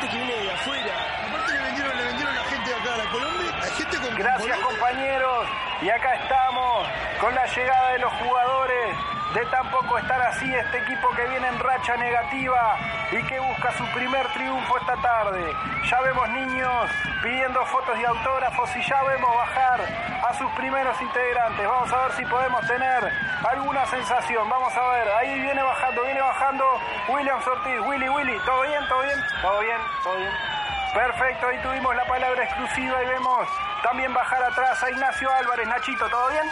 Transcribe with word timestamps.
gente 0.00 0.08
que 0.08 0.24
viene 0.24 0.42
de 0.42 0.50
afuera. 0.52 0.94
Aparte 1.28 1.52
le 1.52 1.60
vendieron, 1.60 1.96
le 1.96 2.04
vendieron 2.04 2.32
a 2.32 2.36
la 2.36 2.44
gente 2.44 2.70
de 2.70 2.76
acá 2.76 2.94
a 2.94 2.98
la 2.98 3.10
Colombia, 3.10 3.50
hay 3.62 3.70
gente 3.72 3.96
con 3.98 4.14
Gracias 4.16 4.58
con- 4.58 4.74
compañeros. 4.76 5.46
Y 5.82 5.88
acá 5.88 6.14
estamos 6.14 6.86
con 7.20 7.34
la 7.34 7.46
llegada 7.46 7.92
de 7.92 7.98
los 8.00 8.12
jugadores. 8.12 8.96
De 9.34 9.46
tampoco 9.46 9.96
estar 9.96 10.20
así 10.22 10.52
este 10.52 10.78
equipo 10.78 11.08
que 11.12 11.24
viene 11.28 11.46
en 11.46 11.58
racha 11.60 11.96
negativa 11.96 12.76
y 13.12 13.22
que 13.22 13.38
busca 13.38 13.72
su 13.78 13.84
primer 13.92 14.26
triunfo 14.32 14.76
esta 14.76 14.96
tarde. 14.96 15.54
Ya 15.88 16.00
vemos 16.00 16.28
niños 16.30 16.90
pidiendo 17.22 17.64
fotos 17.66 17.96
y 17.98 18.04
autógrafos 18.04 18.76
y 18.76 18.82
ya 18.82 19.02
vemos 19.04 19.34
bajar 19.36 19.80
a 20.28 20.34
sus 20.34 20.50
primeros 20.52 21.00
integrantes. 21.00 21.66
Vamos 21.66 21.92
a 21.92 22.08
ver 22.08 22.12
si 22.12 22.24
podemos 22.26 22.66
tener 22.66 23.12
alguna 23.48 23.86
sensación. 23.86 24.50
Vamos 24.50 24.76
a 24.76 24.88
ver, 24.88 25.08
ahí 25.12 25.40
viene 25.40 25.62
bajando, 25.62 26.02
viene 26.02 26.20
bajando 26.20 26.64
William 27.08 27.38
Ortiz. 27.38 27.80
Willy, 27.86 28.08
Willy, 28.08 28.38
¿todo 28.44 28.62
bien? 28.62 28.86
¿Todo 28.88 29.02
bien? 29.02 29.18
¿Todo 29.40 29.60
bien? 29.60 29.78
¿Todo 30.02 30.16
bien? 30.16 30.59
Perfecto, 30.94 31.46
ahí 31.46 31.58
tuvimos 31.58 31.94
la 31.94 32.04
palabra 32.04 32.44
exclusiva 32.44 33.02
y 33.02 33.06
vemos 33.06 33.48
también 33.82 34.12
bajar 34.12 34.42
atrás 34.42 34.82
a 34.82 34.90
Ignacio 34.90 35.32
Álvarez. 35.32 35.68
Nachito, 35.68 36.08
¿todo 36.08 36.28
bien? 36.28 36.50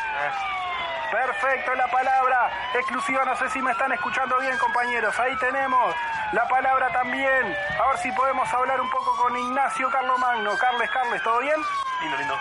Perfecto, 1.10 1.74
la 1.74 1.88
palabra 1.88 2.50
exclusiva, 2.74 3.24
no 3.24 3.34
sé 3.36 3.48
si 3.50 3.60
me 3.62 3.72
están 3.72 3.92
escuchando 3.92 4.38
bien 4.38 4.56
compañeros, 4.58 5.18
ahí 5.18 5.34
tenemos 5.38 5.94
la 6.32 6.46
palabra 6.46 6.90
también, 6.90 7.56
a 7.82 7.88
ver 7.88 7.98
si 7.98 8.12
podemos 8.12 8.52
hablar 8.52 8.80
un 8.80 8.90
poco 8.90 9.16
con 9.16 9.34
Ignacio 9.34 9.88
Carlomagno. 9.90 10.56
Carles, 10.58 10.90
Carles, 10.90 11.22
¿todo 11.22 11.38
bien? 11.38 11.56
Lindo, 12.02 12.16
lindo. 12.18 12.38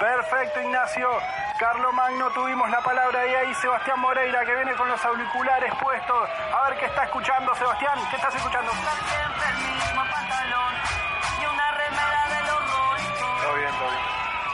Perfecto, 0.00 0.60
Ignacio. 0.62 1.10
Carlo 1.58 1.92
Magno, 1.92 2.30
tuvimos 2.30 2.70
la 2.70 2.80
palabra 2.80 3.26
y 3.26 3.34
ahí 3.34 3.54
Sebastián 3.56 3.98
Moreira 3.98 4.44
que 4.44 4.54
viene 4.54 4.76
con 4.76 4.88
los 4.88 5.04
auriculares 5.04 5.74
puestos. 5.74 6.30
A 6.54 6.68
ver 6.68 6.78
qué 6.78 6.86
está 6.86 7.02
escuchando, 7.02 7.52
Sebastián. 7.56 7.98
¿Qué 8.08 8.16
estás 8.16 8.34
escuchando? 8.36 8.70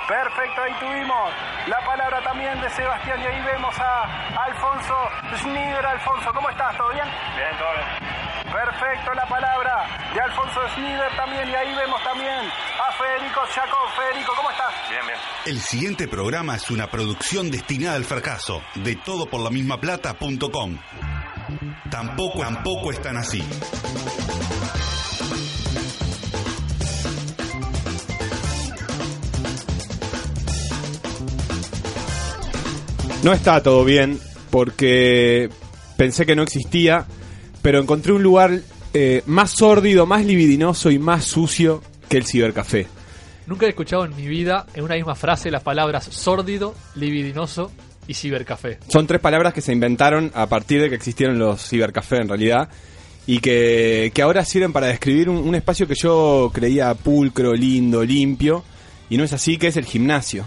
Perfecto, 0.09 0.61
ahí 0.61 0.73
tuvimos 0.81 1.33
la 1.67 1.81
palabra 1.81 2.21
también 2.23 2.61
de 2.61 2.69
Sebastián 2.71 3.23
y 3.23 3.27
ahí 3.27 3.43
vemos 3.43 3.75
a 3.79 4.03
Alfonso 4.45 4.95
Schneider. 5.39 5.87
Alfonso, 5.87 6.31
¿cómo 6.35 6.51
estás? 6.51 6.77
¿Todo 6.77 6.91
bien? 6.91 7.07
Bien, 7.37 7.57
todo 7.59 7.73
bien. 7.73 8.53
Perfecto, 8.53 9.15
la 9.15 9.27
palabra 9.27 9.87
de 10.13 10.21
Alfonso 10.21 10.61
Schneider 10.75 11.17
también 11.17 11.49
y 11.49 11.55
ahí 11.55 11.75
vemos 11.75 12.03
también 12.05 12.37
a 12.37 12.93
Federico 12.93 13.41
Jacob. 13.55 13.89
Federico, 13.97 14.33
¿cómo 14.37 14.51
estás? 14.51 14.75
Bien, 14.91 15.07
bien. 15.07 15.19
El 15.47 15.61
siguiente 15.61 16.07
programa 16.07 16.57
es 16.57 16.71
una 16.71 16.87
producción 16.89 17.51
destinada 17.51 17.97
al 17.97 18.05
fracaso 18.05 18.63
de 18.75 18.97
todoporlamismaplata.com. 18.97 20.79
Tampoco, 21.91 22.41
tampoco 22.41 22.91
están 22.91 23.17
así. 23.17 23.43
No 33.25 33.33
está 33.33 33.63
todo 33.63 33.87
bien 33.87 34.21
porque 34.51 35.49
pensé 35.97 36.27
que 36.27 36.37
no 36.37 36.43
existía, 36.43 37.07
pero 37.63 37.81
encontré 37.81 38.13
un 38.13 38.23
lugar 38.23 38.61
eh, 38.93 39.23
más 39.25 39.51
sórdido, 39.53 40.05
más 40.05 40.27
libidinoso 40.27 40.91
y 40.91 40.99
más 40.99 41.25
sucio 41.25 41.83
que 42.11 42.19
el 42.19 42.27
cibercafé. 42.27 42.87
Nunca 43.47 43.65
he 43.65 43.71
escuchado 43.71 44.05
en 44.05 44.15
mi 44.15 44.29
vida 44.29 44.67
en 44.75 44.85
una 44.85 44.97
misma 44.97 45.15
frase 45.15 45.51
las 45.51 45.63
palabras 45.63 46.05
sórdido, 46.05 46.75
libidinoso 46.97 47.73
y 48.07 48.13
cibercafé. 48.13 48.79
Son 48.89 49.07
tres 49.07 49.23
palabras 49.23 49.55
que 49.55 49.63
se 49.63 49.73
inventaron 49.73 50.31
a 50.35 50.47
partir 50.47 50.83
de 50.83 50.91
que 50.91 50.97
existieron 50.97 51.39
los 51.39 51.67
cibercafé 51.67 52.19
en 52.19 52.29
realidad 52.29 52.69
y 53.27 53.39
que, 53.39 54.13
que 54.15 54.21
ahora 54.21 54.45
sirven 54.45 54.75
para 54.75 54.89
describir 54.89 55.31
un, 55.31 55.39
un 55.39 55.55
espacio 55.55 55.89
que 55.89 55.95
yo 55.95 56.51
creía 56.53 56.93
pulcro, 56.93 57.55
lindo, 57.55 58.05
limpio 58.05 58.65
y 59.09 59.17
no 59.17 59.25
es 59.25 59.33
así, 59.33 59.57
que 59.57 59.69
es 59.69 59.79
el 59.79 59.87
gimnasio. 59.87 60.45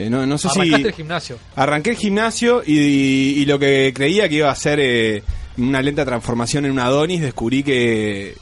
Eh, 0.00 0.08
no, 0.08 0.24
no 0.24 0.38
sé 0.38 0.48
Arrancaste 0.48 0.82
si... 0.82 0.88
el 0.88 0.94
gimnasio. 0.94 1.38
Arranqué 1.56 1.90
el 1.90 1.96
gimnasio 1.96 2.62
y, 2.66 3.34
y 3.36 3.44
lo 3.44 3.58
que 3.58 3.92
creía 3.94 4.30
que 4.30 4.36
iba 4.36 4.50
a 4.50 4.54
ser 4.54 4.80
eh, 4.80 5.22
una 5.58 5.82
lenta 5.82 6.06
transformación 6.06 6.64
en 6.64 6.70
un 6.70 6.78
Adonis, 6.78 7.20
descubrí 7.20 7.62
que, 7.62 8.34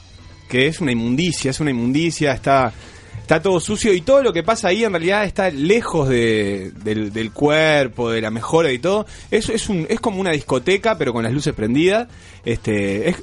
que 0.47 0.67
es 0.67 0.79
una 0.79 0.93
inmundicia, 0.93 1.51
es 1.51 1.59
una 1.59 1.71
inmundicia, 1.71 2.31
está, 2.31 2.71
está 3.19 3.41
todo 3.41 3.59
sucio 3.59 3.93
y 3.93 3.99
todo 3.99 4.23
lo 4.23 4.31
que 4.31 4.41
pasa 4.41 4.69
ahí 4.69 4.85
en 4.85 4.93
realidad 4.93 5.25
está 5.25 5.49
lejos 5.51 6.07
de, 6.07 6.71
del, 6.81 7.11
del 7.11 7.33
cuerpo, 7.33 8.09
de 8.09 8.21
la 8.21 8.31
mejora 8.31 8.71
y 8.71 8.79
todo. 8.79 9.05
Es, 9.29 9.49
es, 9.49 9.67
un, 9.67 9.85
es 9.89 9.99
como 9.99 10.21
una 10.21 10.31
discoteca, 10.31 10.97
pero 10.97 11.11
con 11.11 11.23
las 11.23 11.33
luces 11.33 11.53
prendidas. 11.53 12.07
Este, 12.45 13.09
es, 13.09 13.17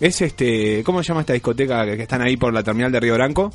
es 0.00 0.22
este, 0.22 0.82
¿cómo 0.82 1.02
se 1.02 1.08
llama 1.08 1.20
esta 1.20 1.34
discoteca 1.34 1.84
que, 1.84 1.98
que 1.98 2.04
están 2.04 2.22
ahí 2.22 2.38
por 2.38 2.54
la 2.54 2.62
terminal 2.62 2.90
de 2.90 3.00
Río 3.00 3.14
Branco? 3.14 3.52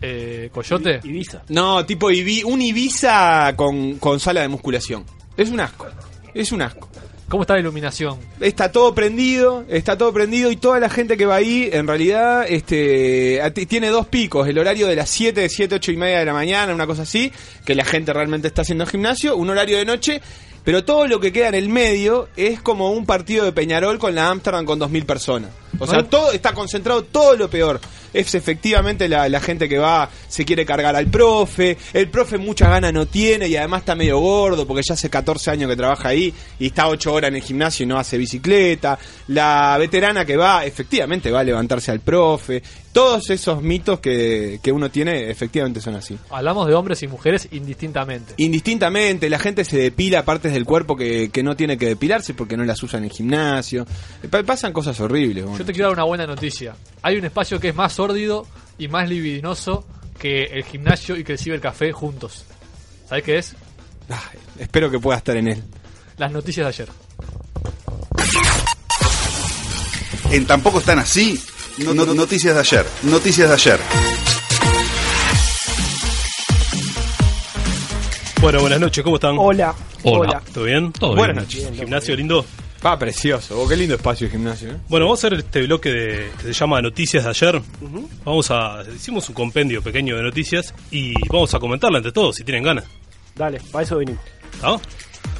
Eh, 0.00 0.48
Coyote. 0.52 1.00
Ibiza. 1.02 1.42
No, 1.48 1.84
tipo 1.84 2.10
Ibi- 2.10 2.44
un 2.44 2.60
Ibiza 2.62 3.54
con, 3.56 3.98
con 3.98 4.20
sala 4.20 4.42
de 4.42 4.48
musculación. 4.48 5.04
Es 5.36 5.50
un 5.50 5.60
asco. 5.60 5.86
Es 6.34 6.52
un 6.52 6.62
asco. 6.62 6.88
¿Cómo 7.28 7.42
está 7.42 7.54
la 7.54 7.60
iluminación? 7.60 8.18
Está 8.40 8.72
todo 8.72 8.94
prendido, 8.94 9.64
está 9.68 9.98
todo 9.98 10.14
prendido 10.14 10.50
y 10.50 10.56
toda 10.56 10.80
la 10.80 10.88
gente 10.88 11.18
que 11.18 11.26
va 11.26 11.34
ahí 11.36 11.68
en 11.70 11.86
realidad 11.86 12.46
este 12.48 13.38
tiene 13.68 13.88
dos 13.88 14.06
picos, 14.06 14.48
el 14.48 14.58
horario 14.58 14.86
de 14.86 14.96
las 14.96 15.10
7, 15.10 15.42
de 15.42 15.48
7, 15.50 15.74
8 15.74 15.92
y 15.92 15.96
media 15.98 16.20
de 16.20 16.24
la 16.24 16.32
mañana, 16.32 16.72
una 16.72 16.86
cosa 16.86 17.02
así, 17.02 17.30
que 17.66 17.74
la 17.74 17.84
gente 17.84 18.14
realmente 18.14 18.48
está 18.48 18.62
haciendo 18.62 18.86
gimnasio, 18.86 19.36
un 19.36 19.50
horario 19.50 19.76
de 19.76 19.84
noche, 19.84 20.22
pero 20.68 20.84
todo 20.84 21.06
lo 21.06 21.18
que 21.18 21.32
queda 21.32 21.48
en 21.48 21.54
el 21.54 21.70
medio 21.70 22.28
es 22.36 22.60
como 22.60 22.90
un 22.92 23.06
partido 23.06 23.46
de 23.46 23.52
Peñarol 23.52 23.98
con 23.98 24.14
la 24.14 24.28
Amsterdam 24.28 24.66
con 24.66 24.78
2.000 24.78 25.06
personas. 25.06 25.50
O 25.78 25.86
sea, 25.86 26.02
todo 26.02 26.30
está 26.30 26.52
concentrado, 26.52 27.04
todo 27.04 27.36
lo 27.36 27.48
peor. 27.48 27.80
Es 28.12 28.34
efectivamente 28.34 29.08
la, 29.08 29.30
la 29.30 29.40
gente 29.40 29.66
que 29.66 29.78
va, 29.78 30.10
se 30.28 30.44
quiere 30.44 30.66
cargar 30.66 30.94
al 30.94 31.06
profe, 31.06 31.78
el 31.94 32.10
profe 32.10 32.36
muchas 32.36 32.68
ganas 32.68 32.92
no 32.92 33.06
tiene 33.06 33.48
y 33.48 33.56
además 33.56 33.80
está 33.80 33.94
medio 33.94 34.18
gordo 34.18 34.66
porque 34.66 34.82
ya 34.86 34.92
hace 34.92 35.08
14 35.08 35.52
años 35.52 35.70
que 35.70 35.76
trabaja 35.76 36.10
ahí 36.10 36.34
y 36.58 36.66
está 36.66 36.88
8 36.88 37.14
horas 37.14 37.28
en 37.28 37.36
el 37.36 37.42
gimnasio 37.42 37.84
y 37.84 37.86
no 37.86 37.98
hace 37.98 38.18
bicicleta. 38.18 38.98
La 39.28 39.76
veterana 39.78 40.26
que 40.26 40.36
va, 40.36 40.66
efectivamente 40.66 41.30
va 41.30 41.40
a 41.40 41.44
levantarse 41.44 41.92
al 41.92 42.00
profe. 42.00 42.62
Todos 42.92 43.30
esos 43.30 43.62
mitos 43.62 44.00
que, 44.00 44.58
que 44.62 44.72
uno 44.72 44.90
tiene, 44.90 45.30
efectivamente 45.30 45.80
son 45.80 45.94
así. 45.94 46.18
Hablamos 46.30 46.66
de 46.66 46.74
hombres 46.74 47.02
y 47.02 47.06
mujeres 47.08 47.46
indistintamente. 47.52 48.34
Indistintamente, 48.38 49.28
la 49.30 49.38
gente 49.38 49.64
se 49.64 49.76
depila 49.78 50.24
partes 50.24 50.52
del 50.52 50.64
cuerpo 50.64 50.96
que, 50.96 51.30
que 51.30 51.42
no 51.42 51.54
tiene 51.54 51.76
que 51.78 51.86
depilarse 51.86 52.34
porque 52.34 52.56
no 52.56 52.64
las 52.64 52.82
usa 52.82 52.98
en 52.98 53.04
el 53.04 53.10
gimnasio. 53.12 53.86
Pa- 54.30 54.42
pasan 54.42 54.72
cosas 54.72 54.98
horribles. 55.00 55.44
bueno. 55.44 55.58
Yo 55.58 55.64
te 55.64 55.72
quiero 55.72 55.88
dar 55.88 55.94
una 55.96 56.04
buena 56.04 56.26
noticia. 56.26 56.74
Hay 57.02 57.16
un 57.16 57.24
espacio 57.24 57.60
que 57.60 57.68
es 57.68 57.74
más 57.74 57.92
sórdido 57.92 58.46
y 58.78 58.88
más 58.88 59.08
libidinoso 59.08 59.86
que 60.18 60.44
el 60.44 60.64
gimnasio 60.64 61.16
y 61.16 61.22
que 61.24 61.32
el 61.32 61.38
cibercafé 61.38 61.92
juntos. 61.92 62.44
¿Sabes 63.08 63.22
qué 63.24 63.38
es? 63.38 63.54
Ah, 64.10 64.22
espero 64.58 64.90
que 64.90 64.98
pueda 64.98 65.18
estar 65.18 65.36
en 65.36 65.48
él. 65.48 65.62
Las 66.16 66.32
noticias 66.32 66.64
de 66.64 66.68
ayer. 66.68 66.88
En 70.30 70.46
Tampoco 70.46 70.78
están 70.80 70.98
así. 70.98 71.40
No- 71.84 71.94
no- 71.94 72.14
noticias 72.14 72.54
de 72.54 72.60
ayer. 72.60 72.86
Noticias 73.02 73.48
de 73.48 73.54
ayer. 73.54 73.80
Bueno, 78.40 78.60
buenas 78.60 78.80
noches, 78.80 79.02
¿cómo 79.04 79.16
están? 79.16 79.36
Hola. 79.38 79.74
Hola. 80.04 80.40
¿Todo 80.54 80.64
bien? 80.64 80.92
Todo 80.92 81.14
Buenas 81.16 81.36
bien. 81.36 81.44
noches. 81.44 81.62
Bien, 81.62 81.74
Gimnasio 81.74 82.16
lindo. 82.16 82.44
Va, 82.84 82.96
precioso. 82.96 83.60
Oh, 83.60 83.66
qué 83.68 83.74
lindo 83.76 83.96
espacio 83.96 84.26
el 84.26 84.30
gimnasio. 84.30 84.70
¿eh? 84.70 84.76
Bueno, 84.88 85.06
vamos 85.06 85.22
a 85.24 85.26
hacer 85.26 85.38
este 85.40 85.62
bloque 85.62 85.90
de, 85.90 86.30
que 86.38 86.42
se 86.44 86.52
llama 86.52 86.80
Noticias 86.80 87.24
de 87.24 87.30
ayer. 87.30 87.60
Vamos 88.24 88.50
a. 88.52 88.82
Hicimos 88.94 89.28
un 89.28 89.34
compendio 89.34 89.82
pequeño 89.82 90.16
de 90.16 90.22
noticias 90.22 90.72
y 90.92 91.12
vamos 91.28 91.52
a 91.54 91.58
comentarla 91.58 91.98
entre 91.98 92.12
todos 92.12 92.36
si 92.36 92.44
tienen 92.44 92.62
ganas. 92.62 92.84
Dale, 93.34 93.60
para 93.72 93.82
eso 93.84 93.96
venimos. 93.98 94.20
¿Ah? 94.62 94.76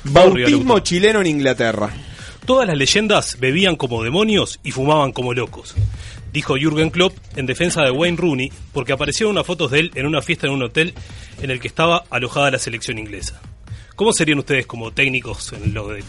Bautismo 0.05 0.81
chileno 0.81 1.21
en 1.21 1.29
Inglaterra. 1.29 1.91
Todas 2.45 2.67
las 2.67 2.77
leyendas 2.77 3.39
bebían 3.39 3.77
como 3.77 4.03
demonios 4.03 4.59
y 4.65 4.73
fumaban 4.73 5.13
como 5.13 5.33
locos. 5.35 5.75
Dijo 6.39 6.57
Jürgen 6.57 6.91
Klopp 6.91 7.17
en 7.35 7.47
defensa 7.47 7.83
de 7.83 7.91
Wayne 7.91 8.17
Rooney 8.17 8.53
porque 8.73 8.93
aparecieron 8.93 9.33
unas 9.33 9.45
fotos 9.45 9.73
de 9.73 9.81
él 9.81 9.91
en 9.97 10.07
una 10.07 10.23
fiesta 10.23 10.47
en 10.47 10.53
un 10.53 10.63
hotel 10.63 10.95
en 11.43 11.51
el 11.51 11.59
que 11.59 11.67
estaba 11.67 12.05
alojada 12.11 12.53
la 12.53 12.61
selección 12.61 12.97
inglesa. 12.97 13.41
¿Cómo 13.97 14.13
serían 14.13 14.39
ustedes 14.39 14.65
como 14.65 14.93
técnicos 14.93 15.53
en 15.53 15.75
lo 15.75 15.89
de 15.89 16.05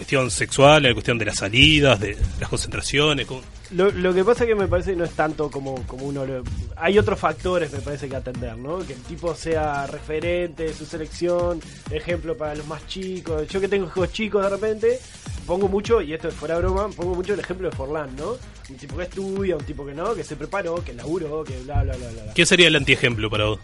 cuestión 0.00 0.30
sexual, 0.30 0.82
la 0.82 0.92
cuestión 0.92 1.18
de 1.18 1.24
las 1.26 1.36
salidas, 1.36 2.00
de 2.00 2.16
las 2.40 2.48
concentraciones? 2.48 3.26
¿Cómo- 3.26 3.42
Lo, 3.72 3.90
lo 3.92 4.12
que 4.12 4.24
pasa 4.24 4.46
que 4.46 4.54
me 4.54 4.66
parece 4.66 4.90
que 4.92 4.96
no 4.96 5.04
es 5.04 5.12
tanto 5.12 5.50
como, 5.50 5.74
como 5.86 6.06
uno 6.06 6.24
lo... 6.26 6.42
Hay 6.76 6.98
otros 6.98 7.18
factores, 7.18 7.72
me 7.72 7.78
parece, 7.80 8.08
que 8.08 8.16
atender, 8.16 8.56
¿no? 8.56 8.78
Que 8.78 8.94
el 8.94 9.00
tipo 9.02 9.34
sea 9.34 9.86
referente 9.86 10.64
de 10.64 10.74
su 10.74 10.84
selección, 10.86 11.60
ejemplo 11.90 12.36
para 12.36 12.54
los 12.54 12.66
más 12.66 12.86
chicos. 12.86 13.46
Yo 13.48 13.60
que 13.60 13.68
tengo 13.68 13.86
hijos 13.86 14.10
chicos 14.12 14.42
de 14.42 14.48
repente, 14.50 14.98
pongo 15.46 15.68
mucho, 15.68 16.00
y 16.02 16.12
esto 16.14 16.28
es 16.28 16.34
fuera 16.34 16.56
broma, 16.58 16.88
pongo 16.88 17.14
mucho 17.14 17.34
el 17.34 17.40
ejemplo 17.40 17.70
de 17.70 17.76
Forlán, 17.76 18.16
¿no? 18.16 18.36
Un 18.70 18.76
tipo 18.76 18.96
que 18.96 19.02
estudia, 19.04 19.56
un 19.56 19.64
tipo 19.64 19.84
que 19.86 19.94
no, 19.94 20.14
que 20.14 20.24
se 20.24 20.36
preparó, 20.36 20.82
que 20.82 20.92
laburó, 20.94 21.44
que 21.44 21.56
bla, 21.60 21.82
bla, 21.82 21.96
bla, 21.96 22.08
bla. 22.10 22.22
bla. 22.24 22.34
¿Qué 22.34 22.46
sería 22.46 22.68
el 22.68 22.76
antiejemplo 22.76 23.28
para 23.30 23.44
vos? 23.46 23.60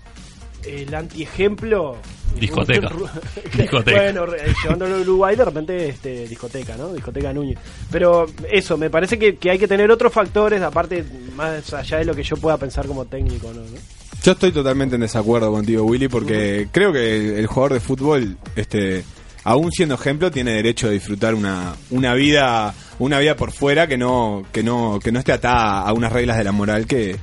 El 0.67 0.95
antiejemplo, 0.95 1.97
Discoteca. 2.39 2.91
Discoteca. 3.57 4.03
Bueno, 4.03 4.27
re- 4.27 4.53
llevándolo 4.63 4.97
a 4.97 5.01
Uruguay, 5.01 5.37
de 5.37 5.45
repente 5.45 5.89
este, 5.89 6.29
discoteca, 6.29 6.77
¿no? 6.77 6.93
Discoteca 6.93 7.33
Núñez. 7.33 7.59
Pero 7.91 8.27
eso, 8.51 8.77
me 8.77 8.91
parece 8.91 9.19
que, 9.19 9.37
que 9.37 9.51
hay 9.51 9.59
que 9.59 9.69
tener 9.69 9.91
otros 9.91 10.13
factores, 10.13 10.61
aparte, 10.63 11.05
más 11.35 11.73
allá 11.73 11.99
de 11.99 12.05
lo 12.05 12.15
que 12.15 12.23
yo 12.23 12.37
pueda 12.37 12.57
pensar 12.59 12.87
como 12.87 13.05
técnico, 13.07 13.49
¿no? 13.53 13.61
¿no? 13.63 13.79
Yo 14.23 14.33
estoy 14.33 14.51
totalmente 14.53 14.97
en 14.97 15.03
desacuerdo 15.03 15.53
contigo, 15.53 15.85
Willy, 15.85 16.09
porque 16.09 16.69
creo 16.73 16.93
que 16.93 17.39
el 17.39 17.47
jugador 17.47 17.75
de 17.75 17.81
fútbol, 17.81 18.37
este, 18.57 19.05
aún 19.45 19.71
siendo 19.71 19.95
ejemplo, 19.95 20.31
tiene 20.31 20.53
derecho 20.53 20.89
a 20.89 20.91
disfrutar 20.91 21.35
una, 21.35 21.77
una 21.91 22.15
vida, 22.15 22.75
una 22.99 23.19
vida 23.21 23.37
por 23.37 23.53
fuera 23.53 23.87
que 23.87 23.97
no, 23.97 24.45
que 24.53 24.63
no, 24.65 24.99
que 25.03 25.13
no 25.13 25.21
esté 25.21 25.33
atada 25.33 25.83
a 25.83 25.93
unas 25.93 26.13
reglas 26.13 26.39
de 26.39 26.45
la 26.45 26.53
moral 26.53 26.87
que, 26.87 27.17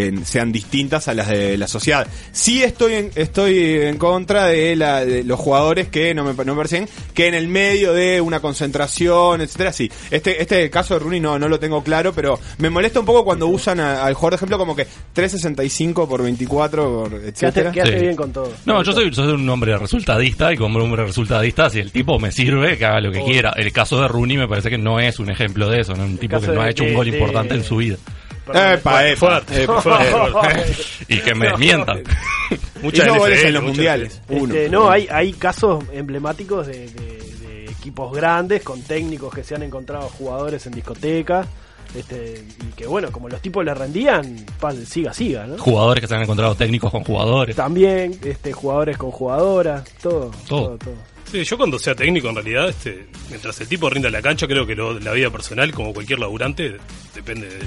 que 0.00 0.24
sean 0.24 0.52
distintas 0.52 1.08
a 1.08 1.14
las 1.14 1.28
de 1.28 1.58
la 1.58 1.66
sociedad. 1.68 2.06
Sí 2.32 2.62
estoy 2.62 2.94
en, 2.94 3.10
estoy 3.14 3.58
en 3.82 3.96
contra 3.98 4.46
de, 4.46 4.76
la, 4.76 5.04
de 5.04 5.24
los 5.24 5.38
jugadores 5.38 5.88
que 5.88 6.14
no 6.14 6.24
me, 6.24 6.32
no 6.44 6.54
me 6.54 6.56
parecen 6.56 6.88
que 7.14 7.26
en 7.26 7.34
el 7.34 7.48
medio 7.48 7.92
de 7.92 8.20
una 8.20 8.40
concentración, 8.40 9.40
etcétera, 9.40 9.72
sí. 9.72 9.90
Este, 10.10 10.40
este 10.42 10.70
caso 10.70 10.94
de 10.94 11.00
Rooney 11.00 11.20
no, 11.20 11.38
no 11.38 11.48
lo 11.48 11.58
tengo 11.58 11.82
claro, 11.82 12.12
pero 12.12 12.38
me 12.58 12.70
molesta 12.70 13.00
un 13.00 13.06
poco 13.06 13.24
cuando 13.24 13.46
usan 13.48 13.80
a- 13.80 14.04
al 14.04 14.14
jugador 14.14 14.32
de 14.32 14.36
ejemplo 14.36 14.58
como 14.58 14.74
que 14.76 14.86
365 15.12 16.08
por 16.08 16.22
24, 16.22 16.84
por 17.10 17.14
etcétera. 17.24 17.70
quedaste 17.72 17.98
Sí. 17.98 18.04
bien 18.04 18.16
con 18.16 18.32
todo. 18.32 18.52
No, 18.66 18.82
yo 18.82 18.92
soy, 18.92 19.10
yo 19.10 19.22
soy 19.24 19.32
un 19.34 19.48
hombre 19.48 19.76
resultadista 19.76 20.52
y 20.52 20.56
como 20.56 20.78
hombre 20.78 21.04
resultadista, 21.04 21.68
si 21.70 21.78
el 21.78 21.92
tipo 21.92 22.18
me 22.18 22.32
sirve, 22.32 22.78
que 22.78 22.84
haga 22.86 23.00
lo 23.00 23.12
que 23.12 23.18
Oh. 23.20 23.26
quiera. 23.26 23.52
El 23.56 23.72
caso 23.72 24.00
de 24.00 24.08
Rooney 24.08 24.36
me 24.38 24.48
parece 24.48 24.70
que 24.70 24.78
no 24.78 24.98
es 25.00 25.18
un 25.18 25.30
ejemplo 25.30 25.68
de 25.68 25.80
eso, 25.80 25.94
¿no? 25.94 26.04
un 26.04 26.16
tipo 26.18 26.40
que 26.40 26.46
no 26.48 26.60
ha 26.60 26.64
de- 26.64 26.70
hecho 26.70 26.84
un 26.84 26.94
gol 26.94 27.10
de- 27.10 27.16
importante 27.18 27.54
en 27.54 27.64
su 27.64 27.76
vida. 27.76 27.96
Epa, 28.50 29.06
epa, 29.08 29.16
Fuerte. 29.16 29.66
Y 31.08 31.18
que 31.20 31.34
me 31.34 31.56
mientan. 31.56 32.02
Mucha 32.82 33.04
Hizo 33.04 33.14
goles 33.16 33.38
NFL, 33.38 33.46
en 33.48 33.54
los 33.54 33.62
mucha 33.62 33.72
mundiales. 33.74 34.20
Uno. 34.28 34.54
Este, 34.54 34.68
no, 34.70 34.90
hay, 34.90 35.08
hay 35.10 35.32
casos 35.32 35.84
emblemáticos 35.92 36.66
de, 36.66 36.88
de- 36.88 37.20
de 37.40 37.64
equipos 37.66 38.12
grandes 38.14 38.62
con 38.62 38.82
técnicos 38.82 39.32
que 39.34 39.42
se 39.44 39.54
han 39.54 39.62
encontrado 39.62 40.08
jugadores 40.08 40.66
en 40.66 40.72
discotecas. 40.72 41.46
Este, 41.94 42.44
y 42.60 42.72
que 42.76 42.86
bueno, 42.86 43.10
como 43.10 43.28
los 43.28 43.42
tipos 43.42 43.64
le 43.64 43.74
rendían, 43.74 44.46
pa- 44.60 44.70
siga, 44.72 45.12
siga, 45.12 45.44
¿no? 45.46 45.58
Jugadores 45.58 46.00
que 46.02 46.06
se 46.06 46.14
han 46.14 46.22
encontrado 46.22 46.54
técnicos 46.54 46.90
con 46.92 47.02
jugadores. 47.02 47.56
También, 47.56 48.16
este, 48.24 48.52
jugadores 48.52 48.96
con 48.96 49.10
jugadoras, 49.10 49.82
todo, 50.00 50.30
Todo. 50.48 50.66
todo, 50.68 50.78
todo. 50.78 50.94
Sí, 51.32 51.42
yo 51.44 51.56
cuando 51.56 51.78
sea 51.78 51.94
técnico, 51.96 52.28
en 52.28 52.34
realidad, 52.36 52.68
este, 52.68 53.06
mientras 53.28 53.60
el 53.60 53.66
tipo 53.68 53.88
rinda 53.90 54.08
en 54.08 54.12
la 54.14 54.22
cancha, 54.22 54.46
creo 54.46 54.64
que 54.66 54.74
lo- 54.76 54.98
la 55.00 55.12
vida 55.12 55.30
personal, 55.30 55.72
como 55.72 55.92
cualquier 55.92 56.18
laburante, 56.20 56.76
depende 57.14 57.48
de. 57.48 57.58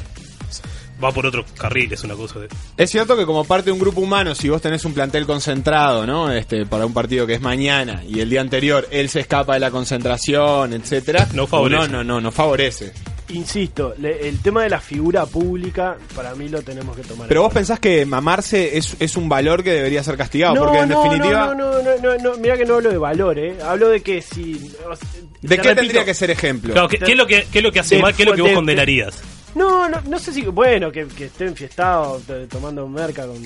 Va 1.01 1.12
por 1.12 1.25
otros 1.25 1.45
carriles, 1.57 2.04
una 2.04 2.16
cosa 2.16 2.40
de. 2.40 2.48
Es 2.78 2.90
cierto 2.90 3.16
que 3.18 3.25
como 3.25 3.44
parte 3.45 3.66
de 3.66 3.72
un 3.72 3.80
grupo 3.80 4.01
humano, 4.01 4.36
si 4.36 4.50
vos 4.50 4.62
tenés 4.62 4.84
un 4.86 4.94
plantel 4.94 5.25
concentrado, 5.25 6.06
¿no? 6.06 6.31
Este, 6.31 6.66
para 6.66 6.86
un 6.86 6.94
partido 6.94 7.25
que 7.28 7.34
es 7.36 7.42
mañana 7.42 8.04
y 8.07 8.19
el 8.19 8.30
día 8.30 8.42
anterior 8.42 8.88
él 8.92 9.10
se 9.10 9.19
escapa 9.22 9.54
de 9.54 9.60
la 9.60 9.72
concentración, 9.72 10.74
etcétera, 10.74 11.28
No 11.34 11.48
favorece. 11.48 11.88
No, 11.88 11.98
no, 12.00 12.04
no, 12.04 12.22
no 12.22 12.31
favorece. 12.31 12.92
Insisto, 13.30 13.95
le- 13.98 14.28
el 14.30 14.40
tema 14.42 14.63
de 14.63 14.69
la 14.69 14.80
figura 14.80 15.25
pública, 15.25 15.98
para 16.16 16.36
mí 16.36 16.50
lo 16.50 16.62
tenemos 16.62 16.95
que 16.95 17.01
tomar. 17.04 17.28
Pero 17.28 17.42
vos 17.42 17.54
pensás 17.54 17.80
que 17.80 18.06
mamarse 18.06 18.78
es, 18.78 18.95
es 19.00 19.16
un 19.18 19.28
valor 19.28 19.63
que 19.63 19.72
debería 19.72 20.04
ser 20.04 20.18
castigado, 20.18 20.56
porque 20.56 20.80
en 20.80 20.90
no, 20.90 21.01
definitiva, 21.04 21.48
No, 21.48 21.56
no, 21.56 21.81
no, 21.81 21.98
no, 22.01 22.18
no, 22.18 22.38
mira 22.38 22.57
que 22.57 22.66
no 22.66 22.75
hablo 22.75 22.92
de 22.92 22.98
valor, 22.98 23.40
¿eh? 23.40 23.57
Hablo 23.66 23.90
de 23.90 24.01
que 24.01 24.22
si. 24.22 24.72
o 24.88 24.95
sea, 24.95 25.07
¿de 25.42 25.48
te 25.48 25.56
qué 25.57 25.62
repito, 25.69 25.75
tendría 25.81 26.06
que 26.06 26.13
ser 26.13 26.30
ejemplo? 26.31 26.74
Claro, 26.74 26.88
¿qué, 26.88 27.00
qué 27.00 27.12
es 27.13 27.18
lo 27.18 27.25
que, 27.25 27.48
qué 27.51 27.60
es 27.60 27.63
lo 27.63 27.72
que 27.72 27.80
hace 27.80 27.95
De- 27.95 28.01
mal? 28.01 28.13
¿Qué 28.13 28.24
es 28.24 28.30
lo 28.30 28.36
que 28.36 28.42
vos 28.42 28.50
de- 28.51 28.56
condenarías? 28.56 29.22
No, 29.56 29.88
no, 29.90 30.02
no 30.02 30.20
sé 30.20 30.34
si. 30.34 30.42
Bueno, 30.46 30.92
que, 30.92 31.06
que 31.08 31.26
esté 31.26 31.46
enfiestado 31.46 32.22
tomando 32.50 32.88
merca 32.88 33.26
con. 33.28 33.42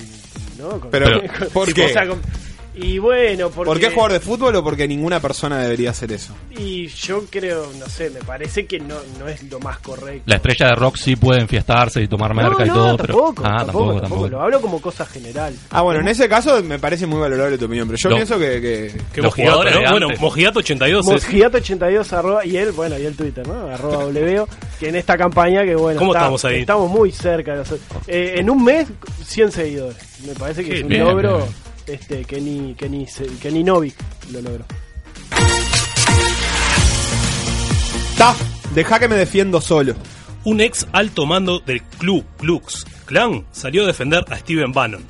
¿no? 0.58 0.80
Con- 0.80 0.90
Pero, 0.90 1.20
con- 1.38 1.48
¿por 1.50 1.72
qué? 1.74 1.86
o 1.86 1.88
sea, 1.88 2.06
con- 2.06 2.20
y 2.80 2.98
bueno, 2.98 3.50
porque. 3.50 3.68
¿Por 3.70 3.80
qué 3.80 3.90
jugador 3.90 4.12
de 4.12 4.20
fútbol 4.20 4.54
o 4.56 4.64
porque 4.64 4.86
ninguna 4.88 5.20
persona 5.20 5.58
debería 5.62 5.90
hacer 5.90 6.12
eso? 6.12 6.34
Y 6.56 6.86
yo 6.88 7.24
creo, 7.30 7.66
no 7.78 7.86
sé, 7.86 8.10
me 8.10 8.20
parece 8.20 8.66
que 8.66 8.78
no, 8.80 8.96
no 9.18 9.28
es 9.28 9.42
lo 9.50 9.58
más 9.60 9.78
correcto. 9.80 10.22
La 10.26 10.36
estrella 10.36 10.66
de 10.68 10.74
rock 10.74 10.96
sí 10.96 11.16
puede 11.16 11.40
enfiestarse 11.40 12.00
y 12.02 12.08
tomar 12.08 12.34
merca 12.34 12.64
no, 12.64 12.66
y 12.66 12.68
todo, 12.68 12.96
tampoco, 12.96 13.34
pero. 13.42 13.48
Ah, 13.54 13.64
tampoco, 13.64 14.00
tampoco, 14.00 14.28
Lo 14.28 14.42
hablo 14.42 14.60
como 14.60 14.80
cosa 14.80 15.04
general. 15.06 15.54
Ah, 15.70 15.82
bueno, 15.82 16.00
en 16.00 16.08
ese 16.08 16.28
caso 16.28 16.62
me 16.62 16.78
parece 16.78 17.06
muy 17.06 17.20
valorable 17.20 17.58
tu 17.58 17.64
opinión, 17.66 17.86
pero 17.88 17.98
yo 17.98 18.10
No. 18.10 18.16
pienso 18.16 18.38
que, 18.38 18.60
que- 18.60 18.92
Que 19.12 19.22
Los 19.22 19.30
Mojigato, 19.32 19.52
jugadores 19.58 19.74
¿no? 19.84 19.90
Bueno, 19.90 20.06
antes. 20.06 20.20
Mojigato 20.20 20.58
82 20.60 21.08
es. 21.08 21.28
Mosquiato82 21.28 22.12
arroba, 22.12 22.44
y 22.46 22.56
él, 22.56 22.72
bueno, 22.72 22.98
y 22.98 23.06
el 23.06 23.16
Twitter, 23.16 23.46
¿no? 23.46 23.68
Arroba 23.72 24.04
W, 24.04 24.44
que 24.78 24.88
en 24.88 24.96
esta 24.96 25.16
campaña 25.16 25.64
que 25.64 25.74
bueno, 25.74 25.98
¿Cómo 25.98 26.12
está- 26.12 26.20
estamos 26.20 26.44
ahí? 26.44 26.60
Estamos 26.60 26.90
muy 26.90 27.10
cerca. 27.12 27.52
de 27.52 27.58
los- 27.58 27.72
eh, 28.06 28.34
en 28.36 28.50
un 28.50 28.62
mes, 28.64 28.88
100 29.24 29.50
seguidores. 29.52 29.96
Me 30.26 30.34
parece 30.34 30.64
que 30.64 30.76
es 30.78 30.82
un 30.82 30.88
bien, 30.88 31.04
logro 31.04 31.38
bien. 31.38 31.48
Este, 31.88 32.24
que, 32.24 32.40
ni, 32.40 32.74
que, 32.74 32.88
ni, 32.88 33.06
se- 33.06 33.26
que 33.40 33.50
ni 33.50 33.62
Novik 33.64 33.94
lo 34.32 34.40
logró. 34.42 34.64
Ta, 38.16 38.34
deja 38.74 38.98
que 38.98 39.08
me 39.08 39.16
defiendo 39.16 39.60
solo. 39.60 39.94
Un 40.44 40.60
ex 40.60 40.86
alto 40.92 41.26
mando 41.26 41.60
del 41.60 41.82
Ku 41.82 42.24
Klux 42.38 42.84
Klan 43.06 43.44
salió 43.52 43.84
a 43.84 43.86
defender 43.86 44.24
a 44.28 44.36
Steven 44.38 44.72
Bannon. 44.72 45.04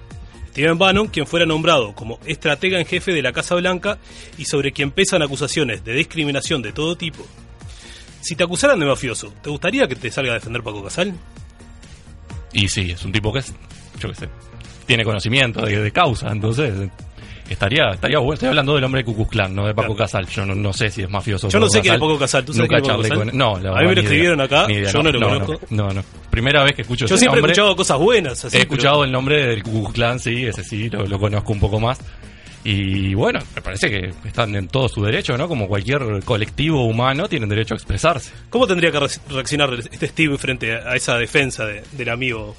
Steven 0.50 0.76
Bannon, 0.78 1.06
quien 1.08 1.26
fuera 1.26 1.46
nombrado 1.46 1.94
como 1.94 2.18
estratega 2.26 2.78
en 2.80 2.86
jefe 2.86 3.12
de 3.12 3.22
la 3.22 3.32
Casa 3.32 3.54
Blanca 3.54 3.98
y 4.36 4.44
sobre 4.46 4.72
quien 4.72 4.90
pesan 4.90 5.22
acusaciones 5.22 5.84
de 5.84 5.92
discriminación 5.94 6.62
de 6.62 6.72
todo 6.72 6.96
tipo. 6.96 7.24
Si 8.20 8.34
te 8.34 8.42
acusaran 8.44 8.78
de 8.80 8.86
mafioso, 8.86 9.32
¿te 9.42 9.50
gustaría 9.50 9.86
que 9.86 9.94
te 9.94 10.10
salga 10.10 10.32
a 10.32 10.34
defender 10.34 10.62
Paco 10.62 10.82
Casal? 10.82 11.14
Y 12.52 12.68
sí, 12.68 12.90
es 12.90 13.04
un 13.04 13.12
tipo 13.12 13.32
que 13.32 13.38
es, 13.38 13.52
yo 14.00 14.08
qué 14.08 14.14
sé, 14.16 14.28
tiene 14.88 15.04
conocimiento 15.04 15.60
de, 15.64 15.78
de 15.80 15.92
causa, 15.92 16.32
entonces 16.32 16.74
estaría 17.48 17.90
estaría 17.92 18.18
bueno. 18.18 18.34
Estoy 18.34 18.48
hablando 18.48 18.74
del 18.74 18.84
hombre 18.84 19.02
de 19.04 19.26
Klan, 19.26 19.54
no 19.54 19.66
de 19.66 19.74
Paco 19.74 19.94
Claro. 19.94 19.98
Casal. 20.10 20.26
Yo 20.26 20.44
no, 20.44 20.54
no 20.54 20.72
sé 20.72 20.90
si 20.90 21.02
es 21.02 21.08
mafioso. 21.10 21.48
Yo 21.48 21.60
no 21.60 21.68
sé 21.68 21.80
quién 21.80 21.94
es. 21.94 22.00
Paco 22.00 22.18
Casal. 22.18 22.44
¿Tú 22.44 22.52
sabes 22.52 22.68
Nunca 22.70 22.82
Paco 22.86 23.02
Casal? 23.02 23.18
con 23.18 23.36
No, 23.38 23.58
la 23.58 23.70
A 23.70 23.80
mí 23.82 23.86
me 23.88 23.94
lo 23.94 24.00
escribieron 24.00 24.40
acá, 24.40 24.66
idea, 24.68 24.90
yo 24.90 25.02
no 25.02 25.12
lo 25.12 25.20
no, 25.20 25.28
conozco. 25.28 25.60
No, 25.70 25.88
no. 25.90 26.02
Primera 26.30 26.64
vez 26.64 26.74
que 26.74 26.82
escucho 26.82 27.06
Yo 27.06 27.14
ese 27.14 27.20
siempre 27.22 27.40
he 27.40 27.44
escuchado 27.44 27.76
cosas 27.76 27.98
buenas. 27.98 28.44
así, 28.44 28.56
He 28.56 28.60
pero- 28.60 28.62
escuchado 28.74 29.04
el 29.04 29.12
nombre 29.12 29.46
del 29.46 29.62
Ku 29.62 29.70
Klux 29.82 29.92
Klan, 29.94 30.18
sí, 30.18 30.44
ese 30.46 30.64
sí, 30.64 30.90
lo, 30.90 31.06
lo 31.06 31.18
conozco 31.18 31.52
un 31.52 31.60
poco 31.60 31.78
más. 31.80 32.00
Y 32.64 33.14
bueno, 33.14 33.38
me 33.54 33.62
parece 33.62 33.88
que 33.88 34.10
están 34.28 34.54
en 34.56 34.68
todo 34.68 34.88
su 34.88 35.02
derecho, 35.02 35.38
¿no? 35.38 35.48
Como 35.48 35.68
cualquier 35.68 36.02
colectivo 36.24 36.84
humano, 36.86 37.28
tienen 37.28 37.48
derecho 37.48 37.74
a 37.74 37.76
expresarse. 37.76 38.32
¿Cómo 38.50 38.66
tendría 38.66 38.90
que 38.90 38.98
re- 39.00 39.06
reaccionar 39.30 39.72
este 39.74 40.08
Steve 40.08 40.36
frente 40.38 40.74
a 40.74 40.90
a 40.90 40.96
esa 40.96 41.16
defensa 41.16 41.64
de- 41.64 41.82
del 41.92 42.08
amigo? 42.10 42.56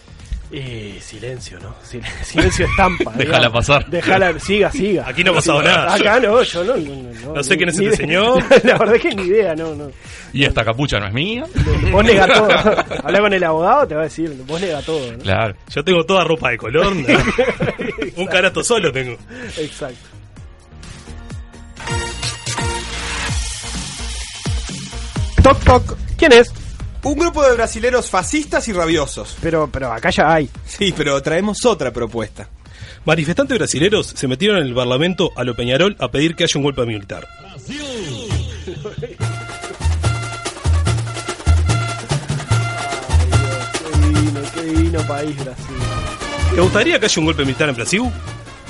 Eh, 0.52 0.98
silencio, 1.00 1.60
¿no? 1.60 1.76
Sil- 1.86 2.02
Silencio 2.24 2.66
estampa. 2.66 3.12
Déjala 3.16 3.52
pasar. 3.52 3.88
Déjala, 3.90 4.40
siga, 4.40 4.72
siga. 4.72 5.08
Aquí 5.08 5.24
no 5.24 5.32
ha 5.32 5.36
pasado 5.36 5.60
Siga. 5.62 5.76
nada. 5.76 5.94
Acá 5.94 6.20
no, 6.20 6.42
yo 6.42 6.64
no. 6.64 6.76
No, 6.78 7.14
no, 7.22 7.34
No 7.36 7.44
sé 7.44 7.56
quién 7.56 7.68
ni 7.70 7.74
se 7.76 7.78
te 7.80 7.84
idea. 7.84 7.92
enseñó. 7.94 8.36
La 8.64 8.78
verdad 8.80 8.96
es 8.96 9.02
que 9.02 9.16
ni 9.16 9.24
idea, 9.24 9.54
no, 9.56 9.76
no. 9.76 9.92
Y 10.34 10.44
esta 10.46 10.66
capucha 10.66 11.00
no 11.00 11.08
es 11.08 11.14
mía. 11.14 11.46
Vos 11.92 12.04
nega 12.04 12.28
todo. 12.28 12.48
Habla 13.04 13.20
con 13.20 13.34
el 13.34 13.44
abogado, 13.44 13.88
te 13.88 13.94
va 13.96 14.02
a 14.02 14.04
decir, 14.06 14.32
vos 14.48 14.60
nega 14.60 14.82
todo, 14.82 15.12
¿no? 15.12 15.20
Claro. 15.20 15.56
Yo 15.70 15.84
tengo 15.84 16.04
toda 16.04 16.24
ropa 16.24 16.50
de 16.50 16.58
color. 16.58 16.96
¿no? 16.96 17.06
Un 18.18 18.26
carato 18.28 18.64
solo 18.64 18.92
tengo. 18.92 19.18
Exacto. 19.58 19.98
Toc 25.44 25.64
toc. 25.64 25.98
¿Quién 26.18 26.34
es? 26.34 26.52
Un 27.04 27.18
grupo 27.18 27.44
de 27.44 27.54
brasileros 27.54 28.10
fascistas 28.10 28.68
y 28.68 28.74
rabiosos. 28.74 29.38
Pero, 29.42 29.70
pero 29.72 29.92
acá 29.92 30.10
ya 30.10 30.34
hay. 30.34 30.50
Sí, 30.66 30.94
pero 30.96 31.22
traemos 31.22 31.66
otra 31.66 31.92
propuesta. 31.92 32.50
Manifestantes 33.06 33.58
brasileros 33.58 34.08
se 34.08 34.28
metieron 34.28 34.58
en 34.58 34.68
el 34.68 34.74
Parlamento 34.74 35.32
a 35.36 35.44
lo 35.44 35.56
Peñarol 35.56 35.96
a 36.00 36.10
pedir 36.10 36.36
que 36.36 36.44
haya 36.44 36.58
un 36.58 36.64
golpe 36.64 36.86
militar. 36.86 37.28
Qué 43.80 43.98
divino, 44.08 44.42
qué 44.54 44.62
divino 44.64 45.08
país 45.08 45.36
Brasil. 45.38 45.76
¿Te 46.54 46.62
gustaría 46.62 47.00
que 47.00 47.06
haya 47.06 47.20
un 47.20 47.26
golpe 47.26 47.46
militar 47.46 47.70
en 47.70 47.76
Brasil? 47.76 48.02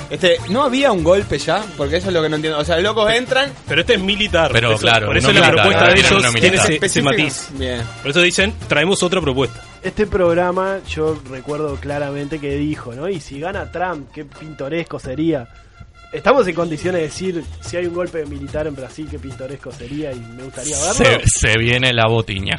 Este, 0.10 0.38
¿no 0.50 0.63
había 0.63 0.92
un 0.92 1.04
golpe 1.04 1.38
ya? 1.38 1.63
Porque 1.78 1.98
eso 1.98 2.08
es 2.08 2.13
lo 2.13 2.22
que 2.24 2.30
no 2.30 2.36
entiendo. 2.38 2.58
O 2.60 2.66
sea, 2.66 2.75
los 2.75 2.84
locos 2.84 3.12
entran. 3.13 3.51
Pero 3.68 3.82
este 3.82 3.94
es 3.96 4.00
militar. 4.01 4.50
Pero 4.51 4.70
Por 4.70 4.75
eso- 4.75 4.82
claro, 4.82 5.08
por 5.08 5.18
eso 5.18 5.28
la 5.28 5.34
militar, 5.34 5.54
propuesta 5.54 5.88
de 5.88 6.00
ellos 6.00 6.34
tiene 6.42 6.58
ese, 6.58 6.80
ese 6.86 7.01
matiz. 7.01 7.48
Bien. 7.54 7.82
Por 8.01 8.12
eso 8.12 8.22
dicen, 8.22 8.54
traemos 8.68 9.04
otra 9.04 9.22
propuesta. 9.22 9.62
Este 9.84 10.08
programa 10.08 10.80
yo 10.89 11.18
recuerdo 11.30 11.75
claramente 11.75 12.39
que 12.39 12.56
dijo, 12.58 12.94
¿no? 12.94 13.08
Y 13.08 13.20
si 13.22 13.39
gana 13.39 13.72
Trump, 13.72 14.10
qué 14.13 14.25
pintoresco 14.25 15.00
sería. 15.00 15.48
Estamos 16.12 16.48
en 16.48 16.56
condiciones 16.56 17.01
de 17.01 17.08
decir 17.08 17.44
si 17.62 17.78
hay 17.78 17.86
un 17.86 17.94
golpe 17.94 18.25
militar 18.25 18.66
en 18.66 18.75
Brasil, 18.75 19.08
qué 19.12 19.20
pintoresco 19.20 19.72
sería 19.72 20.12
y 20.12 20.20
me 20.20 20.42
gustaría 20.42 20.75
verlo. 20.75 20.94
Se, 20.94 21.22
se 21.51 21.58
viene 21.60 21.94
la 21.94 22.08
botiña. 22.08 22.58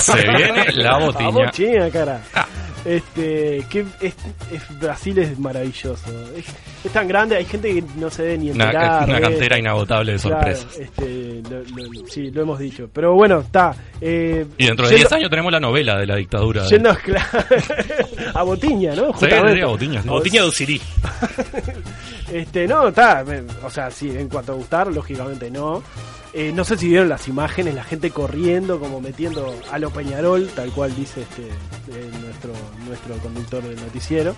Se 0.00 0.16
viene 0.36 0.72
la 0.72 0.98
botiña. 0.98 1.30
Vamos, 1.30 1.52
China, 1.52 1.88
cara. 1.92 2.20
Ah. 2.34 2.46
Este, 2.84 3.64
que 3.68 3.80
es, 4.00 4.14
es- 4.52 4.78
Brasil 4.80 5.18
es 5.18 5.38
maravilloso. 5.38 6.10
Es, 6.36 6.46
es 6.84 6.92
tan 6.92 7.06
grande, 7.08 7.36
hay 7.36 7.44
gente 7.44 7.74
que 7.74 7.82
no 7.96 8.08
se 8.08 8.22
debe 8.22 8.38
ni 8.38 8.50
Una, 8.50 8.66
enterar. 8.66 9.04
una 9.04 9.14
de- 9.16 9.20
cantera 9.20 9.58
inagotable 9.58 10.12
de 10.12 10.18
Claro, 10.18 10.36
sorpresas. 10.56 10.78
este, 10.78 11.42
lo- 11.50 11.58
lo- 11.60 12.06
sí, 12.06 12.30
lo 12.30 12.42
hemos 12.42 12.58
dicho. 12.58 12.88
Pero 12.92 13.14
bueno, 13.14 13.40
está. 13.40 13.74
eh, 14.00 14.46
Y 14.56 14.66
dentro 14.66 14.86
de 14.86 14.92
yendo- 14.94 15.08
10 15.08 15.12
años 15.12 15.30
tenemos 15.30 15.52
la 15.52 15.60
novela 15.60 15.98
de 15.98 16.06
la 16.06 16.16
dictadura. 16.16 16.62
de- 16.62 16.68
Yendo 16.68 16.94
claro, 17.04 17.28
a 18.34 18.42
Botiña, 18.44 18.94
¿no? 18.94 19.06
Sí, 19.08 19.12
Justamente. 19.26 19.54
sí, 19.56 19.60
a 19.60 19.66
Botiña, 19.66 20.02
sí. 20.02 20.08
Botiña 20.08 20.42
de 20.42 20.48
Usirí. 20.48 20.80
Este, 22.32 22.66
no, 22.68 22.88
está, 22.88 23.24
o 23.64 23.70
sea, 23.70 23.90
sí, 23.90 24.10
en 24.16 24.28
cuanto 24.28 24.52
a 24.52 24.56
gustar, 24.56 24.88
lógicamente 24.92 25.50
no. 25.50 25.82
Eh, 26.34 26.52
no 26.54 26.62
sé 26.62 26.76
si 26.76 26.88
vieron 26.88 27.08
las 27.08 27.26
imágenes, 27.26 27.74
la 27.74 27.82
gente 27.84 28.10
corriendo, 28.10 28.78
como 28.78 29.00
metiendo 29.00 29.54
a 29.72 29.78
lo 29.78 29.88
Peñarol, 29.90 30.46
tal 30.54 30.70
cual 30.72 30.94
dice 30.94 31.22
este 31.22 31.42
eh, 31.48 32.10
nuestro 32.22 32.52
nuestro 32.86 33.14
conductor 33.16 33.62
del 33.62 33.76
noticiero. 33.76 34.34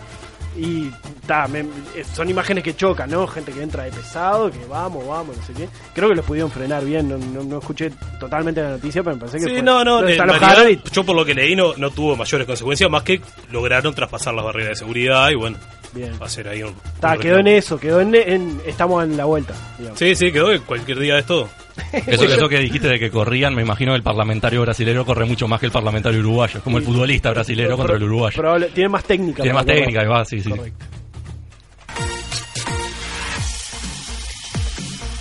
Y 0.57 0.91
ta, 1.27 1.47
me- 1.49 1.61
eh, 1.61 2.05
son 2.15 2.29
imágenes 2.31 2.63
que 2.65 2.75
chocan, 2.77 3.11
¿no? 3.11 3.27
Gente 3.27 3.53
que 3.53 3.63
entra 3.63 3.85
de 3.85 3.91
pesado, 3.93 4.51
que 4.51 4.65
vamos, 4.69 5.07
vamos, 5.07 5.37
no 5.37 5.43
sé 5.45 5.53
qué. 5.53 5.69
Creo 5.93 6.09
que 6.09 6.15
los 6.15 6.25
pudieron 6.25 6.51
frenar 6.51 6.85
bien, 6.85 7.09
no, 7.09 7.19
no, 7.19 7.43
no 7.43 7.59
escuché 7.59 7.91
totalmente 8.21 8.63
la 8.63 8.71
noticia, 8.71 9.03
pero 9.03 9.17
me 9.17 9.21
parece 9.21 9.39
que 9.39 9.45
Sí, 9.45 9.51
fue- 9.51 9.63
no, 9.63 9.85
no, 9.85 10.01
realidad, 10.01 10.69
y- 10.87 10.91
yo 10.93 11.05
por 11.05 11.17
lo 11.17 11.25
que 11.25 11.35
leí 11.35 11.55
no, 11.57 11.75
no 11.77 11.91
tuvo 11.91 12.15
mayores 12.17 12.47
consecuencias, 12.47 12.89
más 12.91 13.03
que 13.03 13.21
lograron 13.51 13.95
traspasar 13.95 14.33
las 14.35 14.45
barreras 14.45 14.71
de 14.71 14.77
seguridad 14.77 15.29
y 15.31 15.35
bueno, 15.35 15.57
Bien. 15.93 16.13
va 16.21 16.27
a 16.27 16.29
ser 16.29 16.49
ahí 16.49 16.63
un... 16.63 16.75
Ta, 17.01 17.13
un 17.15 17.19
quedó 17.19 17.39
en 17.39 17.47
eso, 17.49 17.79
quedó 17.79 18.01
en, 18.01 18.15
en- 18.15 18.61
estamos 18.67 19.03
en 19.05 19.17
la 19.17 19.25
vuelta. 19.25 19.55
digamos. 19.79 19.99
Sí, 19.99 20.15
sí, 20.15 20.31
quedó 20.31 20.51
que 20.51 20.61
cualquier 20.61 20.99
día 20.99 21.19
es 21.19 21.27
todo. 21.27 21.49
Eso, 22.07 22.25
eso 22.25 22.49
que 22.49 22.59
dijiste 22.59 22.89
de 22.89 22.99
que 22.99 23.11
corrían, 23.11 23.55
me 23.55 23.63
imagino 23.63 23.93
que 23.93 23.97
el 23.97 24.03
parlamentario 24.03 24.61
brasilero 24.61 25.07
corre 25.07 25.25
mucho 25.25 25.49
más 25.49 25.61
que 25.61 25.67
el 25.67 25.73
parlamentario 25.73 26.21
uruguayo. 26.21 26.59
Es 26.59 26.63
como 26.63 26.77
el 26.79 26.85
futbolista 26.85 27.31
brasilero 27.31 27.77
contra 27.77 27.97
el 27.97 28.03
uruguayo. 28.03 28.37
Probable- 28.43 28.69
tiene 28.75 28.89
más 28.91 29.05
técnica. 29.05 29.43
Tiene 29.43 29.55
más 29.55 29.65
técnica, 29.65 30.03
y 30.03 30.07
va, 30.07 30.25
sí, 30.25 30.41
sí. 30.43 30.51
Correcto. 30.51 30.85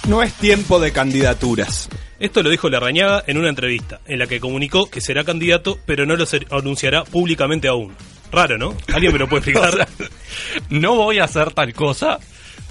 No 0.07 0.23
es 0.23 0.33
tiempo 0.33 0.79
de 0.79 0.91
candidaturas. 0.91 1.87
Esto 2.19 2.41
lo 2.43 2.49
dijo 2.49 2.67
Larrañaga 2.69 3.23
en 3.27 3.37
una 3.37 3.49
entrevista, 3.49 4.01
en 4.05 4.19
la 4.19 4.27
que 4.27 4.39
comunicó 4.39 4.89
que 4.89 5.01
será 5.01 5.23
candidato, 5.23 5.77
pero 5.85 6.05
no 6.05 6.15
lo 6.15 6.25
anunciará 6.51 7.03
públicamente 7.05 7.67
aún. 7.67 7.93
Raro, 8.31 8.57
¿no? 8.57 8.75
¿Alguien 8.93 9.13
me 9.13 9.19
lo 9.19 9.27
puede 9.27 9.39
explicar? 9.51 9.69
O 9.73 9.77
sea, 9.77 9.87
no 10.69 10.95
voy 10.95 11.19
a 11.19 11.25
hacer 11.25 11.51
tal 11.51 11.73
cosa, 11.73 12.19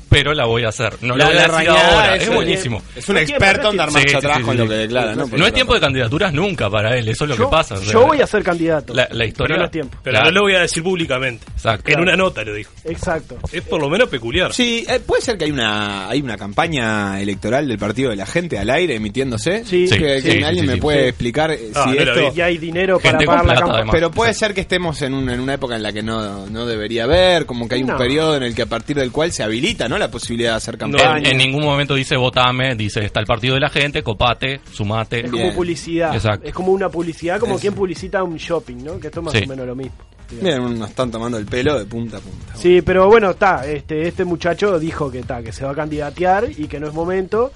pero 0.08 0.34
la 0.34 0.46
voy 0.46 0.64
a 0.64 0.68
hacer. 0.68 0.94
No 1.02 1.16
la, 1.16 1.24
La- 1.24 1.30
voy 1.30 1.36
a 1.38 1.48
decir 1.58 1.68
ahora. 1.70 2.16
es- 2.16 2.22
Es 2.22 2.34
buenísimo. 2.34 2.82
Es 2.96 3.08
un 3.08 3.14
No 3.16 3.20
experto 3.20 3.70
en 3.70 3.76
dar 3.76 3.90
marcha 3.90 4.08
Sí, 4.08 4.16
atrás 4.16 4.36
sí, 4.38 4.42
con 4.42 4.52
sí. 4.54 4.58
lo 4.62 4.68
que 4.68 4.74
declara, 4.74 5.14
¿no? 5.14 5.26
No 5.26 5.46
es 5.46 5.52
tiempo 5.52 5.74
de 5.74 5.80
candidaturas 5.80 6.32
nunca 6.32 6.68
para 6.70 6.96
él, 6.96 7.08
eso 7.08 7.24
es 7.24 7.30
lo 7.30 7.36
yo, 7.36 7.44
que 7.46 7.50
pasa. 7.50 7.76
yo 7.82 8.06
voy 8.06 8.20
a 8.20 8.26
ser 8.26 8.42
candidato. 8.42 8.94
la, 8.94 9.08
la 9.10 9.24
historia. 9.24 9.54
Pero 9.54 9.58
no 9.60 9.64
es 9.66 9.70
tiempo. 9.70 9.98
Pero 10.02 10.14
Claro. 10.14 10.26
no 10.26 10.32
lo 10.32 10.40
voy 10.42 10.54
a 10.54 10.60
decir 10.60 10.82
públicamente. 10.82 11.44
Exacto. 11.54 11.90
En 11.92 12.00
una 12.00 12.16
nota 12.16 12.42
lo 12.44 12.54
dijo. 12.54 12.72
Exacto. 12.84 13.38
Es 13.52 13.62
por 13.62 13.80
lo 13.80 13.88
menos 13.88 14.08
peculiar. 14.08 14.52
Sí, 14.52 14.84
eh, 14.88 15.00
puede 15.04 15.22
ser 15.22 15.36
que 15.38 15.44
hay 15.44 15.50
una 15.50 16.08
hay 16.08 16.20
una 16.20 16.36
campaña 16.36 17.20
electoral 17.20 17.68
del 17.68 17.78
partido 17.78 18.10
de 18.10 18.16
la 18.16 18.26
gente 18.26 18.58
al 18.58 18.70
aire 18.70 18.94
emitiéndose. 18.96 19.64
Sí, 19.64 19.86
Sí, 19.88 19.98
que, 19.98 20.20
sí, 20.20 20.28
que 20.28 20.32
sí, 20.38 20.42
alguien 20.42 20.64
sí, 20.64 20.68
me 20.68 20.74
sí. 20.74 20.80
puede 20.80 21.02
Sí. 21.02 21.08
explicar 21.08 21.50
eh, 21.50 21.70
Ah, 21.74 21.90
si 21.90 21.98
esto. 21.98 22.32
Y 22.34 22.40
hay 22.40 22.58
dinero 22.58 22.98
para 22.98 23.18
con 23.18 23.26
pagar 23.26 23.46
la 23.46 23.54
campaña. 23.54 23.92
Pero 23.92 24.10
puede 24.10 24.34
ser 24.34 24.54
que 24.54 24.60
estemos 24.62 25.00
en, 25.02 25.14
un- 25.14 25.28
en 25.30 25.40
una 25.40 25.54
época 25.54 25.76
en 25.76 25.82
la 25.82 25.92
que 25.92 26.02
no, 26.02 26.46
no 26.46 26.66
debería 26.66 27.04
haber, 27.04 27.46
como 27.46 27.68
que 27.68 27.76
hay 27.76 27.82
un 27.82 27.96
periodo 27.96 28.36
en 28.36 28.42
el 28.42 28.54
que 28.54 28.62
a 28.62 28.66
partir 28.66 28.96
del 28.96 29.10
cual 29.12 29.32
se 29.32 29.42
habilita, 29.42 29.88
¿no? 29.88 29.97
La 29.98 30.10
posibilidad 30.10 30.50
de 30.52 30.56
hacer 30.56 30.78
campaña. 30.78 31.28
en 31.30 31.36
ningún 31.36 31.64
momento 31.64 31.94
dice 31.94 32.16
votame, 32.16 32.74
dice 32.74 33.04
está 33.04 33.20
el 33.20 33.26
partido 33.26 33.54
de 33.54 33.60
la 33.60 33.68
gente, 33.68 34.02
copate, 34.02 34.60
sumate. 34.72 35.24
Es 35.26 35.30
Bien. 35.30 35.44
como 35.44 35.56
publicidad. 35.56 36.14
Exacto. 36.14 36.46
Es 36.46 36.54
como 36.54 36.72
una 36.72 36.88
publicidad, 36.88 37.38
como 37.40 37.54
Es- 37.56 37.60
quien 37.60 37.74
publicita 37.74 38.22
un 38.22 38.36
shopping, 38.36 38.76
¿no? 38.84 38.98
Que 39.00 39.08
esto 39.08 39.20
es 39.20 39.24
más 39.26 39.34
Sí. 39.34 39.44
o 39.44 39.48
menos 39.48 39.66
lo 39.66 39.74
mismo. 39.74 39.94
Miren, 40.42 40.78
nos 40.78 40.90
están 40.90 41.10
tomando 41.10 41.38
el 41.38 41.46
pelo 41.46 41.78
de 41.78 41.86
punta 41.86 42.18
a 42.18 42.20
punta. 42.20 42.54
Sí, 42.54 42.82
pero 42.82 43.06
bueno, 43.08 43.30
está. 43.30 43.66
Este, 43.66 44.06
este 44.06 44.24
muchacho 44.26 44.78
dijo 44.78 45.10
que 45.10 45.20
está, 45.20 45.42
que 45.42 45.52
se 45.52 45.64
va 45.64 45.70
a 45.70 45.74
candidatear 45.74 46.48
y 46.56 46.66
que 46.68 46.78
no 46.78 46.86
es 46.86 46.92
momento 46.92 47.50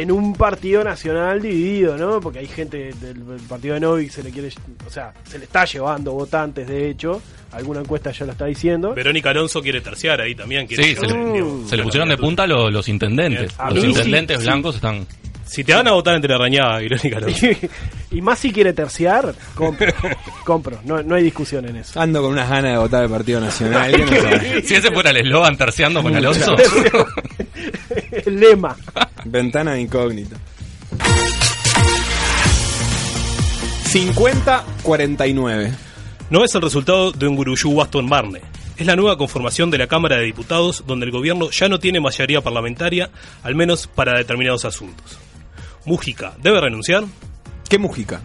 en 0.00 0.10
un 0.12 0.34
partido 0.34 0.82
nacional 0.84 1.42
dividido, 1.42 1.96
¿no? 1.98 2.20
Porque 2.20 2.38
hay 2.40 2.46
gente 2.46 2.92
del, 3.00 3.26
del 3.26 3.40
partido 3.48 3.74
de 3.74 3.80
Novik 3.80 4.10
se 4.10 4.22
le 4.22 4.30
quiere, 4.30 4.48
o 4.86 4.90
sea, 4.90 5.12
se 5.24 5.38
le 5.38 5.44
está 5.44 5.64
llevando 5.64 6.12
votantes, 6.12 6.66
de 6.68 6.90
hecho. 6.90 7.20
Alguna 7.52 7.80
encuesta 7.80 8.10
ya 8.12 8.24
lo 8.24 8.32
está 8.32 8.46
diciendo. 8.46 8.94
Verónica 8.94 9.28
Alonso 9.28 9.60
quiere 9.60 9.82
terciar 9.82 10.20
ahí 10.22 10.34
también. 10.34 10.66
quiere 10.66 10.84
Sí, 10.84 10.94
se 10.96 11.06
le, 11.06 11.32
digo, 11.34 11.64
se 11.66 11.76
le 11.76 11.82
pusieron 11.82 12.08
de 12.08 12.16
punta 12.16 12.46
lo- 12.46 12.70
los 12.70 12.88
intendentes. 12.88 13.52
A 13.58 13.70
Los 13.70 13.84
intendentes 13.84 14.38
sí. 14.38 14.44
blancos 14.44 14.76
están. 14.76 15.06
Si 15.52 15.64
te 15.64 15.74
van 15.74 15.86
a 15.86 15.92
votar 15.92 16.14
entre 16.14 16.30
Larrañaga 16.30 16.80
y 16.80 16.88
Verónica 16.88 17.18
Alonso. 17.18 17.46
y 18.10 18.22
más 18.22 18.38
si 18.38 18.50
quiere 18.50 18.72
terciar, 18.72 19.34
compro. 19.54 19.92
compro. 20.46 20.80
No, 20.86 21.02
no 21.02 21.14
hay 21.14 21.24
discusión 21.24 21.68
en 21.68 21.76
eso. 21.76 22.00
Ando 22.00 22.22
con 22.22 22.32
unas 22.32 22.48
ganas 22.48 22.72
de 22.72 22.78
votar 22.78 23.04
el 23.04 23.10
Partido 23.10 23.38
Nacional. 23.38 23.92
no 23.92 24.06
sabe. 24.22 24.62
Si 24.62 24.74
ese 24.74 24.90
fuera 24.90 25.10
el 25.10 25.18
eslogan 25.18 25.58
terciando 25.58 26.02
con 26.02 26.16
Alonso. 26.16 26.56
El 28.10 28.40
lema. 28.40 28.74
Ventana 29.26 29.74
de 29.74 29.82
incógnito. 29.82 30.36
50-49. 33.92 35.70
No 36.30 36.44
es 36.44 36.54
el 36.54 36.62
resultado 36.62 37.12
de 37.12 37.28
un 37.28 37.36
guruyú 37.36 37.72
Waston 37.72 38.08
Barne. 38.08 38.40
Es 38.78 38.86
la 38.86 38.96
nueva 38.96 39.18
conformación 39.18 39.70
de 39.70 39.76
la 39.76 39.86
Cámara 39.86 40.16
de 40.16 40.24
Diputados 40.24 40.84
donde 40.86 41.04
el 41.04 41.12
gobierno 41.12 41.50
ya 41.50 41.68
no 41.68 41.78
tiene 41.78 42.00
mayoría 42.00 42.40
parlamentaria, 42.40 43.10
al 43.42 43.54
menos 43.54 43.86
para 43.86 44.16
determinados 44.16 44.64
asuntos. 44.64 45.18
Mujica, 45.84 46.34
¿debe 46.42 46.60
renunciar? 46.60 47.04
¿Qué 47.68 47.78
Mujica? 47.78 48.20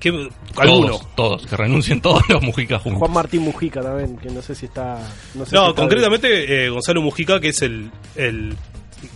¿Qué, 0.00 0.10
¿Alguno? 0.56 0.88
Todos, 0.88 1.14
todos, 1.16 1.46
que 1.46 1.56
renuncien 1.56 2.00
todos 2.02 2.22
los 2.28 2.42
mujicas 2.42 2.82
juntos. 2.82 2.98
Juan 3.00 3.12
Martín 3.12 3.42
Mujica 3.42 3.80
también, 3.82 4.16
que 4.18 4.28
no 4.30 4.42
sé 4.42 4.54
si 4.54 4.66
está. 4.66 4.98
No, 5.34 5.44
sé 5.44 5.50
si 5.50 5.56
No, 5.56 5.68
está 5.70 5.80
concretamente 5.82 6.66
eh, 6.66 6.68
Gonzalo 6.70 7.02
Mujica, 7.02 7.40
que 7.40 7.48
es 7.48 7.62
el, 7.62 7.90
el 8.14 8.54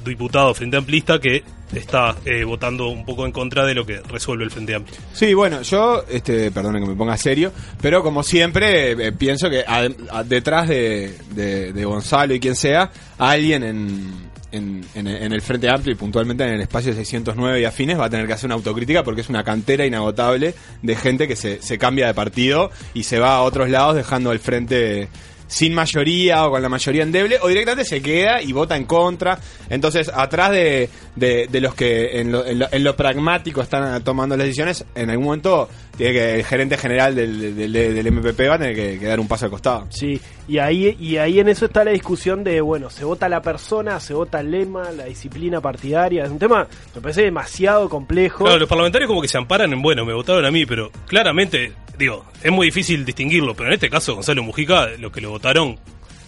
diputado 0.05 0.55
Frente 0.55 0.77
Amplista 0.77 1.19
que 1.19 1.43
está 1.75 2.17
eh, 2.25 2.45
votando 2.45 2.89
un 2.89 3.05
poco 3.05 3.25
en 3.27 3.33
contra 3.33 3.65
de 3.65 3.75
lo 3.75 3.87
que 3.87 4.01
resuelve 4.01 4.45
el 4.45 4.51
Frente 4.51 4.75
Amplio. 4.75 4.97
Sí, 5.13 5.33
bueno, 5.35 5.63
yo, 5.63 6.03
este, 6.09 6.51
perdone 6.51 6.81
que 6.81 6.87
me 6.87 6.97
ponga 6.97 7.17
serio, 7.17 7.53
pero 7.81 8.03
como 8.03 8.23
siempre, 8.23 8.93
eh, 8.93 9.13
pienso 9.13 9.49
que 9.49 9.61
a- 9.67 9.89
a- 10.11 10.25
detrás 10.25 10.67
de, 10.69 11.17
de- 11.31 11.73
de 11.73 11.85
Gonzalo 11.85 12.35
y 12.35 12.41
quien 12.41 12.57
sea, 12.57 12.91
alguien 13.19 13.63
en, 13.63 14.30
en, 14.53 14.85
en- 14.95 15.07
en 15.07 15.33
el 15.33 15.41
Frente 15.43 15.69
Amplio 15.69 15.93
y 15.93 15.97
puntualmente 15.97 16.45
en 16.45 16.55
el 16.55 16.61
espacio 16.61 16.93
609 16.95 17.61
y 17.61 17.65
afines 17.65 17.99
va 17.99 18.07
a 18.07 18.11
tener 18.11 18.27
que 18.27 18.33
hacer 18.33 18.47
una 18.47 18.55
autocrítica 18.57 19.03
porque 19.05 19.21
es 19.21 19.29
una 19.29 19.45
cantera 19.45 19.87
inagotable 19.87 20.55
de 20.83 20.97
gente 20.97 21.27
que 21.29 21.37
se, 21.37 21.61
se 21.63 21.79
cambia 21.79 22.07
de 22.07 22.15
partido 22.15 22.71
y 22.95 23.03
se 23.05 23.19
va 23.19 23.37
a 23.37 23.43
otros 23.43 23.71
lados 23.71 23.95
dejando 23.97 24.33
el 24.33 24.39
Frente 24.41 25.09
sin 25.51 25.75
mayoría 25.75 26.47
o 26.47 26.51
con 26.51 26.63
la 26.63 26.69
mayoría 26.69 27.03
endeble, 27.03 27.39
o 27.43 27.49
directamente 27.49 27.85
se 27.85 28.01
queda 28.01 28.41
y 28.41 28.53
vota 28.53 28.77
en 28.77 28.85
contra. 28.85 29.39
Entonces, 29.69 30.11
atrás 30.15 30.53
de, 30.53 30.89
de, 31.17 31.49
de 31.51 31.61
los 31.61 31.75
que 31.75 32.21
en 32.21 32.31
lo, 32.33 32.47
en, 32.47 32.61
lo, 32.61 32.69
en 32.71 32.85
lo 32.85 32.97
pragmático 32.97 33.61
están 33.61 34.03
tomando 34.05 34.37
las 34.37 34.47
decisiones, 34.47 34.85
en 34.95 35.11
algún 35.11 35.27
momento 35.27 35.69
tiene 35.97 36.13
que 36.13 36.35
el 36.37 36.45
gerente 36.45 36.79
general 36.79 37.15
del, 37.15 37.57
del, 37.57 37.73
del 37.73 38.13
MPP 38.13 38.41
va 38.49 38.55
a 38.55 38.59
tener 38.59 38.75
que, 38.75 38.99
que 38.99 39.07
dar 39.07 39.19
un 39.21 39.29
paso 39.29 39.47
al 39.47 39.51
costado. 39.51 39.87
Sí, 39.91 40.21
y 40.49 40.59
ahí, 40.59 40.97
y 40.99 41.17
ahí 41.17 41.41
en 41.41 41.49
eso 41.49 41.67
está 41.67 41.85
la 41.85 41.91
discusión 41.91 42.43
de, 42.45 42.61
bueno, 42.61 42.89
se 42.89 43.05
vota 43.05 43.29
la 43.29 43.43
persona, 43.43 44.01
se 44.01 44.15
vota 44.15 44.41
el 44.41 44.51
lema, 44.51 44.91
la 44.93 45.05
disciplina 45.05 45.61
partidaria. 45.61 46.25
Es 46.25 46.31
un 46.31 46.39
tema, 46.39 46.67
me 46.95 47.01
parece 47.01 47.23
demasiado 47.23 47.89
complejo. 47.89 48.45
Claro, 48.45 48.61
los 48.61 48.69
parlamentarios 48.69 49.09
como 49.09 49.21
que 49.21 49.29
se 49.29 49.37
amparan 49.37 49.73
en, 49.73 49.83
bueno, 49.83 50.05
me 50.07 50.15
votaron 50.15 50.45
a 50.45 50.51
mí, 50.51 50.65
pero 50.65 50.91
claramente, 51.07 51.73
digo, 52.01 52.25
es 52.43 52.51
muy 52.51 52.67
difícil 52.67 53.05
distinguirlo, 53.05 53.55
pero 53.55 53.69
en 53.69 53.75
este 53.75 53.89
caso 53.89 54.15
Gonzalo 54.17 54.43
Mujica, 54.43 54.89
los 54.99 55.13
que 55.13 55.21
lo 55.21 55.31
votaron, 55.31 55.79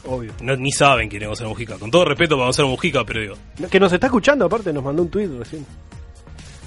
Obvio. 0.05 0.33
no, 0.41 0.55
ni 0.57 0.71
saben 0.71 1.09
quién 1.09 1.23
es 1.23 1.29
Gonzalo 1.29 1.51
Mujica. 1.51 1.77
Con 1.79 1.91
todo 1.91 2.05
respeto 2.05 2.37
para 2.37 2.45
Gonzalo 2.47 2.69
Mujica, 2.69 3.05
pero 3.05 3.21
digo, 3.21 3.35
Que 3.71 3.81
nos 3.81 3.93
está 3.93 4.07
escuchando, 4.07 4.45
aparte, 4.47 4.73
nos 4.73 4.85
mandó 4.85 5.03
un 5.03 5.09
tuit 5.11 5.31
recién. 5.39 5.67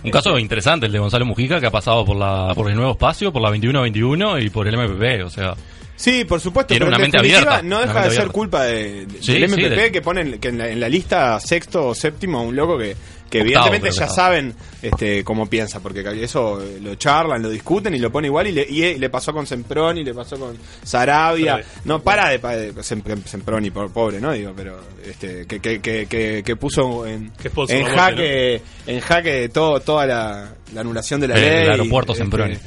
Un 0.03 0.12
caso 0.12 0.38
interesante 0.38 0.85
el 0.85 0.91
de 0.91 1.00
Gonzalo 1.00 1.25
Mujica 1.25 1.59
que 1.59 1.65
ha 1.65 1.71
pasado 1.71 2.05
por 2.05 2.15
la 2.17 2.51
por 2.53 2.69
el 2.69 2.75
nuevo 2.75 2.91
espacio, 2.91 3.31
por 3.33 3.41
la 3.41 3.50
21-21 3.51 4.43
y 4.43 4.50
por 4.50 4.67
el 4.67 4.75
MPP, 4.77 5.24
o 5.25 5.29
sea, 5.29 5.55
Sí, 5.97 6.25
por 6.25 6.41
supuesto, 6.41 6.74
Tiene 6.74 6.85
pero 6.85 6.89
una 6.89 6.97
en 6.97 7.01
mente 7.03 7.17
definitiva 7.19 7.53
abierta, 7.55 7.67
no 7.67 7.79
deja 7.79 7.93
de 7.93 8.09
ser 8.09 8.19
abierta. 8.19 8.33
culpa 8.33 8.63
de, 8.65 9.05
de- 9.05 9.21
Sí, 9.24 9.33
del 9.39 9.50
sí, 9.50 9.55
MPP 9.55 9.75
de- 9.81 9.91
que 9.93 10.01
ponen 10.01 10.39
que 10.39 10.50
en 10.50 10.57
la, 10.57 10.67
en 10.69 10.79
la 10.81 10.89
lista 10.89 11.39
sexto 11.39 11.88
o 11.88 11.95
séptimo 11.95 12.43
un 12.43 12.53
loco 12.53 12.77
que, 12.77 12.97
que 13.29 13.39
Octavo, 13.41 13.65
evidentemente 13.65 13.91
ya 13.91 14.08
saben 14.08 14.53
este 14.82 15.24
cómo 15.24 15.48
piensa, 15.48 15.79
porque 15.79 16.03
eso 16.24 16.62
eh, 16.62 16.79
lo 16.82 16.96
charlan, 16.96 17.41
lo 17.41 17.50
discuten 17.50 17.94
y 17.96 18.00
lo 18.00 18.12
pone 18.12 18.27
igual 18.27 18.48
y 18.48 18.51
le, 18.51 18.65
y, 18.70 18.84
eh, 18.84 18.98
le 19.00 19.10
pasó 19.10 19.34
con 19.34 19.48
Semproni, 19.48 20.03
le 20.03 20.13
pasó 20.13 20.38
con 20.39 20.55
Sarabia, 20.84 21.62
no 21.86 22.01
para 22.01 22.29
de, 22.29 22.38
de 22.38 22.74
Sem- 22.82 23.24
Semproni, 23.25 23.72
por- 23.72 23.91
pobre, 23.91 24.22
¿no? 24.22 24.32
Digo, 24.32 24.53
pero 24.55 24.79
este 25.03 25.46
que, 25.46 25.60
que, 25.60 25.79
que, 25.82 26.05
que, 26.05 26.44
que 26.46 26.55
puso 26.55 27.05
en, 27.08 27.32
en 27.70 27.86
jaque 27.86 28.62
en 28.88 29.00
jaque 29.00 29.50
todo, 29.50 29.79
toda 29.79 30.05
la, 30.05 30.53
la 30.74 30.82
anulación 30.82 31.20
de 31.20 31.27
la 31.29 31.36
El 31.36 31.41
ley. 31.41 31.67
aeropuerto 31.70 32.12
este, 32.13 32.24
Semproni. 32.24 32.53
eh, 32.53 32.60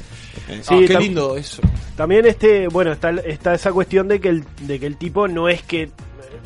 Sí, 0.61 0.73
ah, 0.75 0.83
qué 0.87 0.97
lindo 0.99 1.37
eso. 1.37 1.61
También 1.95 2.25
este, 2.25 2.67
bueno, 2.67 2.91
está, 2.91 3.11
está 3.25 3.53
esa 3.53 3.71
cuestión 3.71 4.07
de 4.07 4.19
que 4.19 4.29
el, 4.29 4.43
de 4.61 4.79
que 4.79 4.85
el 4.87 4.97
tipo 4.97 5.27
no 5.27 5.47
es 5.47 5.61
que, 5.63 5.89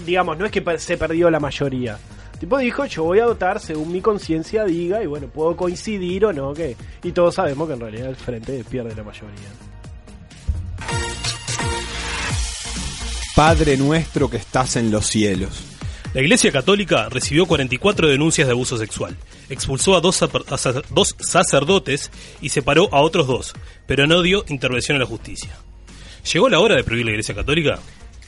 digamos, 0.06 0.38
no 0.38 0.46
es 0.46 0.52
que 0.52 0.62
per- 0.62 0.80
se 0.80 0.98
perdió 0.98 1.30
la 1.30 1.40
mayoría. 1.40 1.98
El 2.44 2.48
tipo 2.48 2.58
dijo, 2.58 2.86
yo 2.88 3.04
voy 3.06 3.20
a 3.20 3.28
votar 3.28 3.58
según 3.62 3.90
mi 3.90 4.02
conciencia 4.02 4.66
diga, 4.66 5.02
y 5.02 5.06
bueno, 5.06 5.28
puedo 5.28 5.56
coincidir 5.56 6.26
o 6.26 6.34
no, 6.34 6.54
que 6.54 6.76
y 7.02 7.14
todos 7.14 7.36
sabemos 7.36 7.70
que 7.70 7.76
en 7.76 7.80
realidad 7.80 8.10
el 8.10 8.18
frente 8.18 8.66
pierde 8.70 8.94
la 8.94 9.02
mayoría. 9.02 9.48
Padre 13.34 13.78
nuestro 13.78 14.30
que 14.30 14.36
estás 14.36 14.76
en 14.76 14.92
los 14.92 15.08
cielos. 15.08 15.64
La 16.14 16.20
Iglesia 16.20 16.52
Católica 16.52 17.08
recibió 17.08 17.46
44 17.46 18.10
denuncias 18.10 18.46
de 18.46 18.52
abuso 18.52 18.78
sexual, 18.78 19.16
expulsó 19.50 19.96
a 19.96 20.02
dos, 20.02 20.22
a 20.22 20.28
dos 20.90 21.16
sacerdotes 21.20 22.12
y 22.42 22.50
separó 22.50 22.90
a 22.92 23.00
otros 23.00 23.26
dos, 23.26 23.54
pero 23.88 24.06
no 24.06 24.22
dio 24.22 24.44
intervención 24.50 24.98
a 24.98 25.00
la 25.00 25.06
justicia. 25.06 25.56
¿Llegó 26.34 26.50
la 26.50 26.60
hora 26.60 26.76
de 26.76 26.84
prohibir 26.84 27.06
la 27.06 27.12
Iglesia 27.12 27.36
Católica? 27.36 27.80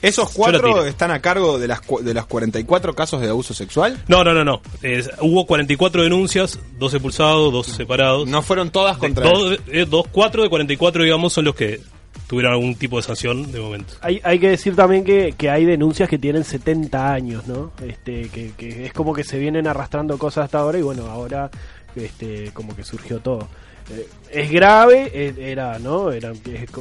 ¿Esos 0.02 0.30
cuatro 0.32 0.84
están 0.86 1.10
a 1.10 1.20
cargo 1.20 1.58
de 1.58 1.68
las, 1.68 1.80
cu- 1.80 2.00
de 2.02 2.14
las 2.14 2.26
44 2.26 2.94
casos 2.94 3.20
de 3.20 3.28
abuso 3.30 3.54
sexual? 3.54 4.02
No, 4.08 4.22
no, 4.24 4.34
no, 4.34 4.44
no. 4.44 4.60
Es- 4.82 5.10
hubo 5.20 5.46
44 5.46 6.02
denuncias, 6.02 6.58
dos 6.78 6.92
expulsados, 6.94 7.52
dos 7.52 7.66
separados. 7.66 8.28
No 8.28 8.42
fueron 8.42 8.70
todas 8.70 8.96
contra 8.98 9.28
dos, 9.28 9.58
eh, 9.68 9.86
dos, 9.88 10.06
cuatro 10.12 10.42
de 10.42 10.48
44, 10.48 11.02
digamos, 11.02 11.32
son 11.32 11.46
los 11.46 11.54
que 11.54 11.80
tuvieron 12.28 12.52
algún 12.52 12.74
tipo 12.74 12.96
de 12.96 13.02
sanción 13.04 13.50
de 13.52 13.60
momento. 13.60 13.94
Hay, 14.00 14.20
hay 14.24 14.38
que 14.38 14.50
decir 14.50 14.74
también 14.76 15.04
que, 15.04 15.34
que 15.38 15.48
hay 15.48 15.64
denuncias 15.64 16.08
que 16.08 16.18
tienen 16.18 16.44
70 16.44 17.12
años, 17.12 17.46
¿no? 17.46 17.72
Este, 17.86 18.28
que, 18.28 18.52
que 18.56 18.86
es 18.86 18.92
como 18.92 19.14
que 19.14 19.22
se 19.24 19.38
vienen 19.38 19.66
arrastrando 19.66 20.18
cosas 20.18 20.44
hasta 20.46 20.58
ahora 20.58 20.78
y 20.78 20.82
bueno, 20.82 21.06
ahora 21.06 21.50
este, 21.94 22.50
como 22.52 22.74
que 22.74 22.84
surgió 22.84 23.20
todo. 23.20 23.48
Eh, 23.90 24.08
es 24.32 24.50
grave, 24.50 25.10
eh, 25.14 25.34
era, 25.38 25.78
¿no? 25.78 26.10
Era, 26.10 26.32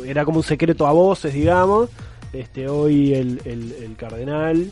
era 0.06 0.26
como 0.26 0.38
un 0.40 0.44
secreto 0.44 0.88
a 0.88 0.92
voces, 0.92 1.34
digamos. 1.34 1.90
Este, 2.36 2.68
hoy 2.68 3.14
el, 3.14 3.42
el, 3.46 3.76
el 3.84 3.96
cardenal, 3.96 4.70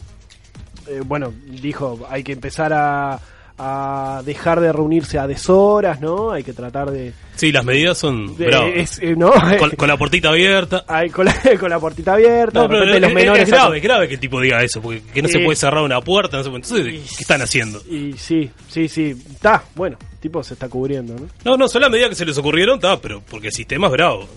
eh, 0.87 1.01
bueno, 1.05 1.33
dijo, 1.61 2.05
hay 2.09 2.23
que 2.23 2.33
empezar 2.33 2.73
a, 2.73 3.19
a 3.57 4.21
dejar 4.25 4.59
de 4.59 4.73
reunirse 4.73 5.17
a 5.19 5.27
deshoras, 5.27 6.01
¿no? 6.01 6.31
Hay 6.31 6.43
que 6.43 6.53
tratar 6.53 6.91
de... 6.91 7.13
Sí, 7.35 7.51
las 7.51 7.63
medidas 7.63 7.97
son 7.97 8.35
de- 8.37 8.47
bravas. 8.47 8.71
es- 8.75 8.99
eh, 9.01 9.15
¿no? 9.15 9.31
Con, 9.59 9.69
con 9.71 9.87
la 9.87 9.97
puertita 9.97 10.29
abierta. 10.29 10.83
Ay, 10.87 11.09
con, 11.09 11.25
la, 11.25 11.35
con 11.59 11.69
la 11.69 11.79
puertita 11.79 12.13
abierta, 12.13 12.61
No, 12.61 12.67
pero 12.67 12.83
es, 12.83 12.99
los 13.01 13.09
es- 13.09 13.15
menores 13.15 13.43
es 13.43 13.49
grave, 13.49 13.77
es 13.77 13.83
grave 13.83 14.07
que 14.07 14.13
el 14.15 14.19
tipo 14.19 14.41
diga 14.41 14.63
eso, 14.63 14.81
porque 14.81 15.01
que 15.13 15.21
no 15.21 15.27
se 15.29 15.39
Eh. 15.39 15.45
puede 15.45 15.55
cerrar 15.55 15.83
una 15.83 16.01
puerta, 16.01 16.37
no 16.37 16.43
se 16.43 16.49
puede- 16.49 16.63
entonces, 16.63 17.15
¿qué 17.15 17.21
están 17.21 17.41
haciendo? 17.41 17.81
Y 17.89 18.13
sí, 18.17 18.49
sí, 18.69 18.87
sí. 18.87 19.11
Está, 19.31 19.63
bueno, 19.75 19.97
tipo 20.19 20.43
se 20.43 20.53
está 20.55 20.67
cubriendo, 20.67 21.13
¿no? 21.15 21.27
No, 21.45 21.57
no, 21.57 21.67
son 21.67 21.81
las 21.81 21.91
medidas 21.91 22.09
que 22.09 22.15
se 22.15 22.25
les 22.25 22.37
ocurrieron, 22.37 22.75
está, 22.75 22.99
pero 22.99 23.21
porque 23.29 23.47
el 23.47 23.53
sistema 23.53 23.87
es 23.87 23.93
bravo. 23.93 24.27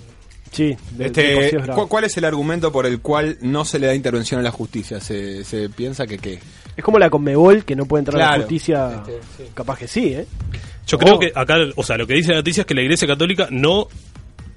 Sí, 0.57 0.77
de- 0.93 1.11
de 1.11 1.45
Este, 1.45 1.59
bravo. 1.59 1.83
¿cu- 1.83 1.89
¿Cuál 1.89 2.05
es 2.05 2.17
el 2.17 2.25
argumento 2.25 2.73
por 2.73 2.87
el 2.87 3.01
cual 3.01 3.37
no 3.43 3.65
se 3.65 3.79
le 3.79 3.87
da 3.89 3.95
intervención 3.95 4.41
a 4.41 4.43
la 4.43 4.51
justicia? 4.51 5.01
¿Se, 5.01 5.45
se 5.45 5.69
piensa 5.69 6.07
que 6.07 6.19
qué? 6.19 6.39
Es 6.77 6.83
como 6.85 6.99
la 6.99 7.11
Conmebol, 7.11 7.65
que 7.65 7.77
no 7.77 7.85
puede 7.87 8.01
entrar 8.03 8.17
a 8.17 8.19
la 8.25 8.27
Claro. 8.31 8.43
justicia. 8.45 9.03
Este, 9.07 9.21
sí. 9.37 9.51
Capaz 9.55 9.79
que 9.79 9.89
sí, 9.89 10.15
¿eh? 10.15 10.27
Yo 10.87 10.99
creo 10.99 11.19
que 11.19 11.33
acá, 11.35 11.57
o 11.75 11.83
sea, 11.83 11.97
lo 11.97 12.07
que 12.07 12.15
dice 12.15 12.31
la 12.31 12.37
noticia 12.39 12.63
es 12.63 12.67
que 12.67 12.75
la 12.75 12.83
Iglesia 12.83 13.07
Católica 13.09 13.49
no 13.51 13.89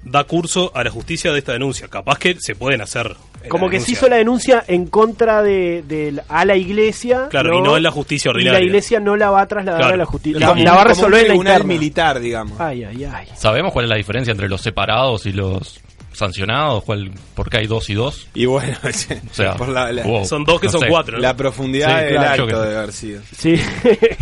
da 0.02 0.24
curso 0.24 0.72
a 0.74 0.82
la 0.82 0.90
justicia 0.90 1.32
de 1.32 1.38
esta 1.40 1.52
denuncia. 1.52 1.88
Capaz 1.88 2.18
que 2.18 2.36
se 2.40 2.54
pueden 2.54 2.80
hacer. 2.80 3.14
eh, 3.42 3.48
Como 3.48 3.68
que 3.68 3.80
se 3.80 3.92
hizo 3.92 4.08
la 4.08 4.16
denuncia 4.16 4.64
en 4.68 4.86
contra 4.86 5.42
de, 5.42 5.82
de- 5.86 6.20
a 6.28 6.44
la 6.44 6.56
iglesia. 6.56 7.28
Claro, 7.30 7.58
y 7.58 7.62
no 7.62 7.76
en 7.76 7.82
la 7.82 7.90
justicia 7.90 8.28
Y 8.28 8.32
ordinaria. 8.32 8.58
la 8.60 8.64
iglesia 8.64 9.00
no 9.00 9.16
la 9.16 9.30
va 9.30 9.42
a 9.42 9.46
trasladar 9.48 9.80
Claro. 9.80 9.94
a 9.94 9.96
la 9.98 10.04
justicia. 10.06 10.40
La, 10.40 10.74
va 10.74 10.82
a 10.82 10.84
resolver 10.84 11.30
en 11.30 11.44
la 11.44 11.58
militar, 11.60 12.20
digamos. 12.20 12.58
Ay, 12.60 12.84
ay, 12.84 13.04
ay. 13.04 13.28
¿Sabemos 13.36 13.72
cuál 13.72 13.86
es 13.86 13.88
la 13.90 13.96
diferencia 13.96 14.30
entre 14.30 14.48
los 14.48 14.60
separados 14.62 15.24
y 15.26 15.32
los 15.32 15.80
sancionados? 16.20 16.84
¿Cuál, 16.84 17.10
¿Por 17.34 17.50
qué 17.50 17.56
hay 17.58 17.66
dos 17.66 17.90
y 17.90 17.94
dos? 17.94 18.28
Y 18.34 18.46
bueno, 18.46 18.76
O 18.84 19.34
sea, 19.34 19.54
por 19.56 19.68
la, 19.68 19.90
la- 19.90 20.04
wow, 20.04 20.24
Son 20.24 20.44
dos 20.44 20.60
que 20.60 20.66
no 20.68 20.72
son 20.72 20.80
sé. 20.82 20.86
cuatro. 20.88 21.16
¿no? 21.16 21.22
la 21.22 21.36
profundidad 21.36 21.98
Sí, 21.98 22.04
del 22.04 22.14
claro, 22.14 22.28
acto 22.44 22.48
yo 22.56 22.62
que- 22.62 22.68
de 22.68 22.76
haber 22.76 22.92
sido. 22.92 23.22
Sí. 23.36 23.60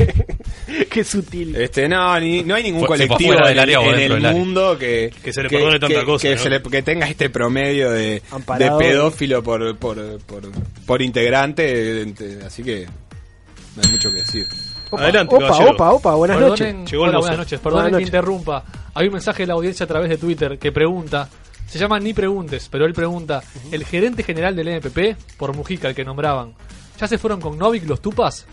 Qué 0.91 1.05
sutil. 1.05 1.57
Este, 1.57 1.89
no, 1.89 2.19
ni- 2.21 2.43
no 2.43 2.55
hay 2.55 2.63
ningún 2.63 2.81
Fue- 2.81 2.89
colectivo 2.89 3.35
en, 3.35 3.45
del 3.45 3.59
área 3.59 3.79
el- 3.81 3.87
o 3.87 3.91
en 3.91 3.97
dentro 3.99 4.17
el 4.17 4.23
del 4.23 4.27
área. 4.31 4.39
mundo 4.39 4.79
que, 4.79 5.13
Que 5.23 5.33
se 5.33 5.43
le 5.43 5.49
perdone 5.49 5.79
tanta 5.79 6.05
cosa, 6.05 6.29
que, 6.29 6.35
¿no? 6.37 6.41
se 6.43 6.51
le- 6.51 6.63
que 6.63 6.83
tenga 6.83 7.07
este 7.09 7.31
promedio 7.31 7.91
de, 7.91 8.23
pedófilo 8.79 9.43
por, 9.43 9.77
por, 9.77 10.19
por, 10.21 10.43
por 10.87 11.03
integrante, 11.03 12.05
así 12.47 12.63
que 12.63 12.87
no 13.77 13.83
hay 13.85 13.91
mucho 13.91 14.11
que 14.11 14.17
decir. 14.17 14.47
Opa, 14.91 15.03
Adelante, 15.03 15.35
opa, 15.37 15.47
caballero. 15.49 15.71
opa, 15.73 15.91
opa, 15.93 16.15
buenas 16.15 16.37
Perdonen, 16.39 16.77
noches. 16.79 16.93
Llegó 16.93 17.05
hola, 17.05 17.19
buenas 17.19 17.39
noches. 17.39 17.61
Perdonen 17.61 17.83
Buenas 17.91 17.99
que 17.99 18.05
interrumpa. 18.05 18.65
Hay 18.95 19.07
un 19.07 19.13
mensaje 19.13 19.43
de 19.43 19.47
la 19.49 19.53
audiencia 19.55 19.85
a 19.85 19.87
través 19.87 20.09
de 20.09 20.17
Twitter 20.17 20.59
que 20.59 20.73
pregunta. 20.73 21.29
Se 21.69 21.79
llama 21.79 21.99
Ni 22.01 22.13
Preguntes, 22.15 22.69
pero 22.71 22.87
él 22.87 22.93
pregunta: 22.95 23.43
¿El 23.71 23.85
gerente 23.85 24.23
general 24.23 24.57
del 24.57 24.69
NPP, 24.69 25.17
por 25.37 25.55
Mujica, 25.55 25.89
el 25.89 25.95
que 25.95 26.05
nombraban, 26.05 26.55
ya 27.01 27.07
se 27.07 27.19
fueron 27.19 27.41
con 27.41 27.59
Novik 27.59 27.87
los 27.87 28.01
Tupas? 28.01 28.47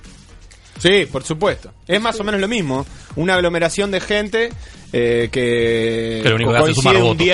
Sí, 0.78 1.06
por 1.10 1.24
supuesto. 1.24 1.72
Es 1.88 2.02
más 2.02 2.20
o 2.20 2.24
menos 2.26 2.42
lo 2.42 2.50
mismo. 2.50 2.86
Una 3.16 3.36
aglomeración 3.36 3.92
de 3.92 4.02
gente 4.02 4.50
eh, 4.92 5.30
que, 5.32 6.20
Que 6.22 6.30
lo 6.30 6.36
único 6.36 6.52
que 6.52 6.58
hace 6.58 6.72
es 6.72 6.76
coincide 6.78 6.92
sumar 6.92 6.96
un 6.98 7.18
votos. 7.18 7.26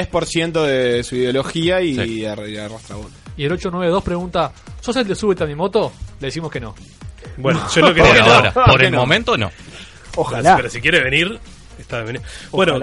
10% 0.64 0.66
de 0.68 1.04
su 1.04 1.16
ideología 1.16 1.82
y, 1.82 1.96
Sí. 1.96 2.26
arrastra 2.26 2.98
votos. 2.98 3.12
Y 3.36 3.46
el 3.46 3.52
892 3.52 4.04
pregunta: 4.04 4.54
¿Sos 4.80 4.96
el 4.98 5.08
de 5.08 5.16
súbete 5.16 5.44
a 5.44 5.48
mi 5.48 5.56
moto? 5.56 5.92
Le 6.20 6.28
decimos 6.28 6.52
que 6.52 6.60
no. 6.60 6.76
Bueno, 7.38 7.66
yo 7.76 7.82
lo 7.82 7.94
que 7.96 8.02
Por 8.04 8.18
ahora, 8.22 8.54
por 8.54 8.84
el 8.84 8.92
no. 8.92 9.00
momento 9.00 9.36
no. 9.36 9.52
Ojalá. 10.16 10.56
Pero 10.58 10.70
si 10.70 10.80
quiere 10.80 11.02
venir, 11.04 11.40
está 11.92 11.98
bienvenido. 12.04 12.24
Bueno, 12.52 12.80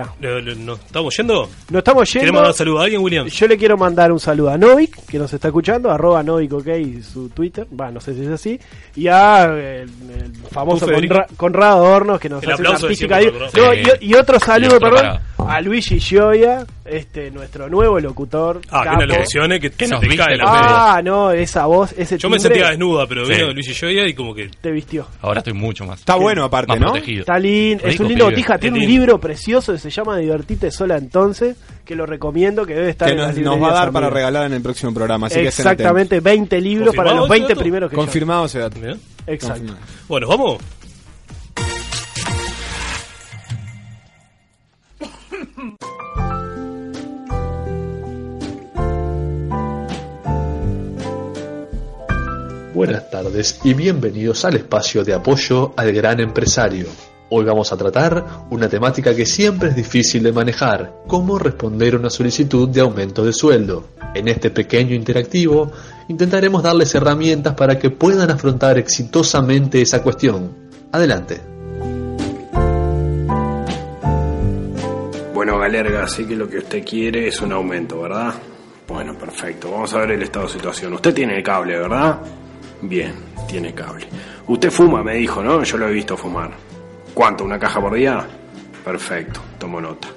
¿nos 0.58 0.80
estamos 0.80 1.16
yendo? 1.16 1.48
Nos 1.70 1.78
estamos 1.78 2.12
yendo. 2.12 2.20
¿Queremos 2.20 2.42
dar 2.42 2.54
saludo 2.54 2.80
a 2.80 2.84
alguien, 2.84 3.00
William? 3.00 3.26
Yo 3.26 3.46
le 3.46 3.56
quiero 3.56 3.76
mandar 3.78 4.12
un 4.12 4.20
saludo 4.20 4.50
a 4.50 4.58
Novik, 4.58 5.06
que 5.06 5.18
nos 5.18 5.32
está 5.32 5.48
escuchando, 5.48 5.90
arroba 5.90 6.22
Novik, 6.22 6.52
ok, 6.52 6.68
su 7.02 7.30
Twitter, 7.30 7.66
va, 7.78 7.90
no 7.90 8.00
sé 8.00 8.14
si 8.14 8.22
es 8.24 8.28
así, 8.28 8.60
y 8.96 9.08
a 9.08 9.46
eh, 9.56 9.82
el, 9.82 9.90
el 10.10 10.32
famoso. 10.50 10.86
Conra- 10.86 11.26
Conrado 11.36 11.84
Hornos, 11.84 12.20
que 12.20 12.28
nos 12.28 12.42
El 12.42 12.52
hace 12.52 12.62
una 12.62 12.70
artística 12.72 13.16
favor. 13.20 13.48
No, 13.56 13.74
y, 13.74 13.86
y 14.00 14.14
otro 14.14 14.38
saludo, 14.38 14.72
Y 14.72 14.74
otro 14.76 14.90
perdón, 14.90 15.06
para- 15.06 15.22
a 15.38 15.60
Luigi 15.60 16.00
Gioia, 16.00 16.66
este, 16.84 17.30
nuestro 17.30 17.68
nuevo 17.68 17.98
locutor. 18.00 18.60
Ah, 18.70 18.80
que 18.82 18.84
capo. 18.88 18.96
una 18.96 19.06
locución 19.06 19.52
eh, 19.52 19.60
que, 19.60 19.70
Que 19.70 19.86
se 19.86 19.92
nos 19.92 20.00
te 20.00 20.08
viste 20.08 20.24
cae 20.24 20.36
la 20.36 20.44
media. 20.44 20.94
Ah, 20.94 21.02
no, 21.02 21.30
esa 21.30 21.66
voz, 21.66 21.92
ese 21.96 22.18
Yo 22.18 22.28
me 22.28 22.36
timbre 22.36 22.40
sentía 22.54 22.70
desnuda, 22.70 23.06
pero 23.06 23.24
Sí. 23.24 23.32
vino 23.34 23.52
Luis 23.52 23.68
y 23.68 23.74
Joya 23.74 24.06
y 24.06 24.14
como 24.14 24.34
que... 24.34 24.48
te 24.60 24.70
vistió. 24.70 25.06
Ahora 25.22 25.38
estoy 25.38 25.52
mucho 25.54 25.84
más. 25.86 26.00
Está 26.00 26.16
bueno 26.16 26.44
aparte, 26.44 26.72
más 26.72 26.80
¿no? 26.80 26.92
protegido. 26.92 27.20
Está 27.20 27.38
lindo, 27.38 27.84
es 27.86 28.00
un 28.00 28.08
lindo 28.08 28.24
botija, 28.26 28.58
tiene 28.58 28.74
un 28.78 28.80
lindo. 28.80 29.00
libro 29.00 29.20
precioso 29.20 29.72
que 29.72 29.78
se 29.78 29.90
llama 29.90 30.16
Divertite 30.18 30.70
sola 30.70 30.96
entonces, 30.96 31.56
que 31.84 31.94
lo 31.94 32.04
recomiendo, 32.04 32.66
que 32.66 32.74
debe 32.74 32.90
estar 32.90 33.08
Que 33.08 33.14
en 33.14 33.20
nos, 33.20 33.36
nos 33.38 33.62
va 33.62 33.70
a 33.70 33.74
dar 33.74 33.92
para 33.92 34.10
regalar 34.10 34.46
en 34.46 34.52
el 34.54 34.62
próximo 34.62 34.92
programa. 34.92 35.28
Así 35.28 35.36
que 35.40 35.48
Exactamente, 35.48 36.20
20 36.20 36.60
libros 36.60 36.94
para 36.94 37.10
¿Confirmado 37.10 37.16
los 37.20 37.26
ese 37.26 37.32
20 37.40 37.48
dato? 37.54 37.60
primeros 37.60 37.90
que. 37.90 37.96
Confirmado 37.96 38.44
ese. 38.46 38.58
Exacto. 38.58 38.98
Confirmado. 39.26 39.78
Bueno, 40.08 40.28
vamos. 40.28 40.58
Buenas 52.78 53.10
tardes 53.10 53.58
y 53.64 53.74
bienvenidos 53.74 54.44
al 54.44 54.54
espacio 54.54 55.02
de 55.02 55.12
apoyo 55.12 55.72
al 55.76 55.92
gran 55.92 56.20
empresario. 56.20 56.86
Hoy 57.28 57.44
vamos 57.44 57.72
a 57.72 57.76
tratar 57.76 58.24
una 58.50 58.68
temática 58.68 59.16
que 59.16 59.26
siempre 59.26 59.70
es 59.70 59.74
difícil 59.74 60.22
de 60.22 60.30
manejar, 60.30 61.02
cómo 61.08 61.40
responder 61.40 61.96
una 61.96 62.08
solicitud 62.08 62.68
de 62.68 62.80
aumento 62.80 63.24
de 63.24 63.32
sueldo. 63.32 63.88
En 64.14 64.28
este 64.28 64.50
pequeño 64.50 64.94
interactivo 64.94 65.72
intentaremos 66.06 66.62
darles 66.62 66.94
herramientas 66.94 67.54
para 67.54 67.80
que 67.80 67.90
puedan 67.90 68.30
afrontar 68.30 68.78
exitosamente 68.78 69.82
esa 69.82 70.00
cuestión. 70.00 70.70
Adelante. 70.92 71.40
Bueno, 75.34 75.58
Galerga, 75.58 76.06
sé 76.06 76.28
que 76.28 76.36
lo 76.36 76.48
que 76.48 76.58
usted 76.58 76.84
quiere 76.84 77.26
es 77.26 77.40
un 77.40 77.50
aumento, 77.50 78.02
¿verdad? 78.02 78.34
Bueno, 78.86 79.18
perfecto. 79.18 79.68
Vamos 79.68 79.92
a 79.94 79.98
ver 79.98 80.12
el 80.12 80.22
estado 80.22 80.46
de 80.46 80.52
situación. 80.52 80.92
Usted 80.92 81.12
tiene 81.12 81.38
el 81.38 81.42
cable, 81.42 81.76
¿verdad? 81.76 82.20
Bien, 82.82 83.12
tiene 83.48 83.74
cable. 83.74 84.06
Usted 84.46 84.70
fuma, 84.70 85.02
me 85.02 85.14
dijo, 85.16 85.42
¿no? 85.42 85.62
Yo 85.62 85.76
lo 85.78 85.88
he 85.88 85.92
visto 85.92 86.16
fumar. 86.16 86.50
¿Cuánto? 87.12 87.44
¿Una 87.44 87.58
caja 87.58 87.80
por 87.80 87.94
día? 87.94 88.26
Perfecto, 88.84 89.40
tomo 89.58 89.80
nota. 89.80 90.08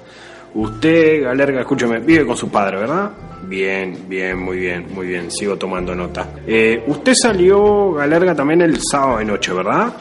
Usted, 0.54 1.24
Galerga, 1.24 1.60
escúcheme, 1.60 1.98
vive 1.98 2.26
con 2.26 2.36
su 2.36 2.50
padre, 2.50 2.78
¿verdad? 2.78 3.10
Bien, 3.44 4.04
bien, 4.08 4.38
muy 4.38 4.58
bien, 4.58 4.86
muy 4.94 5.06
bien. 5.08 5.30
Sigo 5.30 5.56
tomando 5.56 5.94
nota. 5.94 6.28
Eh, 6.46 6.84
usted 6.86 7.14
salió, 7.14 7.92
Galerga, 7.92 8.34
también 8.34 8.62
el 8.62 8.78
sábado 8.80 9.18
de 9.18 9.24
noche, 9.24 9.52
¿verdad? 9.52 9.92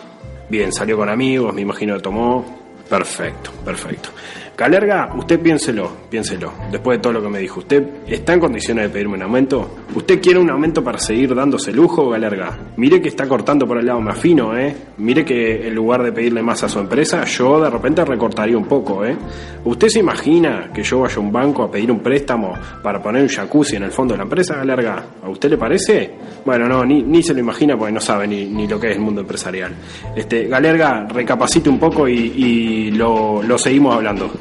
Bien, 0.50 0.72
salió 0.72 0.98
con 0.98 1.10
amigos, 1.10 1.54
me 1.54 1.62
imagino 1.62 1.96
que 1.96 2.02
tomó. 2.02 2.60
Perfecto, 2.88 3.52
perfecto. 3.64 4.10
Galerga, 4.58 5.12
usted 5.18 5.40
piénselo, 5.40 5.90
piénselo. 6.10 6.52
Después 6.72 6.98
de 6.98 7.02
todo 7.02 7.14
lo 7.14 7.22
que 7.24 7.30
me 7.30 7.40
dijo, 7.40 7.62
¿usted 7.62 7.84
está 8.08 8.34
en 8.34 8.40
condiciones 8.40 8.84
de 8.86 8.90
pedirme 8.90 9.16
un 9.16 9.24
aumento? 9.24 9.78
¿Usted 9.96 10.22
quiere 10.22 10.40
un 10.40 10.50
aumento 10.52 10.84
para 10.84 11.00
seguir 11.00 11.34
dándose 11.34 11.72
lujo, 11.72 12.10
Galerga? 12.10 12.58
Mire 12.78 13.02
que 13.02 13.08
está 13.08 13.28
cortando 13.28 13.66
por 13.66 13.80
el 13.80 13.88
lado 13.88 14.02
más 14.02 14.20
fino, 14.20 14.56
¿eh? 14.56 14.76
Mire 14.98 15.26
que 15.26 15.68
en 15.68 15.74
lugar 15.74 16.04
de 16.04 16.12
pedirle 16.12 16.44
más 16.44 16.64
a 16.64 16.70
su 16.70 16.80
empresa, 16.80 17.24
yo 17.26 17.60
de 17.60 17.70
repente 17.72 18.06
recortaría 18.06 18.56
un 18.56 18.66
poco, 18.66 19.04
¿eh? 19.04 19.16
¿Usted 19.66 19.88
se 19.88 20.00
imagina 20.00 20.70
que 20.74 20.84
yo 20.84 21.00
vaya 21.00 21.16
a 21.16 21.20
un 21.20 21.32
banco 21.32 21.64
a 21.64 21.72
pedir 21.72 21.92
un 21.92 22.00
préstamo 22.00 22.54
para 22.84 23.02
poner 23.02 23.24
un 23.24 23.30
jacuzzi 23.30 23.78
en 23.78 23.84
el 23.84 23.92
fondo 23.92 24.14
de 24.14 24.20
la 24.20 24.24
empresa, 24.24 24.56
Galerga? 24.58 25.04
¿A 25.24 25.30
usted 25.30 25.50
le 25.50 25.58
parece? 25.58 26.12
Bueno, 26.46 26.68
no, 26.68 26.86
ni, 26.86 27.02
ni 27.02 27.24
se 27.24 27.34
lo 27.34 27.40
imagina 27.40 27.76
porque 27.78 27.94
no 27.94 28.00
sabe 28.02 28.28
ni, 28.28 28.46
ni 28.46 28.68
lo 28.68 28.80
que 28.80 28.92
es 28.92 28.96
el 28.96 29.02
mundo 29.02 29.22
empresarial. 29.22 29.74
Este, 30.16 30.48
Galerga, 30.48 31.08
recapacite 31.08 31.70
un 31.70 31.80
poco 31.80 32.08
y, 32.08 32.14
y 32.14 32.92
lo, 32.92 33.42
lo 33.42 33.58
seguimos 33.58 33.96
hablando. 33.96 34.32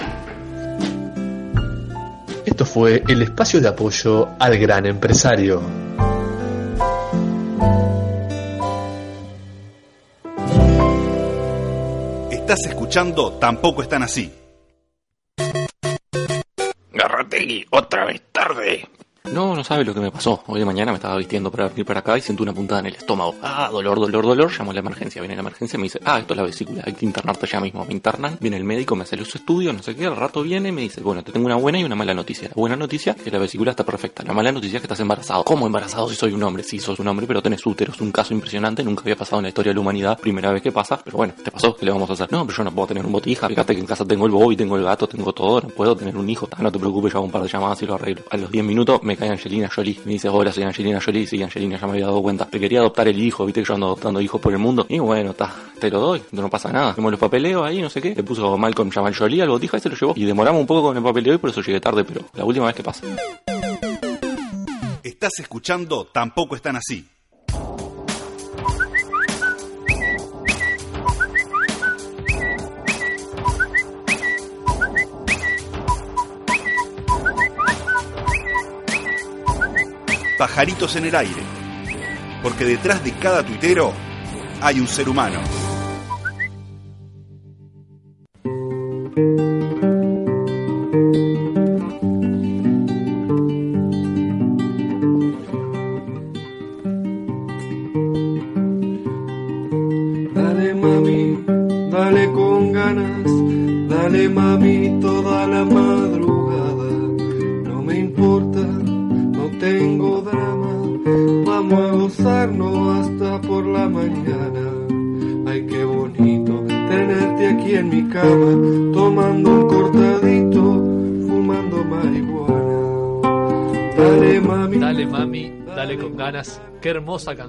Esto 2.60 2.74
fue 2.74 3.02
el 3.08 3.22
espacio 3.22 3.58
de 3.58 3.68
apoyo 3.68 4.28
al 4.38 4.58
gran 4.58 4.84
empresario. 4.84 5.62
Estás 12.30 12.66
escuchando 12.66 13.32
Tampoco 13.38 13.80
están 13.80 14.02
así. 14.02 14.30
Garrategui, 16.92 17.64
otra 17.70 18.04
vez 18.04 18.20
tarde. 18.30 18.86
No, 19.24 19.54
no 19.54 19.62
sabe 19.62 19.84
lo 19.84 19.94
que 19.94 20.00
me 20.00 20.10
pasó. 20.10 20.42
Hoy 20.46 20.58
de 20.58 20.64
mañana 20.66 20.90
me 20.90 20.96
estaba 20.96 21.16
vistiendo 21.16 21.50
para 21.50 21.68
venir 21.68 21.84
para 21.84 22.00
acá 22.00 22.18
y 22.18 22.20
siento 22.20 22.42
una 22.42 22.52
puntada 22.52 22.80
en 22.80 22.86
el 22.86 22.96
estómago. 22.96 23.36
Ah, 23.42 23.68
dolor, 23.70 24.00
dolor, 24.00 24.24
dolor. 24.24 24.50
Llamo 24.50 24.72
a 24.72 24.74
la 24.74 24.80
emergencia. 24.80 25.20
Viene 25.20 25.36
la 25.36 25.42
emergencia 25.42 25.76
y 25.76 25.78
me 25.78 25.84
dice, 25.84 26.00
ah, 26.04 26.18
esto 26.18 26.32
es 26.32 26.38
la 26.38 26.42
vesícula, 26.42 26.82
hay 26.84 26.94
que 26.94 27.04
internarte 27.04 27.46
ya 27.46 27.60
mismo. 27.60 27.84
Me 27.84 27.92
internan, 27.92 28.38
viene 28.40 28.56
el 28.56 28.64
médico, 28.64 28.96
me 28.96 29.04
hace 29.04 29.16
los 29.16 29.32
estudios, 29.34 29.72
no 29.74 29.82
sé 29.82 29.94
qué. 29.94 30.06
Al 30.06 30.16
rato 30.16 30.42
viene 30.42 30.70
y 30.70 30.72
me 30.72 30.80
dice, 30.80 31.00
bueno, 31.00 31.22
te 31.22 31.30
tengo 31.30 31.46
una 31.46 31.54
buena 31.56 31.78
y 31.78 31.84
una 31.84 31.94
mala 31.94 32.12
noticia. 32.12 32.48
La 32.48 32.54
buena 32.56 32.76
noticia 32.76 33.12
es 33.12 33.22
que 33.22 33.30
la 33.30 33.38
vesícula 33.38 33.70
está 33.70 33.84
perfecta. 33.84 34.24
La 34.24 34.32
mala 34.32 34.50
noticia 34.50 34.78
es 34.78 34.80
que 34.80 34.86
estás 34.86 35.00
embarazado. 35.00 35.44
¿Cómo 35.44 35.66
embarazado 35.66 36.08
si 36.08 36.16
soy 36.16 36.32
un 36.32 36.42
hombre? 36.42 36.64
Sí, 36.64 36.80
sos 36.80 36.98
un 36.98 37.06
hombre, 37.06 37.26
pero 37.26 37.40
tenés 37.40 37.64
útero. 37.64 37.92
Es 37.92 38.00
un 38.00 38.10
caso 38.10 38.34
impresionante. 38.34 38.82
Nunca 38.82 39.02
había 39.02 39.16
pasado 39.16 39.38
en 39.38 39.44
la 39.44 39.48
historia 39.50 39.70
de 39.70 39.74
la 39.74 39.80
humanidad. 39.80 40.18
Primera 40.18 40.50
vez 40.50 40.62
que 40.62 40.72
pasa, 40.72 41.00
pero 41.04 41.18
bueno, 41.18 41.34
te 41.44 41.50
pasó. 41.50 41.76
¿Qué 41.76 41.84
le 41.84 41.92
vamos 41.92 42.10
a 42.10 42.14
hacer? 42.14 42.32
No, 42.32 42.44
pero 42.46 42.58
yo 42.58 42.64
no 42.64 42.72
puedo 42.72 42.88
tener 42.88 43.06
un 43.06 43.12
botija. 43.12 43.46
Fíjate 43.48 43.74
que 43.74 43.80
en 43.80 43.86
casa 43.86 44.04
tengo 44.04 44.26
el 44.26 44.32
bobby, 44.32 44.56
tengo 44.56 44.76
el 44.76 44.82
gato, 44.82 45.06
tengo 45.06 45.32
todo. 45.32 45.60
No 45.60 45.68
puedo 45.68 45.94
tener 45.94 46.16
un 46.16 46.28
hijo. 46.28 46.48
Ah, 46.50 46.62
no 46.62 46.72
te 46.72 46.78
preocupes, 46.80 47.12
yo 47.12 47.18
hago 47.18 47.26
un 47.26 47.32
par 47.32 47.42
de 47.42 47.48
llamadas 47.48 47.80
y 47.82 47.86
lo 47.86 47.94
arreglo. 47.94 48.24
A 48.30 48.36
los 48.36 48.50
10 48.50 48.64
minutos 48.64 49.00
me 49.10 49.16
cae 49.16 49.28
Angelina 49.28 49.68
Jolie. 49.68 49.98
Me 50.04 50.12
dice, 50.12 50.28
hola, 50.28 50.52
soy 50.52 50.62
Angelina 50.62 51.00
Jolie. 51.00 51.26
Sí, 51.26 51.42
Angelina, 51.42 51.76
ya 51.76 51.86
me 51.86 51.94
había 51.94 52.06
dado 52.06 52.22
cuenta. 52.22 52.46
Te 52.46 52.60
quería 52.60 52.78
adoptar 52.78 53.08
el 53.08 53.20
hijo, 53.20 53.44
viste 53.44 53.60
que 53.60 53.66
yo 53.66 53.74
ando 53.74 53.86
adoptando 53.86 54.20
hijos 54.20 54.40
por 54.40 54.52
el 54.52 54.60
mundo. 54.60 54.86
Y 54.88 55.00
bueno, 55.00 55.30
está, 55.30 55.52
te 55.80 55.90
lo 55.90 55.98
doy, 55.98 56.22
no 56.30 56.48
pasa 56.48 56.70
nada. 56.72 56.90
Hacemos 56.90 57.10
los 57.10 57.18
papeleos 57.18 57.66
ahí, 57.66 57.82
no 57.82 57.90
sé 57.90 58.00
qué. 58.00 58.14
Le 58.14 58.22
puso 58.22 58.56
Malcolm 58.56 58.88
Jamal 58.88 59.12
Jolie 59.12 59.42
al 59.42 59.48
botija 59.48 59.78
y 59.78 59.80
se 59.80 59.88
lo 59.88 59.96
llevó. 59.96 60.12
Y 60.16 60.24
demoramos 60.24 60.60
un 60.60 60.66
poco 60.68 60.82
con 60.82 60.96
el 60.96 61.02
papeleo 61.02 61.34
y 61.34 61.38
por 61.38 61.50
eso 61.50 61.60
llegué 61.60 61.80
tarde, 61.80 62.04
pero 62.04 62.20
la 62.34 62.44
última 62.44 62.66
vez 62.66 62.76
que 62.76 62.84
pasa. 62.84 63.04
Estás 65.02 65.32
escuchando 65.40 66.04
Tampoco 66.04 66.54
están 66.54 66.76
así. 66.76 67.04
Pajaritos 80.40 80.96
en 80.96 81.04
el 81.04 81.14
aire. 81.14 81.42
Porque 82.42 82.64
detrás 82.64 83.04
de 83.04 83.12
cada 83.12 83.42
tuitero 83.42 83.92
hay 84.62 84.80
un 84.80 84.88
ser 84.88 85.06
humano. 85.06 85.38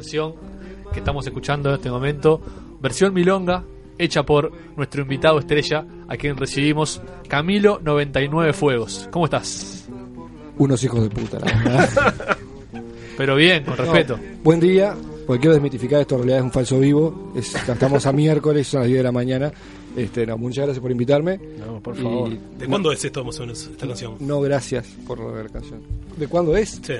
Canción 0.01 0.33
que 0.91 0.99
estamos 0.99 1.25
escuchando 1.27 1.69
en 1.69 1.75
este 1.75 1.91
momento. 1.91 2.41
Versión 2.81 3.13
milonga, 3.13 3.63
hecha 3.99 4.23
por 4.23 4.51
nuestro 4.75 5.03
invitado 5.03 5.37
estrella, 5.39 5.85
a 6.07 6.17
quien 6.17 6.35
recibimos, 6.35 6.99
Camilo 7.27 7.79
99 7.83 8.53
Fuegos. 8.53 9.07
¿Cómo 9.11 9.25
estás? 9.25 9.87
Unos 10.57 10.83
hijos 10.83 11.03
de 11.03 11.09
puta, 11.11 11.39
la 11.39 11.45
verdad. 11.45 12.15
Pero 13.17 13.35
bien, 13.35 13.63
con 13.63 13.77
respeto. 13.77 14.17
No, 14.17 14.23
buen 14.43 14.59
día, 14.59 14.95
porque 15.27 15.41
quiero 15.41 15.53
desmitificar 15.53 16.01
esto, 16.01 16.15
en 16.15 16.21
realidad 16.21 16.39
es 16.39 16.43
un 16.45 16.51
falso 16.51 16.79
vivo. 16.79 17.31
Es- 17.35 17.53
estamos 17.55 18.05
a 18.07 18.11
miércoles, 18.11 18.67
son 18.67 18.79
las 18.81 18.87
10 18.87 18.97
de 18.99 19.03
la 19.03 19.11
mañana. 19.11 19.51
Este, 19.95 20.25
no, 20.25 20.37
muchas 20.37 20.63
gracias 20.65 20.81
por 20.81 20.89
invitarme. 20.91 21.39
No, 21.59 21.79
por 21.79 21.95
Y- 21.95 22.01
favor. 22.01 22.29
¿De 22.57 22.65
cuándo 22.65 22.91
es 22.91 23.05
esto 23.05 23.23
más 23.23 23.37
o 23.37 23.41
menos, 23.41 23.61
esta 23.71 23.85
canción? 23.85 24.15
No, 24.19 24.41
gracias 24.41 24.87
por 25.05 25.19
la 25.19 25.47
canción. 25.49 25.81
¿De 26.17 26.27
cuándo 26.27 26.55
es? 26.57 26.81
Sí. 26.81 26.93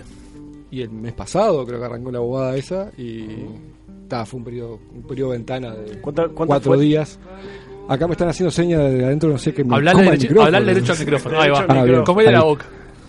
Y 0.72 0.82
el 0.82 0.90
mes 0.90 1.14
pasado 1.14 1.66
creo 1.66 1.80
que 1.80 1.86
arrancó 1.86 2.12
la 2.12 2.20
abogada 2.20 2.56
esa 2.56 2.92
y 2.98 3.26
ta, 4.08 4.26
fue 4.26 4.38
un 4.40 4.44
periodo, 4.46 4.80
un 4.96 5.04
periodo 5.04 5.32
ventana 5.32 5.76
de 5.76 6.00
cuánto 6.00 6.32
cuatro 6.34 6.74
fue? 6.74 6.84
días. 6.84 7.20
Acá 7.90 8.08
me 8.08 8.14
están 8.14 8.30
haciendo 8.30 8.52
señas 8.52 8.80
de 8.92 9.04
adentro, 9.06 9.30
no 9.30 9.38
sé 9.38 9.54
qué 9.54 9.64
el 9.64 9.68
derecho- 9.68 10.22
micrófono. 10.30 10.46
hablale 10.46 10.74
derecho 10.74 10.94
al 10.94 11.00
micrófono. 11.00 11.40
Ahí 11.42 11.50
va. 11.50 11.66
Ah, 11.68 11.84
bien. 11.84 12.04
Comele 12.04 12.32
la 12.32 12.44
boca. 12.44 12.66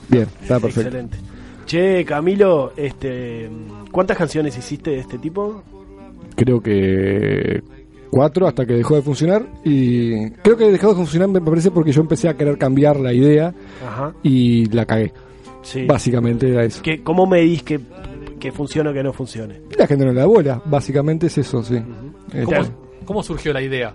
Bien, 0.08 0.26
está 0.42 0.58
perfecto. 0.58 0.80
Excelente. 0.88 1.18
Che, 1.66 2.04
Camilo, 2.04 2.72
este, 2.76 3.48
¿cuántas 3.92 4.16
canciones 4.18 4.56
hiciste 4.58 4.90
de 4.90 4.98
este 4.98 5.18
tipo? 5.18 5.62
creo 6.34 6.60
que 6.62 7.62
cuatro 8.10 8.46
hasta 8.48 8.64
que 8.66 8.72
dejó 8.72 8.96
de 8.96 9.02
funcionar 9.02 9.46
y 9.64 10.30
creo 10.30 10.56
que 10.56 10.64
dejó 10.72 10.88
de 10.88 10.94
funcionar 10.96 11.28
me 11.28 11.40
parece 11.42 11.70
porque 11.70 11.92
yo 11.92 12.00
empecé 12.00 12.28
a 12.28 12.34
querer 12.36 12.56
cambiar 12.58 12.98
la 12.98 13.12
idea 13.12 13.54
Ajá. 13.86 14.12
y 14.22 14.64
la 14.70 14.86
cagué 14.86 15.12
Sí. 15.62 15.86
básicamente 15.86 16.48
era 16.50 16.64
eso. 16.64 16.82
¿Qué, 16.82 17.02
¿Cómo 17.02 17.26
medís 17.26 17.62
que, 17.62 17.80
que 18.38 18.52
funcione 18.52 18.90
o 18.90 18.92
que 18.92 19.02
no 19.02 19.12
funcione? 19.12 19.60
la 19.78 19.86
gente 19.86 20.04
no 20.04 20.12
le 20.12 20.20
da 20.20 20.26
bola. 20.26 20.60
Básicamente 20.64 21.26
es 21.28 21.38
eso 21.38 21.62
sí. 21.62 21.76
Este, 22.32 22.44
¿Cómo, 22.44 22.60
cómo 23.04 23.22
surgió 23.22 23.52
la 23.52 23.62
idea? 23.62 23.94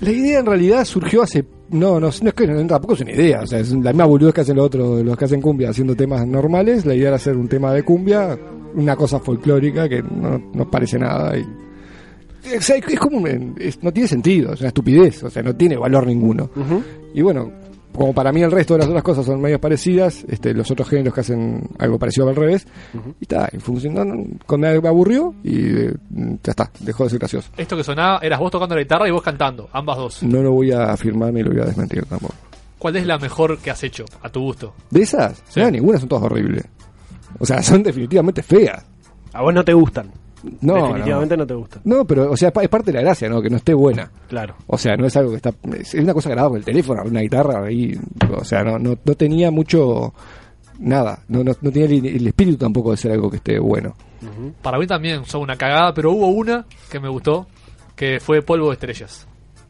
la 0.00 0.10
idea 0.10 0.40
en 0.40 0.46
realidad 0.46 0.84
surgió 0.84 1.22
hace 1.22 1.44
no 1.70 1.94
no, 1.98 2.00
no 2.00 2.08
es 2.08 2.34
que 2.34 2.46
no, 2.46 2.66
tampoco 2.66 2.94
es 2.94 3.00
una 3.00 3.12
idea 3.12 3.40
o 3.42 3.46
sea 3.46 3.58
es 3.60 3.72
la 3.72 3.92
misma 3.92 4.04
boludez 4.04 4.34
que 4.34 4.40
hacen 4.42 4.56
los 4.56 4.66
otros 4.66 5.02
los 5.02 5.16
que 5.16 5.24
hacen 5.24 5.40
cumbia 5.40 5.70
haciendo 5.70 5.96
temas 5.96 6.26
normales 6.26 6.84
la 6.84 6.94
idea 6.94 7.08
era 7.08 7.16
hacer 7.16 7.36
un 7.36 7.48
tema 7.48 7.72
de 7.72 7.82
cumbia 7.82 8.38
una 8.74 8.94
cosa 8.94 9.18
folclórica 9.20 9.88
que 9.88 10.02
no, 10.02 10.38
no 10.52 10.70
parece 10.70 10.98
nada 10.98 11.36
y 11.38 11.42
o 11.42 12.60
sea, 12.60 12.76
es, 12.76 12.86
es 12.86 12.98
como 13.00 13.18
un- 13.18 13.54
es- 13.58 13.82
no 13.82 13.90
tiene 13.92 14.06
sentido 14.08 14.52
es 14.52 14.60
una 14.60 14.68
estupidez 14.68 15.24
o 15.24 15.30
sea 15.30 15.42
no 15.42 15.56
tiene 15.56 15.76
valor 15.76 16.06
ninguno. 16.06 16.50
Y 17.14 17.22
bueno, 17.22 17.50
como 17.94 18.12
para 18.12 18.30
mí 18.32 18.42
el 18.42 18.50
resto 18.50 18.74
de 18.74 18.80
las 18.80 18.88
otras 18.88 19.02
cosas 19.02 19.24
son 19.26 19.40
medios 19.40 19.58
parecidas, 19.60 20.24
este, 20.28 20.52
los 20.52 20.70
otros 20.70 20.88
géneros 20.88 21.14
que 21.14 21.20
hacen 21.20 21.68
algo 21.78 21.98
parecido 21.98 22.28
al 22.28 22.36
revés, 22.36 22.66
y 23.20 23.24
está, 23.24 23.48
y 23.52 23.58
funcionó, 23.58 24.04
no, 24.04 24.24
con- 24.44 24.60
me 24.60 24.68
aburrió 24.68 25.34
y 25.42 25.76
eh, 25.76 25.94
ya 26.42 26.50
está, 26.50 26.70
dejó 26.80 27.04
de 27.04 27.10
ser 27.10 27.18
gracioso. 27.20 27.48
Esto 27.56 27.76
que 27.76 27.84
sonaba, 27.84 28.18
eras 28.22 28.38
vos 28.38 28.50
tocando 28.50 28.74
la 28.74 28.82
guitarra 28.82 29.08
y 29.08 29.10
vos 29.10 29.22
cantando, 29.22 29.68
ambas 29.72 29.96
dos. 29.96 30.22
No 30.22 30.42
lo 30.42 30.52
voy 30.52 30.72
a 30.72 30.92
afirmar 30.92 31.32
ni 31.32 31.42
lo 31.42 31.50
voy 31.52 31.60
a 31.60 31.64
desmentir 31.66 32.04
tampoco. 32.06 32.34
¿Cuál 32.78 32.96
es 32.96 33.06
la 33.06 33.18
mejor 33.18 33.58
que 33.58 33.70
has 33.70 33.82
hecho, 33.82 34.04
a 34.22 34.28
tu 34.28 34.40
gusto? 34.42 34.74
¿De 34.90 35.00
esas? 35.02 35.42
Sí. 35.48 35.60
No, 35.60 35.70
ninguna 35.70 35.98
son 35.98 36.08
todas 36.08 36.24
horribles. 36.24 36.64
O 37.38 37.46
sea, 37.46 37.62
son 37.62 37.82
definitivamente 37.82 38.42
feas. 38.42 38.84
A 39.32 39.40
vos 39.42 39.52
no 39.54 39.64
te 39.64 39.72
gustan. 39.72 40.10
No, 40.60 40.74
Definitivamente 40.88 41.36
no. 41.36 41.46
te 41.46 41.54
gustan. 41.54 41.82
No, 41.84 42.04
pero, 42.04 42.30
o 42.30 42.36
sea, 42.36 42.52
es 42.60 42.68
parte 42.68 42.92
de 42.92 42.98
la 42.98 43.02
gracia, 43.02 43.28
¿no? 43.28 43.40
Que 43.42 43.50
no 43.50 43.56
esté 43.56 43.74
buena. 43.74 44.10
Claro. 44.28 44.54
O 44.66 44.76
sea, 44.78 44.96
no 44.96 45.06
es 45.06 45.16
algo 45.16 45.30
que 45.30 45.36
está. 45.36 45.52
Es 45.78 45.94
una 45.94 46.12
cosa 46.14 46.28
grabada 46.30 46.50
con 46.50 46.58
el 46.58 46.64
teléfono, 46.64 47.02
una 47.04 47.20
guitarra 47.20 47.64
ahí. 47.64 47.98
O 48.36 48.44
sea, 48.44 48.62
no, 48.62 48.78
no, 48.78 48.96
no 49.02 49.14
tenía 49.14 49.50
mucho. 49.50 50.12
Nada. 50.78 51.20
No, 51.28 51.42
no, 51.42 51.52
no 51.60 51.70
tenía 51.72 51.86
el, 51.86 52.04
el 52.06 52.26
espíritu 52.26 52.58
tampoco 52.58 52.90
de 52.90 52.96
ser 52.98 53.12
algo 53.12 53.30
que 53.30 53.38
esté 53.38 53.58
bueno. 53.58 53.94
Para 54.62 54.78
mí 54.78 54.86
también 54.86 55.24
son 55.24 55.40
una 55.42 55.56
cagada, 55.56 55.92
pero 55.94 56.12
hubo 56.12 56.28
una 56.28 56.66
que 56.90 57.00
me 57.00 57.08
gustó, 57.08 57.46
que 57.94 58.20
fue 58.20 58.42
Polvo 58.42 58.66
de 58.68 58.74
Estrellas. 58.74 59.26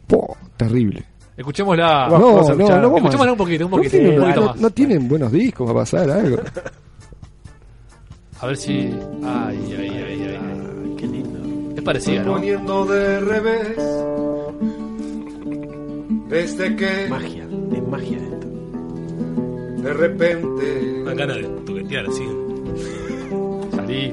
Po, 0.09 0.37
terrible. 0.57 1.05
Escuchémosla. 1.37 2.09
no, 2.09 2.18
no, 2.18 2.18
no, 2.18 2.35
vamos 2.35 2.48
a- 2.48 2.96
Escuchémosla 2.96 3.33
un 3.33 3.38
poquito, 3.38 3.64
un 3.66 3.70
No 3.70 3.76
poquito, 3.76 3.96
tienen- 3.96 4.14
un 4.14 4.20
poquito 4.20 4.40
no- 4.40 4.46
más. 4.48 4.57
no 4.61 4.70
tienen 4.70 5.09
buenos 5.09 5.31
discos, 5.33 5.66
va 5.68 5.72
a 5.72 5.74
pasar 5.76 6.11
algo. 6.11 6.38
A 8.40 8.46
ver 8.48 8.57
si. 8.57 8.72
Ay, 9.24 9.74
ay. 9.79 9.88
ay. 9.88 10.15
Parecida, 11.87 12.22
¿no? 12.25 12.33
Poniendo 12.35 12.85
de 12.85 13.20
revés. 13.20 13.79
Desde 16.29 16.77
que 16.77 17.07
Magia, 17.09 17.44
es 17.44 17.88
magia 17.88 18.18
esto. 18.18 18.49
de 19.83 19.92
repente 19.94 21.03
Una 21.03 21.14
gana 21.14 21.35
de 21.35 21.42
toquetear 21.64 22.07
así. 22.07 22.25
Salí, 23.77 24.12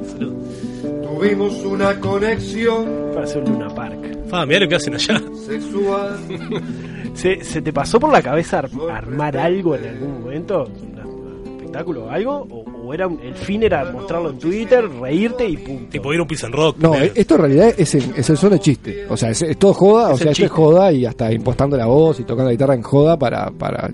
tuvimos 1.03 1.65
una 1.65 1.99
conexión 1.99 2.85
Parece 3.15 3.39
un 3.39 3.45
Luna 3.45 3.69
Park. 3.73 3.97
Ah, 4.31 4.45
mirá 4.45 4.59
lo 4.61 4.67
que 4.67 4.75
hacen 4.75 4.93
allá. 4.95 5.21
sexual. 5.45 6.17
¿Se, 7.15 7.43
se 7.43 7.61
te 7.61 7.71
pasó 7.73 7.99
por 7.99 8.11
la 8.11 8.21
cabeza 8.21 8.59
ar- 8.59 8.69
armar 8.91 9.37
algo 9.37 9.75
en 9.75 9.85
algún 9.87 10.21
momento? 10.21 10.65
¿Un 10.65 10.99
un 10.99 11.55
espectáculo 11.57 12.05
o 12.05 12.09
algo? 12.09 12.47
¿O, 12.49 12.63
o 12.83 12.93
era 12.93 13.07
un- 13.07 13.19
el 13.21 13.33
fin 13.35 13.63
era 13.63 13.85
mostrarlo 13.91 14.31
en 14.31 14.39
Twitter, 14.39 14.87
reírte 14.99 15.47
y 15.47 15.57
punto? 15.57 15.89
Tipo 15.89 16.13
ir 16.13 16.21
un 16.21 16.27
pizza 16.27 16.47
and 16.47 16.55
rock. 16.55 16.77
No, 16.79 16.93
esto 16.95 17.35
en 17.35 17.41
realidad 17.41 17.73
es, 17.77 17.95
el- 17.95 18.13
es 18.15 18.29
el 18.29 18.37
solo 18.37 18.57
chiste. 18.57 19.05
O 19.09 19.15
sea, 19.17 19.29
es, 19.29 19.41
es 19.41 19.57
todo 19.57 19.73
joda, 19.73 20.09
o 20.09 20.17
sea, 20.17 20.31
esto 20.31 20.45
es 20.45 20.51
joda 20.51 20.91
y 20.91 21.05
hasta 21.05 21.31
impostando 21.31 21.77
la 21.77 21.85
voz 21.85 22.19
y 22.19 22.23
tocando 22.23 22.45
la 22.45 22.51
guitarra 22.51 22.75
en 22.75 22.81
joda 22.81 23.17
para, 23.17 23.49
para, 23.51 23.91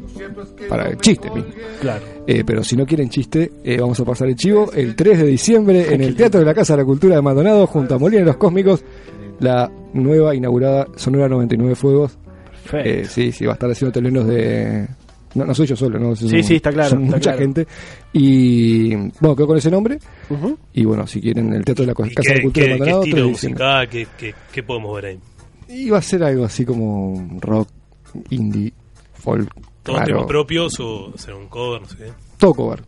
para 0.68 0.90
el 0.90 0.98
chiste 0.98 1.30
mismo. 1.30 1.52
Claro. 1.82 2.04
Eh, 2.28 2.44
pero 2.46 2.64
si 2.64 2.76
no 2.76 2.86
quieren 2.86 3.10
chiste, 3.10 3.52
eh, 3.64 3.78
vamos 3.80 4.00
a 4.00 4.06
pasar 4.06 4.28
el 4.28 4.36
chivo 4.36 4.72
el 4.74 4.96
3 4.96 5.20
de 5.20 5.26
diciembre 5.26 5.94
en 5.94 6.02
el 6.02 6.16
Teatro 6.16 6.40
de 6.40 6.46
la 6.46 6.54
Casa 6.54 6.74
de 6.74 6.82
la 6.84 6.86
Cultura 6.86 7.16
de 7.16 7.22
Maldonado, 7.22 7.66
junto 7.68 7.96
a 7.96 7.98
Molina 8.00 8.20
de 8.22 8.26
los 8.28 8.38
Cósmicos, 8.38 8.84
la 9.40 9.72
nueva 9.94 10.36
inaugurada 10.36 10.88
Sonora 10.96 11.28
99 11.30 11.76
Fuegos. 11.76 12.18
Perfecto. 12.70 12.90
Eh, 12.90 13.06
sí, 13.06 13.32
sí, 13.32 13.46
va 13.46 13.54
a 13.54 13.56
estar 13.56 13.72
haciendo 13.72 13.92
telenos 13.92 14.28
de, 14.28 14.86
No, 15.36 15.46
no 15.46 15.54
soy 15.54 15.68
yo 15.68 15.76
solo, 15.76 16.00
¿no? 16.00 16.16
Sí, 16.16 16.42
sí, 16.44 16.56
está 16.56 16.72
claro, 16.72 16.90
Son 16.90 17.04
está 17.04 17.16
mucha 17.18 17.30
claro. 17.32 17.40
gente. 17.40 17.68
Y 18.14 18.96
bueno, 18.96 19.36
quedo 19.36 19.48
con 19.48 19.58
ese 19.58 19.70
nombre. 19.72 20.00
Y 20.74 20.86
bueno, 20.86 21.06
si 21.06 21.22
quieren 21.22 21.54
el 21.54 21.64
Teatro 21.64 21.84
de 21.84 21.88
la 21.88 21.94
Co- 21.94 22.06
¿Y 22.06 22.14
Casa 22.16 22.32
de 22.34 22.36
qué, 22.38 22.44
Cultura 22.44 22.66
qué- 22.66 22.72
de 22.72 22.76
qué 22.76 22.80
Maldonado, 22.80 23.04
estilo 23.04 23.18
estoy 23.18 23.32
diciendo. 23.34 23.56
musical? 23.64 23.90
¿Qué, 23.90 24.08
qué, 24.18 24.36
qué 24.52 24.64
podemos 24.64 24.96
ver 24.96 25.06
ahí? 25.06 25.20
Iba 25.70 25.98
a 26.00 26.02
ser 26.02 26.24
algo 26.24 26.46
así 26.46 26.66
como 26.66 27.38
rock, 27.42 27.68
indie, 28.32 28.74
folk, 29.14 29.48
¿Todos 29.84 30.04
temas 30.04 30.26
propios 30.26 30.80
o 30.80 31.14
hacer 31.14 31.34
un 31.36 31.48
cover? 31.48 31.82
No 31.82 31.88
sé 31.88 31.98
qué? 31.98 32.12
Todo 32.38 32.54
cover. 32.56 32.82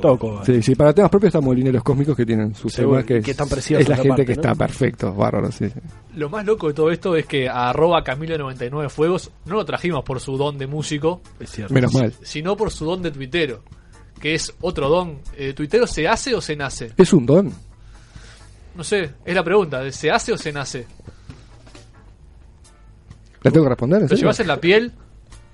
Todo. 0.00 0.44
Sí, 0.44 0.62
sí, 0.62 0.74
para 0.74 0.92
temas 0.92 1.10
propios 1.10 1.28
están 1.28 1.44
Molineros 1.44 1.82
Cósmicos 1.82 2.16
que 2.16 2.26
tienen 2.26 2.54
sus 2.54 2.72
Seguro, 2.72 2.98
temas 2.98 3.06
que, 3.06 3.14
que 3.14 3.20
es- 3.20 3.28
están 3.28 3.48
preciosos 3.48 3.82
es 3.82 3.88
la 3.88 3.96
gente 3.96 4.08
aparte, 4.12 4.26
que 4.26 4.34
¿no? 4.34 4.40
está 4.40 4.54
perfecto, 4.54 5.14
bárbaro, 5.14 5.50
sí. 5.52 5.68
sí. 5.68 5.80
Lo 6.16 6.28
más 6.30 6.44
loco 6.46 6.68
de 6.68 6.74
todo 6.74 6.90
esto 6.90 7.16
es 7.16 7.26
que 7.26 7.48
a 7.48 7.70
arroba 7.70 8.02
Camilo99 8.04 8.88
Fuegos 8.90 9.30
no 9.44 9.54
lo 9.56 9.64
trajimos 9.64 10.04
por 10.04 10.20
su 10.20 10.36
don 10.36 10.58
de 10.58 10.66
músico, 10.66 11.20
Es 11.40 11.50
cierto. 11.50 11.72
Menos 11.74 11.92
mal. 11.94 12.12
sino 12.22 12.56
por 12.56 12.70
su 12.70 12.84
don 12.84 13.02
de 13.02 13.10
tuitero, 13.10 13.62
que 14.20 14.34
es 14.34 14.54
otro 14.60 14.88
don. 14.88 15.18
Eh, 15.36 15.52
¿Tuitero 15.52 15.86
se 15.86 16.06
hace 16.08 16.34
o 16.34 16.40
se 16.40 16.56
nace? 16.56 16.92
Es 16.96 17.12
un 17.12 17.26
don. 17.26 17.52
No 18.74 18.84
sé, 18.84 19.10
es 19.24 19.34
la 19.34 19.42
pregunta, 19.42 19.90
¿se 19.90 20.10
hace 20.10 20.32
o 20.32 20.36
se 20.38 20.52
nace? 20.52 20.86
¿La 23.42 23.50
tengo 23.50 23.64
que 23.64 23.70
responder? 23.70 23.98
¿en 23.98 24.02
¿Lo 24.04 24.08
serio? 24.08 24.22
llevas 24.22 24.40
en 24.40 24.46
la 24.48 24.60
piel? 24.60 24.92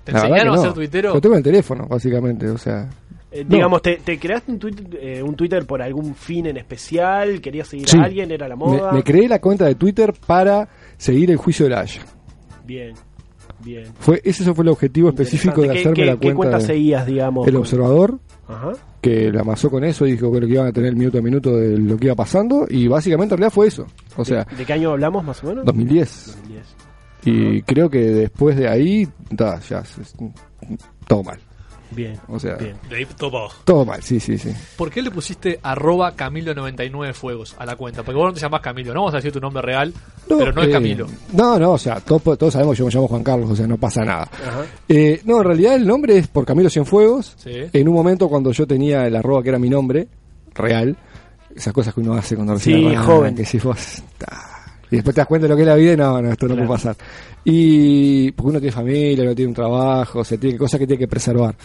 ¿Te 0.03 0.11
La 0.11 0.19
enseñaron 0.19 0.43
que 0.43 0.49
a 0.53 0.55
no. 0.55 0.61
ser 0.63 0.73
tuitero? 0.73 1.13
Lo 1.13 1.21
tengo 1.21 1.35
en 1.35 1.39
el 1.39 1.43
teléfono, 1.43 1.87
básicamente, 1.87 2.49
o 2.49 2.57
sea... 2.57 2.89
Eh, 3.35 3.43
No. 3.43 3.55
digamos, 3.55 3.81
te, 3.81 3.97
te 3.97 4.19
creaste 4.19 4.51
un, 4.51 4.59
Twitter, 4.59 4.99
eh, 5.01 5.23
un 5.23 5.35
Twitter 5.35 5.65
por 5.65 5.81
algún 5.81 6.13
fin 6.13 6.45
en 6.45 6.57
especial? 6.57 7.41
¿Querías 7.41 7.67
seguir 7.67 7.89
Sí. 7.89 7.97
a 7.97 8.03
alguien? 8.03 8.29
¿Era 8.31 8.47
la 8.47 8.55
moda? 8.55 8.91
me 8.91 9.01
creé 9.03 9.27
la 9.27 9.39
cuenta 9.39 9.65
de 9.65 9.73
Twitter 9.75 10.13
para 10.27 10.67
seguir 10.97 11.31
el 11.31 11.37
juicio 11.37 11.65
de 11.65 11.71
la 11.71 11.79
Haya. 11.81 12.01
Bien, 12.65 12.93
bien. 13.63 13.85
Fue, 13.99 14.21
ese 14.23 14.53
fue 14.53 14.63
el 14.63 14.69
objetivo 14.69 15.09
específico 15.09 15.61
de 15.61 15.71
hacerme 15.71 15.93
¿Qué- 15.93 16.05
la 16.05 16.11
cuenta. 16.15 16.27
¿Qué 16.27 16.33
cuenta 16.35 16.57
de- 16.59 16.63
seguías, 16.65 17.05
digamos? 17.07 17.47
El 17.47 17.53
con- 17.53 17.61
observador, 17.61 18.19
Ajá. 18.47 18.71
que 19.01 19.31
la 19.31 19.41
amasó 19.41 19.69
con 19.71 19.83
eso 19.83 20.05
y 20.05 20.11
dijo 20.11 20.31
que 20.31 20.39
lo 20.39 20.47
que 20.47 20.53
iban 20.53 20.67
a 20.67 20.71
tener 20.71 20.95
minuto 20.95 21.17
a 21.17 21.21
minuto 21.21 21.57
de 21.57 21.77
lo 21.77 21.97
que 21.97 22.05
iba 22.05 22.15
pasando. 22.15 22.67
Y 22.69 22.87
básicamente 22.87 23.33
en 23.33 23.39
realidad 23.39 23.53
fue 23.55 23.67
eso. 23.67 23.87
O 24.15 24.23
sea, 24.23 24.45
¿De 24.57 24.63
qué 24.63 24.73
año 24.73 24.91
hablamos 24.91 25.23
más 25.25 25.43
o 25.43 25.47
menos? 25.47 25.65
2010. 25.65 26.37
2010. 26.37 26.75
Y 27.25 27.61
creo 27.63 27.89
que 27.89 27.99
después 27.99 28.55
de 28.57 28.67
ahí, 28.69 29.07
ta, 29.35 29.59
ya, 29.61 29.79
es- 29.79 30.13
todo 31.07 31.23
mal. 31.23 31.39
Bien. 31.95 32.19
O 32.27 32.39
sea, 32.39 32.55
Bien. 32.55 32.75
De 32.89 32.97
ahí 32.97 33.05
todo 33.05 33.31
para 33.31 33.43
abajo. 33.45 33.61
todo 33.63 33.85
mal, 33.85 34.01
sí, 34.03 34.19
sí, 34.19 34.37
sí. 34.37 34.51
¿Por 34.77 34.89
qué 34.89 35.01
le 35.01 35.11
pusiste 35.11 35.59
arroba 35.63 36.15
Camilo99 36.15 37.13
Fuegos 37.13 37.55
a 37.59 37.65
la 37.65 37.75
cuenta? 37.75 38.03
Porque 38.03 38.17
vos 38.17 38.27
no 38.27 38.33
te 38.33 38.39
llamás 38.39 38.61
Camilo, 38.61 38.93
no 38.93 39.01
vamos 39.01 39.13
a 39.13 39.17
decir 39.17 39.31
tu 39.31 39.39
nombre 39.39 39.61
real, 39.61 39.93
pero 40.27 40.51
no 40.51 40.61
es 40.61 40.69
eh, 40.69 40.71
Camilo. 40.71 41.07
No, 41.33 41.57
no, 41.59 41.71
o 41.73 41.77
sea, 41.77 41.99
todos, 41.99 42.21
todos 42.37 42.53
sabemos 42.53 42.73
que 42.75 42.79
yo 42.79 42.85
me 42.85 42.91
llamo 42.91 43.07
Juan 43.07 43.23
Carlos, 43.23 43.49
o 43.51 43.55
sea, 43.55 43.67
no 43.67 43.77
pasa 43.77 44.03
nada. 44.03 44.27
Eh, 44.89 45.21
no, 45.25 45.37
en 45.39 45.43
realidad 45.43 45.75
el 45.75 45.85
nombre 45.87 46.17
es 46.17 46.27
por 46.27 46.45
Camilo 46.45 46.69
Cienfuegos. 46.69 47.35
Sí. 47.37 47.51
En 47.71 47.87
un 47.87 47.93
momento 47.93 48.27
cuando 48.29 48.51
yo 48.51 48.65
tenía 48.67 49.05
el 49.07 49.15
arroba 49.15 49.43
que 49.43 49.49
era 49.49 49.59
mi 49.59 49.69
nombre, 49.69 50.07
real, 50.55 50.95
esas 51.55 51.73
cosas 51.73 51.93
que 51.93 51.99
uno 52.01 52.13
hace 52.13 52.35
cuando 52.35 52.53
recién 52.55 52.89
Sí, 52.89 52.95
joven. 52.95 53.35
que 53.35 53.45
si 53.45 53.57
vos, 53.59 54.01
ta, 54.17 54.52
y 54.93 54.97
después 54.97 55.13
te 55.15 55.21
das 55.21 55.27
cuenta 55.27 55.45
de 55.47 55.49
lo 55.49 55.55
que 55.55 55.61
es 55.63 55.67
la 55.67 55.75
vida 55.75 55.93
y 55.93 55.97
no, 55.97 56.21
no, 56.21 56.31
esto 56.31 56.47
no 56.47 56.53
Claro. 56.55 56.67
puede 56.67 56.77
pasar. 56.79 56.95
Y 57.45 58.31
porque 58.31 58.49
uno 58.49 58.59
tiene 58.59 58.71
familia, 58.71 59.23
uno 59.23 59.35
tiene 59.35 59.49
un 59.49 59.55
trabajo, 59.55 60.19
o 60.19 60.23
sea, 60.23 60.37
tiene 60.37 60.57
cosas 60.57 60.79
que 60.79 60.87
tiene 60.87 60.99
que 60.99 61.07
preservar. 61.07 61.55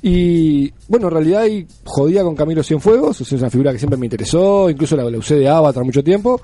Y 0.00 0.72
bueno, 0.86 1.08
en 1.08 1.12
realidad 1.12 1.42
ahí 1.42 1.66
jodía 1.84 2.22
con 2.22 2.36
Camilo 2.36 2.62
Cienfuegos, 2.62 3.20
es 3.20 3.32
una 3.32 3.50
figura 3.50 3.72
que 3.72 3.78
siempre 3.78 3.98
me 3.98 4.06
interesó, 4.06 4.70
incluso 4.70 4.96
la, 4.96 5.04
la 5.10 5.18
usé 5.18 5.34
de 5.36 5.48
avatar 5.48 5.84
mucho 5.84 6.02
tiempo. 6.04 6.40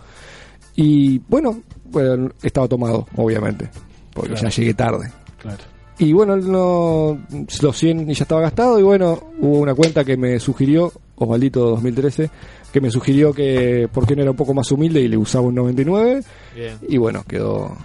Y 0.76 1.18
bueno, 1.28 1.62
bueno, 1.84 2.30
estaba 2.42 2.66
tomado, 2.66 3.06
obviamente, 3.16 3.70
porque 4.12 4.30
Claro. 4.32 4.48
ya 4.48 4.56
llegué 4.56 4.74
tarde. 4.74 5.12
Claro. 5.40 5.62
Y 5.98 6.12
bueno, 6.12 6.36
no, 6.36 7.18
los 7.62 7.76
100 7.78 8.06
ya 8.08 8.22
estaba 8.24 8.40
gastado 8.40 8.80
y 8.80 8.82
bueno, 8.82 9.30
hubo 9.38 9.58
una 9.60 9.74
cuenta 9.74 10.04
que 10.04 10.16
me 10.16 10.40
sugirió, 10.40 10.92
Osvaldito 11.16 11.60
2013, 11.70 12.30
que 12.72 12.80
me 12.80 12.90
sugirió 12.90 13.32
que 13.32 13.88
por 13.92 14.04
qué 14.06 14.16
no 14.16 14.22
era 14.22 14.32
un 14.32 14.36
poco 14.36 14.54
más 14.54 14.70
humilde 14.72 15.00
y 15.00 15.06
le 15.08 15.16
usaba 15.16 15.46
un 15.46 15.54
99 15.54 16.22
Bien. 16.56 16.78
y 16.88 16.96
bueno, 16.96 17.22
quedó... 17.28 17.76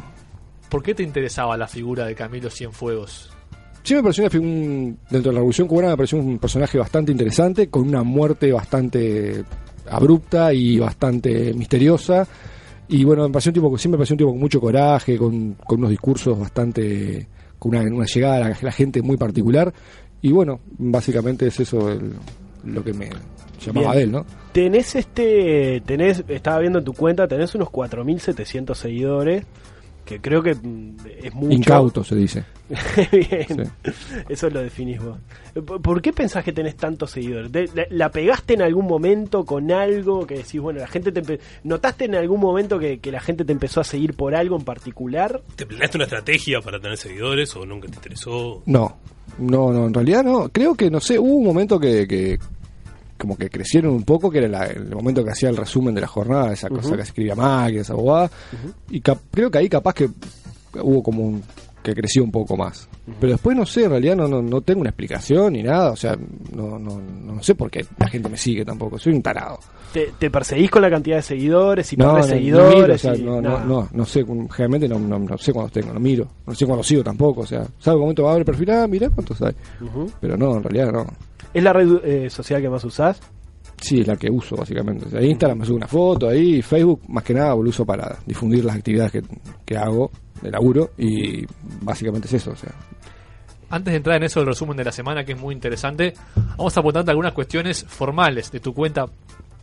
¿Por 0.69 0.81
qué 0.81 0.95
te 0.95 1.03
interesaba 1.03 1.55
la 1.57 1.67
figura 1.67 2.05
de 2.05 2.15
Camilo 2.15 2.49
Cienfuegos? 2.49 3.29
Sí 3.83 3.93
me 3.95 4.01
pareció 4.03 4.27
un- 4.41 4.97
dentro 5.09 5.29
de 5.31 5.35
la 5.35 5.39
Revolución 5.39 5.67
Cubana 5.67 5.89
me 5.89 5.97
pareció 5.97 6.17
un 6.19 6.37
personaje 6.39 6.77
bastante 6.79 7.11
interesante, 7.11 7.69
con 7.69 7.87
una 7.87 8.01
muerte 8.03 8.51
bastante 8.51 9.43
abrupta 9.89 10.51
y 10.53 10.79
bastante 10.79 11.53
misteriosa. 11.53 12.27
Y 12.87 13.03
bueno, 13.03 13.23
me 13.27 13.29
pareció 13.33 13.49
un 13.51 13.53
tipo, 13.53 13.77
siempre 13.77 13.97
me 13.97 13.99
pareció 13.99 14.13
un 14.15 14.17
tipo 14.17 14.29
con 14.31 14.39
mucho 14.39 14.59
coraje, 14.59 15.17
con, 15.17 15.53
con 15.53 15.77
unos 15.79 15.91
discursos 15.91 16.37
bastante, 16.39 17.27
con 17.59 17.75
una, 17.75 17.81
una 17.93 18.05
llegada 18.05 18.37
a 18.37 18.39
la, 18.49 18.57
la 18.61 18.71
gente 18.71 19.01
muy 19.01 19.17
particular. 19.17 19.73
Y 20.21 20.31
bueno, 20.31 20.59
básicamente 20.77 21.47
es 21.47 21.59
eso 21.59 21.89
el- 21.91 22.13
lo 22.65 22.83
que 22.83 22.93
me 22.93 23.09
llamaba 23.61 23.95
de 23.95 24.03
él, 24.03 24.11
¿no? 24.11 24.25
Tenés 24.51 24.95
este, 24.95 25.81
tenés, 25.85 26.23
estaba 26.27 26.59
viendo 26.59 26.79
en 26.79 26.85
tu 26.85 26.93
cuenta, 26.93 27.27
tenés 27.27 27.53
unos 27.55 27.69
4.700 27.69 28.73
seguidores, 28.75 29.43
que 30.09 30.19
creo 30.19 30.41
que 30.41 30.55
mm, 30.55 30.95
es 31.21 31.33
mucho. 31.35 31.53
Incauto 31.55 32.03
se 32.03 32.15
dice. 32.15 32.43
Bien, 33.11 33.71
eso 34.27 34.49
lo 34.49 34.61
definís 34.61 34.99
vos. 35.01 35.17
¿Por- 35.65 35.81
¿Por 35.81 36.01
qué 36.01 36.11
pensás 36.13 36.43
que 36.43 36.51
tenés 36.51 36.75
tantos 36.75 37.11
seguidores? 37.11 37.51
¿Te- 37.51 37.67
la, 37.75 37.85
la 37.91 38.09
pegaste 38.09 38.55
en 38.55 38.63
algún 38.63 38.87
momento 38.87 39.45
con 39.45 39.71
algo 39.71 40.25
que 40.25 40.35
decís, 40.37 40.59
bueno, 40.59 40.79
la 40.79 40.87
gente 40.87 41.11
te 41.11 41.21
empe- 41.23 41.39
¿Notaste 41.63 42.05
en 42.05 42.15
algún 42.15 42.39
momento 42.39 42.79
que, 42.79 42.99
que 42.99 43.11
la 43.11 43.19
gente 43.19 43.45
te 43.45 43.51
empezó 43.51 43.81
a 43.81 43.83
seguir 43.83 44.15
por 44.15 44.33
algo 44.35 44.55
en 44.57 44.63
particular? 44.63 45.41
¿Te 45.55 45.65
planeaste 45.65 45.97
una 45.97 46.05
estrategia 46.05 46.59
para 46.61 46.79
tener 46.79 46.97
seguidores 46.97 47.55
o 47.55 47.65
nunca 47.65 47.87
te 47.87 47.95
interesó? 47.95 48.63
No, 48.65 48.97
no, 49.37 49.71
no, 49.71 49.85
en 49.87 49.93
realidad 49.93 50.23
no. 50.23 50.49
Creo 50.49 50.73
que, 50.75 50.89
no 50.89 50.99
sé, 50.99 51.19
hubo 51.19 51.35
un 51.35 51.45
momento 51.45 51.79
que, 51.79 52.07
que 52.07 52.39
como 53.19 53.37
que 53.37 53.49
crecieron 53.49 53.93
un 53.93 54.03
poco, 54.03 54.31
que 54.31 54.39
era 54.39 54.47
la- 54.47 54.65
el 54.65 54.89
momento 54.95 55.23
que 55.23 55.29
hacía 55.31 55.49
el 55.49 55.57
resumen 55.57 55.93
de 55.93 56.01
la 56.01 56.07
jornada, 56.07 56.51
esa 56.53 56.69
cosa 56.69 56.95
que 56.95 57.01
escribía 57.03 57.35
máquina, 57.35 57.81
esa 57.81 57.93
bobada. 57.93 58.31
Y 58.89 59.01
cap- 59.01 59.19
creo 59.29 59.51
que 59.51 59.57
ahí 59.59 59.69
capaz 59.69 59.93
que 59.93 60.09
hubo 60.81 61.03
como 61.03 61.23
un 61.23 61.43
que 61.83 61.93
creció 61.95 62.23
un 62.25 62.31
poco 62.31 62.57
más. 62.57 62.89
Pero 63.21 63.31
después 63.31 63.55
no 63.55 63.65
sé, 63.65 63.85
en 63.85 63.91
realidad 63.91 64.15
no, 64.17 64.27
no, 64.27 64.41
no 64.41 64.61
tengo 64.61 64.81
una 64.81 64.89
explicación 64.89 65.53
ni 65.53 65.63
nada, 65.63 65.91
o 65.91 65.95
sea, 65.95 66.15
no, 66.53 66.77
no, 66.77 66.99
no 66.99 67.41
sé 67.41 67.55
por 67.55 67.71
qué 67.71 67.85
la 67.97 68.07
gente 68.09 68.27
me 68.29 68.37
sigue 68.37 68.65
tampoco, 68.65 68.99
soy 68.99 69.13
un 69.13 69.21
tarado. 69.21 69.59
¿Te, 69.93 70.11
te 70.19 70.29
perseguís 70.29 70.69
con 70.69 70.81
la 70.81 70.89
cantidad 70.89 71.15
de 71.15 71.21
seguidores? 71.23 71.91
y 71.93 71.97
no, 71.97 72.17
no 72.17 72.23
seguidores? 72.23 72.75
miro, 72.75 72.93
o 72.93 72.97
sea, 72.97 73.15
y 73.15 73.23
no, 73.23 73.41
no, 73.41 73.65
no, 73.65 73.89
no 73.93 74.05
sé, 74.05 74.23
generalmente 74.25 74.89
no, 74.89 74.99
no, 74.99 75.17
no 75.19 75.37
sé 75.37 75.53
cuándo 75.53 75.71
tengo, 75.71 75.93
no 75.93 75.99
miro, 76.01 76.27
no 76.45 76.53
sé 76.53 76.65
cuándo 76.65 76.83
sigo 76.83 77.01
tampoco, 77.01 77.41
o 77.41 77.45
sea, 77.47 77.61
¿sabes 77.79 77.95
un 77.95 78.01
momento 78.01 78.23
va 78.23 78.33
a 78.33 78.37
el 78.37 78.45
perfil? 78.45 78.69
Ah, 78.71 78.85
mira 78.85 79.09
cuántos 79.09 79.41
hay. 79.41 79.53
Pero 80.19 80.35
no, 80.37 80.57
en 80.57 80.63
realidad 80.63 80.91
no. 80.91 81.07
¿Es 81.53 81.63
la 81.63 81.73
red 81.73 81.87
eh, 82.03 82.29
social 82.29 82.61
que 82.61 82.69
más 82.69 82.83
usás? 82.83 83.19
Sí, 83.81 84.01
es 84.01 84.07
la 84.07 84.17
que 84.17 84.29
uso 84.29 84.55
básicamente. 84.55 85.05
O 85.05 85.09
sea, 85.09 85.21
Instagram 85.21 85.59
me 85.59 85.65
subo 85.65 85.77
una 85.77 85.87
foto 85.87 86.27
ahí, 86.29 86.61
Facebook 86.61 87.01
más 87.07 87.23
que 87.23 87.33
nada 87.33 87.49
lo 87.51 87.69
uso 87.69 87.85
para 87.85 88.17
difundir 88.25 88.65
las 88.65 88.75
actividades 88.75 89.11
que, 89.13 89.21
que 89.65 89.77
hago 89.77 90.11
de 90.41 90.51
laburo 90.51 90.91
y 90.97 91.45
básicamente 91.81 92.27
es 92.27 92.33
eso. 92.35 92.51
O 92.51 92.55
sea, 92.55 92.71
Antes 93.69 93.91
de 93.93 93.97
entrar 93.97 94.17
en 94.17 94.23
eso 94.23 94.39
del 94.41 94.47
resumen 94.47 94.75
de 94.77 94.83
la 94.83 94.91
semana, 94.91 95.23
que 95.23 95.31
es 95.33 95.39
muy 95.39 95.53
interesante, 95.55 96.13
vamos 96.57 96.75
a 96.75 96.79
apuntarte 96.81 97.11
algunas 97.11 97.33
cuestiones 97.33 97.85
formales 97.87 98.51
de 98.51 98.59
tu 98.59 98.73
cuenta 98.73 99.05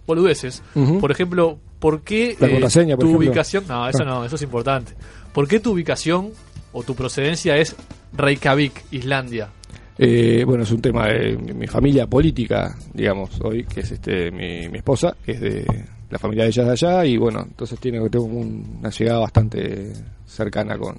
boludeces. 0.06 0.62
Por 1.00 1.10
ejemplo, 1.10 1.58
¿por 1.78 2.02
qué 2.02 2.30
eh, 2.30 2.36
La 2.40 2.48
contraseña, 2.48 2.94
por 2.96 3.04
tu 3.04 3.08
ejemplo. 3.10 3.28
ubicación... 3.28 3.64
No, 3.68 3.88
eso 3.88 4.02
Ah. 4.02 4.06
no, 4.06 4.24
eso 4.24 4.36
es 4.36 4.42
importante. 4.42 4.92
¿Por 5.34 5.46
qué 5.48 5.60
tu 5.60 5.72
ubicación 5.72 6.30
o 6.72 6.82
tu 6.84 6.94
procedencia 6.94 7.56
es 7.56 7.74
Reykjavik, 8.16 8.84
Islandia? 8.92 9.48
Eh, 9.98 10.44
bueno, 10.46 10.62
es 10.64 10.70
un 10.70 10.80
tema 10.82 11.06
de 11.08 11.36
mi, 11.36 11.52
mi 11.52 11.66
familia 11.66 12.06
política, 12.06 12.76
digamos, 12.92 13.40
hoy, 13.42 13.64
que 13.64 13.80
es 13.80 13.90
este 13.92 14.30
mi, 14.30 14.68
mi 14.68 14.78
esposa, 14.78 15.16
que 15.24 15.32
es 15.32 15.40
de 15.40 15.66
la 16.10 16.18
familia 16.18 16.44
de 16.44 16.50
ella 16.50 16.64
de 16.64 16.70
allá 16.70 17.04
y 17.04 17.16
bueno, 17.16 17.42
entonces 17.42 17.78
tiene 17.80 17.98
tengo 18.10 18.26
un- 18.26 18.76
una 18.80 18.90
llegada 18.90 19.18
bastante 19.20 19.92
cercana 20.26 20.78
con 20.78 20.96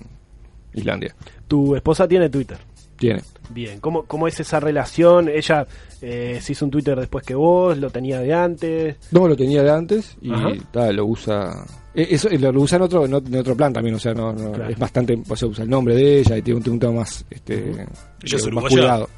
Islandia. 0.73 1.15
Tu 1.47 1.75
esposa 1.75 2.07
tiene 2.07 2.29
Twitter. 2.29 2.57
Tiene. 2.97 3.21
Bien, 3.51 3.79
¿cómo, 3.79 4.03
cómo 4.05 4.27
es 4.27 4.39
esa 4.39 4.59
relación? 4.59 5.29
Ella 5.29 5.65
eh, 6.01 6.39
se 6.41 6.51
hizo 6.51 6.65
un 6.65 6.71
Twitter 6.71 6.97
después 6.99 7.23
que 7.25 7.35
vos, 7.35 7.77
lo 7.77 7.89
tenía 7.89 8.19
de 8.19 8.33
antes. 8.33 8.97
No, 9.11 9.27
lo 9.27 9.35
tenía 9.35 9.63
de 9.63 9.71
antes 9.71 10.15
y 10.21 10.31
ta, 10.71 10.91
lo 10.91 11.05
usa. 11.05 11.65
eh, 11.93 12.07
Eso 12.11 12.29
eh, 12.29 12.37
lo, 12.39 12.51
lo 12.51 12.61
usa 12.61 12.75
en 12.77 12.81
otro, 12.83 13.05
en 13.05 13.13
otro- 13.13 13.33
en 13.33 13.39
otro 13.39 13.55
plan 13.55 13.73
también, 13.73 13.95
o 13.95 13.99
sea, 13.99 14.13
no, 14.13 14.33
no- 14.33 14.51
Claro. 14.51 14.69
es 14.71 14.77
bastante. 14.79 15.17
O 15.27 15.35
sea, 15.35 15.47
usa 15.47 15.63
el 15.63 15.69
nombre 15.69 15.95
de 15.95 16.19
ella 16.19 16.37
y 16.37 16.41
tiene 16.41 16.59
un, 16.59 16.69
un 16.69 16.79
tema 16.79 16.93
más. 16.93 17.25
Este, 17.29 17.69
¿Ella 17.71 17.85
es 18.23 18.33
más 18.33 18.45
uruguaya? 18.47 18.69
cuidado. 18.77 19.09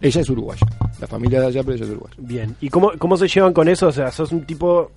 Ella 0.00 0.20
es 0.20 0.30
uruguaya. 0.30 0.64
La 1.00 1.08
familia 1.08 1.40
de 1.40 1.46
allá, 1.48 1.62
pero 1.64 1.74
ella 1.74 1.84
es 1.84 1.90
uruguaya. 1.90 2.14
Bien, 2.18 2.54
¿y 2.60 2.68
cómo, 2.68 2.92
cómo 2.98 3.16
se 3.16 3.26
llevan 3.26 3.52
con 3.52 3.66
eso? 3.68 3.88
O 3.88 3.92
sea, 3.92 4.12
sos 4.12 4.30
un 4.30 4.42
tipo, 4.44 4.92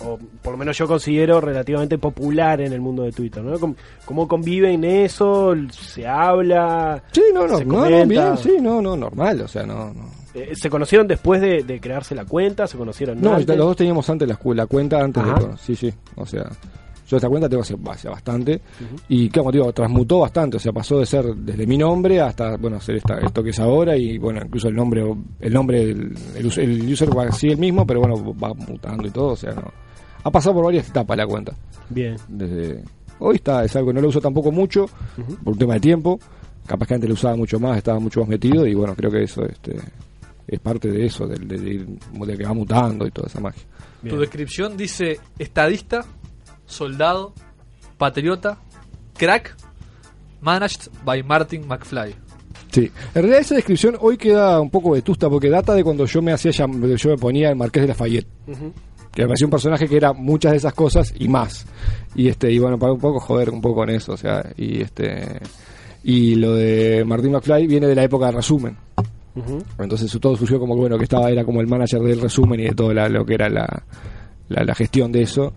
o 0.00 0.18
por 0.42 0.52
lo 0.52 0.56
menos 0.56 0.78
yo 0.78 0.86
considero 0.86 1.42
relativamente 1.42 1.98
popular 1.98 2.62
en 2.62 2.72
el 2.72 2.80
mundo 2.80 3.02
de 3.02 3.12
Twitter, 3.12 3.42
¿no? 3.42 3.58
¿Cómo, 3.58 3.76
cómo 4.06 4.26
conviven 4.26 4.82
eso? 4.84 5.52
¿Se 5.70 6.06
habla? 6.06 7.02
Sí, 7.12 7.20
no, 7.34 7.46
no, 7.46 7.58
¿Se 7.58 7.64
no, 7.66 7.82
no, 7.86 8.06
bien, 8.06 8.38
sí, 8.38 8.52
no, 8.62 8.80
no, 8.80 8.96
normal, 8.96 9.42
o 9.42 9.48
sea, 9.48 9.66
no. 9.66 9.92
No, 9.92 10.15
Eh, 10.36 10.54
¿Se 10.54 10.68
conocieron 10.68 11.06
después 11.08 11.40
de, 11.40 11.62
de 11.62 11.80
crearse 11.80 12.14
la 12.14 12.24
cuenta? 12.26 12.66
¿Se 12.66 12.76
conocieron 12.76 13.20
no 13.20 13.34
antes? 13.34 13.56
los 13.56 13.66
dos 13.68 13.76
teníamos 13.76 14.08
antes 14.10 14.28
la, 14.28 14.36
cu- 14.36 14.52
la 14.54 14.66
cuenta, 14.66 15.00
antes 15.02 15.22
Ajá. 15.22 15.34
de. 15.40 15.56
Sí, 15.58 15.74
sí, 15.74 15.92
o 16.16 16.26
sea. 16.26 16.44
Yo 17.08 17.18
esta 17.18 17.28
cuenta 17.28 17.48
tengo 17.48 17.62
hace, 17.62 17.76
hace 17.88 18.08
bastante. 18.08 18.60
Y 19.08 19.28
como 19.30 19.52
te 19.52 19.58
digo, 19.58 19.72
transmutó 19.72 20.18
bastante. 20.18 20.56
O 20.56 20.60
sea, 20.60 20.72
pasó 20.72 20.98
de 20.98 21.06
ser 21.06 21.24
desde 21.36 21.64
mi 21.64 21.78
nombre 21.78 22.20
hasta, 22.20 22.56
bueno, 22.56 22.80
ser 22.80 22.96
esta, 22.96 23.18
esto 23.18 23.44
que 23.44 23.50
es 23.50 23.60
ahora. 23.60 23.96
Y 23.96 24.18
bueno, 24.18 24.40
incluso 24.44 24.66
el 24.66 24.74
nombre, 24.74 25.04
el 25.38 25.52
nombre, 25.52 25.82
el, 25.82 26.12
el, 26.34 26.52
el 26.58 26.92
user 26.92 27.16
va 27.16 27.26
así 27.28 27.46
el 27.46 27.58
mismo, 27.58 27.86
pero 27.86 28.00
bueno, 28.00 28.34
va 28.36 28.52
mutando 28.54 29.06
y 29.06 29.10
todo. 29.12 29.28
O 29.28 29.36
sea, 29.36 29.52
no. 29.52 29.70
Ha 30.24 30.30
pasado 30.32 30.56
por 30.56 30.64
varias 30.64 30.88
etapas 30.88 31.16
la 31.16 31.26
cuenta. 31.28 31.54
Bien. 31.90 32.16
Desde 32.26 32.82
hoy 33.20 33.36
está, 33.36 33.62
es 33.64 33.76
algo 33.76 33.90
que 33.90 33.94
no 33.94 34.00
lo 34.00 34.08
uso 34.08 34.20
tampoco 34.20 34.50
mucho, 34.50 34.86
por 35.44 35.52
un 35.52 35.58
tema 35.60 35.74
de 35.74 35.80
tiempo. 35.80 36.18
Capaz 36.66 36.88
que 36.88 36.94
antes 36.94 37.08
lo 37.08 37.14
usaba 37.14 37.36
mucho 37.36 37.60
más, 37.60 37.76
estaba 37.78 38.00
mucho 38.00 38.18
más 38.18 38.28
metido. 38.30 38.66
Y 38.66 38.74
bueno, 38.74 38.96
creo 38.96 39.12
que 39.12 39.22
eso 39.22 39.44
este, 39.44 39.76
es 40.46 40.60
parte 40.60 40.90
de 40.90 41.06
eso, 41.06 41.26
de, 41.26 41.36
de 41.36 41.56
ir- 41.56 41.98
de 42.26 42.36
que 42.38 42.44
va 42.44 42.54
mutando 42.54 43.06
y 43.06 43.10
toda 43.10 43.28
esa 43.28 43.40
magia. 43.40 43.62
Tu 44.06 44.16
descripción 44.18 44.76
dice 44.76 45.18
estadista, 45.38 46.04
soldado, 46.66 47.32
patriota, 47.98 48.58
crack, 49.16 49.56
managed 50.40 50.90
by 51.04 51.22
Martin 51.22 51.66
McFly. 51.66 52.14
Sí, 52.70 52.82
en 53.14 53.14
realidad 53.14 53.40
esa 53.40 53.54
descripción 53.54 53.96
hoy 54.00 54.16
queda 54.16 54.60
un 54.60 54.70
poco 54.70 54.90
vetusta 54.90 55.30
porque 55.30 55.48
data 55.48 55.72
de 55.74 55.82
cuando 55.82 56.04
yo 56.04 56.20
me 56.20 56.32
hacía 56.32 56.50
yo 56.52 56.68
me 56.68 57.16
ponía 57.16 57.48
el 57.48 57.56
Marqués 57.56 57.82
de 57.82 57.88
Lafayette, 57.88 58.26
que 59.12 59.22
me 59.22 59.28
parecía 59.28 59.46
un 59.46 59.50
personaje 59.50 59.88
que 59.88 59.96
era 59.96 60.12
muchas 60.12 60.52
de 60.52 60.58
esas 60.58 60.74
cosas 60.74 61.14
y 61.18 61.26
más. 61.28 61.66
Y 62.14 62.28
este 62.28 62.52
y 62.52 62.58
bueno, 62.58 62.78
para 62.78 62.92
un 62.92 63.00
poco 63.00 63.18
joder 63.18 63.50
un 63.50 63.60
poco 63.62 63.76
con 63.76 63.90
eso, 63.90 64.12
o 64.12 64.16
sea, 64.16 64.44
y 64.56 64.82
este 64.82 65.40
y 66.04 66.34
lo 66.34 66.54
de 66.54 67.02
Martin 67.06 67.32
McFly 67.32 67.66
viene 67.66 67.86
de 67.86 67.94
la 67.94 68.04
época 68.04 68.26
del 68.26 68.34
resumen. 68.36 68.76
Entonces 69.78 70.10
su- 70.10 70.20
todo 70.20 70.36
surgió 70.36 70.58
como 70.58 70.74
que 70.74 70.80
bueno, 70.80 70.98
que 70.98 71.04
estaba 71.04 71.30
era 71.30 71.44
como 71.44 71.60
el 71.60 71.66
manager 71.66 72.00
del 72.00 72.20
resumen 72.20 72.60
y 72.60 72.64
de 72.64 72.74
todo 72.74 72.92
la- 72.94 73.08
lo 73.08 73.24
que 73.24 73.34
era 73.34 73.48
la, 73.48 73.84
la, 74.48 74.64
la 74.64 74.74
gestión 74.74 75.12
de 75.12 75.22
eso. 75.22 75.52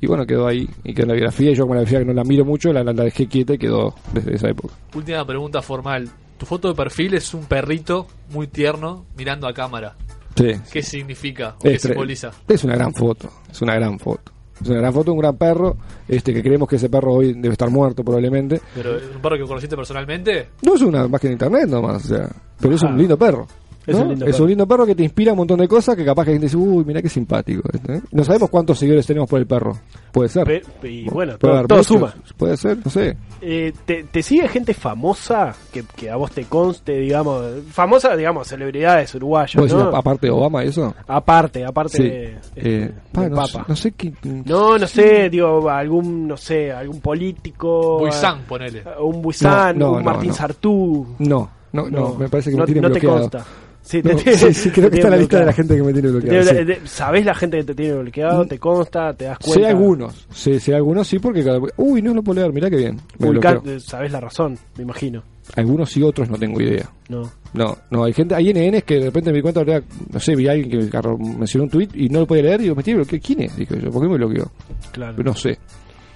Y 0.00 0.06
bueno, 0.06 0.26
quedó 0.26 0.46
ahí 0.46 0.68
y 0.84 0.92
quedó 0.92 1.04
en 1.04 1.08
la 1.08 1.14
biografía. 1.14 1.50
Y 1.50 1.54
yo 1.54 1.62
como 1.64 1.74
la 1.74 1.80
biografía 1.80 2.00
que 2.00 2.04
no 2.04 2.12
la 2.12 2.24
miro 2.24 2.44
mucho, 2.44 2.72
la, 2.72 2.84
la- 2.84 2.92
dejé 2.92 3.26
quieta 3.26 3.54
y 3.54 3.58
quedó 3.58 3.94
desde 4.12 4.34
esa 4.34 4.48
época. 4.50 4.74
Última 4.94 5.24
pregunta 5.26 5.62
formal. 5.62 6.10
Tu 6.36 6.44
foto 6.46 6.68
de 6.68 6.74
perfil 6.74 7.14
es 7.14 7.32
un 7.32 7.44
perrito 7.46 8.06
muy 8.30 8.48
tierno 8.48 9.06
mirando 9.16 9.46
a 9.46 9.54
cámara. 9.54 9.94
Sí. 10.36 10.50
¿Qué 10.72 10.82
significa 10.82 11.54
o 11.58 11.62
qué 11.62 11.74
Es, 11.74 11.84
tre- 11.84 11.88
simboliza? 11.90 12.32
es 12.48 12.64
una 12.64 12.74
gran 12.74 12.92
foto, 12.92 13.30
es 13.50 13.62
una 13.62 13.76
gran 13.76 13.98
foto. 14.00 14.32
Es 14.64 14.70
una 14.70 14.78
gran 14.80 14.94
foto, 14.94 15.12
un 15.12 15.18
gran 15.18 15.36
perro, 15.36 15.76
este 16.08 16.32
que 16.32 16.42
creemos 16.42 16.66
que 16.66 16.76
ese 16.76 16.88
perro 16.88 17.12
hoy 17.12 17.34
debe 17.34 17.50
estar 17.52 17.68
muerto 17.68 18.02
probablemente. 18.02 18.62
Pero 18.74 18.96
es 18.96 19.02
un 19.14 19.20
perro 19.20 19.36
que 19.36 19.42
conociste 19.44 19.76
personalmente. 19.76 20.48
No 20.62 20.74
es 20.74 20.80
una 20.80 21.04
imagen 21.04 21.28
de 21.28 21.32
internet 21.34 21.68
nomás, 21.68 22.04
o 22.06 22.08
sea, 22.08 22.30
pero 22.58 22.74
es 22.74 22.82
un 22.82 22.94
Ah. 22.94 22.96
lindo 22.96 23.18
perro. 23.18 23.46
Es 23.86 23.96
¿no? 23.96 24.02
un 24.02 24.08
lindo 24.10 24.24
Es 24.26 24.32
perro. 24.32 24.44
un 24.44 24.48
lindo 24.50 24.66
perro 24.66 24.86
que 24.86 24.94
te 24.94 25.02
inspira 25.02 25.32
un 25.32 25.38
montón 25.38 25.58
de 25.58 25.68
cosas 25.68 25.94
que 25.96 26.04
capaz 26.04 26.24
que 26.24 26.30
la 26.30 26.34
gente 26.34 26.46
dice, 26.46 26.56
uy, 26.56 26.84
mira 26.84 27.02
qué 27.02 27.08
simpático. 27.08 27.62
este, 27.72 27.96
¿eh? 27.96 28.00
No 28.12 28.24
sabemos 28.24 28.48
cuántos 28.50 28.78
seguidores 28.78 29.06
tenemos 29.06 29.28
por 29.28 29.38
el 29.40 29.46
perro. 29.46 29.76
Puede 30.12 30.28
ser. 30.28 30.44
Pe- 30.80 30.88
y 30.90 31.08
bueno, 31.08 31.36
Puede 31.38 31.66
todo, 31.66 31.82
suma. 31.82 32.14
Puede 32.36 32.56
ser, 32.56 32.78
no 32.84 32.90
sé. 32.90 33.16
Eh, 33.40 33.72
te, 33.84 34.04
te 34.04 34.22
sigue 34.22 34.48
gente 34.48 34.72
famosa 34.72 35.54
que, 35.72 35.84
que 35.96 36.08
a 36.10 36.16
vos 36.16 36.30
te 36.30 36.44
conste, 36.44 36.92
digamos, 37.00 37.44
famosa, 37.70 38.16
digamos, 38.16 38.46
celebridades 38.48 39.14
uruguayas, 39.16 39.56
¿Vos 39.56 39.70
decís, 39.70 39.84
¿no? 39.84 39.94
aparte 39.96 40.26
de 40.28 40.32
Obama 40.32 40.64
y 40.64 40.68
eso? 40.68 40.94
Aparte, 41.06 41.64
aparte 41.64 41.96
Sí. 41.96 42.02
de, 42.04 42.38
Eh, 42.56 42.92
pa, 43.12 43.28
no, 43.28 43.36
Papa. 43.36 43.46
sé- 43.48 43.62
no 43.68 43.76
sé 43.76 43.92
qué. 43.92 44.12
No, 44.46 44.78
no 44.78 44.86
sé, 44.86 45.28
digo, 45.28 45.68
algún, 45.68 46.26
no 46.28 46.36
sé, 46.36 46.72
algún 46.72 47.00
político. 47.00 47.98
Buizán, 47.98 48.42
ponele. 48.48 48.82
Un 49.00 49.20
Buizán, 49.20 49.78
No, 49.78 49.86
no, 49.86 49.92
un 49.92 49.98
no, 49.98 50.04
Martín 50.04 50.28
no. 50.30 50.34
Sartú. 50.34 51.06
No, 51.18 51.50
no, 51.72 51.90
no, 51.90 52.14
me 52.14 52.28
parece 52.28 52.50
que 52.50 52.56
no, 52.56 52.62
me 52.62 52.66
tiene 52.66 52.80
no 52.80 52.88
te 52.92 53.00
bloqueado. 53.00 53.20
consta. 53.30 53.44
Sí, 53.84 54.00
No, 54.02 54.16
te 54.16 54.22
tiene- 54.22 54.38
sí, 54.38 54.54
sí, 54.54 54.70
creo 54.70 54.86
te 54.86 54.92
que 54.92 54.96
está 54.96 55.08
en 55.08 55.10
la 55.12 55.16
lista 55.18 55.38
de 55.40 55.44
la 55.46 55.52
gente 55.52 55.76
que 55.76 55.82
me 55.82 55.92
tiene 55.92 56.08
Te 56.08 56.12
bloqueado. 56.14 56.42
tiene- 56.50 56.58
sí. 56.60 56.64
de- 56.80 56.88
¿Sabés 56.88 57.24
la 57.26 57.34
gente 57.34 57.58
que 57.58 57.64
te 57.64 57.74
tiene 57.74 57.94
bloqueado? 57.94 58.46
¿Te 58.46 58.58
consta? 58.58 59.12
¿Te 59.12 59.26
das 59.26 59.38
cuenta? 59.38 59.60
Sé 59.60 59.66
algunos, 59.66 60.26
sí, 60.32 60.58
sé 60.58 60.74
algunos 60.74 61.06
sí, 61.06 61.18
porque 61.18 61.44
cada... 61.44 61.60
Uy, 61.76 62.00
no 62.00 62.14
lo 62.14 62.22
puedo 62.22 62.40
leer, 62.40 62.52
mirá 62.52 62.70
qué 62.70 62.76
bien. 62.76 62.98
Eh, 63.20 63.78
sabés 63.80 64.10
la 64.10 64.20
razón, 64.20 64.58
me 64.78 64.84
imagino. 64.84 65.22
Algunos 65.56 65.90
sí, 65.90 66.02
otros 66.02 66.30
no 66.30 66.38
tengo 66.38 66.58
idea. 66.62 66.88
No. 67.10 67.30
No, 67.52 67.76
no, 67.90 68.04
hay 68.04 68.14
gente, 68.14 68.34
hay 68.34 68.48
NNs 68.54 68.84
que 68.84 68.94
de 68.94 69.04
repente 69.04 69.30
me 69.30 69.36
di 69.36 69.42
cuenta, 69.42 69.62
no 70.10 70.18
sé, 70.18 70.34
vi 70.34 70.48
a 70.48 70.52
alguien 70.52 70.70
que 70.90 70.98
mencionó 71.38 71.64
un 71.64 71.70
tweet 71.70 71.88
y 71.92 72.08
no 72.08 72.20
lo 72.20 72.26
podía 72.26 72.44
leer 72.44 72.60
y 72.60 72.62
digo, 72.64 72.74
me 72.76 72.82
tiene 72.82 73.00
bloqueado. 73.00 73.22
¿Quién 73.24 73.42
es? 73.42 73.54
Dije 73.54 73.78
yo, 73.82 73.90
¿por 73.90 74.02
qué 74.02 74.08
me 74.08 74.16
bloqueó? 74.16 74.50
Claro. 74.92 75.12
Pero 75.14 75.30
no 75.30 75.36
sé. 75.36 75.58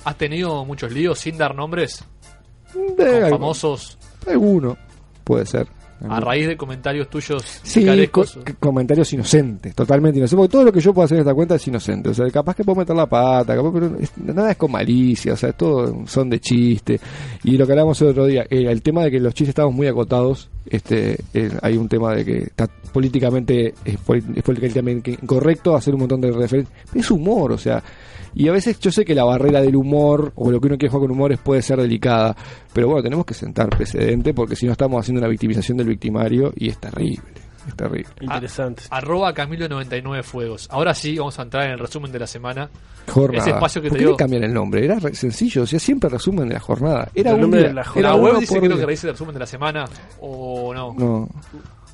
¿Has 0.04 0.16
tenido 0.16 0.64
muchos 0.64 0.90
líos 0.90 1.18
sin 1.18 1.36
dar 1.36 1.54
nombres? 1.54 2.02
Eh, 2.74 3.20
Con 3.22 3.30
famosos 3.30 3.98
Alguno, 4.26 4.76
puede 5.24 5.44
ser. 5.46 5.66
A 6.08 6.20
raíz 6.20 6.46
de 6.46 6.56
comentarios 6.56 7.08
tuyos 7.08 7.42
Sí, 7.62 7.84
co- 8.10 8.24
comentarios 8.60 9.12
inocentes, 9.12 9.74
totalmente 9.74 10.18
inocentes. 10.18 10.36
Porque 10.36 10.52
todo 10.52 10.64
lo 10.64 10.72
que 10.72 10.80
yo 10.80 10.94
puedo 10.94 11.04
hacer 11.06 11.16
en 11.16 11.22
esta 11.22 11.34
cuenta 11.34 11.54
es 11.56 11.66
inocente. 11.66 12.08
O 12.10 12.14
sea, 12.14 12.28
capaz 12.30 12.54
que 12.54 12.64
puedo 12.64 12.78
meter 12.78 12.94
la 12.94 13.06
pata, 13.06 13.56
capaz, 13.56 13.70
pero 13.72 13.96
es- 13.98 14.12
nada 14.18 14.50
es 14.50 14.56
con 14.56 14.70
malicia. 14.72 15.32
O 15.32 15.36
sea, 15.36 15.52
todo 15.52 16.06
son 16.06 16.30
de 16.30 16.40
chiste. 16.40 17.00
Y 17.44 17.56
lo 17.56 17.66
que 17.66 17.72
hablamos 17.72 18.00
el 18.02 18.08
otro 18.08 18.26
día, 18.26 18.42
eh, 18.48 18.66
el 18.68 18.82
tema 18.82 19.04
de 19.04 19.10
que 19.10 19.20
los 19.20 19.34
chistes 19.34 19.50
estamos 19.50 19.74
muy 19.74 19.86
acotados. 19.86 20.48
Este, 20.70 21.18
eh, 21.34 21.50
hay 21.62 21.76
un 21.76 21.88
tema 21.88 22.14
de 22.14 22.24
que 22.24 22.38
está 22.38 22.68
políticamente, 22.92 23.74
es 23.84 23.96
políticamente 24.42 25.12
incorrecto 25.12 25.74
hacer 25.74 25.94
un 25.94 26.00
montón 26.00 26.20
de 26.20 26.30
referencias. 26.30 26.76
Es 26.94 27.10
humor, 27.10 27.52
o 27.52 27.58
sea. 27.58 27.82
Y 28.34 28.48
a 28.48 28.52
veces 28.52 28.78
yo 28.80 28.90
sé 28.92 29.04
que 29.04 29.14
la 29.14 29.24
barrera 29.24 29.60
del 29.60 29.76
humor 29.76 30.32
o 30.36 30.50
lo 30.50 30.60
que 30.60 30.66
uno 30.68 30.78
quiere 30.78 30.90
jugar 30.90 31.08
con 31.08 31.10
humores 31.16 31.38
puede 31.38 31.62
ser 31.62 31.80
delicada, 31.80 32.36
pero 32.72 32.88
bueno, 32.88 33.02
tenemos 33.02 33.24
que 33.26 33.34
sentar 33.34 33.68
precedente 33.70 34.34
porque 34.34 34.54
si 34.56 34.66
no 34.66 34.72
estamos 34.72 35.00
haciendo 35.00 35.20
una 35.20 35.28
victimización 35.28 35.78
del 35.78 35.88
victimario 35.88 36.52
y 36.56 36.68
es 36.68 36.78
terrible, 36.78 37.22
es 37.66 37.74
terrible. 37.74 38.10
Interesante. 38.20 38.82
A- 38.90 38.98
arroba 38.98 39.34
Camilo99 39.34 40.22
Fuegos. 40.22 40.68
Ahora 40.70 40.94
sí, 40.94 41.16
vamos 41.18 41.38
a 41.38 41.42
entrar 41.42 41.64
en 41.66 41.72
el 41.72 41.78
resumen 41.78 42.12
de 42.12 42.18
la 42.18 42.26
semana. 42.26 42.68
Jornada. 43.08 43.42
Ese 43.42 43.50
espacio 43.50 43.80
que 43.80 43.88
¿Por 43.88 43.96
te 43.96 44.00
qué 44.00 44.04
digo. 44.06 44.16
le 44.18 44.22
cambian 44.22 44.44
el 44.44 44.52
nombre? 44.52 44.84
Era 44.84 44.98
re- 44.98 45.14
sencillo, 45.14 45.62
o 45.62 45.66
sea, 45.66 45.78
siempre 45.80 46.10
resumen 46.10 46.46
de 46.48 46.54
la 46.54 46.60
jornada. 46.60 47.08
Era 47.14 47.30
El 47.30 47.36
un 47.36 47.40
nombre 47.42 47.60
día, 47.60 47.68
de 47.68 47.74
la 47.74 47.80
era 47.80 47.90
jornada. 47.90 48.16
La 48.16 48.22
web 48.22 48.38
dice 48.40 48.54
por 48.60 48.68
creo 48.68 48.78
que 48.78 48.86
dice 48.92 49.06
el 49.06 49.12
resumen 49.14 49.32
de 49.34 49.40
la 49.40 49.46
semana 49.46 49.84
o 50.20 50.74
no. 50.74 50.94
No. 50.98 51.28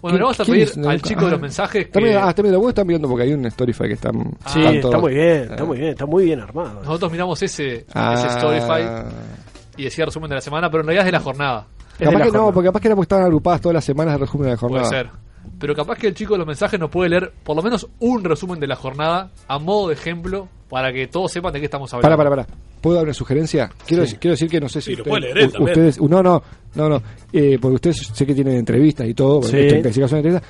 Bueno, 0.04 0.18
le 0.18 0.22
vamos 0.24 0.40
a 0.40 0.44
¿Quién 0.44 0.54
pedir 0.58 0.68
al 0.86 0.96
nunca- 0.96 1.08
chico 1.08 1.20
de 1.22 1.26
ah. 1.26 1.30
los 1.30 1.40
mensajes 1.40 1.86
que 1.86 2.14
ah, 2.18 2.32
también 2.34 2.52
la 2.52 2.58
web 2.58 2.68
están 2.68 2.86
viendo 2.86 3.08
porque 3.08 3.22
hay 3.24 3.32
un 3.32 3.50
Storyfy 3.50 3.84
que 3.88 3.92
están. 3.94 4.12
Sí, 4.46 4.58
están 4.60 4.74
está 4.74 4.88
todos- 4.90 5.00
muy 5.00 5.14
bien, 5.14 5.42
está 5.50 5.64
muy 5.64 5.78
bien, 5.78 5.90
está 5.90 6.06
muy 6.06 6.24
bien 6.26 6.40
armado. 6.40 6.80
nosotros 6.82 7.10
miramos 7.10 7.42
ese, 7.42 7.86
Ah. 7.94 8.12
ese 8.14 8.28
Storyfy 8.38 8.82
y 9.78 9.84
decía 9.84 10.04
resumen 10.04 10.28
de 10.28 10.34
la 10.34 10.40
semana, 10.42 10.68
pero 10.70 10.82
en 10.82 10.88
realidad 10.88 11.06
es 11.06 11.12
de 11.12 11.12
la 11.18 11.20
jornada. 11.24 11.66
Capaz 11.98 12.20
que 12.22 12.30
no, 12.32 12.52
porque 12.52 12.68
capaz 12.68 12.80
que 12.80 12.88
era 12.88 12.94
porque 12.96 13.04
estaban 13.06 13.24
agrupadas 13.24 13.60
todas 13.62 13.74
las 13.74 13.84
semanas 13.84 14.14
de 14.14 14.18
resumen 14.18 14.44
de 14.46 14.50
la 14.52 14.56
jornada. 14.58 14.88
Puede 14.88 15.02
ser. 15.02 15.10
Pero 15.58 15.74
capaz 15.74 15.96
que 15.98 16.06
el 16.08 16.14
chico 16.14 16.34
de 16.34 16.38
los 16.38 16.46
mensajes 16.46 16.78
nos 16.80 16.90
puede 16.90 17.08
leer 17.10 17.32
por 17.42 17.56
lo 17.56 17.62
menos 17.62 17.86
un 18.00 18.24
resumen 18.24 18.58
de 18.60 18.66
la 18.66 18.76
jornada 18.76 19.30
a 19.48 19.58
modo 19.58 19.88
de 19.88 19.94
ejemplo 19.94 20.48
para 20.68 20.92
que 20.92 21.06
todos 21.06 21.30
sepan 21.32 21.52
de 21.52 21.60
qué 21.60 21.66
estamos 21.66 21.92
hablando. 21.94 22.16
Para, 22.16 22.30
para, 22.30 22.44
para. 22.46 22.58
¿Puedo 22.80 22.96
dar 22.96 23.04
una 23.04 23.14
sugerencia? 23.14 23.70
Quiero, 23.86 24.02
Sí. 24.02 24.06
decir, 24.08 24.18
quiero 24.18 24.32
decir 24.32 24.50
que 24.50 24.60
no 24.60 24.68
sé 24.68 24.80
si. 24.80 24.90
Sí, 24.90 24.96
lo 24.96 25.02
ustedes- 25.04 25.10
puede 25.10 25.20
leer 25.34 25.38
él 25.38 25.48
u- 25.48 25.52
también. 25.52 25.70
ustedes, 25.70 26.00
no, 26.00 26.22
no, 26.22 26.42
no, 26.74 26.88
no. 26.88 27.02
Eh, 27.32 27.58
porque 27.60 27.74
ustedes 27.76 27.96
sé 28.12 28.26
que 28.26 28.34
tienen 28.34 28.56
entrevistas 28.56 29.06
y 29.08 29.14
todo. 29.14 29.42
Sí. 29.42 29.52
caso 29.52 30.16
de 30.16 30.20
entrevistas. 30.20 30.42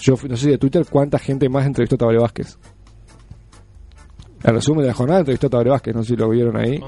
Yo 0.00 0.14
no 0.28 0.36
sé 0.36 0.44
si 0.44 0.50
de 0.50 0.58
Twitter 0.58 0.86
cuánta 0.88 1.18
gente 1.18 1.48
más 1.50 1.66
entrevistó 1.66 1.96
a 1.96 1.98
Tabaré 1.98 2.18
Vázquez. 2.18 2.56
El 4.42 4.54
resumen 4.54 4.82
de 4.82 4.88
la 4.88 4.94
jornada 4.94 5.20
entrevistó 5.20 5.48
a 5.48 5.50
Tabaré 5.50 5.70
Vázquez, 5.70 5.94
no 5.94 6.02
sé 6.02 6.10
si 6.10 6.16
lo 6.16 6.28
vieron 6.30 6.56
ahí. 6.56 6.80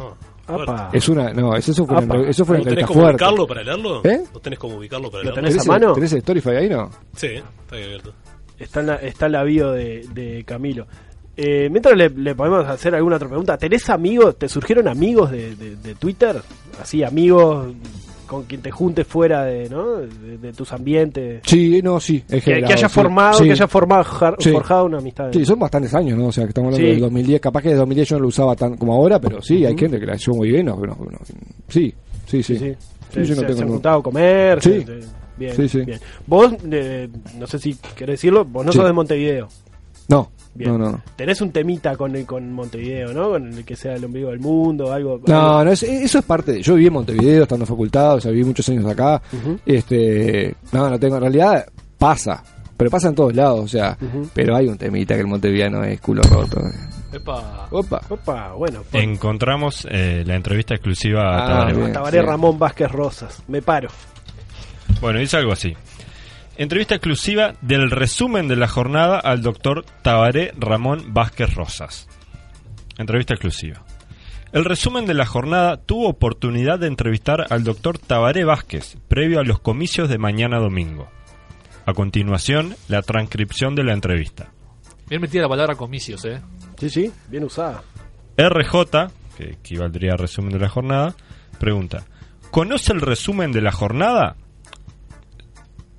Apa. 0.55 0.91
Es 0.93 1.09
una, 1.09 1.33
no, 1.33 1.55
eso, 1.57 1.87
fue 1.87 1.97
Apa. 1.99 2.17
eso 2.29 2.45
fue 2.45 2.57
una 2.57 2.65
¿No 2.65 2.71
tenés 2.71 2.87
fuerte. 2.87 3.11
ubicarlo 3.11 3.47
para 3.47 3.63
leerlo? 3.63 4.05
¿Eh? 4.05 4.23
¿No 4.33 4.41
tenés 4.41 4.59
cómo 4.59 4.77
ubicarlo 4.77 5.11
para 5.11 5.25
¿Lo 5.25 5.31
leerlo? 5.31 5.49
tenés 5.51 5.67
a 5.67 5.71
mano? 5.71 5.93
¿Tenés 5.95 6.13
el 6.13 6.21
Storyfy 6.23 6.51
ahí, 6.51 6.69
no? 6.69 6.91
Sí, 7.17 7.27
está 7.27 7.77
ahí 7.77 7.85
abierto. 7.85 8.13
Está 8.59 8.81
en 8.81 8.87
la, 8.87 8.95
está 8.97 9.27
en 9.27 9.33
la 9.33 9.43
bio 9.45 9.73
de, 9.73 10.07
de 10.13 10.45
Camilo. 10.45 10.87
Eh, 11.37 11.69
mientras 11.71 11.97
le, 11.97 12.11
le 12.11 12.35
podemos 12.35 12.67
hacer 12.69 12.95
alguna 12.95 13.17
otra 13.17 13.27
pregunta, 13.29 13.57
¿tenés 13.57 13.89
amigos? 13.91 14.39
¿Te 14.39 14.49
surgieron 14.49 14.87
amigos 14.87 15.31
de, 15.31 15.57
de- 15.57 15.77
de 15.77 15.95
Twitter? 15.95 16.41
Así, 16.81 17.03
amigos 17.03 17.69
con 18.33 18.45
quien 18.45 18.63
te 18.63 18.71
juntes 18.71 19.07
fuera 19.07 19.45
de, 19.45 19.69
¿no? 19.69 19.99
de, 19.99 20.39
de 20.39 20.53
tus 20.53 20.73
ambientes. 20.73 21.43
Sí, 21.45 21.81
no, 21.83 22.01
sí. 22.01 22.21
Que, 22.29 22.41
que 22.41 22.55
haya 22.73 22.89
sí. 22.89 22.95
formado, 22.95 23.35
Sí. 23.39 23.45
que 23.45 23.53
haya 23.53 23.69
formado, 23.69 24.05
jar- 24.05 24.37
Sí. 24.39 24.51
forjado 24.51 24.87
una 24.87 24.99
amistad. 24.99 25.31
Sí, 25.33 25.45
son 25.45 25.59
bastantes 25.59 25.95
años, 25.95 26.19
¿no? 26.19 26.27
O 26.29 26.33
sea, 26.33 26.45
que 26.45 26.49
estamos 26.49 26.75
hablando 26.75 26.93
del 26.93 27.01
2010. 27.01 27.41
Capaz 27.41 27.63
que 27.63 27.69
de 27.69 27.75
2010 27.77 28.09
yo 28.09 28.17
no 28.17 28.23
lo 28.23 28.29
usaba 28.29 28.57
tan 28.57 28.77
como 28.77 28.95
ahora, 28.95 29.21
pero 29.21 29.41
sí, 29.43 29.65
hay 29.67 29.77
gente 29.77 30.01
que 30.01 30.07
la 30.07 30.17
llevó 30.17 30.37
muy 30.39 30.51
bien. 30.51 30.67
No. 30.67 30.81
Sí, 31.69 31.93
sí, 32.27 32.43
sí. 32.43 32.57
Sí, 32.59 32.75
Se, 33.13 33.25
yo 33.25 33.35
no 33.35 33.41
se- 33.43 33.47
tengo 33.47 33.57
se 33.59 33.63
han 33.65 33.69
juntado 33.69 33.99
a 33.99 34.03
comer. 34.03 34.63
Sí. 34.63 34.81
se- 34.81 35.01
bien, 35.37 35.87
bien. 35.87 36.01
Vos, 36.27 36.53
eh, 36.71 37.09
no 37.39 37.47
sé 37.47 37.59
si 37.59 37.75
querés 37.75 38.15
decirlo, 38.15 38.45
vos 38.45 38.65
no 38.65 38.73
sos 38.73 38.85
de 38.87 38.93
Montevideo. 38.93 39.49
No, 40.09 40.31
Bien. 40.55 40.71
no, 40.71 40.79
no. 40.79 41.01
Tenés 41.17 41.41
un 41.41 41.51
temita 41.51 41.97
con, 41.97 42.15
el- 42.15 42.27
con 42.27 42.53
Montevideo, 42.53 43.13
¿no? 43.15 43.31
Con 43.31 43.53
el 43.55 43.65
que 43.65 43.75
sea 43.75 43.95
el 43.95 44.05
ombligo 44.05 44.31
del 44.31 44.41
mundo, 44.41 44.93
algo. 44.93 45.21
No, 45.27 45.35
algo- 45.59 45.65
no, 45.65 45.71
es- 45.73 45.83
eso 45.83 46.19
es 46.19 46.25
parte. 46.25 46.53
de- 46.53 46.63
Yo 46.63 46.75
viví 46.75 46.89
en 46.89 46.93
Montevideo 46.93 47.45
estando 47.45 47.65
en 47.65 47.69
facultad, 47.69 48.17
o 48.17 48.21
sea, 48.21 48.31
viví 48.31 48.45
muchos 48.45 48.69
años 48.69 48.85
acá. 48.87 49.23
Este, 49.65 50.55
no, 50.73 50.89
no 50.91 50.99
tengo. 50.99 51.17
En 51.17 51.23
realidad 51.23 51.67
pasa, 51.99 52.43
pero 52.77 52.91
pasa 52.91 53.09
en 53.09 53.15
todos 53.15 53.35
lados, 53.35 53.61
o 53.61 53.69
sea. 53.69 53.97
Pero 54.35 54.57
hay 54.57 54.67
un 54.69 54.77
temita 54.77 55.15
que 55.15 55.21
el 55.23 55.27
montevideano 55.27 55.83
es 55.85 56.01
culo 56.01 56.23
roto. 56.23 56.61
Epa. 57.13 57.69
Opa. 57.71 58.01
Opa, 58.09 58.53
bueno. 58.53 58.83
por- 58.91 59.01
Encontramos 59.01 59.87
eh, 59.91 60.23
la 60.27 60.35
entrevista 60.35 60.75
exclusiva 60.75 61.23
a 61.23 61.45
Ah, 61.45 61.47
Tabaré 61.47 61.65
bien. 61.73 61.79
Vázquez. 61.81 61.93
Tabaré 61.95 62.23
Ramón 62.23 62.59
Vázquez 62.59 62.91
Rosas. 62.91 63.43
Me 63.49 63.61
paro. 63.63 63.89
Bueno, 65.01 65.19
dice 65.19 65.37
algo 65.37 65.53
así. 65.53 65.75
Entrevista 66.57 66.95
exclusiva 66.95 67.55
del 67.63 67.91
resumen 67.91 68.47
de 68.47 68.57
la 68.57 68.69
jornada 68.69 69.19
al 69.19 69.41
doctor 69.41 69.87
Tabaré 70.03 70.53
Ramón 70.59 71.15
Vázquez 71.15 71.55
Rosas. 71.55 72.09
Entrevista 72.99 73.33
exclusiva. 73.33 73.83
El 74.53 74.67
resumen 74.67 75.07
de 75.07 75.15
la 75.15 75.25
jornada 75.25 75.79
tuvo 75.79 76.11
oportunidad 76.11 76.79
de 76.79 76.89
entrevistar 76.89 77.47
al 77.49 77.65
doctor 77.65 77.99
Tabaré 77.99 78.45
Vázquez 78.45 78.99
previo 79.09 79.41
a 79.41 79.45
los 79.45 79.61
comicios 79.61 80.11
de 80.11 80.19
mañana 80.19 80.59
domingo. 80.59 81.09
A 81.87 81.95
continuación, 81.95 82.77
la 82.87 83.01
transcripción 83.01 83.75
de 83.75 83.85
la 83.85 83.95
entrevista. 83.95 84.53
Bien 85.09 85.23
metida 85.23 85.43
la 85.43 85.49
palabra 85.49 85.75
comicios, 85.75 86.23
¿eh? 86.27 86.43
Sí, 86.79 86.91
sí, 86.91 87.13
bien 87.29 87.45
usada. 87.45 87.83
RJ, 88.37 89.11
que 89.39 89.53
equivaldría 89.53 90.13
al 90.13 90.19
resumen 90.19 90.53
de 90.53 90.59
la 90.59 90.69
jornada, 90.69 91.15
pregunta: 91.59 92.05
¿Conoce 92.51 92.93
el 92.93 93.01
resumen 93.01 93.53
de 93.53 93.63
la 93.63 93.73
jornada? 93.73 94.37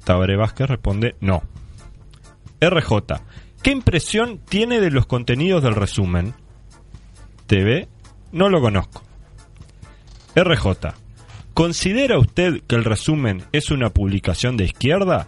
Tabaré 0.04 0.36
Vázquez 0.36 0.68
responde: 0.68 1.16
No. 1.20 1.44
RJ, 2.62 3.22
¿qué 3.62 3.72
impresión 3.72 4.40
tiene 4.40 4.80
de 4.80 4.92
los 4.92 5.06
contenidos 5.06 5.64
del 5.64 5.76
resumen? 5.76 6.34
TV, 7.48 7.88
no 8.32 8.50
lo 8.50 8.62
conozco. 8.62 9.04
RJ, 10.36 10.96
¿considera 11.54 12.18
usted 12.18 12.62
que 12.68 12.76
el 12.76 12.86
resumen 12.86 13.44
es 13.52 13.70
una 13.70 13.90
publicación 13.90 14.58
de 14.58 14.66
izquierda? 14.66 15.28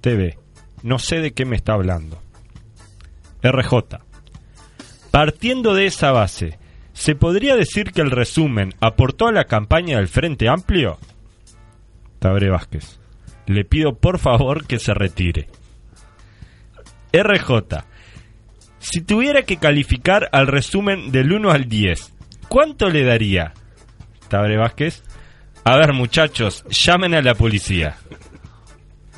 TV, 0.00 0.38
no 0.82 0.98
sé 0.98 1.20
de 1.20 1.32
qué 1.32 1.44
me 1.44 1.56
está 1.56 1.72
hablando. 1.72 2.20
RJ, 3.42 3.98
partiendo 5.10 5.74
de 5.74 5.86
esa 5.86 6.12
base, 6.12 6.58
¿se 6.92 7.14
podría 7.14 7.56
decir 7.56 7.92
que 7.92 8.02
el 8.02 8.10
resumen 8.10 8.74
aportó 8.80 9.28
a 9.28 9.32
la 9.32 9.44
campaña 9.44 9.98
del 9.98 10.08
Frente 10.08 10.48
Amplio? 10.48 10.98
Tabre 12.18 12.50
Vázquez, 12.50 12.98
le 13.46 13.64
pido 13.64 13.94
por 13.96 14.18
favor 14.18 14.66
que 14.66 14.78
se 14.78 14.94
retire. 14.94 15.48
RJ, 17.12 17.84
si 18.78 19.00
tuviera 19.02 19.42
que 19.42 19.56
calificar 19.56 20.28
al 20.32 20.46
resumen 20.46 21.10
del 21.12 21.32
1 21.32 21.50
al 21.50 21.68
10, 21.68 22.12
¿cuánto 22.48 22.88
le 22.88 23.04
daría? 23.04 23.54
Tabre 24.28 24.56
Vázquez, 24.56 25.02
a 25.64 25.76
ver 25.76 25.92
muchachos, 25.92 26.64
llamen 26.68 27.14
a 27.14 27.22
la 27.22 27.34
policía. 27.34 27.96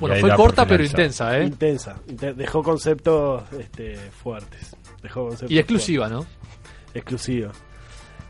Bueno, 0.00 0.14
fue 0.16 0.32
corta 0.36 0.64
pero 0.64 0.84
intensa, 0.84 1.36
¿eh? 1.38 1.44
Intensa. 1.44 1.96
Inte- 2.06 2.32
Dejó 2.34 2.62
conceptos 2.62 3.42
este, 3.58 3.96
fuertes. 3.96 4.76
Dejó 5.02 5.22
conceptos 5.24 5.50
Y 5.50 5.58
exclusiva, 5.58 6.08
¿no? 6.08 6.24
Exclusiva. 6.94 7.50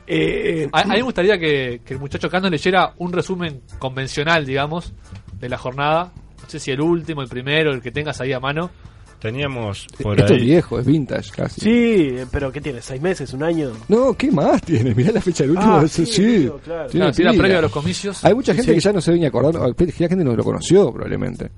Eh, 0.06 0.66
A, 0.72 0.80
a 0.80 0.84
mí 0.84 0.90
me 0.94 1.02
gustaría 1.02 1.38
que, 1.38 1.82
que 1.84 1.92
el 1.92 2.00
muchacho 2.00 2.30
Cano 2.30 2.48
leyera 2.48 2.94
un 2.96 3.12
resumen 3.12 3.60
convencional, 3.78 4.46
digamos, 4.46 4.94
de 5.40 5.48
la 5.48 5.58
jornada. 5.58 6.12
No 6.42 6.48
sé 6.48 6.58
si 6.60 6.70
el 6.70 6.80
último, 6.80 7.22
el 7.22 7.28
primero, 7.28 7.72
el 7.72 7.80
que 7.82 7.90
tengas 7.90 8.20
ahí 8.20 8.32
a 8.32 8.40
mano. 8.40 8.70
Teníamos 9.18 9.88
por 10.00 10.16
Esto 10.20 10.34
es 10.34 10.40
ahí. 10.40 10.46
viejo, 10.46 10.78
es 10.78 10.86
vintage 10.86 11.30
casi. 11.34 11.60
Sí, 11.60 12.14
pero 12.30 12.52
¿qué 12.52 12.60
tiene? 12.60 12.80
¿Seis 12.80 13.00
meses? 13.02 13.32
¿Un 13.32 13.42
año? 13.42 13.72
No, 13.88 14.14
¿qué 14.14 14.30
más 14.30 14.62
tiene? 14.62 14.94
Mirá 14.96 15.10
la 15.10 15.20
fecha 15.20 15.42
del 15.42 15.52
último. 15.56 15.76
Ah, 15.78 15.88
sí, 15.88 16.04
claro. 16.04 16.60
Tiene 16.60 16.88
Claro, 16.90 17.12
si 17.12 17.22
era 17.22 17.30
pila. 17.32 17.42
previo 17.42 17.58
a 17.58 17.62
los 17.62 17.72
comicios. 17.72 18.24
Hay 18.24 18.34
mucha 18.34 18.54
gente 18.54 18.70
Sí. 18.70 18.74
que 18.76 18.80
ya 18.80 18.92
no 18.92 19.00
se 19.00 19.10
venía 19.10 19.26
acordando. 19.28 19.64
Hay 19.64 19.90
gente 19.92 20.16
no 20.16 20.36
lo 20.36 20.44
conoció, 20.44 20.92
probablemente. 20.92 21.50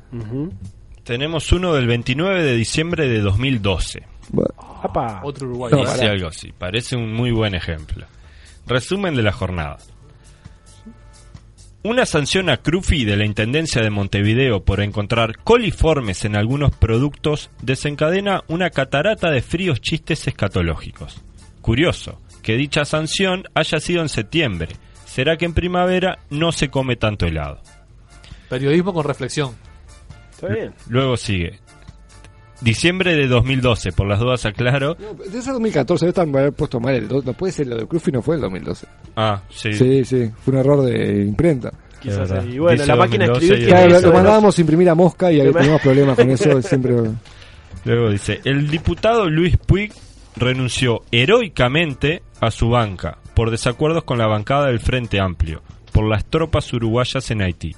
Tenemos 1.04 1.52
uno 1.52 1.74
del 1.74 1.86
29 1.86 2.42
de 2.42 2.54
diciembre 2.56 3.08
de 3.08 3.20
2012. 3.20 4.02
Bueno, 4.30 4.54
Apa. 4.82 5.20
Otro 5.24 5.46
Uruguay. 5.48 5.72
No, 5.72 5.80
Dice 5.80 5.98
pará. 5.98 6.10
algo 6.12 6.28
así. 6.28 6.52
Parece 6.56 6.96
un 6.96 7.12
muy 7.12 7.30
buen 7.32 7.54
ejemplo. 7.54 8.06
Resumen 8.66 9.14
de 9.16 9.22
la 9.22 9.32
jornada. 9.32 9.76
Una 11.82 12.04
sanción 12.04 12.50
a 12.50 12.58
Crufi 12.58 13.06
de 13.06 13.16
la 13.16 13.24
Intendencia 13.24 13.80
de 13.80 13.88
Montevideo 13.88 14.62
por 14.62 14.82
encontrar 14.82 15.38
coliformes 15.38 16.26
en 16.26 16.36
algunos 16.36 16.76
productos 16.76 17.50
desencadena 17.62 18.42
una 18.48 18.68
catarata 18.68 19.30
de 19.30 19.40
fríos 19.40 19.80
chistes 19.80 20.28
escatológicos. 20.28 21.22
Curioso 21.62 22.20
que 22.42 22.56
dicha 22.56 22.84
sanción 22.84 23.44
haya 23.54 23.80
sido 23.80 24.02
en 24.02 24.10
septiembre. 24.10 24.68
¿Será 25.06 25.38
que 25.38 25.46
en 25.46 25.54
primavera 25.54 26.18
no 26.28 26.52
se 26.52 26.68
come 26.68 26.96
tanto 26.96 27.24
helado? 27.24 27.62
Periodismo 28.50 28.92
con 28.92 29.04
reflexión. 29.04 29.56
Está 30.32 30.48
bien. 30.48 30.74
Luego 30.86 31.16
sigue. 31.16 31.60
Diciembre 32.60 33.16
de 33.16 33.26
2012, 33.26 33.92
por 33.92 34.06
las 34.06 34.18
dudas 34.18 34.44
aclaro. 34.44 34.96
no, 34.98 35.14
de 35.14 35.38
ese 35.38 35.50
2014 35.50 36.06
debe 36.06 36.10
estar 36.10 36.52
puesto 36.52 36.78
mal 36.80 36.94
el 36.94 37.08
No 37.08 37.32
puede 37.32 37.52
ser 37.52 37.66
lo 37.66 37.76
de 37.76 37.86
Crufi, 37.86 38.12
no 38.12 38.22
fue 38.22 38.36
el 38.36 38.42
2012. 38.42 38.86
Ah, 39.16 39.42
sí. 39.48 39.72
Sí, 39.72 40.04
sí, 40.04 40.30
fue 40.44 40.54
un 40.54 40.60
error 40.60 40.84
de 40.84 41.22
imprenta. 41.22 41.72
Quizás. 42.00 42.30
Y 42.46 42.58
bueno, 42.58 42.78
Dice 42.78 42.86
la 42.86 42.96
máquina 42.96 43.24
de 43.26 43.30
2012 43.32 43.62
escribir 43.62 43.88
Claro, 43.88 44.06
lo 44.06 44.12
mandábamos 44.12 44.56
a 44.56 44.60
imprimir 44.60 44.88
a 44.88 44.94
mosca 44.94 45.32
y 45.32 45.38
teníamos 45.38 45.82
problemas 45.82 46.16
con 46.16 46.30
eso. 46.30 46.62
Siempre. 46.70 46.94
Luego 47.84 48.10
dice, 48.10 48.40
el 48.44 48.68
diputado 48.68 49.28
Luis 49.28 49.56
Puig 49.56 49.92
renunció 50.36 51.02
heroicamente 51.10 52.22
a 52.40 52.50
su 52.50 52.68
banca 52.70 53.18
por 53.34 53.50
desacuerdos 53.50 54.04
con 54.04 54.18
la 54.18 54.26
bancada 54.26 54.66
del 54.66 54.80
Frente 54.80 55.20
Amplio 55.20 55.62
por 55.92 56.08
las 56.08 56.24
tropas 56.24 56.72
uruguayas 56.72 57.30
en 57.30 57.42
Haití. 57.42 57.74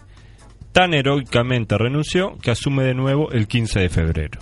Tan 0.72 0.94
heroicamente 0.94 1.76
renunció 1.76 2.36
que 2.38 2.50
asume 2.50 2.84
de 2.84 2.94
nuevo 2.94 3.30
el 3.32 3.46
15 3.46 3.80
de 3.80 3.88
febrero. 3.88 4.38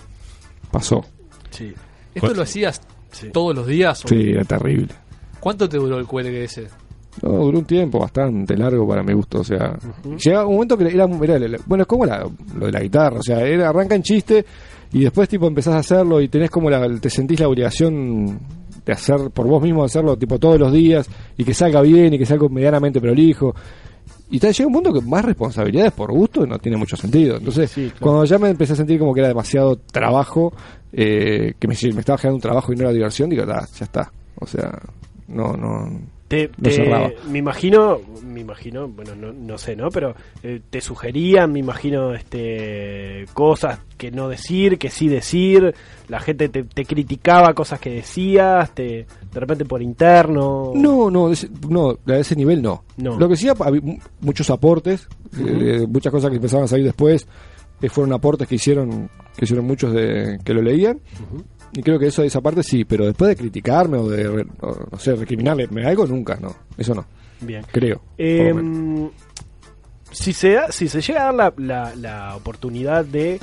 Pasó. 0.71 1.05
Sí. 1.51 1.73
¿Esto 2.15 2.29
Cu- 2.29 2.35
lo 2.35 2.43
hacías 2.43 2.81
Sí. 3.13 3.31
todos 3.33 3.55
los 3.55 3.67
días? 3.67 4.05
o- 4.05 4.09
Sí, 4.09 4.31
era 4.31 4.45
terrible. 4.45 4.89
¿Cuánto 5.41 5.69
te 5.69 5.77
duró 5.79 5.99
el 5.99 6.07
cuelgue 6.07 6.45
ese? 6.45 6.69
No, 7.23 7.31
duró 7.31 7.59
un 7.59 7.65
tiempo 7.65 7.99
bastante 7.99 8.57
largo 8.57 8.87
para 8.87 9.03
mi 9.03 9.13
gusto, 9.13 9.41
o 9.41 9.45
sea, 9.45 9.77
llegaba 10.25 10.47
un 10.47 10.55
momento 10.55 10.79
que 10.79 10.85
era, 10.89 11.05
era- 11.05 11.37
era- 11.37 11.59
bueno, 11.67 11.83
es 11.83 11.89
como 11.89 12.07
la- 12.07 12.25
lo 12.57 12.67
de 12.67 12.73
la 12.73 12.81
guitarra, 12.81 13.19
o 13.19 13.23
sea, 13.23 13.41
era, 13.41 13.69
arranca 13.71 13.97
en 13.97 14.03
chiste 14.03 14.45
y 14.93 15.01
después 15.03 15.29
tipo 15.29 15.47
empezás 15.49 15.75
a 15.75 15.79
hacerlo 15.79 16.21
y 16.21 16.29
tenés 16.29 16.51
como 16.51 16.71
la, 16.71 16.87
te 17.01 17.11
sentís 17.11 17.41
la 17.41 17.49
obligación 17.49 18.39
de 18.87 18.93
hacer 18.93 19.31
por 19.35 19.47
vos 19.49 19.61
mismo, 19.63 19.83
hacerlo 19.85 20.17
tipo 20.17 20.39
todos 20.39 20.59
los 20.59 20.73
días 20.73 21.09
y 21.37 21.45
que 21.45 21.53
salga 21.53 21.81
bien 21.83 22.15
y 22.15 22.19
que 22.19 22.27
salga 22.27 22.49
medianamente 22.49 23.01
prolijo. 23.01 23.55
Y 24.31 24.39
te 24.39 24.53
llega 24.53 24.67
un 24.69 24.73
punto 24.75 24.93
que 24.93 25.01
más 25.01 25.25
responsabilidades 25.25 25.93
por 25.93 26.13
gusto 26.13 26.47
no 26.47 26.59
tiene 26.59 26.77
mucho 26.79 26.97
sentido. 26.97 27.37
Entonces, 27.39 27.71
Sí, 27.71 27.87
claro. 27.91 27.99
cuando 28.01 28.25
ya 28.25 28.39
me 28.39 28.49
empecé 28.51 28.75
a 28.75 28.77
sentir 28.77 28.99
como 28.99 29.13
que 29.13 29.21
era 29.21 29.29
demasiado 29.29 29.77
trabajo, 29.77 30.53
eh, 30.93 31.55
que 31.59 31.67
me, 31.69 31.75
me 31.95 32.01
estaba 32.01 32.17
generando 32.19 32.37
un 32.37 32.41
trabajo 32.43 32.73
y 32.73 32.77
no 32.77 32.83
era 32.83 32.93
diversión, 32.93 33.29
digo, 33.31 33.45
"Ah, 33.49 33.67
ya 33.79 33.85
está. 33.85 34.13
O 34.37 34.47
sea, 34.47 34.79
no, 35.29 35.57
no, 35.57 36.01
Te, 36.31 36.47
te- 36.47 36.71
cerraba. 36.71 37.11
me 37.29 37.39
imagino, 37.41 37.99
me 38.25 38.39
imagino, 38.41 38.87
bueno, 38.87 39.17
no, 39.17 39.33
no 39.33 39.59
sé, 39.59 39.75
¿no? 39.75 39.89
Pero 39.91 40.15
eh, 40.45 40.61
te 40.71 40.81
sugerían, 40.81 41.51
me 41.53 41.59
imagino, 41.59 42.15
este, 42.15 43.25
cosas 43.35 43.81
que 43.99 44.13
no 44.13 44.29
decir, 44.29 44.79
que 44.79 44.91
sí 44.91 45.09
decir. 45.09 45.75
La 46.09 46.21
gente 46.21 46.49
te, 46.49 46.63
te 46.63 46.85
criticaba 46.85 47.53
cosas 47.53 47.81
que 47.81 47.91
decías, 47.91 48.73
te, 48.75 49.07
de 49.33 49.41
repente 49.41 49.65
por 49.65 49.83
interno. 49.83 50.71
No, 50.75 51.11
no, 51.11 51.27
de 51.27 51.33
ese, 51.35 51.49
no, 51.69 51.99
a 52.07 52.17
ese 52.17 52.37
nivel 52.37 52.63
no. 52.63 52.85
No. 52.97 53.19
Lo 53.19 53.29
que 53.29 53.35
sí, 53.37 53.49
había 53.49 53.81
mu- 53.81 53.99
muchos 54.21 54.49
aportes, 54.51 55.09
eh, 55.37 55.85
muchas 55.89 56.13
cosas 56.13 56.31
que 56.31 56.37
empezaban 56.37 56.65
a 56.65 56.69
salir 56.69 56.85
después, 56.87 57.27
eh, 57.83 57.89
fueron 57.89 58.13
aportes 58.13 58.47
que 58.47 58.55
hicieron 58.55 59.11
que 59.37 59.47
hicieron 59.47 59.67
muchos 59.67 59.93
de 59.93 60.39
que 60.45 60.55
lo 60.55 60.63
leían. 60.63 61.01
Y 61.73 61.83
creo 61.83 61.99
que 61.99 62.09
eso, 62.09 62.23
esa 62.23 62.41
parte 62.41 62.63
sí, 62.63 62.85
pero 62.85 63.07
después 63.07 63.29
de 63.29 63.37
criticarme 63.37 63.99
o 63.99 64.09
de, 64.09 64.27
o, 64.61 64.89
no 64.91 64.99
sé, 64.99 65.15
recriminarle 65.15 65.69
algo, 65.85 66.07
nunca, 66.07 66.37
no. 66.41 66.55
Eso 66.77 66.95
no. 66.95 67.05
Bien. 67.41 67.65
Creo. 67.71 68.03
Eh, 68.19 68.53
si 70.11 70.33
se 70.33 70.53
da, 70.53 70.73
si 70.73 70.89
se 70.89 71.01
llega 71.01 71.23
a 71.23 71.33
dar 71.33 71.35
la, 71.35 71.55
la, 71.57 71.95
la 71.97 72.37
oportunidad 72.37 73.05
de 73.05 73.41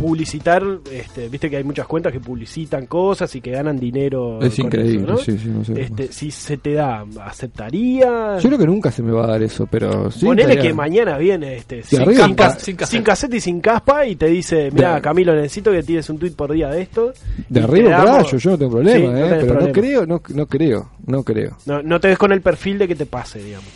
publicitar, 0.00 0.62
este, 0.90 1.28
viste 1.28 1.50
que 1.50 1.56
hay 1.58 1.64
muchas 1.64 1.86
cuentas 1.86 2.12
que 2.12 2.20
publicitan 2.20 2.86
cosas 2.86 3.34
y 3.36 3.40
que 3.40 3.50
ganan 3.50 3.78
dinero. 3.78 4.40
Es 4.40 4.56
con 4.56 4.66
increíble, 4.66 5.02
eso, 5.04 5.12
¿no? 5.12 5.18
sí, 5.18 5.38
sí, 5.38 5.48
no 5.48 5.64
sé. 5.64 5.80
Este, 5.80 6.12
si 6.12 6.30
se 6.30 6.56
te 6.56 6.72
da, 6.74 7.04
¿aceptaría? 7.24 8.38
Yo 8.38 8.48
creo 8.48 8.58
que 8.58 8.66
nunca 8.66 8.90
se 8.90 9.02
me 9.02 9.12
va 9.12 9.24
a 9.24 9.26
dar 9.28 9.42
eso, 9.42 9.66
pero 9.70 10.10
sí. 10.10 10.24
Ponele 10.26 10.52
estaría- 10.52 10.70
que 10.70 10.74
mañana 10.74 11.18
viene 11.18 11.56
este 11.56 11.82
sin, 11.82 12.00
arriba 12.00 12.14
sin 12.24 12.26
sin 12.26 12.36
cassette. 12.36 12.86
sin 12.86 13.02
cassette 13.02 13.34
y 13.34 13.40
sin 13.40 13.60
caspa 13.60 14.06
y 14.06 14.16
te 14.16 14.26
dice, 14.26 14.70
mira 14.72 15.00
Camilo, 15.00 15.34
necesito 15.34 15.70
que 15.72 15.82
tires 15.82 16.08
un 16.10 16.18
tweet 16.18 16.32
por 16.32 16.52
día 16.52 16.68
de 16.70 16.82
esto. 16.82 17.12
De 17.48 17.60
arriba 17.60 17.90
damos- 17.90 18.24
rayo, 18.24 18.38
yo 18.38 18.50
no 18.50 18.58
tengo 18.58 18.70
problema, 18.72 18.98
Sí, 18.98 19.06
no 19.06 19.26
eh, 19.26 19.38
pero 19.40 19.60
no 19.60 19.72
creo, 19.72 20.06
no, 20.06 20.22
no 20.34 20.46
creo, 20.46 20.90
no 21.06 21.22
creo. 21.22 21.56
No, 21.66 21.82
no 21.82 22.00
te 22.00 22.08
ves 22.08 22.18
con 22.18 22.32
el 22.32 22.40
perfil 22.40 22.78
de 22.78 22.88
que 22.88 22.94
te 22.94 23.06
pase, 23.06 23.42
digamos. 23.42 23.68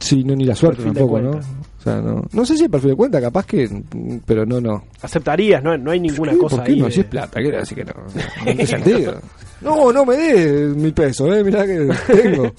Sí, 0.00 0.22
no, 0.24 0.34
ni 0.36 0.44
la 0.44 0.54
suerte 0.54 0.82
Perfil 0.82 0.94
tampoco, 0.98 1.20
¿no? 1.20 1.30
O 1.30 1.82
sea, 1.82 1.96
no, 2.00 2.24
no 2.32 2.44
sé 2.46 2.56
si 2.56 2.64
el 2.64 2.70
perfil 2.70 2.90
de 2.90 2.96
cuenta, 2.96 3.20
capaz 3.20 3.46
que, 3.46 3.68
pero 4.26 4.44
no, 4.46 4.60
no. 4.60 4.84
Aceptarías, 5.02 5.62
no, 5.62 5.76
no 5.76 5.90
hay 5.90 6.00
ninguna 6.00 6.32
¿Qué? 6.32 6.38
cosa 6.38 6.56
¿Por 6.56 6.64
qué 6.66 6.72
ahí. 6.72 6.78
no? 6.80 6.86
de- 6.86 6.92
Si 6.92 7.00
es 7.00 7.06
plata, 7.06 7.40
quiere 7.40 7.58
decir 7.58 7.78
que 7.78 7.84
no. 7.84 7.92
No 7.94 8.44
tiene 8.44 8.66
sentido. 8.66 9.20
No, 9.60 9.92
no 9.92 10.04
me 10.04 10.16
dé 10.16 10.66
mil 10.74 10.92
pesos, 10.92 11.34
eh, 11.36 11.42
mirá 11.42 11.66
que 11.66 11.88
tengo. 12.12 12.42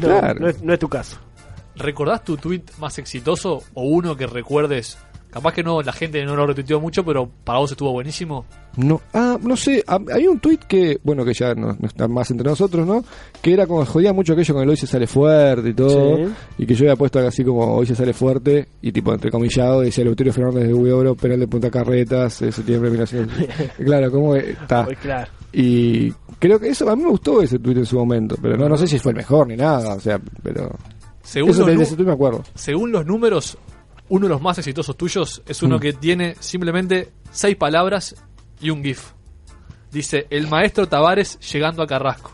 Claro. 0.00 0.40
no 0.40 0.48
es, 0.48 0.62
no 0.62 0.72
es 0.72 0.78
tu 0.78 0.88
caso. 0.88 1.18
¿Recordás 1.76 2.22
tu 2.22 2.36
tweet 2.36 2.62
más 2.78 2.98
exitoso 2.98 3.62
o 3.74 3.82
uno 3.84 4.16
que 4.16 4.26
recuerdes? 4.28 4.96
Capaz 5.34 5.52
que 5.52 5.64
no, 5.64 5.82
la 5.82 5.92
gente 5.92 6.24
no 6.24 6.36
lo 6.36 6.46
retuiteó 6.46 6.80
mucho, 6.80 7.04
pero 7.04 7.28
para 7.42 7.58
vos 7.58 7.68
estuvo 7.68 7.90
buenísimo. 7.90 8.44
No, 8.76 9.00
ah, 9.12 9.36
no 9.42 9.56
sé, 9.56 9.82
ah, 9.88 9.98
hay 10.12 10.28
un 10.28 10.38
tuit 10.38 10.62
que, 10.62 11.00
bueno, 11.02 11.24
que 11.24 11.34
ya 11.34 11.56
no, 11.56 11.76
no 11.76 11.88
está 11.88 12.06
más 12.06 12.30
entre 12.30 12.48
nosotros, 12.48 12.86
¿no? 12.86 13.04
Que 13.42 13.52
era 13.52 13.66
como 13.66 13.84
jodía 13.84 14.12
mucho 14.12 14.34
aquello 14.34 14.54
con 14.54 14.62
el 14.62 14.68
hoy 14.70 14.76
se 14.76 14.86
sale 14.86 15.08
fuerte 15.08 15.70
y 15.70 15.74
todo. 15.74 16.18
Sí. 16.18 16.32
Y 16.58 16.66
que 16.66 16.74
yo 16.76 16.84
había 16.84 16.94
puesto 16.94 17.18
así 17.18 17.42
como 17.42 17.74
hoy 17.74 17.84
se 17.84 17.96
sale 17.96 18.12
fuerte 18.12 18.68
y 18.80 18.92
tipo 18.92 19.12
entrecomillado, 19.12 19.80
decía 19.80 20.02
Eleuterio 20.02 20.32
Fernández 20.32 20.68
de 20.68 20.74
Huidobro, 20.74 21.16
penal 21.16 21.40
de 21.40 21.48
Punta 21.48 21.68
Carretas, 21.68 22.40
eh, 22.42 22.52
septiembre 22.52 22.90
de 22.90 22.96
1900. 22.96 23.76
claro, 23.84 24.10
como 24.12 24.36
está. 24.36 24.86
Claro. 25.02 25.32
Y 25.52 26.12
creo 26.38 26.60
que 26.60 26.68
eso, 26.68 26.88
a 26.88 26.94
mí 26.94 27.02
me 27.02 27.10
gustó 27.10 27.42
ese 27.42 27.58
tweet 27.58 27.78
en 27.78 27.86
su 27.86 27.96
momento, 27.98 28.36
pero 28.40 28.56
no, 28.56 28.68
no 28.68 28.76
sé 28.76 28.86
si 28.86 29.00
fue 29.00 29.10
el 29.10 29.16
mejor 29.16 29.48
ni 29.48 29.56
nada, 29.56 29.94
o 29.94 30.00
sea, 30.00 30.20
pero... 30.44 30.70
Según 31.22 31.50
eso 31.50 31.60
los 31.60 31.68
de 31.68 31.74
nu- 31.74 31.82
ese 31.82 31.96
tweet 31.96 32.06
me 32.06 32.12
acuerdo. 32.12 32.44
Según 32.54 32.92
los 32.92 33.04
números, 33.04 33.58
uno 34.08 34.26
de 34.26 34.30
los 34.30 34.42
más 34.42 34.58
exitosos 34.58 34.96
tuyos 34.96 35.42
es 35.46 35.62
uno 35.62 35.76
Mm. 35.76 35.80
que 35.80 35.92
tiene 35.94 36.36
simplemente 36.40 37.10
seis 37.30 37.56
palabras 37.56 38.14
y 38.60 38.70
un 38.70 38.82
GIF. 38.82 39.12
Dice, 39.90 40.26
el 40.30 40.48
maestro 40.48 40.86
Tavares 40.88 41.38
llegando 41.52 41.82
a 41.82 41.86
Carrasco. 41.86 42.32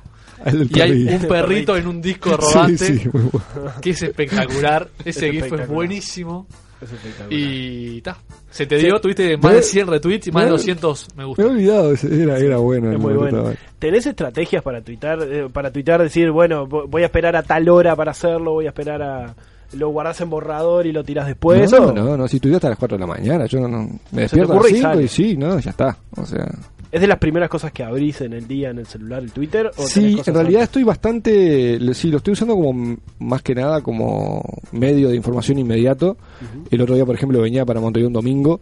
Y 0.71 0.81
hay 0.81 1.05
un 1.07 1.29
perrito 1.29 1.77
en 1.77 1.87
un 1.87 2.01
disco 2.01 2.35
rodante 2.37 2.79
sí, 2.87 3.09
muy 3.12 3.23
bueno. 3.31 3.73
que 3.83 3.91
es 3.91 4.03
espectacular. 4.03 4.89
Ese 5.05 5.27
Es 5.29 5.33
GIF 5.33 5.53
es 5.53 5.68
buenísimo. 5.68 6.47
Es 6.81 6.91
espectacular. 6.91 7.31
Y 7.39 8.01
ta. 8.01 8.16
Se 8.51 8.64
te 8.66 8.79
dio, 8.79 8.97
Sí. 8.97 9.03
tuviste 9.03 9.37
más 9.37 9.53
de 9.53 9.59
Me- 9.59 9.62
100 9.62 9.87
retweets 9.89 10.27
y 10.29 10.33
más 10.33 10.45
de 10.45 10.51
me- 10.51 10.57
200 10.57 11.09
me 11.11 11.16
Me 11.18 11.25
gusta. 11.27 11.43
he 11.43 11.47
olvidado, 11.47 11.93
era, 12.11 12.39
era 12.39 12.57
bueno. 12.57 12.91
Es 12.91 12.99
muy 12.99 13.12
bueno. 13.12 13.53
¿Tenés 13.79 14.07
estrategias 14.07 14.62
para 14.62 14.81
tuitar, 14.81 15.18
eh, 15.23 15.49
para 15.53 15.71
tuitar, 15.71 16.03
decir, 16.03 16.31
bueno, 16.31 16.66
vo- 16.66 16.87
voy 16.89 17.03
a 17.03 17.07
esperar 17.07 17.37
a 17.37 17.43
tal 17.43 17.68
hora 17.68 17.95
para 17.95 18.12
hacerlo, 18.12 18.53
voy 18.53 18.64
a 18.64 18.71
esperar 18.71 19.03
a... 19.03 19.35
Lo 19.75 19.89
guardás 19.91 20.21
en 20.21 20.31
borrador 20.31 20.87
y 20.87 20.93
lo 20.93 21.05
tirás 21.05 21.27
después? 21.27 21.71
no, 21.73 21.79
o- 21.89 21.93
no, 21.93 22.16
no, 22.16 22.27
si 22.29 22.41
tú 22.41 22.55
hasta 22.55 22.68
las 22.68 22.79
4 22.79 22.97
de 22.97 23.01
la 23.01 23.07
mañana, 23.07 23.47
yo 23.47 23.61
no, 23.61 23.68
no- 23.68 23.89
me 24.12 24.23
despierto 24.23 24.53
a 24.53 24.57
las 24.57 24.64
ocurre 24.64 24.71
y 24.71 24.75
5 24.81 24.89
sale. 24.89 25.03
y 25.05 25.09
sí, 25.09 25.37
no, 25.37 25.59
ya 25.61 25.71
está. 25.71 25.97
O 26.16 26.25
sea, 26.27 26.47
¿Es 26.93 27.01
de 27.01 27.07
las 27.07 27.18
primeras 27.18 27.49
cosas 27.49 27.71
que 27.71 27.85
abrís 27.85 28.21
en 28.21 28.33
el 28.33 28.49
día 28.49 28.71
en 28.71 28.79
el 28.81 28.87
celular, 28.87 29.23
el 29.23 29.31
Twitter? 29.31 29.71
¿o 29.77 29.83
Sí, 29.87 30.21
en 30.27 30.35
realidad 30.35 30.62
antes? 30.62 30.71
estoy 30.71 30.83
bastante, 30.83 31.95
sí, 31.95 32.11
lo 32.11 32.16
estoy 32.16 32.33
usando 32.33 32.55
como 32.57 32.97
más 33.21 33.43
que 33.43 33.55
nada 33.55 33.81
como 33.81 34.43
medio 34.73 35.09
de 35.09 35.14
información 35.14 35.59
inmediato. 35.59 36.16
El 36.68 36.81
otro 36.81 36.97
día, 36.97 37.07
por 37.07 37.14
ejemplo, 37.14 37.41
venía 37.41 37.64
para 37.64 37.81
Montevideo 37.81 38.09
un 38.09 38.12
domingo, 38.14 38.61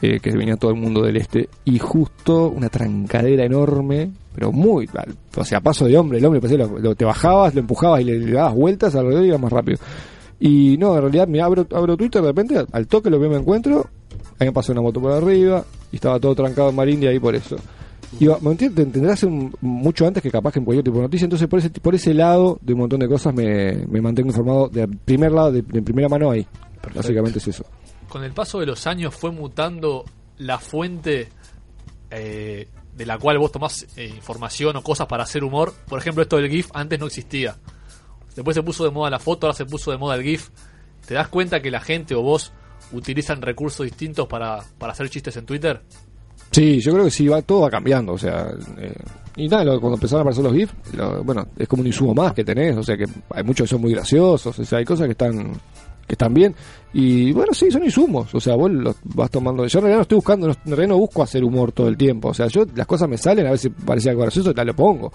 eh, 0.00 0.20
que 0.20 0.30
venía 0.36 0.54
todo 0.56 0.70
el 0.70 0.76
mundo 0.76 1.02
del 1.02 1.16
este, 1.16 1.48
y 1.64 1.80
justo 1.80 2.48
una 2.48 2.68
trancadera 2.68 3.44
enorme, 3.44 4.10
pero 4.36 4.52
muy, 4.52 4.88
o 5.36 5.44
sea, 5.44 5.60
paso 5.60 5.86
de 5.86 5.96
hombre, 5.98 6.18
el 6.18 6.24
hombre 6.26 6.40
parecía 6.40 6.64
lo- 6.66 6.78
lo- 6.78 6.94
te 6.94 7.04
bajabas, 7.04 7.54
lo 7.54 7.60
empujabas 7.60 8.00
y 8.02 8.04
le, 8.04 8.18
le 8.20 8.32
dabas 8.32 8.54
vueltas 8.54 8.94
alrededor 8.94 9.24
y 9.24 9.28
ibas 9.28 9.40
más 9.40 9.52
rápido. 9.52 9.78
Y 10.40 10.76
no, 10.78 10.94
en 10.96 11.02
realidad 11.02 11.28
me 11.28 11.40
abro, 11.40 11.66
abro 11.72 11.96
Twitter 11.96 12.20
de 12.22 12.28
repente, 12.28 12.64
al- 12.72 12.86
toque 12.86 13.08
lo 13.10 13.20
que 13.20 13.28
me 13.28 13.36
encuentro, 13.36 13.86
ahí 14.38 14.46
me 14.48 14.52
pasó 14.52 14.72
una 14.72 14.80
moto 14.82 15.00
por 15.00 15.12
arriba 15.12 15.64
y 15.92 15.96
estaba 15.96 16.18
todo 16.20 16.34
trancado 16.34 16.70
en 16.70 16.76
Marindia 16.76 17.10
ahí 17.10 17.18
por 17.18 17.34
eso. 17.34 17.56
Y 18.20 18.26
me 18.26 18.52
entenderás 18.52 19.22
un- 19.24 19.52
mucho 19.60 20.06
antes 20.06 20.22
que 20.22 20.30
capaz 20.30 20.52
que 20.52 20.58
en 20.60 20.64
cualquier 20.64 20.84
tipo 20.84 20.96
de 20.98 21.02
noticia, 21.04 21.24
entonces 21.24 21.48
por 21.48 21.58
ese, 21.58 21.70
por 21.70 21.94
ese 21.94 22.14
lado 22.14 22.58
de 22.60 22.72
un 22.74 22.80
montón 22.80 23.00
de 23.00 23.08
cosas 23.08 23.34
me, 23.34 23.86
me 23.88 24.00
mantengo 24.00 24.28
informado 24.28 24.68
de 24.68 24.86
primer 24.86 25.32
lado, 25.32 25.50
de, 25.52 25.62
de 25.62 25.82
primera 25.82 26.08
mano 26.08 26.30
ahí. 26.30 26.46
Básicamente 26.94 27.38
es 27.38 27.48
eso. 27.48 27.64
Con 28.08 28.22
el 28.22 28.32
paso 28.32 28.60
de 28.60 28.66
los 28.66 28.86
años 28.86 29.14
fue 29.14 29.32
mutando 29.32 30.04
la 30.38 30.58
fuente 30.58 31.28
eh, 32.10 32.68
de 32.96 33.06
la 33.06 33.18
cual 33.18 33.38
vos 33.38 33.50
tomás 33.50 33.86
eh, 33.96 34.06
información 34.14 34.76
o 34.76 34.82
cosas 34.82 35.06
para 35.08 35.24
hacer 35.24 35.42
humor. 35.42 35.72
Por 35.88 35.98
ejemplo, 35.98 36.22
esto 36.22 36.36
del 36.36 36.48
GIF 36.50 36.68
antes 36.74 37.00
no 37.00 37.06
existía. 37.06 37.56
Después 38.34 38.54
se 38.54 38.62
puso 38.62 38.84
de 38.84 38.90
moda 38.90 39.10
la 39.10 39.18
foto, 39.18 39.46
ahora 39.46 39.56
se 39.56 39.64
puso 39.66 39.90
de 39.90 39.98
moda 39.98 40.16
el 40.16 40.22
GIF. 40.22 40.48
¿Te 41.06 41.14
das 41.14 41.28
cuenta 41.28 41.60
que 41.60 41.70
la 41.70 41.80
gente 41.80 42.14
o 42.14 42.22
vos 42.22 42.52
utilizan 42.92 43.40
recursos 43.42 43.84
distintos 43.84 44.26
para, 44.26 44.60
para 44.78 44.92
hacer 44.92 45.08
chistes 45.10 45.36
en 45.36 45.46
Twitter? 45.46 45.82
Sí, 46.50 46.80
yo 46.80 46.92
creo 46.92 47.04
que 47.04 47.10
sí, 47.10 47.26
va, 47.28 47.42
todo 47.42 47.62
va 47.62 47.70
cambiando, 47.70 48.12
o 48.12 48.18
sea, 48.18 48.48
eh, 48.78 48.94
y 49.36 49.48
nada, 49.48 49.64
lo- 49.64 49.80
cuando 49.80 49.96
empezaron 49.96 50.20
a 50.20 50.22
aparecer 50.30 50.44
los 50.44 50.52
GIFs, 50.54 50.74
lo- 50.96 51.24
bueno, 51.24 51.48
es 51.56 51.66
como 51.66 51.80
un 51.80 51.86
insumo 51.88 52.14
más 52.14 52.32
que 52.32 52.44
tenés, 52.44 52.76
o 52.76 52.82
sea, 52.82 52.96
que 52.96 53.06
hay 53.30 53.42
muchos 53.42 53.64
que 53.64 53.70
son 53.70 53.80
muy 53.80 53.92
graciosos, 53.92 54.58
o 54.58 54.64
sea, 54.64 54.78
hay 54.78 54.84
cosas 54.84 55.06
que 55.06 55.12
están 55.12 55.52
que 56.06 56.14
están 56.14 56.32
bien, 56.34 56.54
y 56.92 57.32
bueno, 57.32 57.52
sí, 57.54 57.70
son 57.70 57.82
insumos, 57.84 58.34
o 58.34 58.40
sea, 58.40 58.54
vos 58.56 58.70
los 58.70 58.96
vas 59.04 59.30
tomando, 59.30 59.66
yo 59.66 59.78
en 59.78 59.82
realidad 59.84 59.98
no 59.98 60.02
estoy 60.02 60.16
buscando, 60.16 60.46
en 60.48 60.54
realidad 60.66 60.88
no 60.88 60.98
busco 60.98 61.22
hacer 61.22 61.42
humor 61.44 61.72
todo 61.72 61.88
el 61.88 61.96
tiempo, 61.96 62.28
o 62.28 62.34
sea, 62.34 62.46
yo, 62.46 62.64
las 62.74 62.86
cosas 62.86 63.08
me 63.08 63.18
salen, 63.18 63.46
a 63.46 63.50
veces 63.52 63.72
parece 63.84 64.10
algo 64.10 64.22
gracioso, 64.22 64.50
y 64.50 64.54
tal, 64.54 64.66
lo 64.68 64.74
pongo, 64.74 65.12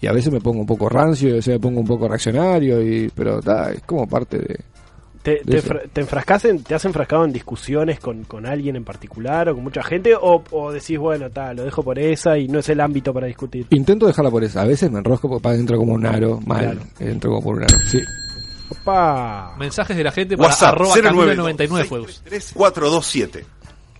y 0.00 0.06
a 0.06 0.12
veces 0.12 0.32
me 0.32 0.40
pongo 0.40 0.60
un 0.60 0.66
poco 0.66 0.88
rancio, 0.88 1.28
y 1.28 1.32
a 1.32 1.34
veces 1.36 1.54
me 1.54 1.60
pongo 1.60 1.80
un 1.80 1.86
poco 1.86 2.08
reaccionario, 2.08 2.80
y 2.82 3.10
pero 3.14 3.40
ta, 3.40 3.70
es 3.72 3.82
como 3.82 4.06
parte 4.06 4.38
de... 4.38 4.60
¿Te, 5.22 5.42
de 5.44 5.60
te, 5.60 5.60
te 5.92 6.48
en- 6.48 6.62
te 6.62 6.74
has 6.74 6.84
enfrascado 6.86 7.26
en 7.26 7.32
discusiones 7.34 8.00
con, 8.00 8.24
con 8.24 8.46
alguien 8.46 8.74
en 8.76 8.84
particular 8.84 9.50
o 9.50 9.54
con 9.54 9.62
mucha 9.64 9.82
gente? 9.82 10.14
¿O, 10.18 10.42
o 10.50 10.72
decís, 10.72 10.98
bueno, 10.98 11.28
tal, 11.28 11.56
lo 11.56 11.64
dejo 11.64 11.82
por 11.82 11.98
esa 11.98 12.38
y 12.38 12.48
no 12.48 12.60
es 12.60 12.68
el 12.70 12.80
ámbito 12.80 13.12
para 13.12 13.26
discutir? 13.26 13.66
Intento 13.68 14.06
dejarla 14.06 14.30
por 14.30 14.42
esa, 14.42 14.62
a 14.62 14.64
veces 14.64 14.90
me 14.90 14.96
enrosco 15.00 15.28
porque 15.28 15.46
entro 15.58 15.76
como 15.76 15.92
un 15.92 16.06
aro, 16.06 16.40
mal, 16.46 16.60
Claro. 16.78 16.80
entro 17.00 17.30
como 17.32 17.42
por 17.42 17.56
un 17.58 17.64
aro, 17.64 17.76
sí. 17.84 18.00
Opa. 18.70 19.54
Mensajes 19.58 19.96
de 19.96 20.04
la 20.04 20.12
gente 20.12 20.36
para 20.36 20.48
WhatsApp, 20.48 20.74
arroba 20.74 20.94
092 20.96 21.36
99 21.36 21.88
juegos. 21.88 22.22
427. 22.54 23.44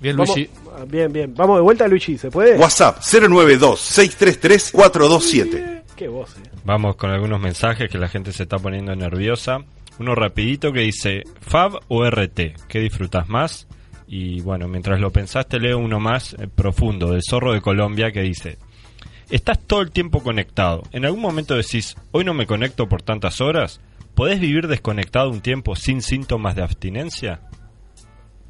Bien, 0.01 0.17
Vamos- 0.17 0.37
Luigi. 0.37 0.51
ah, 0.75 0.85
bien, 0.89 1.13
bien. 1.13 1.35
Vamos 1.35 1.57
de 1.59 1.63
vuelta, 1.63 1.87
Luigi, 1.89 2.17
¿se 2.17 2.31
puede? 2.31 2.57
WhatsApp 2.57 2.99
092-633-427. 3.01 5.83
Qué 5.97 6.09
voz, 6.09 6.37
eh. 6.37 6.41
Vamos 6.65 6.97
con 6.97 7.11
algunos 7.11 7.39
mensajes 7.41 7.91
que 7.91 7.99
la 7.99 8.09
gente 8.09 8.33
se 8.33 8.45
está 8.45 8.59
poniendo 8.59 8.95
nerviosa. 8.97 9.59
Uno 9.99 10.15
rapidito 10.15 10.73
que 10.73 10.81
dice, 10.81 11.25
¿Fab 11.43 11.79
o 11.89 12.05
RT? 12.09 12.55
¿Qué 12.69 12.79
disfrutas 12.81 13.29
más? 13.29 13.67
Y 14.07 14.41
bueno, 14.41 14.67
mientras 14.69 14.99
lo 14.99 15.11
pensaste, 15.11 15.61
leo 15.61 15.77
uno 15.79 16.01
más 16.01 16.33
eh, 16.35 16.49
profundo, 16.53 17.13
del 17.13 17.21
zorro 17.23 17.53
de 17.53 17.61
Colombia, 17.61 18.11
que 18.11 18.23
dice, 18.23 18.57
Estás 19.29 19.61
todo 19.61 19.83
el 19.83 19.91
tiempo 19.93 20.23
conectado. 20.23 20.83
En 20.91 21.05
algún 21.05 21.21
momento 21.21 21.55
decís, 21.55 21.95
hoy 22.11 22.25
no 22.25 22.33
me 22.35 22.47
conecto 22.47 22.89
por 22.89 23.03
tantas 23.03 23.41
horas. 23.41 23.81
¿Podés 24.15 24.41
vivir 24.41 24.69
desconectado 24.69 25.31
un 25.31 25.41
tiempo 25.41 25.75
sin 25.77 26.03
síntomas 26.03 26.55
de 26.57 26.63
abstinencia? 26.63 27.41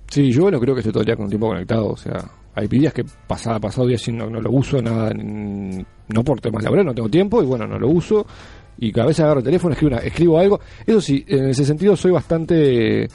Sí, 0.09 0.33
yo 0.33 0.51
no 0.51 0.59
creo 0.59 0.75
que 0.75 0.81
esté 0.81 0.91
todo 0.91 1.03
el 1.03 1.07
día 1.07 1.17
con 1.17 1.25
el 1.27 1.31
tiempo 1.31 1.49
conectado. 1.49 1.89
O 1.91 1.97
sea, 1.97 2.29
hay 2.55 2.67
días 2.67 2.93
que 2.93 3.05
pasaba, 3.27 3.61
pasado 3.61 3.87
días 3.87 4.01
sin 4.03 4.17
no, 4.17 4.29
no 4.29 4.41
lo 4.41 4.51
uso, 4.51 4.83
nada, 4.83 5.13
mm, 5.15 5.83
no 6.09 6.25
por 6.25 6.41
temas 6.41 6.65
laborales, 6.65 6.87
no 6.87 6.95
tengo 6.95 7.09
tiempo 7.09 7.43
y 7.43 7.47
bueno, 7.47 7.67
no 7.67 7.79
lo 7.79 7.89
uso. 7.89 8.27
Y 8.79 8.91
cada 8.93 9.09
vez 9.09 9.21
agarro 9.21 9.39
el 9.41 9.45
teléfono, 9.45 9.73
escribo, 9.75 9.95
una- 9.95 10.03
escribo 10.03 10.39
algo. 10.39 10.61
Eso 10.87 11.01
sí, 11.01 11.25
en 11.29 11.49
ese 11.51 11.65
sentido 11.65 11.95
soy 11.97 12.11
bastante 12.11 13.09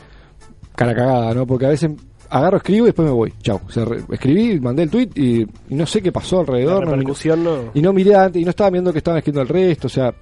cara 0.76 0.94
cagada, 0.96 1.34
¿no? 1.34 1.46
Porque 1.48 1.66
a 1.66 1.70
veces 1.70 1.92
agarro, 2.30 2.58
escribo 2.58 2.86
y 2.86 2.90
después 2.90 3.08
me 3.08 3.14
voy. 3.14 3.34
Chau. 3.42 3.60
O 3.68 3.70
sea, 3.72 3.84
re- 3.84 4.04
escribí, 4.12 4.60
mandé 4.62 4.84
el 4.84 4.90
tweet 4.90 5.10
y, 5.16 5.42
y 5.42 5.48
no 5.76 5.86
sé 5.86 6.02
qué 6.02 6.12
pasó 6.12 6.40
alrededor. 6.42 6.82
La 6.92 6.92
no- 6.92 6.98
no. 7.44 7.72
y 7.74 7.82
no 7.82 7.92
miré 7.92 8.16
antes, 8.16 8.42
y 8.42 8.46
no 8.46 8.52
estaba 8.52 8.70
viendo 8.70 8.92
que 8.94 9.00
estaban 9.00 9.18
escribiendo 9.18 9.42
el 9.42 9.48
resto, 9.68 9.88
o 9.88 9.90
sea, 9.90 10.14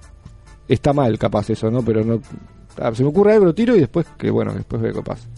está 0.68 0.92
mal 0.92 1.18
capaz 1.18 1.50
eso, 1.50 1.70
¿no? 1.70 1.82
Pero 1.82 2.04
no 2.04 2.20
ah, 2.78 2.94
se 2.94 3.02
me 3.02 3.08
ocurre 3.10 3.34
algo, 3.34 3.46
lo 3.46 3.54
tiro 3.54 3.76
y 3.76 3.80
después, 3.80 4.06
que 4.18 4.30
bueno, 4.30 4.52
después 4.52 4.80
veo 4.80 5.02
pasa. 5.02 5.28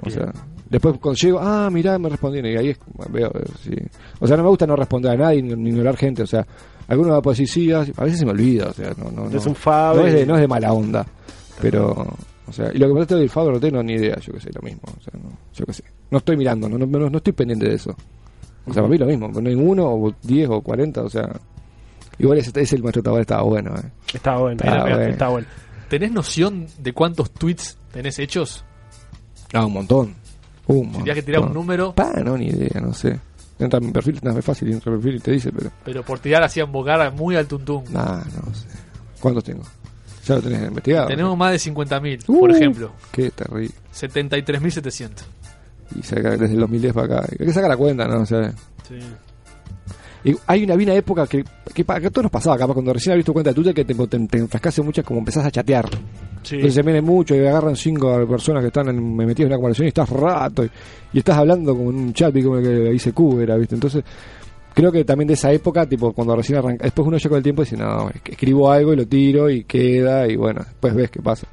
O 0.00 0.06
Bien. 0.06 0.18
sea, 0.18 0.32
después 0.68 0.98
cuando 0.98 1.18
llego, 1.18 1.38
ah, 1.40 1.68
mirá, 1.70 1.98
me 1.98 2.08
respondieron, 2.08 2.50
y 2.50 2.56
ahí 2.56 2.70
es, 2.70 2.78
veo, 3.10 3.28
eh, 3.28 3.44
sí. 3.62 3.74
O 4.20 4.26
sea, 4.26 4.36
no 4.36 4.42
me 4.42 4.48
gusta 4.48 4.66
no 4.66 4.76
responder 4.76 5.12
a 5.12 5.16
nadie, 5.16 5.42
ni, 5.42 5.70
ignorar 5.70 5.96
gente, 5.96 6.22
o 6.22 6.26
sea, 6.26 6.46
alguno 6.88 7.10
va 7.10 7.18
a 7.18 7.30
decir 7.30 7.48
sí, 7.48 7.70
ah, 7.72 7.84
a 7.96 8.04
veces 8.04 8.18
se 8.18 8.24
me 8.24 8.32
olvida, 8.32 8.68
o 8.68 8.72
sea, 8.72 8.92
no, 8.96 9.10
no, 9.10 9.28
no. 9.28 9.36
Es 9.36 9.46
un 9.46 9.56
No 9.64 10.06
es, 10.06 10.14
de, 10.14 10.26
no 10.26 10.34
es 10.34 10.40
de 10.40 10.48
mala 10.48 10.72
onda, 10.72 11.06
pero, 11.60 12.06
o 12.46 12.52
sea, 12.52 12.70
y 12.72 12.78
lo 12.78 12.88
que 12.88 12.94
me 12.94 13.06
del 13.06 13.30
Fabro 13.30 13.52
no 13.52 13.60
tengo 13.60 13.82
ni 13.82 13.94
idea, 13.94 14.18
yo 14.18 14.32
que 14.32 14.40
sé, 14.40 14.50
lo 14.52 14.62
mismo, 14.62 14.82
o 14.84 15.00
sea, 15.02 15.20
no, 15.22 15.30
yo 15.54 15.64
que 15.66 15.72
sé. 15.72 15.84
No 16.10 16.18
estoy 16.18 16.36
mirando, 16.36 16.68
no, 16.68 16.78
no, 16.78 16.86
no, 16.86 17.10
no 17.10 17.16
estoy 17.18 17.32
pendiente 17.32 17.68
de 17.68 17.74
eso. 17.74 17.94
O 18.64 18.72
sea, 18.72 18.82
para 18.82 18.88
mí 18.88 18.98
lo 18.98 19.06
mismo, 19.06 19.28
no 19.28 19.48
hay 19.48 19.54
uno, 19.56 19.86
o 19.86 20.14
diez, 20.22 20.48
o 20.48 20.60
cuarenta, 20.60 21.02
o 21.02 21.08
sea, 21.08 21.28
igual 22.18 22.38
ese, 22.38 22.50
ese 22.60 22.76
el 22.76 22.82
maestro 22.82 23.02
Tabar 23.02 23.20
estaba 23.20 23.42
bueno, 23.42 23.74
eh. 23.76 23.90
Está 24.12 24.36
bueno, 24.36 24.56
Está 24.62 24.76
está, 24.76 24.82
bueno. 24.82 25.02
está 25.10 25.28
bueno. 25.28 25.46
¿Tenés 25.88 26.12
noción 26.12 26.66
de 26.78 26.92
cuántos 26.92 27.30
tweets 27.32 27.76
tenés 27.92 28.18
hechos? 28.18 28.64
Ah, 29.52 29.66
un 29.66 29.72
montón. 29.74 30.14
Un 30.66 30.94
Si 30.94 31.02
que 31.02 31.22
tirar 31.22 31.42
un 31.42 31.52
número, 31.52 31.94
Pa, 31.94 32.12
no, 32.24 32.36
ni 32.38 32.46
idea, 32.46 32.80
no 32.80 32.94
sé. 32.94 33.18
Entra 33.58 33.78
en 33.78 33.86
mi 33.86 33.92
perfil, 33.92 34.18
no, 34.22 34.36
es 34.38 34.44
fácil, 34.44 34.72
entra 34.72 34.90
en 34.90 34.96
mi 34.98 35.02
perfil 35.02 35.18
y 35.18 35.22
te 35.22 35.30
dice, 35.32 35.52
pero. 35.52 35.70
pero 35.84 36.02
por 36.02 36.18
tirar 36.18 36.42
así 36.42 36.60
a 36.60 36.64
embocar 36.64 37.12
muy 37.12 37.36
al 37.36 37.46
tuntún. 37.46 37.84
Nah, 37.90 38.16
no 38.24 38.54
sé. 38.54 38.66
¿Cuántos 39.20 39.44
tengo? 39.44 39.62
Ya 40.26 40.36
lo 40.36 40.42
tenés 40.42 40.62
investigado. 40.68 41.08
Tenemos 41.08 41.36
más 41.36 41.50
de 41.52 41.58
50.000, 41.72 42.24
Uh, 42.28 42.38
por 42.40 42.50
ejemplo. 42.52 42.92
Qué 43.10 43.30
terrible. 43.30 43.70
73.700. 43.94 45.10
Y 45.98 46.02
saca 46.02 46.30
desde 46.30 46.54
el 46.54 46.60
2010 46.60 46.92
para 46.94 47.18
acá. 47.18 47.28
Hay 47.38 47.46
que 47.46 47.52
sacar 47.52 47.68
la 47.70 47.76
cuenta, 47.76 48.06
¿no? 48.06 48.20
O 48.22 48.26
sea, 48.26 48.50
Sí. 48.88 48.98
Y 50.24 50.34
hay 50.46 50.64
una, 50.64 50.74
había 50.74 50.86
una 50.88 50.94
época 50.96 51.26
que, 51.26 51.44
que, 51.74 51.84
que 51.84 51.92
a 51.92 52.10
todos 52.10 52.22
nos 52.24 52.30
pasaba, 52.32 52.56
capaz 52.58 52.74
cuando 52.74 52.92
recién 52.92 53.12
abriste 53.12 53.26
tu 53.26 53.32
cuenta 53.32 53.50
de 53.50 53.54
Twitter 53.54 53.74
que 53.74 53.84
te, 53.84 53.94
te, 53.94 54.18
te 54.28 54.38
enfrascase 54.38 54.80
mucho, 54.82 55.02
como 55.02 55.18
empezás 55.20 55.44
a 55.46 55.50
chatear. 55.50 55.88
Sí. 56.42 56.56
Entonces 56.56 56.74
se 56.74 56.82
viene 56.82 57.00
mucho 57.00 57.34
y 57.34 57.40
agarran 57.40 57.76
cinco 57.76 58.26
personas 58.28 58.62
que 58.62 58.68
están 58.68 58.88
en- 58.88 59.16
metidas 59.16 59.40
en 59.40 59.46
una 59.46 59.56
conversación 59.56 59.86
y 59.86 59.88
estás 59.88 60.10
rato 60.10 60.64
y, 60.64 60.70
y 61.12 61.18
estás 61.18 61.36
hablando 61.38 61.76
como 61.76 61.90
en 61.90 61.96
un 61.96 62.12
chat 62.14 62.32
como 62.42 62.58
el 62.58 62.64
que 62.64 62.90
dice 62.90 63.12
Q, 63.12 63.40
era, 63.40 63.56
¿viste? 63.56 63.74
Entonces, 63.74 64.04
creo 64.74 64.90
que 64.92 65.04
también 65.04 65.28
de 65.28 65.34
esa 65.34 65.52
época, 65.52 65.86
tipo 65.86 66.12
cuando 66.12 66.34
recién 66.36 66.58
arranca, 66.58 66.84
después 66.84 67.06
uno 67.06 67.16
llega 67.16 67.28
con 67.28 67.36
el 67.38 67.42
tiempo 67.42 67.62
y 67.62 67.64
dice, 67.64 67.76
no, 67.76 68.10
escribo 68.24 68.70
algo 68.70 68.92
y 68.92 68.96
lo 68.96 69.06
tiro 69.06 69.50
y 69.50 69.64
queda 69.64 70.26
y 70.28 70.36
bueno, 70.36 70.60
después 70.64 70.94
ves 70.94 71.10
qué 71.10 71.20
pasa. 71.20 71.46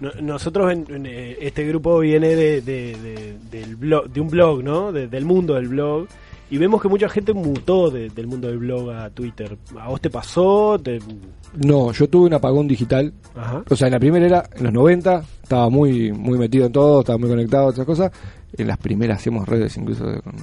No- 0.00 0.10
Nosotros, 0.20 0.72
en, 0.72 0.84
en, 0.94 1.06
eh, 1.06 1.36
este 1.40 1.66
grupo 1.66 1.98
viene 2.00 2.28
de, 2.36 2.60
de, 2.60 2.96
de- 2.96 3.36
del 3.50 3.76
blog, 3.76 4.10
de 4.10 4.20
un 4.20 4.28
blog, 4.28 4.62
¿no? 4.62 4.92
De- 4.92 5.08
del 5.08 5.24
mundo 5.24 5.54
del 5.54 5.68
blog. 5.68 6.06
Y 6.48 6.58
vemos 6.58 6.80
que 6.80 6.88
mucha 6.88 7.08
gente 7.08 7.32
mutó 7.32 7.90
de- 7.90 8.08
del 8.10 8.26
mundo 8.28 8.46
del 8.48 8.58
blog 8.58 8.90
a 8.92 9.10
Twitter. 9.10 9.58
¿A 9.80 9.88
vos 9.88 10.00
te 10.00 10.10
pasó? 10.10 10.78
Te- 10.78 11.00
No, 11.56 11.90
yo 11.92 12.08
tuve 12.08 12.26
un 12.26 12.34
apagón 12.34 12.68
digital. 12.68 13.12
Ajá. 13.34 13.64
O 13.68 13.74
sea, 13.74 13.88
en 13.88 13.92
la 13.94 13.98
primera 13.98 14.24
era, 14.26 14.48
en 14.54 14.64
los 14.64 14.72
90, 14.72 15.24
estaba 15.42 15.68
muy 15.70 16.12
muy 16.12 16.38
metido 16.38 16.66
en 16.66 16.72
todo, 16.72 17.00
estaba 17.00 17.18
muy 17.18 17.28
conectado 17.28 17.64
a 17.64 17.70
otras 17.70 17.86
cosas. 17.86 18.12
En 18.56 18.68
las 18.68 18.78
primeras 18.78 19.18
hacíamos 19.18 19.48
redes 19.48 19.76
incluso 19.76 20.04
con, 20.22 20.34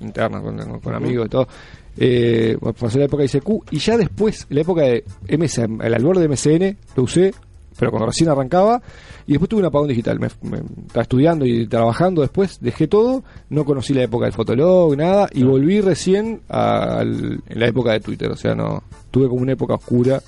internas, 0.00 0.42
con, 0.42 0.56
con- 0.58 0.80
con 0.80 0.94
Ujú. 0.94 1.04
amigos 1.04 1.26
y 1.26 1.28
todo. 1.30 1.48
Eh, 1.96 2.56
pasó 2.78 2.98
la 2.98 3.04
época 3.04 3.22
de 3.22 3.26
ICQ 3.28 3.64
y 3.70 3.78
ya 3.78 3.96
después, 3.96 4.46
la 4.50 4.60
época 4.62 4.82
de 4.82 5.04
MSN, 5.28 5.80
el 5.84 5.94
albor 5.94 6.18
de 6.18 6.28
MSN, 6.28 6.76
lo 6.96 7.02
usé, 7.02 7.34
pero 7.82 7.90
cuando 7.90 8.06
recién 8.06 8.30
arrancaba. 8.30 8.80
Y 9.26 9.32
después 9.32 9.48
tuve 9.48 9.58
un 9.58 9.66
apagón 9.66 9.88
digital. 9.88 10.20
Me, 10.20 10.28
me- 10.42 10.58
estaba 10.86 11.02
estudiando 11.02 11.44
y 11.44 11.66
trabajando 11.66 12.20
después, 12.22 12.60
dejé 12.60 12.86
todo, 12.86 13.24
no 13.50 13.64
conocí 13.64 13.92
la 13.92 14.04
época 14.04 14.26
del 14.26 14.32
Fotolog, 14.34 14.96
nada, 14.96 15.28
y 15.32 15.42
volví 15.42 15.80
recién 15.80 16.42
al- 16.48 17.42
en 17.44 17.58
la 17.58 17.66
época 17.66 17.90
de 17.90 17.98
Twitter. 17.98 18.30
O 18.30 18.36
sea, 18.36 18.54
no 18.54 18.84
tuve 19.10 19.28
como 19.28 19.42
una 19.42 19.54
época 19.54 19.74
oscura, 19.74 20.22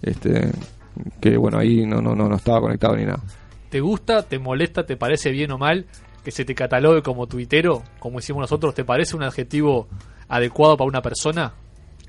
este 0.00 0.50
que 1.20 1.36
bueno, 1.36 1.58
ahí 1.58 1.84
no, 1.84 2.00
no, 2.00 2.14
no, 2.14 2.26
no 2.26 2.36
estaba 2.36 2.62
conectado 2.62 2.96
ni 2.96 3.04
nada. 3.04 3.20
¿Te 3.68 3.80
gusta, 3.80 4.22
te 4.22 4.38
molesta, 4.38 4.86
te 4.86 4.96
parece 4.96 5.30
bien 5.30 5.50
o 5.50 5.58
mal 5.58 5.84
que 6.24 6.30
se 6.30 6.46
te 6.46 6.54
catalogue 6.54 7.02
como 7.02 7.26
tuitero, 7.26 7.82
como 7.98 8.18
hicimos 8.18 8.40
nosotros? 8.40 8.74
¿Te 8.74 8.84
parece 8.86 9.14
un 9.14 9.24
adjetivo 9.24 9.88
adecuado 10.28 10.78
para 10.78 10.88
una 10.88 11.02
persona? 11.02 11.52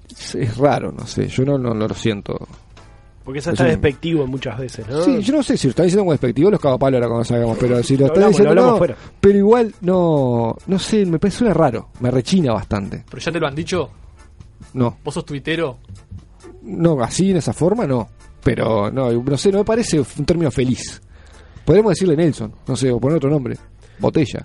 Es, 0.09 0.35
es 0.35 0.55
raro, 0.57 0.93
no 0.93 1.05
sé, 1.05 1.27
yo 1.27 1.43
no, 1.43 1.57
no, 1.57 1.73
no 1.73 1.85
lo 1.85 1.93
siento. 1.95 2.47
Porque 3.25 3.39
eso 3.39 3.49
Es 3.49 3.55
está 3.55 3.65
despectivo 3.65 4.25
muchas 4.27 4.57
veces, 4.57 4.87
¿no? 4.87 5.01
Sí, 5.03 5.19
yo 5.21 5.33
no 5.35 5.41
sé 5.43 5.57
si 5.57 5.65
lo 5.67 5.71
están 5.71 5.85
diciendo 5.87 6.03
como 6.03 6.11
despectivo, 6.11 6.51
los 6.51 6.59
cago 6.61 6.75
a 6.75 6.79
palo 6.79 6.97
ahora 6.97 7.07
cuando 7.07 7.25
salgamos, 7.25 7.57
pero 7.59 7.81
si 7.83 7.97
lo, 7.97 8.01
Lo 8.01 8.05
están 8.05 8.23
hablamos, 8.23 8.37
diciendo 8.37 8.55
lo 8.55 8.71
no, 8.71 8.77
fuera. 8.77 8.95
pero 9.19 9.37
igual 9.39 9.73
no, 9.81 10.55
no 10.67 10.79
sé, 10.79 11.05
me 11.07 11.17
parece 11.19 11.39
suena 11.39 11.53
raro, 11.55 11.89
me 12.01 12.11
rechina 12.11 12.53
bastante. 12.53 13.03
¿Pero 13.09 13.19
ya 13.21 13.31
te 13.31 13.39
lo 13.39 13.47
han 13.47 13.55
dicho? 13.55 13.89
No, 14.73 14.97
¿Vos 15.03 15.13
sos 15.15 15.25
tuitero? 15.25 15.79
no, 16.61 17.01
así 17.01 17.31
en 17.31 17.37
esa 17.37 17.51
forma 17.51 17.85
no, 17.87 18.07
pero 18.43 18.91
no, 18.91 19.11
no 19.11 19.37
sé, 19.37 19.51
no 19.51 19.57
me 19.59 19.65
parece 19.65 19.99
un 19.99 20.25
término 20.25 20.51
feliz. 20.51 21.01
Podríamos 21.65 21.93
decirle 21.93 22.15
Nelson, 22.15 22.53
no 22.67 22.75
sé, 22.75 22.91
o 22.91 22.99
poner 22.99 23.17
otro 23.17 23.29
nombre, 23.31 23.57
botella. 23.97 24.43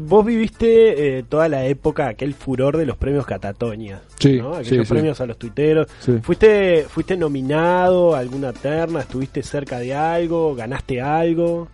Vos 0.00 0.24
viviste 0.24 1.18
eh, 1.18 1.22
toda 1.22 1.48
la 1.48 1.64
época, 1.66 2.08
aquel 2.08 2.34
furor 2.34 2.76
de 2.76 2.86
los 2.86 2.96
premios 2.96 3.26
Catatonia. 3.26 4.02
Sí, 4.18 4.38
¿no? 4.38 4.54
Aquellos 4.54 4.68
sí, 4.68 4.84
sí. 4.84 4.92
premios 4.94 5.20
a 5.20 5.26
los 5.26 5.38
tuiteros. 5.38 5.88
Sí. 6.00 6.18
¿Fuiste, 6.22 6.86
¿Fuiste 6.88 7.16
nominado 7.16 8.14
a 8.14 8.18
alguna 8.20 8.52
terna? 8.52 9.00
¿Estuviste 9.00 9.42
cerca 9.42 9.78
de 9.78 9.94
algo? 9.94 10.54
¿Ganaste 10.54 11.00
algo? 11.00 11.68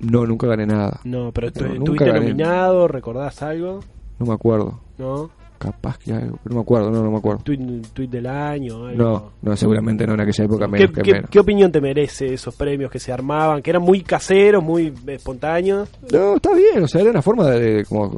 No, 0.00 0.26
nunca 0.26 0.46
gané 0.46 0.66
nada. 0.66 1.00
No, 1.04 1.32
pero 1.32 1.50
No, 1.54 1.74
¿estuviste 1.74 2.12
nominado? 2.12 2.88
¿Recordás 2.88 3.42
algo? 3.42 3.80
No 4.18 4.26
me 4.26 4.32
acuerdo. 4.32 4.80
¿No? 4.98 5.30
Capaz 5.62 5.96
que 5.98 6.12
algo, 6.12 6.38
no 6.44 6.56
me 6.56 6.60
acuerdo, 6.62 6.90
no, 6.90 7.04
no 7.04 7.10
me 7.12 7.18
acuerdo. 7.18 7.42
¿Tuit, 7.44 7.60
tuit 7.92 8.10
del 8.10 8.26
año? 8.26 8.86
Algo? 8.86 8.96
No, 9.04 9.32
no, 9.42 9.56
seguramente 9.56 10.04
no 10.06 10.14
en 10.14 10.20
aquella 10.22 10.44
época 10.44 10.64
¿Qué, 10.66 10.70
menos 10.72 10.90
que 10.92 11.02
qué- 11.02 11.12
menos. 11.12 11.30
qué 11.30 11.38
opinión 11.38 11.70
te 11.70 11.80
merece 11.80 12.34
esos 12.34 12.54
premios 12.56 12.90
que 12.90 12.98
se 12.98 13.12
armaban? 13.12 13.62
Que 13.62 13.70
eran 13.70 13.82
muy 13.82 14.00
caseros, 14.02 14.62
muy 14.64 14.92
espontáneos. 15.06 15.88
No, 16.12 16.34
está 16.34 16.52
bien, 16.54 16.82
o 16.82 16.88
sea, 16.88 17.02
era 17.02 17.10
una 17.10 17.22
forma 17.22 17.46
de, 17.50 17.84
como 17.84 18.10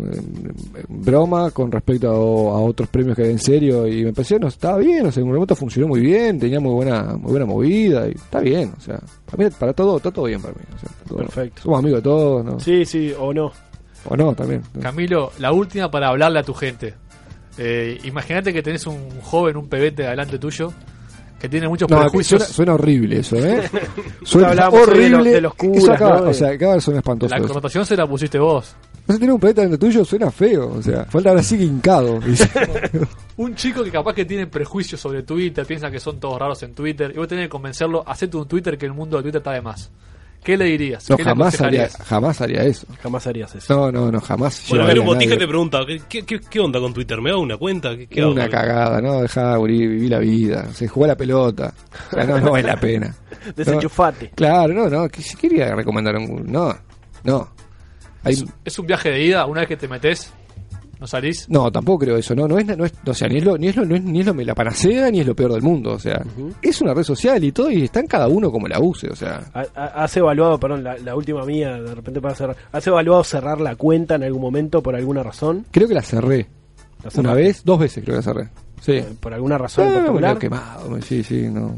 broma 0.88 1.50
con 1.50 1.70
respecto 1.70 2.08
a, 2.08 2.12
a 2.58 2.60
otros 2.60 2.88
premios 2.88 3.16
que 3.16 3.24
hay 3.24 3.30
en 3.30 3.38
serio 3.38 3.86
y 3.86 4.04
me 4.04 4.12
pareció, 4.12 4.38
no, 4.38 4.48
estaba 4.48 4.78
bien, 4.78 5.06
o 5.06 5.12
sea, 5.12 5.20
en 5.20 5.28
un 5.28 5.34
momento 5.34 5.54
funcionó 5.54 5.88
muy 5.88 6.00
bien, 6.00 6.38
tenía 6.38 6.60
muy 6.60 6.72
buena 6.72 7.16
muy 7.16 7.30
buena 7.32 7.46
movida 7.46 8.08
y 8.08 8.12
está 8.12 8.40
bien, 8.40 8.72
o 8.76 8.80
sea, 8.80 9.00
para, 9.30 9.44
mí, 9.44 9.50
para 9.58 9.72
todo, 9.72 9.96
está 9.98 10.10
todo 10.10 10.24
bien 10.26 10.40
para 10.40 10.54
mí. 10.54 10.60
o 10.74 10.78
sea, 10.78 10.88
todo- 11.08 11.18
Perfecto. 11.18 11.62
Somos 11.62 11.78
amigos 11.80 11.98
de 11.98 12.02
todos, 12.02 12.44
¿no? 12.44 12.60
Sí, 12.60 12.84
sí, 12.84 13.12
o 13.18 13.32
no. 13.32 13.52
O 14.06 14.16
no, 14.16 14.34
también. 14.34 14.60
Camilo, 14.82 15.30
la 15.38 15.50
última 15.52 15.90
para 15.90 16.08
hablarle 16.08 16.38
a 16.40 16.42
tu 16.42 16.52
gente. 16.52 16.94
Eh, 17.58 17.98
Imagínate 18.04 18.52
que 18.52 18.62
tenés 18.62 18.86
un 18.86 19.20
joven, 19.22 19.56
un 19.56 19.68
pebete 19.68 20.02
delante 20.02 20.38
tuyo, 20.38 20.72
que 21.40 21.48
tiene 21.48 21.68
muchos 21.68 21.88
No, 21.90 22.00
prejuicios. 22.00 22.42
suena, 22.42 22.54
suena 22.54 22.74
horrible 22.74 23.18
eso, 23.20 23.36
¿eh? 23.36 23.62
Suena 24.24 24.48
hoy 24.50 24.56
de 24.56 24.62
horrible. 24.82 25.08
los- 25.10 25.24
de 25.24 25.40
los 25.42 25.54
curas, 25.54 25.82
eso 25.84 25.92
acaba, 25.92 26.20
¿no? 26.20 26.30
O 26.30 26.34
sea, 26.34 26.48
acaba 26.50 26.74
de 26.74 26.80
sonar 26.80 26.98
espantoso. 26.98 27.34
La 27.34 27.40
connotación 27.42 27.84
se 27.86 27.96
la 27.96 28.06
pusiste 28.06 28.38
vos. 28.38 28.74
No 29.06 29.12
sé, 29.14 29.20
tener 29.20 29.34
un 29.34 29.40
planeta 29.40 29.60
dentro 29.60 29.78
tuyo 29.78 30.02
suena 30.04 30.30
feo, 30.30 30.72
o 30.78 30.82
sea, 30.82 31.04
falta 31.04 31.28
ahora 31.28 31.42
sí 31.42 31.58
que 31.58 31.64
hincado. 31.64 32.18
Un 33.36 33.54
chico 33.56 33.82
que 33.84 33.90
capaz 33.90 34.14
que 34.14 34.24
tiene 34.24 34.46
prejuicios 34.46 35.00
sobre 35.00 35.22
Twitter, 35.24 35.66
piensa 35.66 35.90
que 35.90 35.98
son 36.00 36.18
todos 36.20 36.38
raros 36.38 36.62
en 36.62 36.72
Twitter, 36.74 37.12
y 37.14 37.18
vos 37.18 37.28
tenés 37.28 37.46
que 37.46 37.48
convencerlo, 37.50 38.02
hacete 38.06 38.36
un 38.36 38.46
Twitter 38.46 38.78
que 38.78 38.86
el 38.86 38.92
mundo 38.94 39.16
de 39.16 39.24
Twitter 39.24 39.40
está 39.40 39.50
de 39.52 39.60
más. 39.60 39.90
¿Qué 40.44 40.56
le 40.58 40.66
dirías? 40.66 41.08
No, 41.08 41.16
¿Qué 41.16 41.24
le 41.24 41.30
jamás 41.30 41.58
haría, 41.62 41.88
jamás 41.88 42.40
haría 42.42 42.62
eso. 42.64 42.86
Jamás 43.02 43.26
harías 43.26 43.54
eso. 43.54 43.74
No, 43.74 43.90
no, 43.90 44.12
no, 44.12 44.20
jamás. 44.20 44.62
Bueno, 44.68 44.84
ver, 44.86 45.00
un 45.00 45.06
botija 45.06 45.38
te 45.38 45.48
pregunta, 45.48 45.80
¿qué, 46.08 46.22
qué, 46.24 46.38
qué 46.38 46.60
onda 46.60 46.78
con 46.80 46.92
Twitter? 46.92 47.20
¿Me 47.22 47.30
hago 47.30 47.40
una 47.40 47.56
cuenta? 47.56 47.96
¿Qué, 47.96 48.06
qué 48.06 48.20
hago? 48.20 48.32
Una 48.32 48.48
cagada, 48.48 49.00
¿no? 49.00 49.22
Dejá 49.22 49.56
morir, 49.56 49.88
viví 49.88 50.08
la 50.08 50.18
vida. 50.18 50.70
Se 50.74 50.86
jugó 50.86 51.06
la 51.06 51.16
pelota. 51.16 51.72
O 52.10 52.14
sea, 52.14 52.24
no, 52.24 52.38
no 52.38 52.50
vale 52.52 52.68
la 52.68 52.78
pena. 52.78 53.14
Desenchufate. 53.56 54.26
No, 54.26 54.34
claro, 54.34 54.74
no, 54.74 54.88
no. 54.90 55.08
¿qué- 55.08 55.22
Si 55.22 55.34
quería 55.36 55.74
recomendar 55.74 56.14
un. 56.16 56.44
No, 56.52 56.76
no. 57.24 57.48
Hay- 58.22 58.34
Es, 58.34 58.44
es 58.66 58.78
un 58.78 58.86
viaje 58.86 59.10
de 59.10 59.22
ida, 59.24 59.46
una 59.46 59.60
vez 59.60 59.68
que 59.68 59.76
te 59.78 59.88
metes, 59.88 60.30
no 61.04 61.08
salís. 61.08 61.46
no, 61.50 61.70
tampoco 61.70 62.00
creo 62.06 62.16
eso. 62.16 62.34
No, 62.34 62.48
no 62.48 62.58
es, 62.58 62.66
no 62.66 62.84
es, 62.84 62.92
o 63.06 63.12
sea, 63.14 63.28
ni 63.28 63.36
es 63.36 63.44
lo, 63.44 63.58
ni 63.58 63.68
es 63.68 63.76
lo, 63.76 63.84
no 63.84 63.94
es, 63.94 64.02
ni 64.02 64.20
es 64.20 64.26
lo, 64.26 64.32
la 64.34 64.54
panacea 64.54 65.10
ni 65.10 65.20
es 65.20 65.26
lo 65.26 65.34
peor 65.36 65.52
del 65.52 65.60
mundo. 65.62 65.92
O 65.92 65.98
sea, 65.98 66.24
es 66.62 66.80
una 66.80 66.94
red 66.94 67.02
social 67.02 67.42
y 67.44 67.52
todo 67.52 67.70
y 67.70 67.84
está 67.84 68.00
en 68.00 68.06
cada 68.06 68.26
uno 68.28 68.50
como 68.50 68.66
la 68.68 68.80
use. 68.80 69.08
O 69.10 69.14
sea, 69.16 69.44
Ha- 69.52 69.66
ha- 69.74 70.04
¿Has 70.04 70.16
evaluado, 70.16 70.58
perdón, 70.58 70.82
la, 70.82 70.96
la 70.98 71.14
última 71.14 71.44
mía, 71.44 71.74
de 71.80 71.94
repente 71.94 72.20
para 72.20 72.34
cerrar, 72.34 72.56
¿has 72.72 72.86
evaluado 72.86 73.22
cerrar 73.24 73.60
la 73.60 73.76
cuenta 73.76 74.14
en 74.14 74.22
algún 74.24 74.40
momento 74.40 74.82
por 74.82 74.96
alguna 74.96 75.22
razón? 75.22 75.66
creo 75.70 75.86
que 75.86 75.94
la 75.94 76.02
cerré. 76.02 76.46
¿La 77.02 77.10
Una 77.20 77.34
vez, 77.34 77.62
dos 77.64 77.78
veces 77.78 78.02
creo 78.02 78.14
que 78.18 78.26
la 78.26 78.32
cerré. 78.32 78.48
Sí. 78.80 78.92
Eh, 78.92 79.04
¿Por 79.20 79.34
alguna 79.34 79.58
razón 79.58 79.84
en 79.88 79.90
Ah, 79.90 79.92
me 79.94 80.00
particular? 80.06 80.38
quemado. 80.38 81.02
Sí, 81.02 81.22
sí, 81.22 81.48
no. 81.50 81.76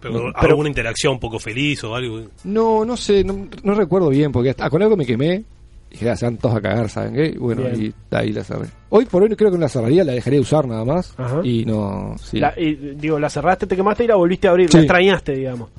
Pero, 0.00 0.28
No, 0.28 0.32
alguna 0.34 0.68
interacción 0.68 1.14
un 1.14 1.20
poco 1.20 1.38
feliz 1.38 1.82
o 1.84 1.94
algo. 1.94 2.20
No, 2.44 2.84
no 2.84 2.96
sé, 2.96 3.24
no, 3.24 3.48
no 3.62 3.74
recuerdo 3.74 4.10
bien, 4.10 4.30
porque 4.30 4.50
hasta 4.50 4.68
con 4.70 4.82
algo 4.82 4.96
me 4.96 5.06
quemé. 5.06 5.42
Dije, 5.90 6.10
ah, 6.10 6.16
se 6.16 6.26
van 6.26 6.36
todos 6.36 6.56
a 6.56 6.60
cagar, 6.60 6.88
¿saben 6.90 7.14
qué? 7.14 7.34
Bueno, 7.38 7.62
Bien. 7.62 7.94
y 8.10 8.14
ahí 8.14 8.32
la 8.32 8.44
cerré. 8.44 8.66
Hoy 8.90 9.06
por 9.06 9.22
hoy 9.22 9.28
creo 9.34 9.50
que 9.50 9.56
no 9.56 9.62
la 9.62 9.68
cerraría, 9.68 10.04
la 10.04 10.12
dejaría 10.12 10.36
de 10.38 10.42
usar 10.42 10.66
nada 10.66 10.84
más. 10.84 11.14
Ajá. 11.16 11.40
Y 11.42 11.64
no, 11.64 12.14
sí. 12.22 12.38
La- 12.38 12.52
y, 12.58 12.74
digo, 12.96 13.18
la 13.18 13.30
cerraste, 13.30 13.66
te 13.66 13.74
quemaste 13.76 14.04
y 14.04 14.06
la 14.06 14.16
volviste 14.16 14.48
a 14.48 14.50
abrir, 14.50 14.68
Sí. 14.70 14.76
la 14.76 14.82
extrañaste, 14.82 15.32
digamos. 15.32 15.70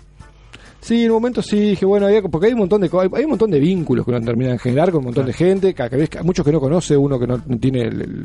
Sí, 0.81 1.03
en 1.03 1.11
un 1.11 1.17
momento 1.17 1.41
sí 1.41 1.59
dije, 1.59 1.85
bueno, 1.85 2.05
había, 2.05 2.21
porque 2.21 2.47
hay 2.47 2.53
un 2.53 2.59
montón 2.59 2.79
de 2.81 2.89
hay, 2.93 3.09
hay 3.13 3.23
un 3.25 3.31
montón 3.31 3.51
de 3.51 3.59
vínculos 3.59 4.05
que 4.05 4.11
uno 4.11 4.21
termina 4.21 4.51
de 4.53 4.59
generar 4.59 4.91
con 4.91 4.99
un 4.99 5.05
montón 5.05 5.25
de 5.25 5.33
gente, 5.33 5.73
que, 5.73 5.83
a 5.83 6.23
muchos 6.23 6.45
que 6.45 6.51
no 6.53 6.59
conoce, 6.61 6.95
uno 6.95 7.19
que 7.19 7.27
no, 7.27 7.41
no 7.45 7.57
tiene 7.59 7.81
el- 7.81 8.01
el- 8.01 8.23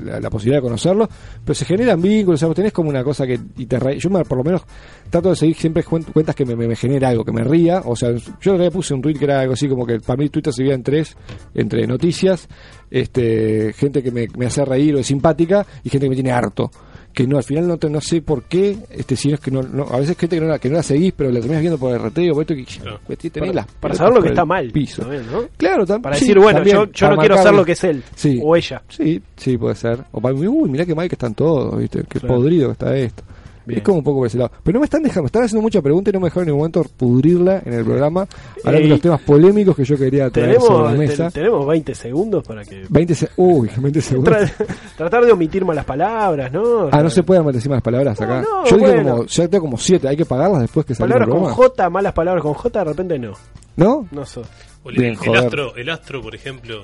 la, 0.00 0.20
la 0.20 0.28
posibilidad 0.30 0.58
de 0.58 0.62
conocerlo, 0.66 1.08
pero 1.44 1.54
se 1.54 1.64
generan 1.64 2.00
vínculos, 2.02 2.42
o 2.42 2.46
sea, 2.46 2.54
tenés 2.54 2.72
como 2.72 2.90
una 2.90 3.02
cosa 3.02 3.26
que 3.26 3.40
y 3.56 3.64
te 3.66 3.78
re- 3.80 3.98
yo 3.98 4.10
me- 4.10 4.22
por 4.24 4.36
lo 4.38 4.44
menos 4.44 4.62
trato 5.08 5.30
de 5.30 5.36
seguir 5.36 5.56
siempre 5.56 5.82
cuen- 5.82 6.04
cuentas 6.12 6.34
que 6.36 6.44
me, 6.44 6.54
me, 6.54 6.68
me 6.68 6.76
genere 6.76 7.06
algo, 7.06 7.24
que 7.24 7.32
me 7.32 7.42
ría, 7.42 7.82
o 7.84 7.96
sea, 7.96 8.10
yo 8.40 8.58
le 8.58 8.70
puse 8.70 8.92
un 8.92 9.00
tweet 9.00 9.14
que 9.14 9.24
era 9.24 9.40
algo 9.40 9.54
así 9.54 9.66
como 9.66 9.86
que 9.86 9.98
para 9.98 10.18
mí 10.18 10.28
Twitter 10.28 10.52
se 10.52 10.64
en 10.70 10.82
tres, 10.82 11.16
entre 11.54 11.86
noticias, 11.86 12.48
este 12.90 13.72
gente 13.72 14.02
que 14.02 14.10
me, 14.10 14.26
me 14.36 14.46
hace 14.46 14.64
reír 14.64 14.94
o 14.94 14.98
es 14.98 15.06
simpática 15.06 15.66
y 15.82 15.88
gente 15.90 16.06
que 16.06 16.10
me 16.10 16.16
tiene 16.16 16.32
harto 16.32 16.70
que 17.12 17.26
no 17.26 17.36
al 17.36 17.42
final 17.44 17.66
no 17.66 17.76
te- 17.78 17.90
no 17.90 18.00
sé 18.00 18.22
por 18.22 18.44
qué 18.44 18.76
este 18.90 19.16
si 19.16 19.28
no 19.28 19.34
es 19.34 19.40
que 19.40 19.50
no, 19.50 19.62
no- 19.62 19.84
a 19.90 19.98
veces 19.98 20.16
gente 20.16 20.36
que 20.36 20.40
no 20.42 20.48
la 20.48 20.58
que 20.58 20.68
no 20.68 20.76
la 20.76 20.82
seguís 20.84 21.12
pero 21.16 21.30
la 21.30 21.40
terminas 21.40 21.60
viendo 21.62 21.78
por 21.78 21.92
el 21.92 22.00
reteo 22.00 22.32
por 22.34 22.42
esto 22.42 22.54
que 22.54 23.16
tenés 23.16 23.50
Para, 23.50 23.52
las 23.52 23.66
para 23.66 23.76
pelotas 23.80 23.98
saber 23.98 24.14
lo 24.14 24.22
que 24.22 24.28
está 24.28 24.44
mal. 24.44 24.70
piso 24.70 25.02
también, 25.02 25.22
¿no? 25.32 25.42
claro 25.56 25.84
tam- 25.86 26.00
Para 26.02 26.16
sí, 26.16 26.24
decir, 26.26 26.38
bueno, 26.38 26.58
también, 26.58 26.76
yo, 26.76 26.84
yo 26.92 27.10
no 27.10 27.16
quiero 27.16 27.42
ser 27.42 27.54
lo 27.54 27.64
que 27.64 27.72
es 27.72 27.84
él 27.84 28.02
Sí. 28.14 28.40
o 28.42 28.54
ella. 28.56 28.82
sí 28.88 29.20
sí 29.36 29.56
puede 29.58 29.74
ser 29.74 29.98
o 30.12 30.20
para 30.20 30.34
mí 30.34 30.46
uy 30.46 30.68
mirá 30.70 30.86
qué 30.86 30.94
mal 30.94 31.08
que 31.08 31.14
están 31.16 31.34
todos 31.34 31.76
viste 31.78 32.04
qué 32.08 32.20
Claro. 32.20 32.36
podrido 32.36 32.68
que 32.68 32.72
está 32.72 32.96
esto 32.96 33.22
Bien. 33.68 33.78
es 33.78 33.84
como 33.84 33.98
un 33.98 34.04
poco 34.04 34.18
por 34.18 34.26
ese 34.26 34.38
lado. 34.38 34.50
Pero 34.62 34.74
no 34.74 34.80
me 34.80 34.84
están 34.86 35.02
dejando, 35.02 35.22
me 35.22 35.26
están 35.26 35.44
haciendo 35.44 35.62
muchas 35.62 35.82
preguntas 35.82 36.12
y 36.12 36.14
no 36.14 36.20
me 36.20 36.26
dejaron 36.26 36.42
en 36.44 36.46
ningún 36.54 36.58
momento 36.72 36.84
pudrirla 36.96 37.62
en 37.64 37.72
el 37.72 37.84
programa, 37.84 38.26
hablando 38.64 38.84
de 38.86 38.88
los 38.88 39.00
temas 39.00 39.20
polémicos 39.22 39.76
que 39.76 39.84
yo 39.84 39.96
quería 39.96 40.30
traer 40.30 40.60
sobre 40.60 40.84
la 40.84 40.90
te- 40.92 40.98
mesa. 40.98 41.30
tenemos 41.30 41.66
20 41.66 41.94
segundos 41.94 42.44
para 42.46 42.64
que... 42.64 42.84
20 42.88 43.14
se 43.14 43.28
uy, 43.36 43.70
20 43.76 44.00
segundos. 44.00 44.34
Tra- 44.34 44.66
tratar 44.96 45.24
de 45.24 45.32
omitir 45.32 45.64
malas 45.64 45.84
palabras, 45.84 46.50
¿no? 46.52 46.88
Ah, 46.90 47.02
no 47.02 47.10
se 47.10 47.22
pueden 47.22 47.46
decir 47.52 47.70
más 47.70 47.82
palabras 47.82 48.20
acá. 48.20 48.40
no, 48.42 48.64
Yo 48.66 48.78
bueno. 48.78 49.10
como, 49.12 49.24
ya 49.26 49.48
tengo 49.48 49.64
como 49.64 49.76
7, 49.78 50.08
hay 50.08 50.16
que 50.16 50.24
pagarlas 50.24 50.62
después 50.62 50.86
que 50.86 50.94
salga 50.94 51.16
el 51.16 51.20
Palabras 51.24 51.54
con. 51.54 51.54
J, 51.54 51.90
malas 51.90 52.12
palabras 52.12 52.42
con 52.42 52.54
J, 52.54 52.78
de 52.78 52.84
repente 52.84 53.18
no. 53.18 53.32
¿No? 53.76 54.08
No 54.10 54.26
sos. 54.26 54.46
O 54.82 54.90
el, 54.90 54.96
Bien, 54.96 55.10
el 55.10 55.16
joder. 55.16 55.44
astro, 55.44 55.76
el 55.76 55.90
astro, 55.90 56.22
por 56.22 56.34
ejemplo. 56.34 56.76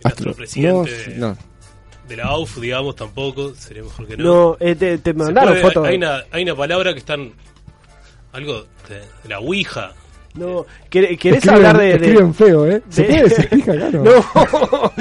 El 0.00 0.06
Astro. 0.06 0.30
astro 0.30 0.34
presidente 0.34 0.90
No, 1.16 1.28
no. 1.30 1.36
De 2.08 2.16
la 2.16 2.24
AUF, 2.26 2.58
digamos, 2.58 2.96
tampoco. 2.96 3.54
Sería 3.54 3.82
mejor 3.82 4.06
que 4.06 4.16
no. 4.16 4.24
No, 4.24 4.56
eh, 4.60 4.74
te, 4.74 5.12
mandaron 5.14 5.50
puede- 5.54 5.62
fotos. 5.62 5.86
Hay 5.86 5.96
una, 5.96 6.22
hay 6.30 6.42
una 6.42 6.54
palabra 6.56 6.92
que 6.92 6.98
están. 7.00 7.32
Algo 8.32 8.64
de, 8.88 8.96
de 9.22 9.28
la 9.28 9.38
Ouija. 9.40 9.92
No, 10.34 10.66
¿quer- 10.90 11.18
¿querés 11.18 11.42
Escriben- 11.42 11.54
hablar 11.54 11.78
de, 11.78 11.84
de- 11.86 11.94
escriben 11.94 12.34
feo, 12.34 12.66
¿eh? 12.66 12.82
¿Se 12.90 13.02
de- 13.02 13.08
puede 13.08 13.22
decir 13.24 13.48
pija 13.50 13.72
acá, 13.72 13.90
no? 13.90 14.04
No, 14.04 14.92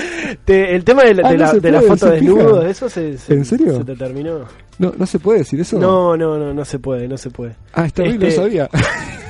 Te- 0.45 0.73
el 0.75 0.83
tema 0.83 1.03
de 1.03 1.13
la, 1.13 1.27
Ah, 1.27 1.31
de 1.31 1.37
no 1.37 1.45
la, 1.45 1.53
de 1.53 1.71
la 1.71 1.81
foto 1.81 2.09
desnudo, 2.09 2.47
pija. 2.53 2.59
de 2.63 2.71
eso 2.71 2.89
se, 2.89 3.17
se- 3.17 3.33
¿En 3.33 3.45
serio? 3.45 3.77
se 3.77 3.83
te 3.83 3.95
terminó. 3.95 4.45
No, 4.79 4.93
no 4.97 5.05
se 5.05 5.19
puede 5.19 5.39
decir 5.39 5.59
eso. 5.59 5.77
No, 5.77 6.15
no, 6.17 6.37
no, 6.37 6.53
no 6.53 6.65
se 6.65 6.79
puede, 6.79 7.07
no 7.07 7.17
se 7.17 7.29
puede. 7.29 7.55
Ah, 7.73 7.85
está 7.85 8.03
bien, 8.03 8.19
no 8.19 8.25
Este, 8.27 8.41
sabía. 8.41 8.69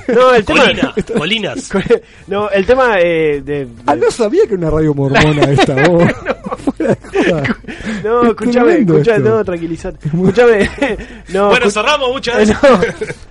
No, 0.08 0.34
el 0.34 0.46
tema. 0.46 0.62
Colina, 0.64 0.94
colinas. 1.18 1.70
No, 2.28 2.50
el 2.50 2.66
tema 2.66 2.98
eh, 3.02 3.42
de, 3.44 3.66
de- 3.66 3.68
Ah, 3.88 3.96
no 3.96 4.10
sabía 4.10 4.44
que 4.48 4.54
era 4.54 4.58
una 4.58 4.70
radio 4.70 4.94
mormona 4.94 5.44
esta, 5.52 5.76
vos. 5.90 6.04
No, 8.04 8.24
Es 8.24 8.30
escúchame, 8.30 8.78
escúchame, 8.80 9.20
no, 9.20 9.44
tranquilízate. 9.44 10.08
Escúchame. 10.08 10.70
No, 11.34 11.50
bueno, 11.50 11.70
cerramos 11.70 12.10
muchas 12.10 12.36
Eh, 12.36 12.40
veces. 12.40 12.58
no, 12.64 12.80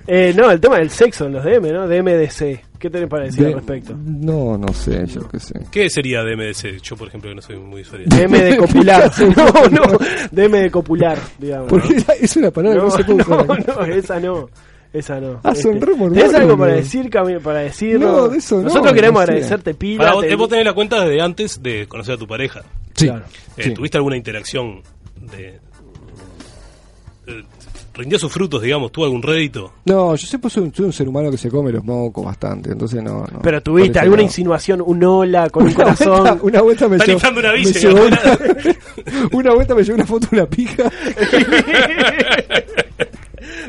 eh, 0.07 0.34
no, 0.36 0.50
el 0.50 0.61
tema 0.61 0.78
del 0.78 0.90
sexo 0.90 1.26
en 1.26 1.32
los 1.32 1.44
DM, 1.44 1.72
¿no? 1.72 1.88
DMDC. 1.88 2.61
¿Qué 2.78 2.90
tenés 2.90 3.09
para 3.09 3.24
decir 3.24 3.40
De- 3.42 3.48
al 3.48 3.54
respecto? 3.54 3.96
No, 4.04 4.59
no 4.59 4.68
sé, 4.74 5.07
yo 5.07 5.26
qué 5.28 5.40
sé. 5.40 5.54
¿Qué 5.70 5.88
sería 5.88 6.22
DMDC? 6.22 6.82
Yo, 6.82 6.94
por 6.96 7.09
ejemplo, 7.09 7.30
que 7.30 7.36
no 7.36 7.40
soy 7.42 7.57
muy 7.57 7.78
diferente. 7.78 8.14
DM 8.14 8.32
de 8.38 8.57
copular. 8.59 9.11
no, 9.34 9.68
no. 9.70 9.98
DM 10.30 10.52
de 10.61 10.70
copular, 10.70 11.18
digamos. 11.38 11.68
Porque 11.68 11.94
¿no? 11.94 12.04
es 12.20 12.36
una 12.36 12.50
palabra 12.50 12.80
que 12.80 12.84
no 12.84 12.90
se 12.90 13.04
puede 13.04 13.18
no, 13.18 13.42
usar 13.42 13.66
no, 13.88 13.94
esa 13.94 14.20
no. 14.20 14.50
Esa 14.93 15.20
no. 15.20 15.41
Ah, 15.45 15.53
mormones, 15.64 16.12
¿Tienes 16.14 16.34
algo 16.34 16.57
para 16.57 16.72
decir, 16.74 17.11
Cami- 17.11 17.41
para 17.41 17.61
decir? 17.61 17.99
No, 18.01 18.28
de 18.28 18.39
eso 18.39 18.57
no, 18.57 18.62
Nosotros 18.62 18.93
queremos 18.95 19.20
no 19.20 19.26
sé. 19.26 19.32
agradecerte 19.32 19.74
pila. 19.74 19.99
Para, 20.05 20.14
vos, 20.14 20.26
te- 20.26 20.34
vos 20.37 20.49
tenés 20.49 20.64
la 20.64 20.72
cuenta 20.72 21.05
desde 21.05 21.20
antes 21.20 21.62
de 21.62 21.87
conocer 21.87 22.14
a 22.14 22.18
tu 22.18 22.26
pareja. 22.26 22.62
Sí. 22.95 23.07
Claro. 23.07 23.24
Eh, 23.59 23.62
Sí. 23.64 23.70
¿Tuviste 23.74 23.99
alguna 23.99 24.16
interacción 24.16 24.82
de... 25.32 25.59
eh, 27.26 27.43
¿Rindió 27.95 28.18
sus 28.18 28.30
frutos, 28.30 28.61
digamos? 28.61 28.93
¿Tuvo 28.93 29.07
algún 29.07 29.22
rédito? 29.22 29.72
No, 29.87 30.14
yo 30.14 30.26
siempre 30.26 30.51
soy 30.51 30.64
un, 30.64 30.74
soy 30.74 30.84
un 30.84 30.93
ser 30.93 31.09
humano 31.09 31.30
que 31.30 31.39
se 31.39 31.49
come 31.51 31.72
los 31.72 31.82
mocos 31.82 32.22
bastante, 32.26 32.72
entonces 32.72 33.03
no. 33.03 33.20
no. 33.32 33.41
Pero 33.43 33.62
tuviste 33.62 33.99
alguna 33.99 34.18
no. 34.18 34.24
insinuación, 34.24 34.82
un 34.84 35.03
hola 35.03 35.49
con 35.49 35.62
un 35.66 35.72
vuelta, 35.74 35.95
corazón. 35.97 36.39
una 36.43 36.61
vuelta 36.61 36.89
me 36.89 36.99
llevó, 36.99 37.18
una 37.18 37.41
me 37.53 37.57
bici, 37.57 37.78
llevó 37.80 37.97
¿no? 38.01 38.05
una, 38.05 38.20
una 39.32 39.55
vuelta 39.55 39.74
me 39.74 39.82
llevó 39.82 39.95
una 39.95 40.07
foto 40.07 40.26
de 40.30 40.37
una 40.37 40.47
pija. 40.47 40.82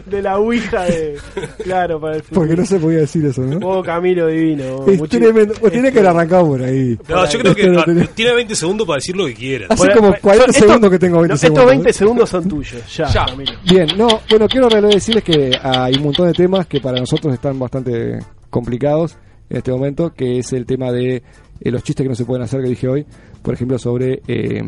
de 0.10 0.22
la 0.22 0.38
ouija 0.40 0.84
de. 0.86 1.18
Claro, 1.64 2.00
para 2.00 2.16
el 2.16 2.22
futuro. 2.24 2.42
Porque 2.42 2.56
no 2.56 2.66
se 2.66 2.80
podía 2.80 3.00
decir 3.00 3.26
eso, 3.26 3.42
¿no? 3.42 3.60
Vos, 3.60 3.86
Camilo 3.86 4.28
divino. 4.28 4.86
Es 4.88 5.02
tremendo. 5.10 5.54
Vos 5.62 5.72
tenés 5.72 5.72
que 5.72 5.88
este, 5.88 6.00
haber 6.00 6.08
arrancado 6.08 6.48
por 6.48 6.64
ahí. 6.64 6.98
No, 7.08 7.30
yo 7.30 7.40
creo 7.40 7.56
que 7.56 7.68
no 7.68 7.84
tenés- 7.84 8.10
tiene 8.16 8.34
20 8.36 8.56
segundos 8.56 8.88
para 8.88 8.98
decir 8.98 9.16
lo 9.16 9.26
que 9.28 9.34
quiera. 9.34 9.68
Hace 9.70 9.92
como 9.92 10.10
por- 10.10 10.20
40 10.22 10.52
esto- 10.52 10.66
segundos 10.66 10.92
que 10.92 11.00
tengo 11.00 11.18
20 11.20 11.34
no, 11.34 11.38
segundos. 11.38 11.64
Estos 11.64 11.70
20 11.72 11.90
¿eh? 11.90 11.94
segundos 11.94 12.30
son 12.30 12.48
tuyos. 12.48 12.96
Ya, 12.98 13.08
Ya. 13.08 13.26
Camilo. 13.26 13.52
Bien, 13.70 13.88
no, 13.98 14.08
bueno, 14.30 14.48
quiero 14.48 14.70
decirles 14.70 15.24
que 15.24 15.52
hay 15.62 15.96
un 15.96 16.04
montón 16.04 16.28
de 16.28 16.34
temas 16.34 16.68
que 16.68 16.80
para 16.80 17.00
nosotros 17.00 17.34
están 17.34 17.58
bastante 17.60 18.20
complicados 18.50 19.18
en 19.50 19.58
este 19.58 19.72
momento, 19.72 20.14
que 20.14 20.40
es 20.40 20.52
el 20.54 20.66
tema 20.66 20.92
de 20.92 21.16
eh, 21.62 21.72
los 21.72 21.84
chistes 21.84 22.04
que 22.04 22.10
no 22.10 22.16
se 22.16 22.26
pueden 22.26 22.44
hacer 22.44 22.62
que 22.62 22.70
dije 22.70 22.88
hoy, 22.88 23.06
por 23.42 23.54
ejemplo, 23.54 23.78
sobre 23.80 24.22
eh, 24.28 24.62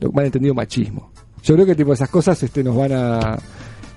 lo 0.00 0.12
malentendido 0.12 0.54
machismo. 0.54 1.12
Yo 1.42 1.54
creo 1.54 1.66
que 1.66 1.74
tipo 1.74 1.92
esas 1.92 2.08
cosas 2.08 2.42
este, 2.42 2.64
nos 2.64 2.74
van 2.76 2.92
a 2.92 3.38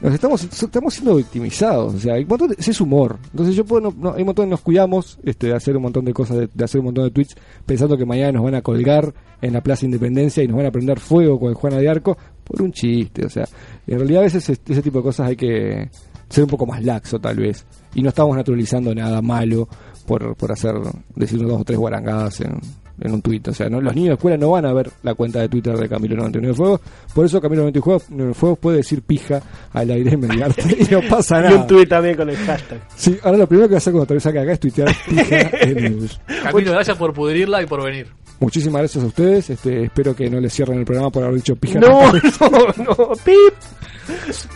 nos 0.02 0.14
estamos 0.14 0.43
estamos 0.43 0.93
siendo 0.93 1.16
victimizados, 1.16 1.95
o 1.95 2.00
sea, 2.00 2.14
hay 2.16 2.26
montón 2.26 2.54
ese 2.58 2.72
es 2.72 2.82
humor. 2.82 3.18
Entonces 3.32 3.56
yo 3.56 3.66
puedo, 3.66 3.91
no, 3.98 4.14
hay 4.14 4.22
un 4.22 4.28
montón 4.28 4.50
nos 4.50 4.62
cuidamos 4.62 5.18
este, 5.24 5.48
de 5.48 5.56
hacer 5.56 5.76
un 5.76 5.84
montón 5.84 6.06
de 6.06 6.14
cosas, 6.14 6.38
de, 6.38 6.50
de 6.54 6.64
hacer 6.64 6.80
un 6.80 6.86
montón 6.86 7.06
de 7.06 7.12
tweets 7.12 7.36
pensando 7.66 7.98
que 7.98 8.06
mañana 8.06 8.34
nos 8.34 8.43
van 8.43 8.56
a 8.56 8.62
colgar 8.62 9.14
en 9.41 9.54
la 9.54 9.62
Plaza 9.62 9.86
Independencia 9.86 10.43
y 10.43 10.48
nos 10.48 10.58
van 10.58 10.68
a 10.68 10.72
prender 10.72 11.00
fuego 11.00 11.39
con 11.39 11.54
Juana 11.56 11.78
de 11.78 11.89
Arco 11.89 12.18
por 12.43 12.62
un 12.62 12.72
chiste, 12.72 13.26
o 13.26 13.30
sea, 13.30 13.45
en 13.88 13.98
realidad 13.98 14.22
a 14.22 14.26
veces 14.26 14.48
es- 14.50 14.62
ese 14.68 14.82
tipo 14.82 15.00
de 15.00 15.04
cosas 15.04 15.28
hay 15.30 15.36
que 15.36 15.89
ser 16.30 16.43
un 16.43 16.50
poco 16.50 16.66
más 16.66 16.84
laxo 16.84 17.20
tal 17.20 17.38
vez 17.38 17.66
y 17.95 18.02
no 18.02 18.10
estamos 18.10 18.36
naturalizando 18.36 18.93
nada 18.93 19.22
malo 19.22 19.68
por, 20.06 20.36
por 20.36 20.52
hacer 20.52 20.76
decir 21.16 21.39
dos 21.45 21.62
o 21.62 21.64
tres 21.64 21.80
guarangadas 21.80 22.41
en, 22.41 22.60
en 23.00 23.14
un 23.14 23.22
tuit, 23.22 23.48
o 23.48 23.54
sea, 23.54 23.70
no, 23.70 23.80
los 23.80 23.93
niños 23.93 24.10
de 24.10 24.14
escuela 24.16 24.38
no 24.38 24.52
van 24.52 24.66
a 24.66 24.74
ver 24.74 24.89
la 25.04 25.14
cuenta 25.14 25.39
de 25.39 25.50
Twitter 25.50 25.78
de 25.78 25.88
Camilo 25.88 26.16
99 26.16 26.56
Fuegos, 26.56 26.82
por 27.14 27.26
eso 27.26 27.39
Camilo 27.39 27.62
99 27.64 28.34
Fuegos 28.34 28.60
puede 28.60 28.78
decir 28.78 29.02
pija 29.04 29.41
al 29.74 29.91
aire 29.91 30.18
mediarte 30.18 30.64
y 30.80 30.84
no 30.93 31.02
pasa 31.10 31.39
Y 31.39 31.43
nada. 31.43 31.56
un 31.62 31.68
tuit 31.68 31.88
también 31.89 32.16
con 32.18 32.30
el 32.30 32.38
hashtag. 32.38 32.80
Sí, 32.95 33.18
ahora 33.24 33.38
lo 33.38 33.48
primero 33.48 33.68
que 33.68 33.72
voy 33.74 33.76
a 33.76 33.78
hacer 33.80 33.93
cuando 33.93 34.14
te 34.14 34.20
saque 34.20 34.39
acá 34.39 34.52
es 34.54 34.60
tuitear 34.60 34.95
pija 35.10 35.50
en 35.62 35.78
el- 35.78 36.10
Camilo, 36.43 36.72
gracias 36.72 36.98
por 36.98 37.14
pudrirla 37.14 37.62
y 37.62 37.66
por 37.66 37.84
venir. 37.84 38.08
Muchísimas 38.39 38.82
gracias 38.82 39.04
a 39.04 39.08
ustedes. 39.08 39.50
Este, 39.50 39.86
espero 39.86 40.16
que 40.16 40.30
no 40.30 40.39
les 40.39 40.54
cierren 40.54 40.78
el 40.78 40.86
programa 40.86 41.10
por 41.10 41.24
haber 41.24 41.36
dicho 41.38 41.56
pija. 41.56 41.80
No, 41.80 42.12
no, 42.14 42.84
no. 42.84 42.95
Pip. 43.26 43.54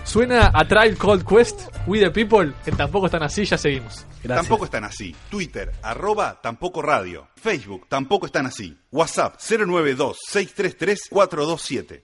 Suena 0.03 0.51
a 0.53 0.67
Trial 0.67 0.97
Cold 0.97 1.25
Quest, 1.25 1.69
We 1.87 1.99
the 1.99 2.11
People, 2.11 2.53
que 2.63 2.71
tampoco 2.71 3.07
están 3.07 3.23
así, 3.23 3.43
ya 3.45 3.57
seguimos. 3.57 4.05
Gracias. 4.23 4.47
Tampoco 4.47 4.65
están 4.65 4.83
así. 4.83 5.15
Twitter, 5.29 5.71
arroba 5.81 6.39
tampoco 6.41 6.81
radio. 6.81 7.27
Facebook, 7.35 7.87
tampoco 7.89 8.27
están 8.27 8.45
así. 8.45 8.77
WhatsApp, 8.91 9.37
092-633-427. 9.39 12.03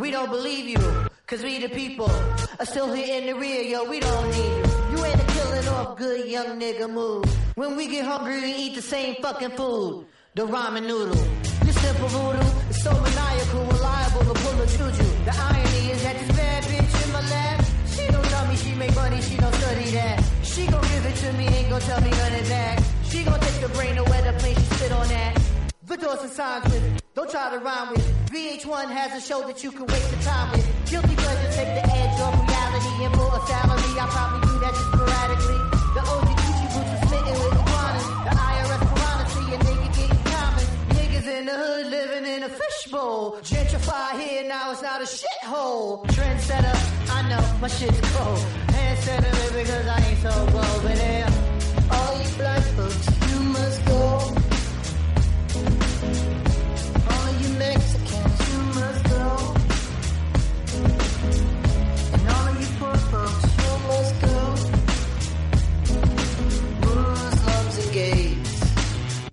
We 0.00 0.10
don't 0.10 0.30
believe 0.30 0.66
you, 0.66 0.78
cause 1.26 1.42
we 1.42 1.58
the 1.58 1.68
people 1.68 2.10
are 2.58 2.64
still 2.64 2.90
here 2.90 3.20
in 3.20 3.26
the 3.26 3.34
rear, 3.34 3.60
yo, 3.60 3.84
we 3.84 4.00
don't 4.00 4.30
need 4.30 4.56
you. 4.56 4.96
You 4.96 5.04
ain't 5.04 5.20
a 5.20 5.26
killing 5.26 5.68
off 5.68 5.98
good 5.98 6.26
young 6.26 6.58
nigga 6.58 6.88
move. 6.88 7.26
When 7.54 7.76
we 7.76 7.86
get 7.86 8.06
hungry, 8.06 8.40
we 8.40 8.50
eat 8.50 8.74
the 8.76 8.80
same 8.80 9.16
fucking 9.16 9.50
food. 9.50 10.06
The 10.36 10.46
ramen 10.46 10.86
noodle. 10.86 11.22
You 11.66 11.72
simple 11.72 12.08
voodoo, 12.08 12.48
it's 12.70 12.82
so 12.82 12.92
maniacal, 12.92 13.64
reliable 13.66 14.20
to 14.20 14.40
pull 14.40 14.62
a 14.62 14.66
juju. 14.66 15.06
The 15.26 15.36
irony 15.36 15.92
is 15.92 16.02
that 16.02 16.18
this 16.18 16.34
bad 16.34 16.64
bitch 16.64 17.04
in 17.04 17.12
my 17.12 17.20
lap, 17.20 17.64
she 17.94 18.06
don't 18.10 18.24
tell 18.24 18.46
me 18.46 18.56
she 18.56 18.74
make 18.76 18.94
money, 18.94 19.20
she 19.20 19.36
don't 19.36 19.54
study 19.54 19.90
that. 19.90 20.24
She 20.42 20.66
gon' 20.66 20.80
give 20.80 21.04
it 21.04 21.16
to 21.16 21.32
me, 21.34 21.46
ain't 21.46 21.68
gon' 21.68 21.80
tell 21.82 22.00
me 22.00 22.08
of 22.08 22.48
that. 22.48 22.82
She 23.04 23.22
gon' 23.22 23.38
take 23.38 23.60
the 23.60 23.68
brain 23.68 23.96
to 23.96 24.04
where 24.04 24.32
the 24.32 24.38
place 24.38 24.56
she 24.56 24.74
sit 24.76 24.92
on 24.92 25.06
that. 25.08 25.49
Victor's 25.90 26.22
and 26.22 26.30
signs 26.30 26.64
with, 26.66 27.02
don't 27.16 27.28
try 27.28 27.50
to 27.50 27.58
rhyme 27.58 27.90
with. 27.90 28.06
VH1 28.30 28.90
has 28.94 29.10
a 29.10 29.26
show 29.26 29.42
that 29.48 29.64
you 29.64 29.72
can 29.72 29.86
waste 29.86 30.08
your 30.12 30.20
time 30.22 30.52
with. 30.52 30.62
Guilty 30.88 31.16
pleasure 31.16 31.50
take 31.50 31.66
the 31.66 31.82
edge 31.82 32.20
off 32.22 32.34
reality 32.46 32.94
and 33.02 33.14
for 33.18 33.26
a 33.26 33.40
salary. 33.50 33.98
I 33.98 34.06
probably 34.14 34.40
do 34.46 34.54
that 34.62 34.70
just 34.70 34.86
sporadically. 34.86 35.60
The 35.98 36.02
OG 36.14 36.28
Gucci 36.46 36.66
boots 36.70 36.90
are 36.94 37.02
smitten 37.10 37.34
with 37.42 37.58
iguanas. 37.58 38.06
The 38.22 38.32
IRS 38.38 38.82
piranha 38.86 39.24
see 39.34 39.48
a 39.50 39.58
nigga 39.66 39.88
getting 39.98 40.22
common. 40.30 40.66
Niggas 40.94 41.26
in 41.26 41.44
the 41.50 41.56
hood 41.58 41.86
living 41.90 42.26
in 42.34 42.42
a 42.44 42.48
fishbowl. 42.48 43.24
Gentrify 43.42 44.20
here, 44.20 44.44
now 44.46 44.70
it's 44.70 44.82
not 44.82 45.02
a 45.02 45.08
shithole. 45.10 46.06
Trendsetter, 46.14 46.76
I 47.10 47.28
know 47.30 47.42
my 47.60 47.66
shit's 47.66 48.00
cold. 48.14 48.38
Handsetter 48.78 49.34
because 49.58 49.86
I 49.88 49.98
ain't 50.06 50.20
so 50.22 50.30
bold. 50.54 50.82
But 50.86 50.96
yeah, 51.02 51.90
all 51.90 52.14
you 52.22 52.30
black 52.38 52.62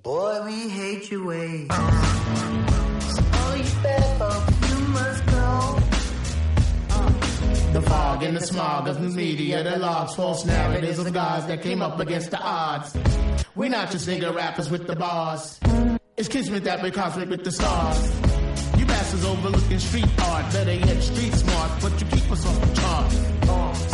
boy, 0.07 0.41
we 0.45 0.69
hate 0.69 1.11
your 1.11 1.25
ways. 1.25 1.67
All 1.69 3.57
you 3.57 3.67
bad 3.83 4.07
folks, 4.17 4.69
you 4.69 4.79
must 4.95 5.25
go. 5.25 5.79
The 7.73 7.81
fog 7.81 8.23
and 8.23 8.37
the 8.37 8.41
smog 8.41 8.87
of 8.87 9.01
the 9.01 9.09
media 9.09 9.63
that 9.63 9.81
logs 9.81 10.15
false 10.15 10.45
narratives 10.45 10.99
of 10.99 11.11
guys 11.13 11.45
that 11.47 11.61
came 11.61 11.81
up 11.81 11.99
against 11.99 12.31
the 12.31 12.39
odds. 12.39 12.95
We're 13.55 13.69
not 13.69 13.91
just 13.91 14.07
nigga 14.07 14.33
rappers 14.33 14.69
with 14.69 14.87
the 14.87 14.95
bars. 14.95 15.59
It's 16.15 16.29
kismet 16.29 16.63
that 16.63 16.81
we 16.81 16.89
cosmic 16.89 17.27
with 17.29 17.43
the 17.43 17.51
stars. 17.51 17.99
You 18.79 18.85
bastards 18.85 19.25
overlooking 19.25 19.79
street 19.79 20.07
art, 20.21 20.53
better 20.53 20.73
yet 20.73 21.03
street 21.03 21.33
smart, 21.33 21.81
but 21.81 21.99
you 21.99 22.07
keep 22.07 22.31
us 22.31 22.45
off 22.45 22.61
the 22.61 22.81
chart. 22.81 23.36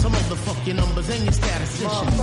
Some 0.04 0.12
of 0.14 0.28
the 0.28 0.36
fuck 0.36 0.60
your 0.68 0.76
numbers 0.76 1.08
and 1.08 1.24
your 1.24 1.32
statisticians. 1.32 2.18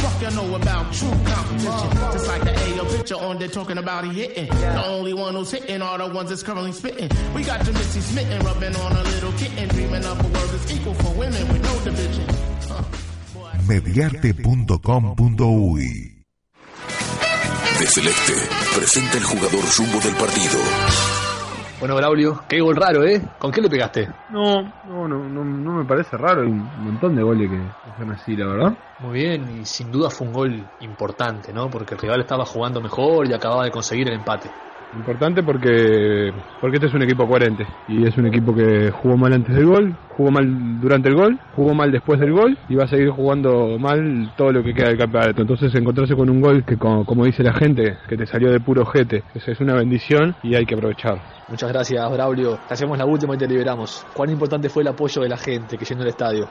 Fuck 0.00 0.22
you 0.22 0.30
know 0.30 0.54
about 0.54 0.90
true 0.94 1.10
competition. 1.10 1.90
Just 2.10 2.26
like 2.26 2.42
the 2.42 2.54
AO 2.56 2.86
picture 2.96 3.16
on 3.16 3.38
there 3.38 3.48
talking 3.48 3.76
about 3.76 4.06
he 4.06 4.12
hitting. 4.14 4.46
The 4.46 4.86
only 4.86 5.12
one 5.12 5.34
who's 5.34 5.50
hitting 5.50 5.82
are 5.82 5.98
the 5.98 6.06
ones 6.08 6.30
that's 6.30 6.42
currently 6.42 6.72
spitting. 6.72 7.10
We 7.34 7.44
got 7.44 7.66
your 7.66 7.74
Missy 7.74 8.00
smitten, 8.00 8.42
rubbing 8.46 8.74
on 8.76 8.92
a 8.96 9.02
little 9.02 9.32
kitten, 9.32 9.68
dreaming 9.68 10.06
of 10.06 10.18
a 10.18 10.22
world 10.22 10.50
that's 10.52 10.72
equal 10.72 10.94
for 10.94 11.12
women 11.18 11.46
with 11.48 11.62
no 11.62 11.78
division. 11.84 12.26
mediarte.com.uy 13.68 16.24
De 17.78 17.86
Celeste 17.88 18.32
presenta 18.74 19.18
el 19.18 19.24
jugador 19.24 19.64
rumbo 19.76 20.00
del 20.00 20.14
partido. 20.14 20.58
Bueno, 21.80 21.94
Braulio, 21.94 22.40
qué 22.48 22.60
gol 22.60 22.74
raro, 22.74 23.04
¿eh? 23.04 23.22
¿Con 23.38 23.52
qué 23.52 23.60
le 23.60 23.68
pegaste? 23.68 24.08
No, 24.28 24.62
no, 24.82 25.06
no, 25.06 25.28
no, 25.28 25.44
no 25.44 25.72
me 25.74 25.84
parece 25.84 26.16
raro. 26.16 26.42
Hay 26.42 26.48
un 26.48 26.82
montón 26.82 27.14
de 27.14 27.22
goles 27.22 27.48
que 27.50 27.92
son 27.96 28.10
así, 28.10 28.34
la 28.34 28.46
verdad. 28.48 28.78
Muy 28.98 29.20
bien, 29.20 29.48
y 29.48 29.64
sin 29.64 29.92
duda 29.92 30.10
fue 30.10 30.26
un 30.26 30.32
gol 30.32 30.66
importante, 30.80 31.52
¿no? 31.52 31.70
Porque 31.70 31.94
el 31.94 32.00
rival 32.00 32.20
estaba 32.20 32.44
jugando 32.44 32.80
mejor 32.80 33.28
y 33.28 33.32
acababa 33.32 33.64
de 33.64 33.70
conseguir 33.70 34.08
el 34.08 34.14
empate. 34.14 34.50
Importante 34.94 35.42
porque 35.42 36.32
porque 36.60 36.76
este 36.76 36.86
es 36.86 36.94
un 36.94 37.02
equipo 37.02 37.28
coherente 37.28 37.66
y 37.88 38.06
es 38.06 38.16
un 38.16 38.26
equipo 38.26 38.54
que 38.54 38.90
jugó 38.90 39.16
mal 39.18 39.32
antes 39.34 39.54
del 39.54 39.66
gol, 39.66 39.94
jugó 40.16 40.30
mal 40.30 40.80
durante 40.80 41.10
el 41.10 41.14
gol, 41.14 41.38
jugó 41.54 41.74
mal 41.74 41.92
después 41.92 42.18
del 42.18 42.32
gol 42.32 42.56
y 42.70 42.74
va 42.74 42.84
a 42.84 42.88
seguir 42.88 43.10
jugando 43.10 43.78
mal 43.78 44.32
todo 44.36 44.50
lo 44.50 44.62
que 44.62 44.72
queda 44.72 44.88
del 44.88 44.98
campeonato. 44.98 45.42
Entonces 45.42 45.74
encontrarse 45.74 46.16
con 46.16 46.30
un 46.30 46.40
gol 46.40 46.64
que 46.64 46.78
como, 46.78 47.04
como 47.04 47.26
dice 47.26 47.42
la 47.42 47.52
gente, 47.52 47.98
que 48.08 48.16
te 48.16 48.26
salió 48.26 48.50
de 48.50 48.60
puro 48.60 48.86
jete, 48.86 49.22
esa 49.34 49.52
es 49.52 49.60
una 49.60 49.74
bendición 49.74 50.34
y 50.42 50.54
hay 50.54 50.64
que 50.64 50.74
aprovechar. 50.74 51.18
Muchas 51.48 51.70
gracias, 51.70 52.10
Braulio. 52.10 52.58
Te 52.66 52.74
hacemos 52.74 52.96
la 52.96 53.04
última 53.04 53.34
y 53.34 53.38
te 53.38 53.46
liberamos. 53.46 54.06
¿Cuán 54.14 54.30
importante 54.30 54.70
fue 54.70 54.82
el 54.82 54.88
apoyo 54.88 55.20
de 55.22 55.28
la 55.28 55.36
gente 55.36 55.76
que 55.76 55.84
llenó 55.84 56.02
el 56.02 56.08
estadio? 56.08 56.48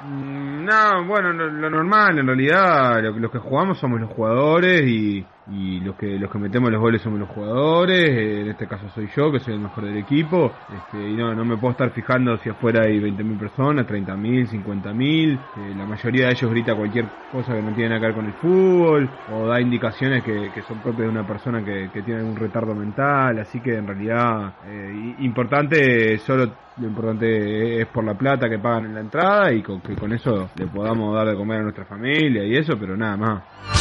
Mm, 0.00 0.64
No, 0.64 1.06
bueno, 1.06 1.32
lo, 1.32 1.48
lo 1.48 1.70
normal, 1.70 2.18
en 2.18 2.26
realidad, 2.26 3.02
lo, 3.02 3.12
los 3.18 3.30
que 3.30 3.38
jugamos 3.38 3.78
somos 3.78 4.00
los 4.00 4.10
jugadores 4.10 4.82
y, 4.82 5.24
y 5.50 5.80
los 5.80 5.96
que 5.96 6.18
los 6.18 6.30
que 6.30 6.38
metemos 6.38 6.70
los 6.70 6.80
goles 6.80 7.00
somos 7.02 7.18
los 7.18 7.28
jugadores. 7.28 8.08
eh, 8.08 8.40
En 8.42 8.48
este 8.48 8.66
caso 8.66 8.88
soy 8.94 9.08
yo, 9.16 9.30
que 9.32 9.40
soy 9.40 9.54
el 9.54 9.60
mejor 9.60 9.84
del 9.84 9.96
equipo. 9.96 10.52
Este, 10.76 11.10
y 11.10 11.14
no, 11.14 11.34
no 11.34 11.44
me 11.44 11.56
puedo 11.56 11.72
estar 11.72 11.90
fijando 11.90 12.36
si 12.38 12.48
afuera 12.50 12.82
hay 12.84 13.00
20.000 13.00 13.38
personas, 13.38 13.86
30.000, 13.86 14.48
50.000. 14.48 15.32
Eh, 15.34 15.74
la 15.76 15.86
mayoría 15.86 16.26
de 16.26 16.32
ellos 16.32 16.50
grita 16.50 16.74
cualquier 16.74 17.06
cosa 17.32 17.54
que 17.54 17.62
no 17.62 17.72
tiene 17.72 17.90
nada 17.90 18.00
que 18.00 18.06
ver 18.06 18.14
con 18.14 18.26
el 18.26 18.32
fútbol 18.34 19.08
o 19.32 19.46
da 19.46 19.60
indicaciones 19.60 20.22
que, 20.22 20.50
que 20.52 20.62
son 20.62 20.78
propias 20.78 21.04
de 21.04 21.08
una 21.08 21.26
persona 21.26 21.64
que, 21.64 21.90
que 21.92 22.02
tiene 22.02 22.20
algún 22.20 22.36
retardo 22.36 22.74
mental. 22.74 23.38
Así 23.38 23.60
que 23.60 23.74
en 23.76 23.86
realidad, 23.86 24.52
eh, 24.66 25.14
importante, 25.20 26.18
solo 26.18 26.50
lo 26.80 26.86
importante 26.86 27.80
es 27.80 27.86
por 27.88 28.04
la 28.04 28.14
plata 28.14 28.48
que 28.48 28.58
pagan 28.58 28.86
en 28.86 28.94
la 28.94 29.00
entrada 29.00 29.52
y 29.52 29.62
con 29.62 29.80
que 29.80 29.96
con 29.96 30.12
eso 30.12 30.50
le 30.56 30.66
podamos 30.66 31.14
dar 31.14 31.26
de 31.26 31.34
comer 31.34 31.60
a 31.60 31.62
nuestra 31.64 31.84
familia 31.84 32.44
y 32.44 32.54
eso, 32.54 32.78
pero 32.78 32.96
nada 32.96 33.16
más. 33.16 33.77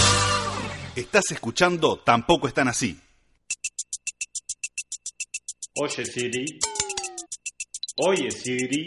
Estás 0.97 1.25
escuchando 1.29 1.97
Tampoco 1.97 2.47
están 2.47 2.67
así. 2.69 2.99
Oye 5.75 6.03
Siri. 6.03 6.59
Oye 7.97 8.31
Siri. 8.31 8.83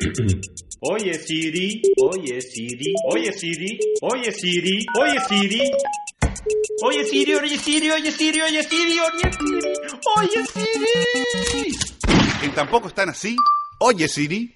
Oye 0.80 1.14
Siri. 1.14 1.80
Oye 2.02 2.42
Siri. 2.42 2.92
Oye 3.12 3.32
Siri. 3.32 3.78
Oye 4.02 4.32
Siri. 4.32 4.86
Oye 5.00 5.20
Siri. 5.28 5.70
Oye 6.82 7.04
Siri, 7.04 7.34
oye 7.36 7.56
Siri, 7.56 7.90
oye 7.92 8.10
Siri, 8.10 8.42
oye 8.42 8.62
Siri, 8.62 9.00
oye 9.00 9.32
Siri. 9.32 9.72
Oye 10.16 10.44
Siri. 10.52 11.72
En 12.42 12.52
Tampoco 12.52 12.88
están 12.88 13.08
así. 13.10 13.36
Oye 13.78 14.08
Siri. 14.08 14.52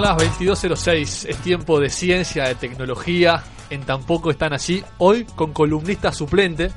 Son 0.00 0.16
las 0.16 0.38
22.06, 0.38 1.28
es 1.28 1.36
tiempo 1.42 1.78
de 1.78 1.90
ciencia, 1.90 2.44
de 2.44 2.54
tecnología, 2.54 3.44
en 3.68 3.82
tampoco 3.82 4.30
están 4.30 4.54
así. 4.54 4.82
Hoy 4.96 5.24
con 5.36 5.52
columnista 5.52 6.10
suplente, 6.10 6.70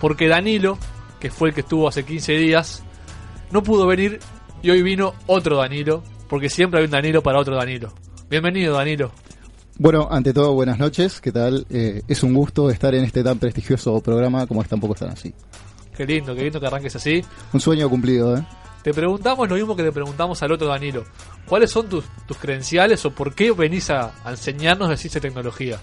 porque 0.00 0.28
Danilo, 0.28 0.78
que 1.18 1.32
fue 1.32 1.48
el 1.48 1.54
que 1.56 1.62
estuvo 1.62 1.88
hace 1.88 2.04
15 2.04 2.32
días, 2.34 2.84
no 3.50 3.64
pudo 3.64 3.88
venir 3.88 4.20
y 4.62 4.70
hoy 4.70 4.82
vino 4.82 5.14
otro 5.26 5.56
Danilo, 5.56 6.04
porque 6.28 6.48
siempre 6.48 6.78
hay 6.78 6.84
un 6.84 6.92
Danilo 6.92 7.24
para 7.24 7.40
otro 7.40 7.56
Danilo. 7.56 7.92
Bienvenido 8.28 8.76
Danilo. 8.76 9.10
Bueno, 9.76 10.06
ante 10.08 10.32
todo, 10.32 10.54
buenas 10.54 10.78
noches. 10.78 11.20
¿Qué 11.20 11.32
tal? 11.32 11.66
Eh, 11.70 12.02
es 12.06 12.22
un 12.22 12.32
gusto 12.32 12.70
estar 12.70 12.94
en 12.94 13.02
este 13.02 13.24
tan 13.24 13.40
prestigioso 13.40 14.00
programa 14.00 14.46
como 14.46 14.62
es 14.62 14.68
Tampoco 14.68 14.94
Están 14.94 15.10
Así. 15.10 15.34
Qué 15.96 16.06
lindo, 16.06 16.36
qué 16.36 16.44
lindo 16.44 16.60
que 16.60 16.66
arranques 16.68 16.94
así. 16.94 17.20
Un 17.52 17.60
sueño 17.60 17.90
cumplido, 17.90 18.36
¿eh? 18.36 18.44
Te 18.82 18.94
preguntamos 18.94 19.48
lo 19.48 19.56
mismo 19.56 19.76
que 19.76 19.82
te 19.82 19.92
preguntamos 19.92 20.42
al 20.42 20.52
otro 20.52 20.66
Danilo. 20.68 21.04
¿Cuáles 21.46 21.70
son 21.70 21.88
tus, 21.88 22.04
tus 22.26 22.36
credenciales 22.38 23.04
o 23.04 23.10
por 23.10 23.34
qué 23.34 23.52
venís 23.52 23.90
a, 23.90 24.12
a 24.24 24.30
enseñarnos 24.30 24.88
de 24.88 24.96
ciencia 24.96 25.18
y 25.18 25.22
tecnología? 25.22 25.78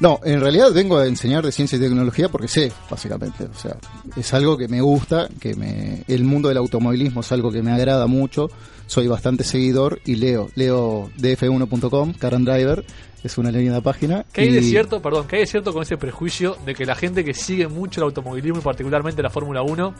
No, 0.00 0.20
en 0.22 0.40
realidad 0.40 0.72
vengo 0.72 0.96
a 0.98 1.06
enseñar 1.08 1.44
de 1.44 1.50
ciencia 1.50 1.76
y 1.76 1.80
tecnología 1.80 2.28
porque 2.28 2.46
sé, 2.46 2.70
básicamente. 2.88 3.44
O 3.44 3.54
sea, 3.58 3.76
es 4.16 4.32
algo 4.32 4.56
que 4.56 4.68
me 4.68 4.80
gusta, 4.80 5.28
que 5.40 5.56
me, 5.56 6.04
el 6.06 6.22
mundo 6.22 6.48
del 6.48 6.58
automovilismo 6.58 7.22
es 7.22 7.32
algo 7.32 7.50
que 7.50 7.62
me 7.62 7.72
agrada 7.72 8.06
mucho. 8.06 8.48
Soy 8.86 9.08
bastante 9.08 9.42
seguidor 9.42 10.00
y 10.04 10.14
leo. 10.14 10.50
Leo 10.54 11.10
df1.com, 11.18 12.12
Car 12.14 12.36
and 12.36 12.48
Driver, 12.48 12.84
es 13.24 13.36
una 13.38 13.50
linda 13.50 13.80
página. 13.80 14.24
¿Qué 14.32 14.42
hay 14.42 14.52
de 14.52 14.60
y- 14.60 14.70
cierto, 14.70 15.02
perdón, 15.02 15.26
qué 15.26 15.36
hay 15.36 15.42
de 15.42 15.46
cierto 15.48 15.72
con 15.72 15.82
ese 15.82 15.96
prejuicio 15.96 16.56
de 16.64 16.76
que 16.76 16.86
la 16.86 16.94
gente 16.94 17.24
que 17.24 17.34
sigue 17.34 17.66
mucho 17.66 18.00
el 18.00 18.04
automovilismo 18.04 18.60
y 18.60 18.62
particularmente 18.62 19.20
la 19.20 19.30
Fórmula 19.30 19.62
1 19.62 19.94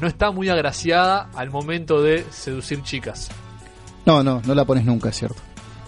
no 0.00 0.08
está 0.08 0.30
muy 0.30 0.48
agraciada 0.48 1.28
al 1.34 1.50
momento 1.50 2.02
de 2.02 2.24
seducir 2.30 2.82
chicas? 2.82 3.28
No, 4.06 4.22
no, 4.22 4.40
no 4.44 4.54
la 4.54 4.64
pones 4.64 4.84
nunca, 4.84 5.10
es 5.10 5.16
cierto. 5.16 5.42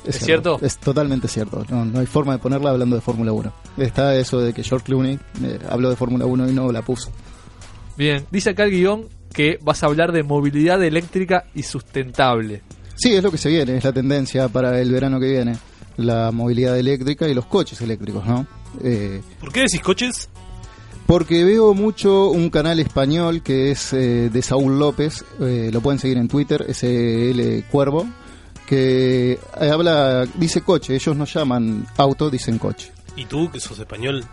¿Es 0.04 0.18
cierto? 0.18 0.58
Es 0.62 0.78
totalmente 0.78 1.28
cierto. 1.28 1.64
No, 1.68 1.84
no 1.84 2.00
hay 2.00 2.06
forma 2.06 2.32
de 2.32 2.38
ponerla 2.38 2.70
hablando 2.70 2.96
de 2.96 3.02
Fórmula 3.02 3.32
1. 3.32 3.52
Está 3.78 4.14
eso 4.16 4.40
de 4.40 4.52
que 4.52 4.62
George 4.62 4.86
Clooney 4.86 5.18
eh, 5.42 5.58
habló 5.68 5.90
de 5.90 5.96
Fórmula 5.96 6.26
1 6.26 6.50
y 6.50 6.52
no 6.52 6.72
la 6.72 6.82
puso. 6.82 7.10
Bien, 7.96 8.24
dice 8.30 8.50
acá 8.50 8.64
el 8.64 8.70
guion 8.70 9.08
que 9.32 9.58
vas 9.62 9.82
a 9.82 9.86
hablar 9.86 10.12
de 10.12 10.22
movilidad 10.22 10.82
eléctrica 10.82 11.44
y 11.54 11.62
sustentable. 11.62 12.62
Sí, 12.94 13.14
es 13.14 13.22
lo 13.22 13.30
que 13.30 13.38
se 13.38 13.48
viene, 13.48 13.76
es 13.76 13.84
la 13.84 13.92
tendencia 13.92 14.48
para 14.48 14.80
el 14.80 14.90
verano 14.90 15.20
que 15.20 15.30
viene. 15.30 15.56
La 15.96 16.30
movilidad 16.32 16.78
eléctrica 16.78 17.28
y 17.28 17.34
los 17.34 17.46
coches 17.46 17.80
eléctricos, 17.80 18.26
¿no? 18.26 18.46
Eh, 18.82 19.20
¿Por 19.38 19.52
qué 19.52 19.60
decís 19.60 19.80
coches? 19.80 20.28
Porque 21.10 21.42
veo 21.42 21.74
mucho 21.74 22.30
un 22.30 22.50
canal 22.50 22.78
español 22.78 23.42
que 23.42 23.72
es 23.72 23.92
eh, 23.92 24.30
de 24.30 24.42
Saúl 24.42 24.78
López, 24.78 25.24
eh, 25.40 25.70
lo 25.72 25.80
pueden 25.80 25.98
seguir 25.98 26.18
en 26.18 26.28
Twitter, 26.28 26.64
SL 26.72 27.68
Cuervo, 27.68 28.06
que 28.64 29.32
eh, 29.32 29.70
habla, 29.72 30.24
dice 30.36 30.60
coche, 30.60 30.94
ellos 30.94 31.16
no 31.16 31.24
llaman 31.24 31.84
auto, 31.96 32.30
dicen 32.30 32.58
coche. 32.58 32.92
¿Y 33.16 33.24
tú, 33.24 33.50
que 33.50 33.58
sos 33.58 33.76
español? 33.80 34.24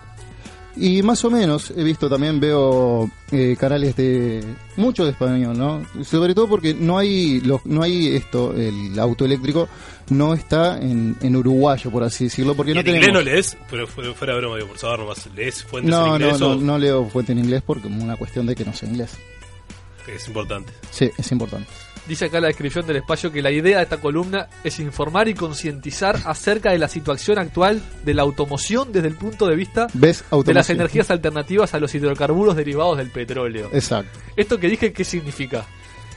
Y 0.80 1.02
más 1.02 1.24
o 1.26 1.32
menos 1.32 1.72
he 1.76 1.84
visto 1.84 2.10
también 2.10 2.40
veo 2.40 3.10
eh, 3.32 3.56
canales 3.60 3.96
de 3.96 4.44
mucho 4.76 5.06
de 5.06 5.12
español, 5.12 5.58
¿no? 5.58 5.86
Sobre 6.04 6.36
todo 6.36 6.48
porque 6.48 6.74
no 6.74 6.98
hay 6.98 7.42
los, 7.42 7.66
no 7.66 7.82
hay 7.84 8.16
esto, 8.16 8.54
el 8.54 8.98
auto 9.00 9.26
eléctrico 9.26 9.68
no 10.10 10.34
está 10.34 10.78
en, 10.80 11.16
en 11.22 11.36
uruguayo 11.36 11.90
por 11.92 12.04
así 12.04 12.26
decirlo, 12.26 12.56
porque 12.56 12.72
¿Y 12.72 12.74
no 12.76 12.80
en 12.82 12.86
tenemos. 12.86 13.08
inglés 13.08 13.26
no 13.26 13.32
lees? 13.32 13.58
Pero 13.70 13.88
fuera, 13.88 14.34
de 14.34 14.40
broma, 14.40 14.56
digo, 14.58 14.68
por 14.70 14.78
saber 14.78 15.00
nomás. 15.00 15.28
¿Lees 15.36 15.64
fuentes 15.64 15.94
en 15.94 16.00
no, 16.00 16.08
no, 16.08 16.14
inglés 16.16 16.40
no, 16.40 16.50
o 16.52 16.56
no 16.56 16.78
leo 16.78 17.06
fuente 17.10 17.32
en 17.32 17.40
inglés 17.40 17.64
porque 17.66 17.88
es 17.88 17.94
una 17.94 18.16
cuestión 18.16 18.46
de 18.46 18.56
que 18.56 18.64
no 18.64 18.74
sé 18.74 18.86
inglés. 18.86 19.18
es 20.08 20.28
importante? 20.28 20.72
Sí, 20.92 21.10
es 21.18 21.32
importante. 21.32 21.70
Dice 22.08 22.26
acá 22.26 22.40
la 22.40 22.48
descripción 22.48 22.88
del 22.88 22.98
espacio 22.98 23.32
que 23.32 23.42
la 23.42 23.52
idea 23.52 23.78
de 23.78 23.84
esta 23.84 23.98
columna 23.98 24.48
es 24.64 24.80
informar 24.80 25.28
y 25.28 25.34
concientizar 25.34 26.18
acerca 26.26 26.72
de 26.72 26.78
la 26.78 26.88
situación 26.88 27.38
actual 27.38 27.82
de 28.06 28.14
la 28.14 28.22
automoción 28.22 28.94
desde 28.94 29.10
el 29.10 29.16
punto 29.16 29.46
de 29.48 29.56
vista 29.56 29.88
de 29.94 30.54
las 30.54 30.70
energías 30.70 31.12
alternativas 31.12 31.74
a 31.74 31.80
los 31.80 31.94
hidrocarburos 31.94 32.56
derivados 32.56 32.98
del 32.98 33.12
petróleo. 33.12 33.70
Exacto. 33.74 34.20
Esto 34.38 34.58
que 34.58 34.70
dije, 34.70 34.94
¿qué 34.94 35.04
significa? 35.04 35.66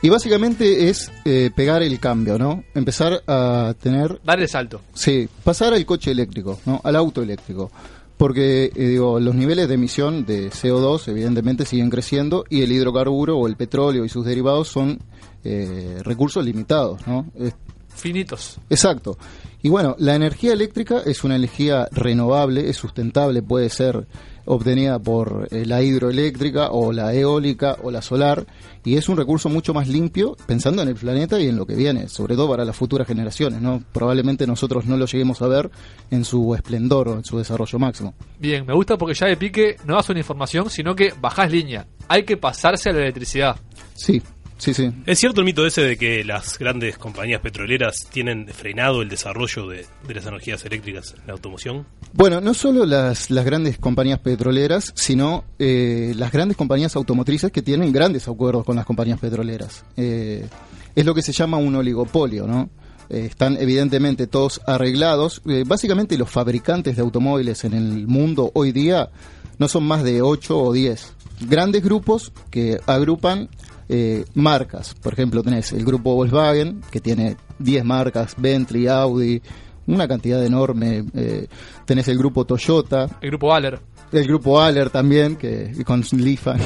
Y 0.02 0.08
básicamente 0.08 0.88
es 0.88 1.10
eh, 1.24 1.50
pegar 1.54 1.82
el 1.82 1.98
cambio, 1.98 2.38
¿no? 2.38 2.64
Empezar 2.74 3.22
a 3.26 3.74
tener 3.80 4.20
Dar 4.24 4.40
el 4.40 4.48
salto. 4.48 4.80
Sí, 4.94 5.28
pasar 5.44 5.74
al 5.74 5.84
coche 5.84 6.10
eléctrico, 6.12 6.58
¿no? 6.64 6.80
Al 6.84 6.96
auto 6.96 7.22
eléctrico. 7.22 7.70
Porque, 8.16 8.70
eh, 8.74 8.88
digo, 8.88 9.18
los 9.18 9.34
niveles 9.34 9.68
de 9.68 9.74
emisión 9.74 10.24
de 10.24 10.50
CO2 10.50 11.08
evidentemente 11.08 11.64
siguen 11.66 11.90
creciendo 11.90 12.44
y 12.48 12.62
el 12.62 12.72
hidrocarburo 12.72 13.36
o 13.36 13.46
el 13.46 13.56
petróleo 13.56 14.04
y 14.04 14.08
sus 14.08 14.24
derivados 14.24 14.68
son 14.68 15.00
eh, 15.44 15.98
recursos 16.02 16.44
limitados, 16.44 17.06
¿no? 17.06 17.26
Es- 17.38 17.54
Finitos. 17.92 18.58
Exacto. 18.70 19.18
Y 19.62 19.68
bueno, 19.68 19.94
la 19.98 20.14
energía 20.14 20.52
eléctrica 20.54 21.02
es 21.04 21.22
una 21.24 21.36
energía 21.36 21.86
renovable, 21.90 22.70
es 22.70 22.76
sustentable, 22.76 23.42
puede 23.42 23.68
ser 23.68 24.06
obtenida 24.46 24.98
por 24.98 25.48
eh, 25.50 25.66
la 25.66 25.82
hidroeléctrica 25.82 26.70
o 26.70 26.92
la 26.92 27.12
eólica 27.12 27.76
o 27.82 27.90
la 27.90 28.00
solar 28.00 28.46
y 28.84 28.96
es 28.96 29.08
un 29.10 29.18
recurso 29.18 29.48
mucho 29.50 29.74
más 29.74 29.86
limpio 29.86 30.34
pensando 30.46 30.80
en 30.82 30.88
el 30.88 30.94
planeta 30.94 31.38
y 31.40 31.48
en 31.48 31.56
lo 31.56 31.66
que 31.66 31.74
viene, 31.74 32.08
sobre 32.08 32.36
todo 32.36 32.48
para 32.48 32.64
las 32.64 32.74
futuras 32.74 33.06
generaciones, 33.06 33.60
¿no? 33.60 33.82
Probablemente 33.92 34.46
nosotros 34.46 34.86
no 34.86 34.96
lo 34.96 35.04
lleguemos 35.06 35.42
a 35.42 35.48
ver 35.48 35.70
en 36.10 36.24
su 36.24 36.54
esplendor 36.54 37.08
o 37.08 37.14
en 37.16 37.24
su 37.24 37.36
desarrollo 37.38 37.78
máximo. 37.78 38.14
Bien, 38.38 38.64
me 38.64 38.72
gusta 38.72 38.96
porque 38.96 39.14
ya 39.14 39.26
de 39.26 39.36
pique 39.36 39.76
no 39.84 39.96
das 39.96 40.08
una 40.08 40.20
información, 40.20 40.70
sino 40.70 40.94
que 40.94 41.12
bajás 41.20 41.50
línea. 41.50 41.86
Hay 42.08 42.22
que 42.24 42.36
pasarse 42.38 42.88
a 42.88 42.92
la 42.92 43.00
electricidad. 43.00 43.56
Sí, 43.94 44.22
sí, 44.60 44.74
sí. 44.74 44.92
¿Es 45.06 45.18
cierto 45.18 45.40
el 45.40 45.46
mito 45.46 45.66
ese 45.66 45.82
de 45.82 45.96
que 45.96 46.22
las 46.22 46.58
grandes 46.58 46.96
compañías 46.98 47.40
petroleras 47.40 48.06
tienen 48.12 48.46
frenado 48.48 49.02
el 49.02 49.08
desarrollo 49.08 49.66
de, 49.66 49.86
de 50.06 50.14
las 50.14 50.26
energías 50.26 50.64
eléctricas 50.64 51.14
en 51.18 51.26
la 51.26 51.32
automoción? 51.32 51.86
Bueno, 52.12 52.40
no 52.40 52.54
solo 52.54 52.86
las, 52.86 53.30
las 53.30 53.44
grandes 53.44 53.78
compañías 53.78 54.20
petroleras, 54.20 54.92
sino 54.94 55.44
eh, 55.58 56.12
las 56.16 56.30
grandes 56.30 56.56
compañías 56.56 56.94
automotrices 56.96 57.50
que 57.50 57.62
tienen 57.62 57.92
grandes 57.92 58.28
acuerdos 58.28 58.64
con 58.64 58.76
las 58.76 58.86
compañías 58.86 59.18
petroleras. 59.18 59.84
Eh, 59.96 60.46
es 60.94 61.04
lo 61.04 61.14
que 61.14 61.22
se 61.22 61.32
llama 61.32 61.56
un 61.56 61.74
oligopolio, 61.76 62.46
¿no? 62.46 62.70
Eh, 63.10 63.26
están 63.26 63.56
evidentemente 63.60 64.28
todos 64.28 64.60
arreglados. 64.66 65.42
Eh, 65.48 65.64
básicamente 65.66 66.16
los 66.16 66.30
fabricantes 66.30 66.96
de 66.96 67.02
automóviles 67.02 67.64
en 67.64 67.74
el 67.74 68.06
mundo 68.06 68.52
hoy 68.54 68.70
día 68.72 69.10
no 69.58 69.68
son 69.68 69.84
más 69.84 70.04
de 70.04 70.22
8 70.22 70.58
o 70.58 70.72
10. 70.72 71.14
Grandes 71.48 71.82
grupos 71.82 72.32
que 72.50 72.78
agrupan 72.86 73.48
eh, 73.92 74.24
marcas. 74.34 74.94
Por 74.94 75.12
ejemplo, 75.12 75.42
tenés 75.42 75.72
el 75.72 75.84
grupo 75.84 76.14
Volkswagen, 76.14 76.80
que 76.92 77.00
tiene 77.00 77.36
10 77.58 77.84
marcas, 77.84 78.34
Bentley, 78.38 78.86
Audi, 78.86 79.42
una 79.86 80.06
cantidad 80.06 80.44
enorme. 80.44 81.04
eh, 81.14 81.48
tenés 81.84 82.06
el 82.08 82.16
grupo 82.16 82.44
Toyota, 82.44 83.18
El 83.20 83.30
grupo 83.30 83.52
Aller. 83.52 83.80
el 84.12 84.24
grupo 84.26 84.60
Aller 84.60 84.90
también, 84.90 85.34
que 85.36 85.72
con 85.84 86.04
Lifan. 86.12 86.60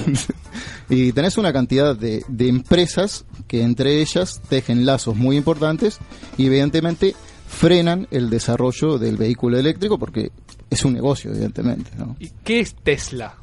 y 0.91 1.13
tenés 1.13 1.39
una 1.39 1.53
cantidad 1.53 1.97
de, 1.97 2.23
de 2.29 2.49
empresas 2.49 3.25
que 3.49 3.63
entre 3.63 4.03
ellas 4.03 4.43
tejen 4.49 4.85
lazos 4.85 5.17
muy 5.17 5.37
importantes 5.39 5.99
y 6.37 6.47
evidentemente 6.47 7.15
frenan 7.47 8.07
el 8.11 8.29
desarrollo 8.29 8.99
del 8.99 9.17
vehículo 9.17 9.59
eléctrico 9.59 9.99
porque 9.99 10.31
es 10.69 10.85
un 10.85 10.93
negocio, 10.93 11.31
evidentemente. 11.31 11.91
¿no? 11.97 12.17
¿Y 12.19 12.31
qué 12.45 12.61
es 12.61 12.75
Tesla? 12.75 13.35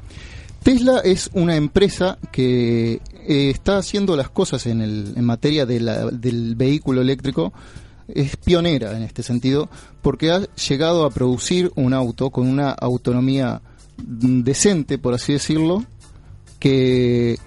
Tesla 0.64 1.00
es 1.04 1.30
una 1.34 1.56
empresa 1.56 2.20
que 2.32 3.02
eh, 3.28 3.50
está 3.50 3.78
haciendo 3.78 4.16
las 4.16 4.30
cosas 4.30 4.66
en, 4.66 4.82
el, 4.82 5.14
en 5.16 5.24
materia 5.26 5.66
de 5.66 5.80
la- 5.80 6.06
del 6.12 6.56
vehículo 6.56 7.02
eléctrico. 7.02 7.54
Es 8.08 8.36
pionera 8.36 8.96
en 8.98 9.04
este 9.04 9.24
sentido 9.24 9.70
porque 10.02 10.32
ha 10.32 10.42
llegado 10.56 11.06
a 11.06 11.12
producir 11.12 11.72
un 11.76 11.94
auto 11.94 12.30
con 12.30 12.48
una 12.48 12.72
autonomía 12.72 13.62
decente, 13.98 14.98
por 14.98 15.14
así 15.14 15.34
decirlo, 15.34 15.86
que 16.60 17.38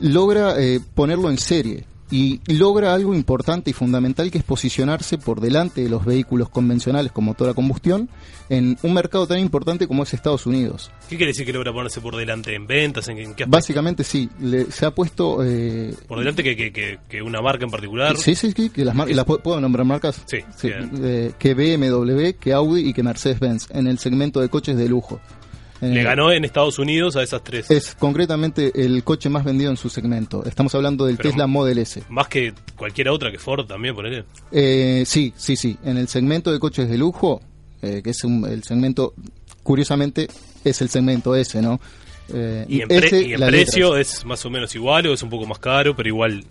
logra 0.00 0.54
eh, 0.60 0.80
ponerlo 0.94 1.28
en 1.30 1.38
serie 1.38 1.84
y 2.10 2.40
logra 2.46 2.94
algo 2.94 3.14
importante 3.14 3.70
y 3.70 3.72
fundamental 3.72 4.30
que 4.30 4.38
es 4.38 4.44
posicionarse 4.44 5.18
por 5.18 5.40
delante 5.40 5.82
de 5.82 5.88
los 5.88 6.04
vehículos 6.04 6.48
convencionales 6.48 7.10
con 7.10 7.24
motor 7.24 7.48
a 7.50 7.54
combustión 7.54 8.08
en 8.48 8.78
un 8.82 8.92
mercado 8.94 9.26
tan 9.26 9.40
importante 9.40 9.88
como 9.88 10.04
es 10.04 10.14
Estados 10.14 10.46
Unidos. 10.46 10.92
¿Qué 11.08 11.16
quiere 11.16 11.32
decir 11.32 11.44
que 11.44 11.52
logra 11.52 11.72
ponerse 11.72 12.00
por 12.00 12.14
delante 12.14 12.54
en 12.54 12.66
ventas? 12.68 13.08
¿En, 13.08 13.18
en 13.18 13.34
qué? 13.34 13.44
Básicamente 13.46 14.04
sí, 14.04 14.28
le- 14.40 14.70
se 14.70 14.86
ha 14.86 14.92
puesto... 14.92 15.44
eh, 15.44 15.94
¿Por 16.06 16.20
delante 16.20 16.44
que, 16.44 16.54
que, 16.56 16.72
que, 16.72 16.98
que 17.08 17.22
una 17.22 17.42
marca 17.42 17.64
en 17.64 17.70
particular? 17.72 18.16
sí, 18.16 18.36
sí, 18.36 18.52
sí, 18.56 18.70
que 18.70 18.84
las 18.84 18.94
marcas, 18.94 19.16
¿las 19.16 19.26
pu- 19.26 19.40
¿puedo 19.42 19.60
nombrar 19.60 19.84
marcas? 19.84 20.22
Sí, 20.26 20.38
bien. 20.62 20.90
eh, 21.02 21.32
que 21.38 21.54
BMW, 21.54 22.38
que 22.38 22.52
Audi 22.52 22.88
y 22.88 22.92
que 22.92 23.02
Mercedes-Benz 23.02 23.68
en 23.70 23.88
el 23.88 23.98
segmento 23.98 24.40
de 24.40 24.48
coches 24.48 24.76
de 24.76 24.88
lujo. 24.88 25.20
En 25.80 25.92
Le 25.94 26.02
ganó 26.02 26.32
en 26.32 26.44
Estados 26.44 26.78
Unidos 26.78 27.16
a 27.16 27.22
esas 27.22 27.42
tres. 27.44 27.70
Es 27.70 27.94
concretamente 27.94 28.72
el 28.84 29.04
coche 29.04 29.28
más 29.28 29.44
vendido 29.44 29.70
en 29.70 29.76
su 29.76 29.88
segmento. 29.90 30.44
Estamos 30.44 30.74
hablando 30.74 31.04
del 31.06 31.16
Pero- 31.16 31.30
Tesla 31.30 31.46
Model 31.46 31.78
S. 31.78 32.02
Más 32.08 32.28
que 32.28 32.54
cualquier 32.76 33.08
otra 33.10 33.30
que 33.30 33.38
Ford 33.38 33.66
también, 33.66 33.94
ponele. 33.94 34.24
Eh, 34.52 35.04
sí, 35.06 35.32
sí, 35.36 35.54
sí. 35.56 35.76
En 35.84 35.96
el 35.98 36.08
segmento 36.08 36.50
de 36.50 36.58
coches 36.58 36.88
de 36.88 36.96
lujo, 36.96 37.42
eh, 37.82 38.00
que 38.02 38.10
es 38.10 38.24
un- 38.24 38.46
el 38.46 38.62
segmento, 38.64 39.14
curiosamente, 39.62 40.28
es 40.64 40.80
el 40.80 40.88
segmento 40.88 41.34
S, 41.34 41.60
¿no? 41.60 41.80
Eh, 42.32 42.64
Y 42.68 42.80
en, 42.82 42.88
pre- 42.88 43.06
S, 43.06 43.22
y 43.22 43.34
en 43.34 43.40
la 43.40 43.46
precio 43.48 43.94
letra. 43.96 44.00
es 44.00 44.24
más 44.24 44.44
o 44.44 44.50
menos 44.50 44.74
igual 44.74 45.06
o 45.06 45.12
es 45.14 45.22
un 45.22 45.30
poco 45.30 45.46
más 45.46 45.58
caro, 45.60 45.94
pero 45.94 46.08
igual 46.08 46.44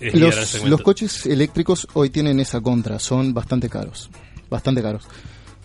es 0.00 0.14
Los, 0.14 0.64
los 0.64 0.82
coches 0.82 1.24
eléctricos 1.24 1.86
hoy 1.94 2.10
tienen 2.10 2.38
esa 2.40 2.60
contra, 2.60 2.98
son 2.98 3.32
bastante 3.32 3.68
caros, 3.70 4.10
bastante 4.50 4.82
caros. 4.82 5.04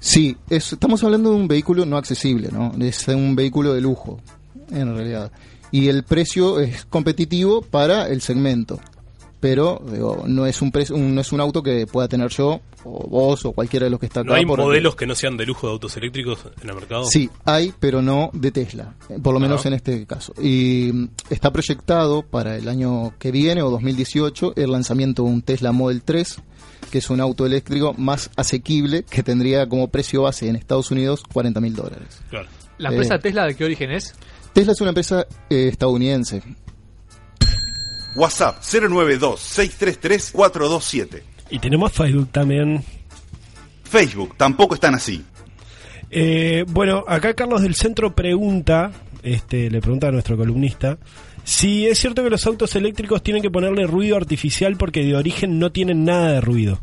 Sí, 0.04 0.36
es- 0.50 0.74
estamos 0.74 1.04
hablando 1.04 1.30
de 1.30 1.36
un 1.36 1.48
vehículo 1.48 1.86
no 1.86 1.96
accesible, 1.96 2.50
¿no? 2.52 2.74
Es 2.84 3.08
un 3.08 3.36
vehículo 3.36 3.74
de 3.74 3.82
lujo, 3.82 4.20
en 4.72 4.96
realidad. 4.96 5.32
Y 5.72 5.88
el 5.90 6.04
precio 6.04 6.60
es 6.60 6.86
competitivo 6.86 7.62
para 7.62 8.08
el 8.10 8.22
segmento, 8.22 8.80
pero 9.40 9.80
digo, 9.92 10.24
no 10.28 10.48
es 10.48 10.60
un, 10.62 10.72
un- 10.92 11.16
no 11.16 11.22
es 11.22 11.32
un 11.32 11.40
auto 11.40 11.62
que 11.62 11.86
pueda 11.86 12.08
tener 12.08 12.30
yo 12.30 12.62
o 12.84 13.08
vos 13.08 13.46
o 13.46 13.52
cualquiera 13.52 13.84
de 13.84 13.92
los 13.92 14.00
que 14.00 14.08
está 14.08 14.22
acá. 14.22 14.30
¿No 14.30 14.34
hay 14.36 14.46
por- 14.46 14.58
modelos 14.60 14.96
que 14.96 15.06
no 15.06 15.14
sean 15.14 15.38
de 15.38 15.46
lujo 15.46 15.68
de 15.68 15.74
autos 15.74 15.96
eléctricos 15.98 16.40
en 16.64 16.68
el 16.70 16.76
mercado? 16.76 17.06
Sí, 17.06 17.30
hay, 17.46 17.72
pero 17.80 18.02
no 18.02 18.32
de 18.34 18.52
Tesla, 18.52 18.96
eh, 19.08 19.20
por 19.22 19.36
lo 19.36 19.40
menos 19.40 19.60
Ajá. 19.60 19.70
en 19.70 19.74
este 19.76 20.06
caso. 20.08 20.34
Y 20.42 20.90
mm, 20.92 21.10
está 21.30 21.54
proyectado 21.54 22.24
para 22.24 22.58
el 22.58 22.68
año 22.68 23.14
que 23.20 23.32
viene 23.32 23.62
o 23.62 23.70
2018 23.70 24.54
el 24.56 24.72
lanzamiento 24.72 25.24
de 25.24 25.30
un 25.30 25.42
Tesla 25.44 25.72
Model 25.72 26.02
3, 26.02 26.38
que 26.92 27.00
es 27.00 27.10
un 27.10 27.22
auto 27.22 27.46
eléctrico 27.46 27.94
más 27.98 28.30
asequible 28.36 29.04
que 29.04 29.24
tendría 29.24 29.68
como 29.68 29.88
precio 29.88 30.24
base 30.24 30.48
en 30.48 30.56
Estados 30.56 30.92
Unidos 30.92 31.24
40 31.32 31.60
mil 31.62 31.76
dólares. 31.76 32.22
Claro. 32.30 32.48
¿La 32.78 32.90
empresa 32.90 33.16
Eh, 33.16 33.20
Tesla 33.20 33.46
de 33.46 33.56
qué 33.56 33.64
origen 33.64 33.92
es? 33.92 34.14
Tesla 34.54 34.74
es 34.74 34.82
una 34.82 34.90
empresa 34.90 35.26
eh, 35.50 35.70
estadounidense. 35.70 36.42
WhatsApp 38.16 38.62
092-633-427. 38.62 41.22
Y 41.50 41.60
tenemos 41.60 41.92
Facebook 41.94 42.30
también. 42.32 42.84
Facebook, 43.84 44.36
tampoco 44.38 44.76
están 44.76 44.96
así. 44.96 45.24
Eh, 46.10 46.66
bueno, 46.68 47.06
acá 47.08 47.34
Carlos 47.34 47.62
del 47.62 47.76
Centro 47.76 48.14
pregunta, 48.14 48.92
este, 49.24 49.70
le 49.70 49.80
pregunta 49.80 50.10
a 50.10 50.12
nuestro 50.12 50.36
columnista, 50.36 50.98
si 51.44 51.88
es 51.88 52.00
cierto 52.00 52.24
que 52.24 52.30
los 52.30 52.46
autos 52.46 52.76
eléctricos 52.76 53.22
tienen 53.24 53.42
que 53.42 53.52
ponerle 53.52 53.86
ruido 53.88 54.16
artificial 54.18 54.76
porque 54.78 55.04
de 55.04 55.16
origen 55.16 55.60
no 55.60 55.72
tienen 55.72 56.06
nada 56.06 56.32
de 56.34 56.42
ruido. 56.42 56.80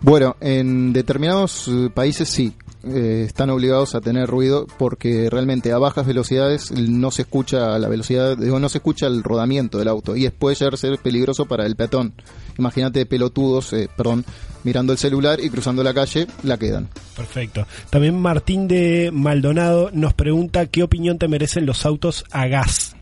Bueno, 0.00 0.36
en 0.40 0.92
determinados 0.92 1.66
eh, 1.66 1.90
países 1.92 2.28
sí, 2.28 2.52
eh, 2.84 3.24
están 3.26 3.50
obligados 3.50 3.96
a 3.96 4.00
tener 4.00 4.28
ruido 4.28 4.64
porque 4.78 5.28
realmente 5.28 5.72
a 5.72 5.78
bajas 5.78 6.06
velocidades 6.06 6.70
no 6.70 7.10
se 7.10 7.22
escucha 7.22 7.76
la 7.80 7.88
velocidad, 7.88 8.36
digo, 8.38 8.60
no 8.60 8.68
se 8.68 8.78
escucha 8.78 9.08
el 9.08 9.24
rodamiento 9.24 9.78
del 9.78 9.88
auto 9.88 10.14
y 10.14 10.26
es- 10.26 10.32
puede 10.32 10.54
llegar 10.54 10.74
a 10.74 10.76
ser 10.76 10.98
peligroso 10.98 11.46
para 11.46 11.66
el 11.66 11.74
peatón. 11.74 12.12
Imagínate 12.58 13.06
pelotudos, 13.06 13.72
eh, 13.72 13.88
perdón, 13.96 14.24
mirando 14.62 14.92
el 14.92 14.98
celular 15.00 15.40
y 15.42 15.50
cruzando 15.50 15.82
la 15.82 15.92
calle, 15.92 16.28
la 16.44 16.56
quedan. 16.58 16.88
Perfecto. 17.16 17.66
También 17.90 18.20
Martín 18.20 18.68
de 18.68 19.10
Maldonado 19.12 19.90
nos 19.92 20.14
pregunta 20.14 20.66
qué 20.66 20.84
opinión 20.84 21.18
te 21.18 21.26
merecen 21.26 21.66
los 21.66 21.84
autos 21.84 22.24
a 22.30 22.46
gas. 22.46 22.94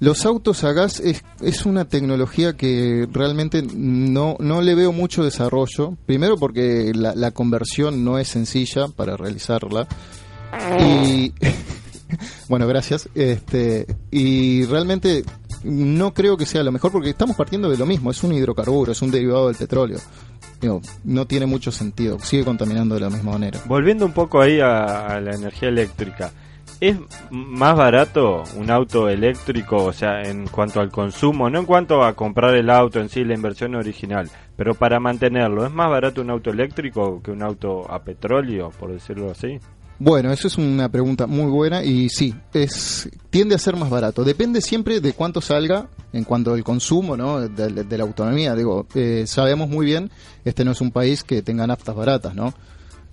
Los 0.00 0.24
autos 0.26 0.62
a 0.62 0.72
gas 0.72 1.00
es, 1.00 1.24
es 1.40 1.66
una 1.66 1.86
tecnología 1.86 2.56
que 2.56 3.08
realmente 3.10 3.62
no, 3.62 4.36
no 4.38 4.62
le 4.62 4.74
veo 4.76 4.92
mucho 4.92 5.24
desarrollo. 5.24 5.96
Primero 6.06 6.36
porque 6.36 6.92
la, 6.94 7.14
la 7.16 7.32
conversión 7.32 8.04
no 8.04 8.18
es 8.18 8.28
sencilla 8.28 8.88
para 8.88 9.16
realizarla. 9.16 9.88
Y 10.80 11.32
bueno, 12.48 12.66
gracias. 12.68 13.08
Este, 13.14 13.86
y 14.10 14.64
realmente 14.66 15.24
no 15.64 16.14
creo 16.14 16.36
que 16.36 16.46
sea 16.46 16.62
lo 16.62 16.70
mejor 16.70 16.92
porque 16.92 17.10
estamos 17.10 17.36
partiendo 17.36 17.68
de 17.68 17.76
lo 17.76 17.86
mismo. 17.86 18.12
Es 18.12 18.22
un 18.22 18.32
hidrocarburo, 18.32 18.92
es 18.92 19.02
un 19.02 19.10
derivado 19.10 19.48
del 19.48 19.56
petróleo. 19.56 19.98
Digo, 20.60 20.80
no 21.04 21.26
tiene 21.26 21.46
mucho 21.46 21.72
sentido. 21.72 22.18
Sigue 22.20 22.44
contaminando 22.44 22.94
de 22.94 23.00
la 23.00 23.10
misma 23.10 23.32
manera. 23.32 23.60
Volviendo 23.66 24.06
un 24.06 24.12
poco 24.12 24.40
ahí 24.40 24.60
a, 24.60 25.06
a 25.06 25.20
la 25.20 25.34
energía 25.34 25.68
eléctrica, 25.68 26.32
¿es 26.80 26.96
más 27.30 27.76
barato 27.76 28.44
un 28.56 28.70
auto 28.70 29.08
eléctrico, 29.08 29.76
o 29.84 29.92
sea, 29.92 30.22
en 30.22 30.46
cuanto 30.46 30.80
al 30.80 30.90
consumo, 30.90 31.50
no 31.50 31.60
en 31.60 31.66
cuanto 31.66 32.02
a 32.04 32.14
comprar 32.14 32.54
el 32.54 32.70
auto 32.70 33.00
en 33.00 33.08
sí, 33.08 33.24
la 33.24 33.34
inversión 33.34 33.74
original, 33.74 34.30
pero 34.56 34.74
para 34.74 35.00
mantenerlo, 35.00 35.66
¿es 35.66 35.72
más 35.72 35.90
barato 35.90 36.20
un 36.20 36.30
auto 36.30 36.50
eléctrico 36.50 37.20
que 37.22 37.30
un 37.30 37.42
auto 37.42 37.90
a 37.90 38.02
petróleo, 38.02 38.70
por 38.78 38.92
decirlo 38.92 39.30
así? 39.30 39.58
Bueno, 40.00 40.30
eso 40.30 40.46
es 40.46 40.56
una 40.58 40.88
pregunta 40.88 41.26
muy 41.26 41.50
buena 41.50 41.82
y 41.82 42.08
sí, 42.08 42.32
es 42.54 43.10
tiende 43.30 43.56
a 43.56 43.58
ser 43.58 43.74
más 43.74 43.90
barato. 43.90 44.22
Depende 44.22 44.60
siempre 44.60 45.00
de 45.00 45.12
cuánto 45.12 45.40
salga 45.40 45.88
en 46.12 46.22
cuanto 46.22 46.52
al 46.54 46.62
consumo, 46.62 47.16
¿no? 47.16 47.40
De, 47.40 47.48
de- 47.68 47.82
de 47.82 47.98
la 47.98 48.04
autonomía. 48.04 48.54
Digo, 48.54 48.86
eh, 48.94 49.24
sabemos 49.26 49.68
muy 49.68 49.84
bien, 49.86 50.08
este 50.44 50.64
no 50.64 50.70
es 50.70 50.80
un 50.80 50.92
país 50.92 51.24
que 51.24 51.42
tenga 51.42 51.66
naftas 51.66 51.96
baratas, 51.96 52.32
¿no? 52.32 52.54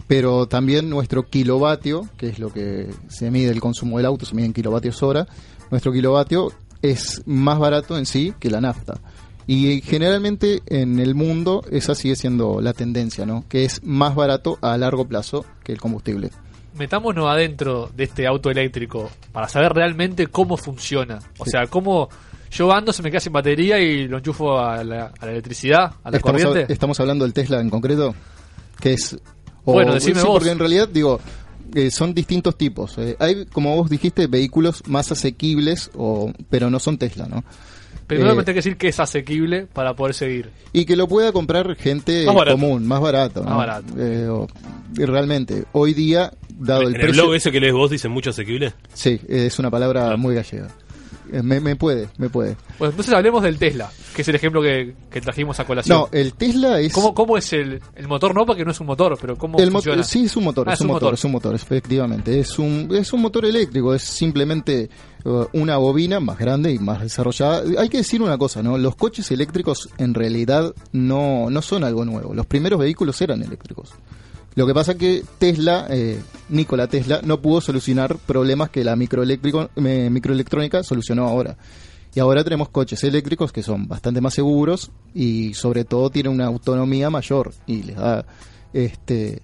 Pero 0.08 0.48
también 0.48 0.90
nuestro 0.90 1.30
kilovatio, 1.30 2.08
que 2.18 2.28
es 2.28 2.40
lo 2.40 2.54
que 2.54 2.90
se 3.08 3.32
mide 3.32 3.52
el 3.52 3.60
consumo 3.60 3.98
del 3.98 4.06
auto, 4.06 4.26
se 4.26 4.36
mide 4.36 4.46
en 4.46 4.54
kilovatios 4.54 5.02
hora, 5.02 5.28
nuestro 5.72 5.92
kilovatio 5.92 6.52
es 6.82 7.24
más 7.26 7.58
barato 7.58 7.98
en 7.98 8.06
sí 8.06 8.34
que 8.40 8.50
la 8.50 8.62
nafta. 8.62 9.00
Y 9.48 9.82
generalmente 9.82 10.62
en 10.68 11.00
el 11.00 11.14
mundo 11.14 11.64
esa 11.72 11.94
sigue 11.94 12.16
siendo 12.16 12.62
la 12.62 12.74
tendencia, 12.74 13.26
¿no? 13.26 13.46
Que 13.48 13.64
es 13.64 13.84
más 13.84 14.16
barato 14.16 14.58
a 14.62 14.78
largo 14.78 15.08
plazo 15.08 15.46
que 15.64 15.72
el 15.72 15.80
combustible. 15.80 16.32
Metámonos 16.78 17.28
adentro 17.30 17.90
de 17.96 18.04
este 18.04 18.28
auto 18.28 18.50
eléctrico 18.50 19.10
para 19.32 19.48
saber 19.48 19.74
realmente 19.74 20.28
cómo 20.28 20.58
funciona. 20.58 21.20
O 21.38 21.46
sea, 21.46 21.68
cómo 21.68 22.10
yo 22.52 22.72
ando, 22.72 22.92
se 22.92 23.04
me 23.04 23.12
queda 23.12 23.20
sin 23.20 23.34
batería 23.34 23.80
y 23.80 24.08
lo 24.08 24.18
enchufo 24.18 24.60
a 24.60 24.84
la, 24.84 25.12
a 25.20 25.26
la 25.26 25.32
electricidad, 25.32 25.94
a 26.04 26.12
la 26.12 26.18
estamos, 26.18 26.44
corriente. 26.44 26.74
estamos 26.74 27.00
hablando 27.00 27.24
del 27.24 27.34
Tesla 27.34 27.60
en 27.60 27.70
concreto, 27.70 28.16
que 28.80 28.94
es... 28.94 29.18
o- 29.66 29.74
Bueno, 29.74 29.94
decime 29.94 30.20
sí, 30.22 30.26
vos. 30.26 30.38
porque 30.38 30.52
en 30.52 30.60
realidad, 30.60 30.88
digo, 30.88 31.20
eh, 31.74 31.92
son 31.92 32.14
distintos 32.14 32.58
tipos. 32.58 32.98
Eh, 32.98 33.16
hay, 33.20 33.46
como 33.48 33.76
vos 33.76 33.90
dijiste, 33.90 34.28
vehículos 34.28 34.84
más 34.88 35.12
asequibles, 35.12 35.92
o, 35.96 36.32
pero 36.50 36.70
no 36.70 36.80
son 36.80 36.98
Tesla, 36.98 37.28
¿no? 37.28 37.44
Primero 38.08 38.32
Eh, 38.34 38.36
me 38.36 38.44
tengo 38.44 38.54
que 38.54 38.60
decir 38.60 38.78
que 38.78 38.88
es 38.90 39.00
asequible 39.00 39.66
para 39.66 39.96
poder 39.96 40.14
seguir. 40.14 40.52
y 40.74 40.86
que 40.86 40.96
lo 40.96 41.08
pueda 41.08 41.32
comprar 41.32 41.76
gente 41.76 42.26
Más 42.28 42.46
común, 42.52 42.86
más 42.88 43.02
barato. 43.02 43.42
¿no? 43.42 43.50
Más 43.50 43.58
barato. 43.58 43.94
Eh, 43.98 44.28
o- 44.28 44.48
y 44.98 45.06
realmente, 45.06 45.66
hoy 45.72 45.94
día, 45.96 46.32
dado 46.50 46.82
el 46.84 46.90
en 46.90 46.96
el 46.96 47.02
precio... 47.02 47.24
blog 47.24 47.36
ese 47.36 47.52
que 47.52 47.60
lees 47.60 47.74
vos 47.74 47.90
dicen 47.90 48.12
mucho 48.12 48.30
asequible. 48.30 48.74
Sí, 48.94 49.20
es 49.28 49.58
una 49.58 49.72
palabra 49.72 50.16
muy 50.18 50.36
gallega. 50.36 50.68
Eh, 51.32 51.42
Me, 51.42 51.60
me 51.60 51.76
puede, 51.76 52.10
me 52.18 52.30
puede. 52.30 52.56
Bueno, 52.78 52.92
entonces 52.92 53.14
hablemos 53.14 53.42
del 53.44 53.58
Tesla, 53.58 53.90
que 54.16 54.22
es 54.22 54.28
el 54.28 54.36
ejemplo 54.36 54.62
que, 54.62 54.96
que 55.10 55.22
trajimos 55.22 55.60
a 55.60 55.66
colación. 55.66 55.98
No, 55.98 56.10
el 56.12 56.34
Tesla 56.34 56.80
es... 56.80 56.94
¿Cómo, 56.94 57.14
cómo 57.14 57.38
es 57.38 57.52
el, 57.54 57.82
el 57.96 58.08
motor? 58.08 58.34
No, 58.36 58.46
porque 58.46 58.64
no 58.64 58.72
es 58.72 58.80
un 58.80 58.88
motor, 58.88 59.18
pero 59.20 59.36
¿cómo 59.36 59.58
El 59.58 59.72
funciona? 59.72 59.98
motor, 59.98 60.10
sí, 60.10 60.26
es 60.26 60.36
un 60.38 60.44
motor, 60.44 60.70
Ah, 60.70 60.74
es 60.74 60.82
un 60.82 60.88
motor, 60.88 61.14
es 61.14 61.24
un 61.26 61.32
motor, 61.32 61.56
efectivamente. 61.56 62.40
Es 62.40 62.60
un, 62.60 62.90
es 62.94 63.12
un 63.14 63.22
motor 63.22 63.46
eléctrico, 63.46 63.94
es 63.94 64.04
simplemente 64.04 64.90
uh, 65.24 65.46
una 65.54 65.78
bobina 65.78 66.20
más 66.20 66.38
grande 66.38 66.72
y 66.72 66.80
más 66.80 67.02
desarrollada. 67.02 67.64
Hay 67.80 67.90
que 67.90 67.98
decir 67.98 68.22
una 68.22 68.38
cosa, 68.38 68.62
¿no? 68.62 68.78
Los 68.78 68.96
coches 68.96 69.30
eléctricos 69.32 69.90
en 69.98 70.14
realidad 70.14 70.74
no, 70.92 71.50
no 71.50 71.62
son 71.62 71.84
algo 71.84 72.06
nuevo. 72.06 72.34
Los 72.34 72.46
primeros 72.46 72.80
vehículos 72.80 73.20
eran 73.22 73.42
eléctricos. 73.42 73.90
Lo 74.56 74.66
que 74.66 74.74
pasa 74.74 74.94
es 74.94 74.98
que 74.98 75.24
Tesla, 75.38 75.88
eh, 75.90 76.20
Nikola 76.50 76.88
Tesla, 76.88 77.20
no 77.24 77.42
pudo 77.42 77.60
solucionar 77.62 78.18
problemas 78.18 78.70
que 78.70 78.84
la 78.84 78.96
microeléctrico- 78.96 79.70
eh, 79.76 80.10
microelectrónica 80.10 80.82
solucionó 80.84 81.28
ahora. 81.28 81.58
Y 82.14 82.22
ahora 82.22 82.44
tenemos 82.46 82.70
coches 82.70 83.04
eléctricos 83.04 83.52
que 83.52 83.62
son 83.62 83.88
bastante 83.90 84.22
más 84.22 84.34
seguros 84.34 84.92
y 85.14 85.54
sobre 85.54 85.84
todo 85.84 86.10
tienen 86.10 86.32
una 86.32 86.46
autonomía 86.46 87.10
mayor 87.10 87.54
y 87.68 87.84
les 87.84 87.98
da 87.98 88.26
este 88.72 89.42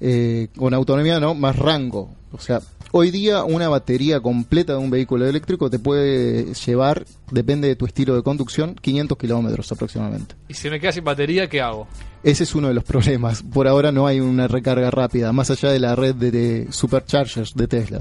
eh, 0.00 0.48
con 0.56 0.74
autonomía 0.74 1.20
no 1.20 1.34
más 1.34 1.54
rango. 1.56 2.10
O 2.32 2.38
sea, 2.40 2.60
hoy 2.92 3.10
día 3.10 3.44
una 3.44 3.68
batería 3.68 4.20
completa 4.20 4.72
de 4.74 4.78
un 4.78 4.90
vehículo 4.90 5.26
eléctrico 5.26 5.70
te 5.70 5.78
puede 5.78 6.54
llevar, 6.54 7.04
depende 7.30 7.68
de 7.68 7.76
tu 7.76 7.86
estilo 7.86 8.14
de 8.16 8.22
conducción, 8.22 8.74
500 8.74 9.16
kilómetros 9.18 9.70
aproximadamente. 9.72 10.34
Y 10.48 10.54
si 10.54 10.68
me 10.70 10.80
queda 10.80 10.92
sin 10.92 11.04
batería, 11.04 11.48
¿qué 11.48 11.60
hago? 11.60 11.86
Ese 12.22 12.44
es 12.44 12.54
uno 12.54 12.68
de 12.68 12.74
los 12.74 12.84
problemas. 12.84 13.42
Por 13.42 13.66
ahora 13.68 13.92
no 13.92 14.06
hay 14.06 14.20
una 14.20 14.46
recarga 14.48 14.90
rápida, 14.90 15.32
más 15.32 15.50
allá 15.50 15.70
de 15.70 15.78
la 15.80 15.94
red 15.96 16.14
de, 16.14 16.30
de 16.30 16.66
superchargers 16.72 17.54
de 17.54 17.66
Tesla. 17.68 18.00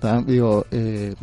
¿Tá? 0.00 0.20
Digo, 0.26 0.66
eh, 0.70 1.14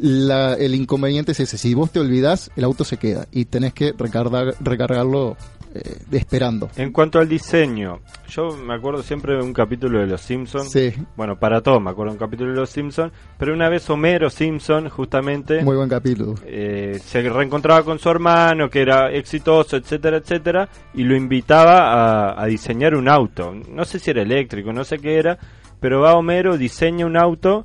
la- 0.00 0.54
el 0.54 0.74
inconveniente 0.74 1.32
es 1.32 1.40
ese. 1.40 1.58
Si 1.58 1.74
vos 1.74 1.90
te 1.92 2.00
olvidás, 2.00 2.50
el 2.56 2.64
auto 2.64 2.84
se 2.84 2.96
queda 2.96 3.26
y 3.30 3.44
tenés 3.44 3.74
que 3.74 3.92
recargar, 3.96 4.54
recargarlo 4.60 5.36
eh, 5.74 5.98
esperando. 6.12 6.68
En 6.76 6.92
cuanto 6.92 7.18
al 7.18 7.28
diseño, 7.28 8.00
yo 8.28 8.56
me 8.56 8.74
acuerdo 8.74 9.02
siempre 9.02 9.34
de 9.36 9.42
un 9.42 9.52
capítulo 9.52 10.00
de 10.00 10.06
Los 10.06 10.20
Simpsons. 10.20 10.70
Sí. 10.70 10.92
Bueno, 11.16 11.38
para 11.38 11.60
todo 11.60 11.78
me 11.80 11.90
acuerdo 11.90 12.12
de 12.12 12.16
un 12.18 12.20
capítulo 12.26 12.50
de 12.50 12.56
Los 12.56 12.70
Simpsons. 12.70 13.12
Pero 13.38 13.54
una 13.54 13.68
vez 13.68 13.88
Homero 13.90 14.30
Simpson, 14.30 14.88
justamente, 14.88 15.62
Muy 15.62 15.76
buen 15.76 15.88
capítulo. 15.88 16.34
eh, 16.44 16.98
se 17.02 17.22
reencontraba 17.22 17.82
con 17.84 17.98
su 17.98 18.08
hermano, 18.08 18.68
que 18.68 18.82
era 18.82 19.10
exitoso, 19.12 19.76
etcétera, 19.76 20.18
etcétera, 20.18 20.68
y 20.94 21.04
lo 21.04 21.14
invitaba 21.16 21.92
a, 22.32 22.42
a 22.42 22.46
diseñar 22.46 22.94
un 22.94 23.08
auto. 23.08 23.54
No 23.68 23.84
sé 23.84 23.98
si 23.98 24.10
era 24.10 24.22
eléctrico, 24.22 24.72
no 24.72 24.84
sé 24.84 24.98
qué 24.98 25.16
era, 25.18 25.38
pero 25.78 26.00
va 26.00 26.14
Homero, 26.14 26.56
diseña 26.58 27.06
un 27.06 27.16
auto, 27.16 27.64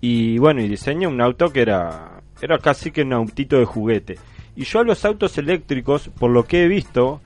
y 0.00 0.38
bueno, 0.38 0.62
y 0.62 0.68
diseña 0.68 1.08
un 1.08 1.20
auto 1.20 1.52
que 1.52 1.60
era, 1.62 2.22
era 2.40 2.58
casi 2.58 2.90
que 2.90 3.02
un 3.02 3.12
autito 3.12 3.56
de 3.58 3.64
juguete. 3.64 4.18
Y 4.56 4.64
yo 4.64 4.80
a 4.80 4.84
los 4.84 5.04
autos 5.04 5.38
eléctricos, 5.38 6.08
por 6.18 6.30
lo 6.30 6.44
que 6.44 6.64
he 6.64 6.68
visto, 6.68 7.20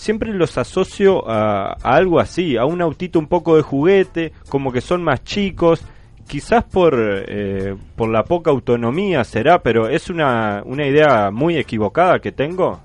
siempre 0.00 0.32
los 0.32 0.56
asocio 0.56 1.28
a, 1.30 1.72
algo 1.82 2.20
así, 2.20 2.56
a 2.56 2.64
un 2.64 2.80
autito 2.80 3.18
un 3.18 3.26
poco 3.26 3.56
de 3.56 3.62
juguete, 3.62 4.32
como 4.48 4.72
que 4.72 4.80
son 4.80 5.04
más 5.04 5.22
chicos, 5.22 5.82
quizás 6.26 6.64
por, 6.64 6.94
eh, 6.98 7.76
por 7.96 8.10
la 8.10 8.24
poca 8.24 8.50
autonomía 8.50 9.22
será, 9.24 9.62
pero 9.62 9.88
es 9.88 10.08
una, 10.08 10.62
una 10.64 10.86
idea 10.86 11.30
muy 11.30 11.56
equivocada 11.56 12.18
que 12.18 12.32
tengo. 12.32 12.80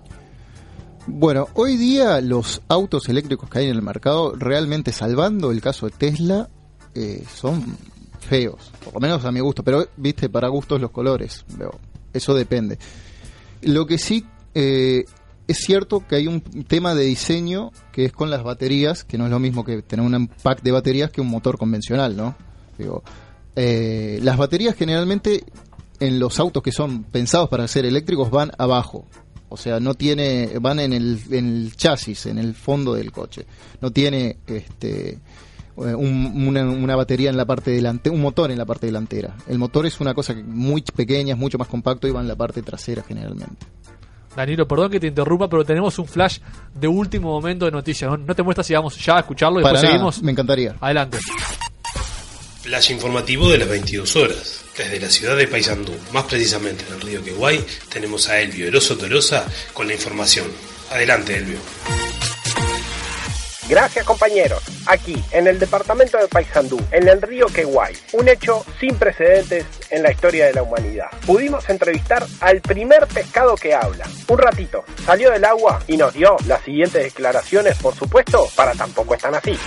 Bueno, 1.07 1.47
hoy 1.53 1.77
día 1.77 2.19
los 2.19 2.61
autos 2.67 3.07
eléctricos 3.07 3.49
que 3.49 3.59
hay 3.59 3.65
en 3.65 3.75
el 3.75 3.81
mercado, 3.81 4.33
realmente 4.35 4.91
salvando 4.91 5.51
el 5.51 5.61
caso 5.61 5.85
de 5.85 5.93
Tesla, 5.93 6.49
eh, 6.93 7.23
son 7.33 7.63
feos, 8.19 8.73
por 8.83 8.95
lo 8.95 8.99
menos 8.99 9.23
a 9.23 9.31
mi 9.31 9.39
gusto, 9.39 9.63
pero 9.63 9.87
viste, 9.95 10.29
para 10.29 10.49
gustos 10.49 10.81
los 10.81 10.91
colores, 10.91 11.45
eso 12.11 12.33
depende. 12.33 12.77
Lo 13.61 13.85
que 13.85 13.97
sí 13.97 14.25
eh, 14.53 15.05
es 15.47 15.57
cierto 15.59 16.03
que 16.07 16.15
hay 16.15 16.27
un 16.27 16.41
tema 16.41 16.95
de 16.95 17.05
diseño 17.05 17.71
que 17.91 18.05
es 18.05 18.11
con 18.11 18.29
las 18.29 18.43
baterías, 18.43 19.03
que 19.03 19.17
no 19.17 19.25
es 19.25 19.31
lo 19.31 19.39
mismo 19.39 19.63
que 19.63 19.81
tener 19.81 20.05
un 20.05 20.27
pack 20.41 20.61
de 20.63 20.71
baterías 20.71 21.11
que 21.11 21.21
un 21.21 21.27
motor 21.27 21.57
convencional, 21.57 22.15
¿no? 22.17 22.35
Digo, 22.77 23.03
eh, 23.55 24.19
las 24.21 24.37
baterías 24.37 24.75
generalmente 24.75 25.43
en 25.99 26.19
los 26.19 26.39
autos 26.39 26.61
que 26.61 26.71
son 26.71 27.03
pensados 27.03 27.47
para 27.49 27.67
ser 27.67 27.85
eléctricos 27.85 28.29
van 28.29 28.51
abajo. 28.57 29.05
O 29.47 29.57
sea, 29.57 29.79
no 29.79 29.93
tiene, 29.93 30.49
van 30.59 30.79
en 30.79 30.91
el, 30.91 31.71
chasis, 31.77 32.25
en 32.25 32.37
el 32.39 32.55
fondo 32.55 32.93
del 32.95 33.11
coche. 33.11 33.45
No 33.79 33.91
tiene 33.91 34.37
este 34.47 35.11
eh, 35.11 35.93
un- 35.95 36.47
una, 36.47 36.63
una 36.65 36.95
batería 36.95 37.29
en 37.29 37.37
la 37.37 37.45
parte 37.45 37.71
delante, 37.71 38.09
un 38.09 38.21
motor 38.21 38.51
en 38.51 38.57
la 38.57 38.65
parte 38.65 38.87
delantera. 38.87 39.35
El 39.47 39.57
motor 39.59 39.85
es 39.85 40.01
una 40.01 40.13
cosa 40.13 40.33
muy 40.33 40.81
pequeña, 40.81 41.33
es 41.35 41.39
mucho 41.39 41.57
más 41.57 41.67
compacto 41.67 42.07
y 42.07 42.11
va 42.11 42.19
en 42.21 42.27
la 42.27 42.35
parte 42.35 42.61
trasera 42.63 43.03
generalmente. 43.07 43.65
Danilo, 44.35 44.67
perdón 44.67 44.91
que 44.91 44.99
te 44.99 45.07
interrumpa, 45.07 45.47
pero 45.49 45.63
tenemos 45.63 45.97
un 45.99 46.07
flash 46.07 46.39
de 46.73 46.87
último 46.87 47.29
momento 47.31 47.65
de 47.65 47.71
noticias. 47.71 48.09
¿No, 48.11 48.17
¿No 48.17 48.35
te 48.35 48.43
muestras 48.43 48.67
si 48.67 48.73
vamos 48.73 48.97
ya 49.03 49.17
a 49.17 49.19
escucharlo 49.19 49.59
y 49.59 49.63
Para 49.63 49.73
después 49.73 49.83
nada, 49.83 49.93
seguimos? 50.11 50.23
me 50.23 50.31
encantaría. 50.31 50.75
Adelante. 50.81 51.17
Flash 52.61 52.91
informativo 52.91 53.49
de 53.51 53.59
las 53.59 53.69
22 53.69 54.15
horas. 54.15 54.61
Desde 54.77 54.99
la 54.99 55.09
ciudad 55.09 55.37
de 55.37 55.47
Paysandú, 55.47 55.93
más 56.11 56.23
precisamente 56.25 56.83
en 56.87 56.95
el 56.95 57.01
río 57.01 57.23
Queguay, 57.23 57.63
tenemos 57.89 58.27
a 58.27 58.39
Elvio 58.41 58.67
Eroso 58.67 58.97
Tolosa 58.97 59.45
con 59.73 59.87
la 59.87 59.93
información. 59.93 60.47
Adelante, 60.91 61.37
Elvio. 61.37 61.57
Gracias 63.67 64.05
compañeros. 64.05 64.61
Aquí, 64.85 65.15
en 65.31 65.47
el 65.47 65.57
departamento 65.57 66.19
de 66.19 66.27
Paysandú, 66.27 66.79
en 66.91 67.07
el 67.07 67.19
río 67.19 67.47
Queguay, 67.47 67.95
un 68.13 68.27
hecho 68.27 68.63
sin 68.79 68.95
precedentes 68.95 69.65
en 69.89 70.03
la 70.03 70.11
historia 70.11 70.45
de 70.45 70.53
la 70.53 70.61
humanidad. 70.61 71.07
Pudimos 71.25 71.67
entrevistar 71.69 72.23
al 72.41 72.61
primer 72.61 73.07
pescado 73.07 73.55
que 73.55 73.73
habla. 73.73 74.05
Un 74.27 74.37
ratito, 74.37 74.85
salió 75.03 75.31
del 75.31 75.45
agua 75.45 75.81
y 75.87 75.97
nos 75.97 76.13
dio 76.13 76.35
las 76.45 76.61
siguientes 76.61 77.03
declaraciones, 77.05 77.75
por 77.79 77.95
supuesto, 77.95 78.47
para 78.55 78.73
tampoco 78.73 79.15
están 79.15 79.33
así. 79.33 79.57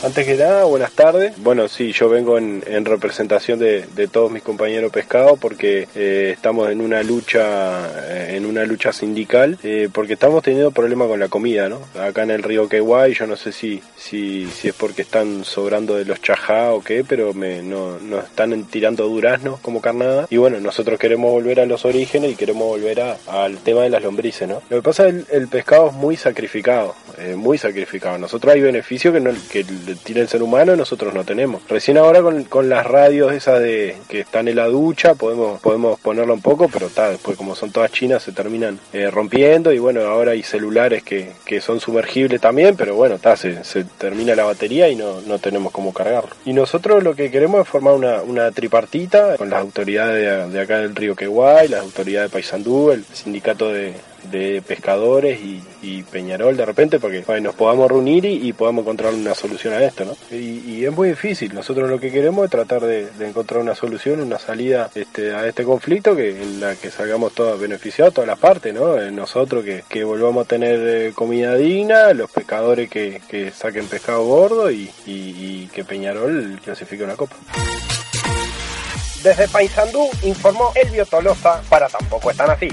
Antes 0.00 0.26
que 0.26 0.36
nada, 0.36 0.62
buenas 0.62 0.92
tardes. 0.92 1.32
Bueno, 1.38 1.66
sí, 1.66 1.90
yo 1.90 2.08
vengo 2.08 2.38
en, 2.38 2.62
en 2.68 2.84
representación 2.84 3.58
de, 3.58 3.84
de 3.96 4.06
todos 4.06 4.30
mis 4.30 4.44
compañeros 4.44 4.92
pescados 4.92 5.36
porque 5.40 5.88
eh, 5.96 6.30
estamos 6.32 6.70
en 6.70 6.80
una 6.80 7.02
lucha, 7.02 7.88
eh, 8.08 8.36
en 8.36 8.46
una 8.46 8.64
lucha 8.64 8.92
sindical, 8.92 9.58
eh, 9.64 9.88
porque 9.92 10.12
estamos 10.12 10.44
teniendo 10.44 10.70
problemas 10.70 11.08
con 11.08 11.18
la 11.18 11.26
comida, 11.26 11.68
¿no? 11.68 11.80
Acá 12.00 12.22
en 12.22 12.30
el 12.30 12.44
río 12.44 12.68
Queguay, 12.68 13.12
yo 13.12 13.26
no 13.26 13.34
sé 13.34 13.50
si, 13.50 13.82
si, 13.96 14.46
si 14.46 14.68
es 14.68 14.74
porque 14.74 15.02
están 15.02 15.44
sobrando 15.44 15.96
de 15.96 16.04
los 16.04 16.22
chajá 16.22 16.70
o 16.74 16.80
qué, 16.80 17.02
pero 17.02 17.34
me, 17.34 17.60
no, 17.62 17.98
nos 17.98 18.24
están 18.24 18.62
tirando 18.66 19.08
duraznos 19.08 19.58
como 19.58 19.80
carnada. 19.80 20.28
Y 20.30 20.36
bueno, 20.36 20.60
nosotros 20.60 20.96
queremos 21.00 21.32
volver 21.32 21.58
a 21.58 21.66
los 21.66 21.84
orígenes 21.84 22.30
y 22.30 22.36
queremos 22.36 22.68
volver 22.68 23.00
a- 23.00 23.16
al 23.26 23.58
tema 23.58 23.82
de 23.82 23.90
las 23.90 24.04
lombrices, 24.04 24.46
¿no? 24.48 24.62
Lo 24.70 24.76
que 24.76 24.82
pasa 24.82 25.08
es 25.08 25.12
que 25.26 25.34
el, 25.34 25.42
el 25.42 25.48
pescado 25.48 25.88
es 25.88 25.94
muy 25.94 26.16
sacrificado, 26.16 26.94
eh, 27.20 27.36
muy 27.36 27.58
sacrificado. 27.58 28.18
Nosotros 28.18 28.54
hay 28.54 28.60
beneficios 28.60 29.14
que, 29.14 29.20
no, 29.20 29.30
que 29.50 29.64
tiene 30.04 30.22
el 30.22 30.28
ser 30.28 30.42
humano 30.42 30.74
y 30.74 30.76
nosotros 30.76 31.14
no 31.14 31.24
tenemos. 31.24 31.62
Recién 31.68 31.98
ahora 31.98 32.22
con, 32.22 32.44
con 32.44 32.68
las 32.68 32.86
radios 32.86 33.32
esas 33.32 33.60
de 33.60 33.96
que 34.08 34.20
están 34.20 34.48
en 34.48 34.56
la 34.56 34.66
ducha 34.66 35.14
podemos 35.14 35.60
podemos 35.60 35.98
ponerlo 36.00 36.34
un 36.34 36.42
poco, 36.42 36.68
pero 36.68 36.86
está 36.86 37.10
después 37.10 37.36
como 37.36 37.54
son 37.54 37.70
todas 37.70 37.92
chinas 37.92 38.22
se 38.22 38.32
terminan 38.32 38.78
eh, 38.92 39.10
rompiendo 39.10 39.72
y 39.72 39.78
bueno, 39.78 40.00
ahora 40.02 40.32
hay 40.32 40.42
celulares 40.42 41.02
que, 41.02 41.32
que 41.44 41.60
son 41.60 41.80
sumergibles 41.80 42.40
también, 42.40 42.76
pero 42.76 42.94
bueno, 42.94 43.16
está 43.16 43.36
se, 43.36 43.64
se 43.64 43.84
termina 43.84 44.34
la 44.34 44.44
batería 44.44 44.88
y 44.88 44.96
no, 44.96 45.20
no 45.22 45.38
tenemos 45.38 45.72
cómo 45.72 45.92
cargarlo. 45.92 46.30
Y 46.44 46.52
nosotros 46.52 47.02
lo 47.02 47.14
que 47.14 47.30
queremos 47.30 47.62
es 47.62 47.68
formar 47.68 47.94
una, 47.94 48.22
una 48.22 48.50
tripartita 48.50 49.36
con 49.36 49.50
las 49.50 49.60
autoridades 49.60 50.48
de, 50.48 50.52
de 50.52 50.60
acá 50.60 50.78
del 50.78 50.94
río 50.94 51.14
Queguay, 51.14 51.68
las 51.68 51.82
autoridades 51.82 52.30
de 52.30 52.34
Paysandú, 52.34 52.90
el 52.90 53.04
sindicato 53.04 53.72
de, 53.72 53.94
de 54.30 54.62
pescadores 54.62 55.40
y, 55.40 55.62
Peñarol 56.10 56.56
de 56.56 56.64
repente 56.64 56.98
porque 56.98 57.24
nos 57.40 57.54
podamos 57.54 57.88
reunir 57.88 58.24
y, 58.24 58.52
podamos 58.52 58.82
encontrar 58.82 59.14
una 59.14 59.34
solución 59.34 59.74
a 59.74 59.84
esto, 59.84 60.04
¿no? 60.04 60.16
Y, 60.34 60.84
es 60.84 60.92
muy 60.92 61.10
difícil. 61.10 61.54
Nosotros 61.54 61.88
lo 61.88 62.00
que 62.00 62.10
queremos 62.10 62.44
es 62.44 62.50
tratar 62.50 62.82
de, 62.82 63.08
encontrar 63.20 63.60
una 63.60 63.74
solución, 63.74 64.20
una 64.20 64.38
salida 64.38 64.90
este, 64.94 65.34
a 65.34 65.46
este 65.46 65.64
conflicto 65.64 66.16
que 66.16 66.42
en 66.42 66.60
la 66.60 66.76
que 66.76 66.90
salgamos 66.90 67.34
todos 67.34 67.60
beneficiados, 67.60 68.14
todas 68.14 68.28
las 68.28 68.38
partes, 68.38 68.74
¿no? 68.74 69.00
Eh, 69.00 69.10
Nosotros 69.10 69.64
que, 69.88 70.04
volvamos 70.04 70.46
a 70.46 70.48
tener 70.48 70.80
eh, 70.80 71.12
comida 71.14 71.54
digna, 71.56 72.12
los 72.14 72.30
pescadores 72.30 72.88
que, 72.88 73.20
que 73.28 73.50
saquen 73.50 73.86
pescado 73.86 74.24
gordo 74.24 74.70
y, 74.70 74.90
y 75.06 75.68
que 75.72 75.84
Peñarol 75.84 76.60
clasifique 76.64 77.04
una 77.04 77.16
copa. 77.16 77.36
Desde 79.22 79.48
Paysandú 79.48 80.08
informó 80.22 80.72
Elvio 80.74 81.04
Tolosa 81.04 81.60
para 81.68 81.88
tampoco 81.88 82.30
están 82.30 82.50
así. 82.50 82.68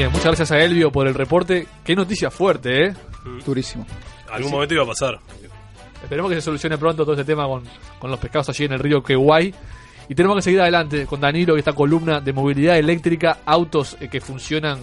Bien, 0.00 0.10
muchas 0.12 0.28
gracias 0.28 0.50
a 0.52 0.58
Elvio 0.58 0.90
por 0.90 1.06
el 1.06 1.12
reporte. 1.12 1.66
Qué 1.84 1.94
noticia 1.94 2.30
fuerte, 2.30 2.86
¿eh? 2.86 2.94
Durísimo. 3.44 3.84
Algún 4.30 4.48
Sí. 4.48 4.54
momento 4.54 4.72
iba 4.72 4.82
a 4.84 4.86
pasar. 4.86 5.18
Esperemos 6.02 6.30
que 6.30 6.36
se 6.36 6.40
solucione 6.40 6.78
pronto 6.78 7.02
todo 7.04 7.12
ese 7.12 7.24
tema 7.26 7.46
con, 7.46 7.64
con 7.98 8.10
los 8.10 8.18
pescados 8.18 8.48
allí 8.48 8.64
en 8.64 8.72
el 8.72 8.78
río 8.78 9.02
Queguay. 9.02 9.54
Y 10.08 10.14
tenemos 10.14 10.36
que 10.36 10.42
seguir 10.42 10.62
adelante 10.62 11.04
con 11.04 11.20
Danilo, 11.20 11.52
que 11.52 11.58
esta 11.58 11.74
columna 11.74 12.18
de 12.18 12.32
movilidad 12.32 12.78
eléctrica, 12.78 13.40
autos 13.44 13.98
eh, 14.00 14.08
que 14.08 14.22
funcionan 14.22 14.78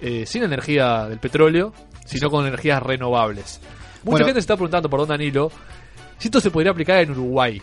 eh, 0.00 0.24
sin 0.24 0.42
energía 0.44 1.08
del 1.10 1.18
petróleo. 1.18 1.74
sino 2.06 2.30
con 2.30 2.46
energías 2.46 2.82
renovables. 2.82 3.60
Mucha 3.62 4.12
Bueno. 4.12 4.24
gente 4.26 4.40
se 4.40 4.44
está 4.44 4.56
preguntando, 4.56 4.88
perdón 4.88 5.08
Danilo, 5.08 5.50
si 6.16 6.28
esto 6.28 6.40
se 6.40 6.50
podría 6.50 6.70
aplicar 6.72 7.00
en 7.00 7.10
Uruguay. 7.10 7.60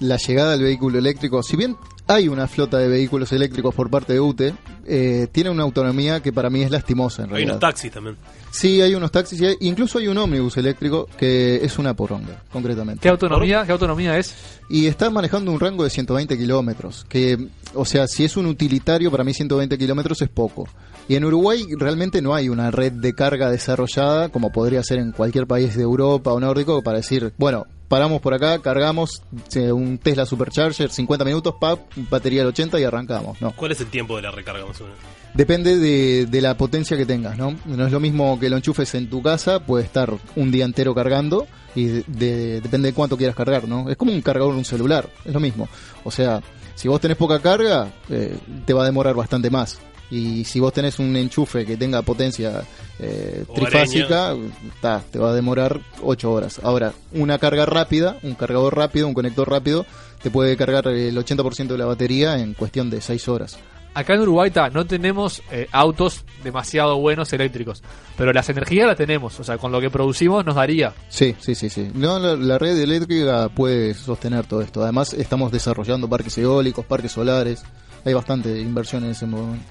La 0.00 0.16
llegada 0.16 0.52
del 0.52 0.62
vehículo 0.62 0.98
eléctrico, 0.98 1.42
si 1.42 1.56
bien 1.56 1.76
hay 2.06 2.28
una 2.28 2.46
flota 2.48 2.78
de 2.78 2.88
vehículos 2.88 3.32
eléctricos 3.32 3.74
por 3.74 3.90
parte 3.90 4.14
de 4.14 4.20
UTE, 4.20 4.54
eh, 4.86 5.26
tiene 5.30 5.50
una 5.50 5.62
autonomía 5.64 6.20
que 6.20 6.32
para 6.32 6.48
mí 6.48 6.62
es 6.62 6.70
lastimosa 6.70 7.22
en 7.22 7.26
Hay 7.28 7.30
realidad. 7.32 7.52
unos 7.54 7.60
taxis 7.60 7.92
también. 7.92 8.16
Sí, 8.50 8.80
hay 8.80 8.94
unos 8.94 9.10
taxis 9.12 9.38
y 9.42 9.46
hay- 9.46 9.56
incluso 9.60 9.98
hay 9.98 10.08
un 10.08 10.16
ómnibus 10.16 10.56
eléctrico 10.56 11.06
que 11.18 11.56
es 11.62 11.78
una 11.78 11.94
poronga, 11.94 12.42
concretamente. 12.50 13.02
¿Qué 13.02 13.10
autonomía, 13.10 13.64
¿Qué 13.66 13.72
autonomía 13.72 14.16
es? 14.16 14.34
Y 14.70 14.86
está 14.86 15.10
manejando 15.10 15.52
un 15.52 15.60
rango 15.60 15.84
de 15.84 15.90
120 15.90 16.38
kilómetros, 16.38 17.04
que, 17.10 17.48
o 17.74 17.84
sea, 17.84 18.06
si 18.08 18.24
es 18.24 18.38
un 18.38 18.46
utilitario, 18.46 19.10
para 19.10 19.22
mí 19.24 19.34
120 19.34 19.76
kilómetros 19.76 20.22
es 20.22 20.30
poco. 20.30 20.66
Y 21.10 21.16
en 21.16 21.24
Uruguay 21.26 21.66
realmente 21.78 22.22
no 22.22 22.34
hay 22.34 22.48
una 22.48 22.70
red 22.70 22.92
de 22.92 23.14
carga 23.14 23.50
desarrollada, 23.50 24.30
como 24.30 24.50
podría 24.50 24.82
ser 24.82 24.98
en 24.98 25.12
cualquier 25.12 25.46
país 25.46 25.76
de 25.76 25.82
Europa 25.82 26.32
o 26.32 26.40
nórdico, 26.40 26.82
para 26.82 26.98
decir, 26.98 27.34
bueno, 27.36 27.66
paramos 27.88 28.20
por 28.20 28.34
acá, 28.34 28.58
cargamos 28.60 29.22
eh, 29.54 29.72
un 29.72 29.98
Tesla 29.98 30.26
Supercharger, 30.26 30.90
50 30.90 31.24
minutos, 31.24 31.54
pap, 31.60 31.80
batería 32.10 32.40
del 32.40 32.48
80 32.48 32.78
y 32.78 32.84
arrancamos. 32.84 33.40
No. 33.40 33.52
¿Cuál 33.52 33.72
es 33.72 33.80
el 33.80 33.86
tiempo 33.88 34.16
de 34.16 34.22
la 34.22 34.30
recarga 34.30 34.64
más 34.66 34.80
o 34.80 34.84
menos? 34.84 34.98
Depende 35.34 35.76
de, 35.78 36.26
de 36.26 36.40
la 36.40 36.56
potencia 36.56 36.96
que 36.96 37.06
tengas, 37.06 37.36
¿no? 37.36 37.54
No 37.66 37.86
es 37.86 37.92
lo 37.92 38.00
mismo 38.00 38.38
que 38.40 38.48
lo 38.50 38.56
enchufes 38.56 38.94
en 38.94 39.08
tu 39.10 39.22
casa, 39.22 39.60
puede 39.60 39.84
estar 39.84 40.12
un 40.36 40.50
día 40.50 40.64
entero 40.64 40.94
cargando 40.94 41.46
y 41.74 41.84
de- 41.86 42.04
de- 42.06 42.60
depende 42.60 42.88
de 42.88 42.94
cuánto 42.94 43.16
quieras 43.16 43.36
cargar, 43.36 43.68
¿no? 43.68 43.88
Es 43.90 43.96
como 43.96 44.12
un 44.12 44.22
cargador 44.22 44.52
de 44.52 44.58
un 44.58 44.64
celular, 44.64 45.08
es 45.24 45.32
lo 45.32 45.40
mismo. 45.40 45.68
O 46.04 46.10
sea, 46.10 46.40
si 46.74 46.88
vos 46.88 47.00
tenés 47.00 47.16
poca 47.16 47.40
carga, 47.40 47.88
eh, 48.08 48.36
te 48.64 48.72
va 48.72 48.82
a 48.82 48.86
demorar 48.86 49.14
bastante 49.14 49.50
más. 49.50 49.78
Y 50.10 50.44
si 50.44 50.58
vos 50.58 50.72
tenés 50.72 50.98
un 50.98 51.14
enchufe 51.16 51.66
que 51.66 51.76
tenga 51.76 52.02
potencia 52.02 52.62
eh, 52.98 53.44
trifásica, 53.54 54.34
ta, 54.80 55.02
te 55.10 55.18
va 55.18 55.30
a 55.30 55.34
demorar 55.34 55.80
8 56.02 56.32
horas. 56.32 56.60
Ahora, 56.62 56.92
una 57.12 57.38
carga 57.38 57.66
rápida, 57.66 58.16
un 58.22 58.34
cargador 58.34 58.76
rápido, 58.76 59.06
un 59.06 59.14
conector 59.14 59.50
rápido, 59.50 59.84
te 60.22 60.30
puede 60.30 60.56
cargar 60.56 60.88
el 60.88 61.16
80% 61.16 61.66
de 61.66 61.78
la 61.78 61.84
batería 61.86 62.38
en 62.38 62.54
cuestión 62.54 62.88
de 62.90 63.00
6 63.00 63.28
horas. 63.28 63.58
Acá 63.94 64.14
en 64.14 64.20
Uruguay 64.20 64.50
ta, 64.50 64.70
no 64.70 64.86
tenemos 64.86 65.42
eh, 65.50 65.66
autos 65.72 66.24
demasiado 66.44 66.98
buenos 66.98 67.32
eléctricos, 67.32 67.82
pero 68.16 68.32
las 68.32 68.48
energías 68.48 68.86
las 68.86 68.96
tenemos, 68.96 69.40
o 69.40 69.44
sea, 69.44 69.58
con 69.58 69.72
lo 69.72 69.80
que 69.80 69.90
producimos 69.90 70.44
nos 70.44 70.54
daría. 70.54 70.92
Sí, 71.08 71.34
sí, 71.40 71.54
sí, 71.54 71.68
sí. 71.68 71.90
No, 71.94 72.18
la, 72.18 72.36
la 72.36 72.58
red 72.58 72.78
eléctrica 72.78 73.48
puede 73.48 73.94
sostener 73.94 74.46
todo 74.46 74.60
esto. 74.60 74.82
Además, 74.82 75.14
estamos 75.14 75.50
desarrollando 75.50 76.08
parques 76.08 76.38
eólicos, 76.38 76.84
parques 76.84 77.12
solares. 77.12 77.64
Hay 78.04 78.14
bastante 78.14 78.60
inversión 78.60 79.04
en 79.04 79.10
ese 79.10 79.26
momento. 79.26 79.64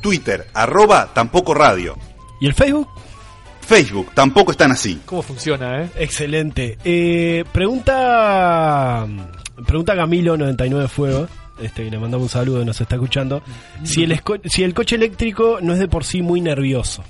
Twitter, 0.00 0.46
arroba 0.54 1.12
tampoco 1.14 1.54
radio. 1.54 1.96
¿Y 2.40 2.46
el 2.46 2.54
Facebook? 2.54 2.88
Facebook, 3.60 4.12
tampoco 4.14 4.52
están 4.52 4.72
así. 4.72 5.00
¿Cómo 5.04 5.20
funciona, 5.22 5.82
eh? 5.82 5.90
Excelente. 5.96 6.78
Eh, 6.84 7.44
pregunta 7.52 9.06
pregunta 9.66 9.94
Camilo 9.94 10.36
99 10.36 10.88
Fuego, 10.88 11.28
este 11.60 11.84
que 11.84 11.90
le 11.90 11.98
mandamos 11.98 12.24
un 12.24 12.30
saludo, 12.30 12.64
nos 12.64 12.80
está 12.80 12.94
escuchando, 12.94 13.42
si 13.82 14.04
el 14.04 14.20
si 14.46 14.62
el 14.62 14.72
coche 14.72 14.96
eléctrico 14.96 15.58
no 15.60 15.74
es 15.74 15.78
de 15.78 15.88
por 15.88 16.04
sí 16.04 16.22
muy 16.22 16.40
nervioso. 16.40 17.04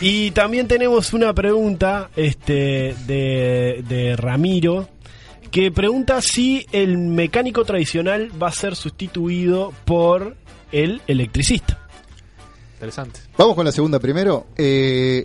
Y 0.00 0.32
también 0.32 0.68
tenemos 0.68 1.12
una 1.12 1.32
pregunta 1.32 2.10
este 2.16 2.94
de, 3.06 3.84
de 3.88 4.16
Ramiro 4.16 4.88
que 5.50 5.70
pregunta 5.70 6.20
si 6.20 6.66
el 6.72 6.98
mecánico 6.98 7.64
tradicional 7.64 8.30
va 8.40 8.48
a 8.48 8.52
ser 8.52 8.76
sustituido 8.76 9.72
por 9.84 10.36
el 10.72 11.00
electricista. 11.06 11.78
Interesante. 12.74 13.20
Vamos 13.36 13.54
con 13.54 13.64
la 13.64 13.72
segunda 13.72 13.98
primero. 13.98 14.46
Eh, 14.56 15.24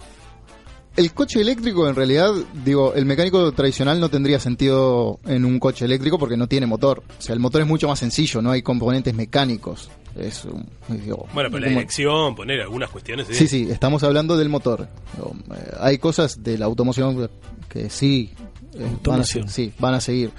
el 0.96 1.14
coche 1.14 1.42
eléctrico, 1.42 1.88
en 1.88 1.96
realidad, 1.96 2.32
digo, 2.64 2.94
el 2.94 3.06
mecánico 3.06 3.52
tradicional 3.52 4.00
no 4.00 4.10
tendría 4.10 4.40
sentido 4.40 5.20
en 5.26 5.44
un 5.46 5.60
coche 5.60 5.86
eléctrico 5.86 6.20
porque 6.20 6.38
no 6.38 6.48
tiene 6.48 6.66
motor. 6.68 7.04
O 7.18 7.22
sea, 7.22 7.34
el 7.34 7.40
motor 7.40 7.62
es 7.62 7.68
mucho 7.68 7.88
más 7.88 8.00
sencillo, 8.00 8.42
no 8.42 8.52
hay 8.52 8.62
componentes 8.62 9.14
mecánicos. 9.14 9.90
Es 10.16 10.46
un- 10.46 10.68
digo, 10.90 11.28
Bueno, 11.34 11.50
pero 11.50 11.62
la 11.62 11.68
como- 11.68 11.80
dirección, 11.80 12.36
poner 12.36 12.62
algunas 12.62 12.92
cuestiones. 12.92 13.26
Sí, 13.32 13.48
sí, 13.48 13.68
estamos 13.72 14.04
hablando 14.04 14.38
del 14.38 14.50
motor. 14.50 14.88
Eh, 15.18 15.72
Hay 15.80 15.98
cosas 15.98 16.44
de 16.44 16.60
la 16.60 16.66
automoción 16.66 17.28
que 17.70 17.90
sí, 17.90 18.32
eh, 18.76 18.86
van 19.04 19.22
a, 19.22 19.24
sí, 19.24 19.74
van 19.80 19.96
a 19.96 20.02
seguir. 20.02 20.30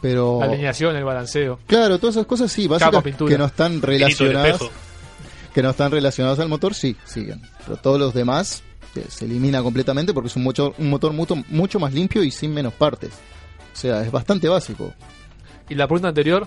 Pero 0.00 0.38
La 0.40 0.46
alineación, 0.46 0.96
el 0.96 1.04
balanceo. 1.04 1.58
Claro, 1.66 1.98
todas 1.98 2.16
esas 2.16 2.26
cosas 2.26 2.52
sí, 2.52 2.68
básicas 2.68 3.02
que 3.02 3.38
no 3.38 3.46
están 3.46 3.82
relacionadas 3.82 4.60
que 5.54 5.62
no 5.62 5.70
están 5.70 5.90
relacionadas 5.90 6.38
al 6.38 6.48
motor, 6.48 6.72
sí, 6.72 6.96
siguen. 7.04 7.42
Pero 7.64 7.78
todos 7.78 7.98
los 7.98 8.14
demás 8.14 8.62
eh, 8.94 9.04
se 9.08 9.24
elimina 9.24 9.62
completamente 9.62 10.14
porque 10.14 10.28
es 10.28 10.36
un 10.36 10.44
motor, 10.44 10.74
un 10.78 10.88
motor 10.88 11.12
mucho, 11.12 11.34
mucho 11.48 11.80
más 11.80 11.92
limpio 11.92 12.22
y 12.22 12.30
sin 12.30 12.54
menos 12.54 12.74
partes. 12.74 13.10
O 13.72 13.76
sea, 13.76 14.02
es 14.02 14.10
bastante 14.12 14.48
básico. 14.48 14.92
¿Y 15.68 15.74
la 15.74 15.86
pregunta 15.86 16.08
anterior? 16.08 16.46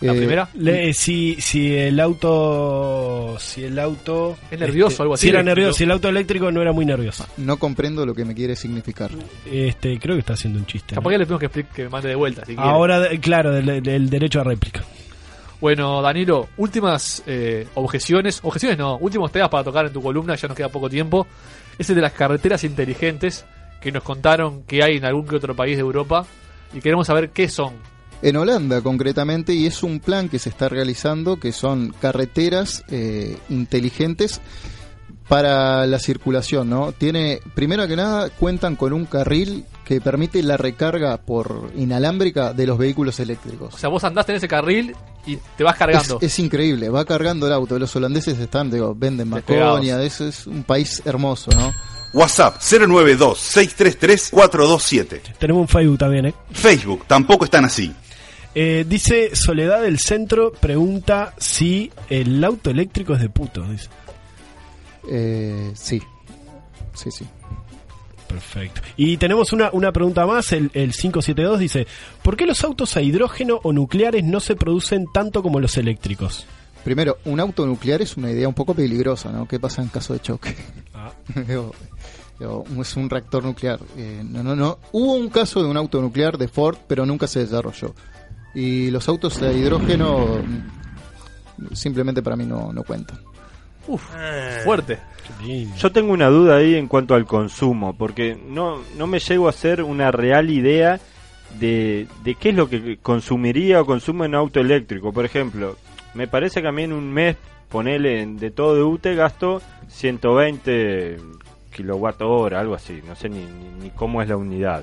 ¿La 0.00 0.12
Eh, 0.12 0.16
primera? 0.16 0.48
Le- 0.54 0.92
si, 0.94 1.36
si 1.40 1.74
el 1.74 1.98
auto. 1.98 3.36
Si 3.40 3.64
el 3.64 3.78
auto. 3.78 4.36
este, 4.44 4.54
¿Es 4.54 4.60
nervioso, 4.60 5.02
algo 5.02 5.14
así, 5.14 5.22
Si 5.22 5.28
era 5.30 5.42
nervioso, 5.42 5.72
si 5.72 5.84
el 5.84 5.90
auto 5.90 6.08
eléctrico 6.08 6.52
no 6.52 6.62
era 6.62 6.72
muy 6.72 6.84
nervioso. 6.86 7.26
No 7.36 7.56
comprendo 7.56 8.06
lo 8.06 8.14
que 8.14 8.24
me 8.24 8.34
quiere 8.34 8.54
significar. 8.54 9.10
Este, 9.50 9.98
creo 9.98 10.14
que 10.14 10.20
está 10.20 10.34
haciendo 10.34 10.58
un 10.60 10.66
chiste. 10.66 10.94
Capaz 10.94 11.10
que 11.10 11.18
le 11.18 11.26
tengo 11.26 11.38
que 11.40 11.46
explicar 11.46 11.74
que 11.74 11.82
me 11.84 11.88
mande 11.88 12.08
de 12.10 12.14
vuelta. 12.14 12.44
Si. 12.46 12.54
Ahora, 12.56 13.00
de- 13.00 13.18
claro, 13.18 13.52
del, 13.52 13.82
del 13.82 14.08
derecho 14.08 14.40
a 14.40 14.44
réplica. 14.44 14.82
Bueno, 15.60 16.00
Danilo, 16.00 16.48
últimas 16.58 17.24
eh, 17.26 17.66
objeciones, 17.74 18.38
objeciones 18.44 18.78
no, 18.78 18.96
últimos 18.98 19.32
temas 19.32 19.48
para 19.48 19.64
tocar 19.64 19.86
en 19.86 19.92
tu 19.92 20.00
columna, 20.00 20.36
ya 20.36 20.46
nos 20.46 20.56
queda 20.56 20.68
poco 20.68 20.88
tiempo. 20.88 21.26
Es 21.76 21.88
el 21.90 21.96
de 21.96 22.02
las 22.02 22.12
carreteras 22.12 22.62
inteligentes 22.62 23.44
que 23.80 23.90
nos 23.90 24.04
contaron 24.04 24.62
que 24.62 24.84
hay 24.84 24.96
en 24.98 25.04
algún 25.04 25.26
que 25.26 25.34
otro 25.34 25.56
país 25.56 25.76
de 25.76 25.80
Europa 25.80 26.24
y 26.72 26.80
queremos 26.80 27.08
saber 27.08 27.30
qué 27.30 27.48
son. 27.48 27.72
En 28.20 28.36
Holanda, 28.36 28.80
concretamente, 28.80 29.54
y 29.54 29.66
es 29.66 29.82
un 29.82 30.00
plan 30.00 30.28
que 30.28 30.38
se 30.38 30.48
está 30.48 30.68
realizando, 30.68 31.38
que 31.38 31.52
son 31.52 31.94
carreteras 32.00 32.84
eh, 32.90 33.38
inteligentes 33.48 34.40
para 35.28 35.86
la 35.86 35.98
circulación, 35.98 36.70
¿no? 36.70 36.92
Tiene, 36.92 37.40
primero 37.54 37.86
que 37.86 37.96
nada, 37.96 38.30
cuentan 38.30 38.76
con 38.76 38.94
un 38.94 39.04
carril 39.04 39.66
que 39.84 40.00
permite 40.00 40.42
la 40.42 40.56
recarga 40.56 41.18
por 41.18 41.70
inalámbrica 41.76 42.54
de 42.54 42.66
los 42.66 42.78
vehículos 42.78 43.20
eléctricos. 43.20 43.74
O 43.74 43.78
sea, 43.78 43.90
vos 43.90 44.02
andaste 44.04 44.32
en 44.32 44.38
ese 44.38 44.48
carril 44.48 44.96
y 45.26 45.36
te 45.56 45.64
vas 45.64 45.76
cargando. 45.76 46.16
Es, 46.20 46.32
es 46.32 46.38
increíble, 46.38 46.88
va 46.88 47.04
cargando 47.04 47.46
el 47.46 47.52
auto. 47.52 47.78
Los 47.78 47.94
holandeses 47.94 48.38
están, 48.38 48.70
digo, 48.70 48.94
venden. 48.96 49.28
Maconia, 49.28 50.02
es, 50.02 50.22
es 50.22 50.46
un 50.46 50.62
país 50.64 51.02
hermoso, 51.04 51.50
¿no? 51.52 51.74
WhatsApp 52.14 52.58
092-633-427. 52.60 55.36
Tenemos 55.38 55.60
un 55.60 55.68
Facebook 55.68 55.98
también, 55.98 56.24
¿eh? 56.26 56.34
Facebook, 56.52 57.04
tampoco 57.06 57.44
están 57.44 57.66
así. 57.66 57.94
Eh, 58.54 58.84
dice 58.88 59.36
Soledad 59.36 59.82
del 59.82 59.98
Centro, 59.98 60.52
pregunta 60.52 61.34
si 61.38 61.92
el 62.08 62.42
auto 62.42 62.70
eléctrico 62.70 63.14
es 63.14 63.20
de 63.20 63.28
puto. 63.28 63.62
Dice. 63.64 63.88
Eh, 65.10 65.70
sí, 65.74 66.02
sí, 66.94 67.10
sí. 67.10 67.26
Perfecto. 68.26 68.82
Y 68.96 69.16
tenemos 69.16 69.52
una, 69.52 69.70
una 69.72 69.90
pregunta 69.90 70.26
más, 70.26 70.52
el, 70.52 70.70
el 70.74 70.92
572 70.92 71.58
dice, 71.58 71.86
¿por 72.22 72.36
qué 72.36 72.44
los 72.44 72.62
autos 72.62 72.96
a 72.96 73.02
hidrógeno 73.02 73.58
o 73.62 73.72
nucleares 73.72 74.22
no 74.22 74.40
se 74.40 74.54
producen 74.54 75.06
tanto 75.12 75.42
como 75.42 75.60
los 75.60 75.78
eléctricos? 75.78 76.46
Primero, 76.84 77.18
un 77.24 77.40
auto 77.40 77.66
nuclear 77.66 78.02
es 78.02 78.16
una 78.16 78.30
idea 78.30 78.46
un 78.48 78.54
poco 78.54 78.74
peligrosa, 78.74 79.30
¿no? 79.30 79.48
¿Qué 79.48 79.58
pasa 79.58 79.82
en 79.82 79.88
caso 79.88 80.12
de 80.12 80.20
choque? 80.20 80.54
Digo, 81.46 81.72
es 82.80 82.96
un 82.96 83.10
reactor 83.10 83.44
nuclear. 83.44 83.80
Eh, 83.96 84.22
no, 84.24 84.42
no, 84.42 84.54
no. 84.54 84.78
Hubo 84.92 85.14
un 85.14 85.28
caso 85.28 85.62
de 85.62 85.68
un 85.68 85.76
auto 85.76 86.00
nuclear 86.00 86.38
de 86.38 86.48
Ford, 86.48 86.76
pero 86.86 87.04
nunca 87.04 87.26
se 87.26 87.40
desarrolló. 87.40 87.94
Y 88.58 88.90
los 88.90 89.08
autos 89.08 89.40
a 89.40 89.52
hidrógeno 89.52 90.42
simplemente 91.74 92.22
para 92.22 92.34
mí 92.34 92.44
no, 92.44 92.72
no 92.72 92.82
cuentan. 92.82 93.20
Uf, 93.86 94.02
fuerte. 94.64 94.98
Yo 95.78 95.92
tengo 95.92 96.12
una 96.12 96.26
duda 96.26 96.56
ahí 96.56 96.74
en 96.74 96.88
cuanto 96.88 97.14
al 97.14 97.24
consumo, 97.24 97.96
porque 97.96 98.36
no, 98.48 98.82
no 98.96 99.06
me 99.06 99.20
llego 99.20 99.46
a 99.46 99.50
hacer 99.50 99.84
una 99.84 100.10
real 100.10 100.50
idea 100.50 100.98
de, 101.60 102.08
de 102.24 102.34
qué 102.34 102.48
es 102.48 102.56
lo 102.56 102.68
que 102.68 102.98
consumiría 103.00 103.80
o 103.80 103.86
consume 103.86 104.26
un 104.26 104.34
auto 104.34 104.58
eléctrico. 104.58 105.12
Por 105.12 105.24
ejemplo, 105.24 105.76
me 106.14 106.26
parece 106.26 106.60
que 106.60 106.66
a 106.66 106.72
mí 106.72 106.82
en 106.82 106.92
un 106.92 107.12
mes, 107.12 107.36
ponele 107.68 108.26
de 108.26 108.50
todo 108.50 108.74
de 108.74 108.82
UTE, 108.82 109.14
gasto 109.14 109.62
120 109.86 111.16
kilowatt 111.70 112.20
hora, 112.22 112.58
algo 112.58 112.74
así, 112.74 113.02
no 113.06 113.14
sé 113.14 113.28
ni, 113.28 113.38
ni, 113.38 113.84
ni 113.84 113.90
cómo 113.90 114.20
es 114.20 114.28
la 114.28 114.36
unidad. 114.36 114.82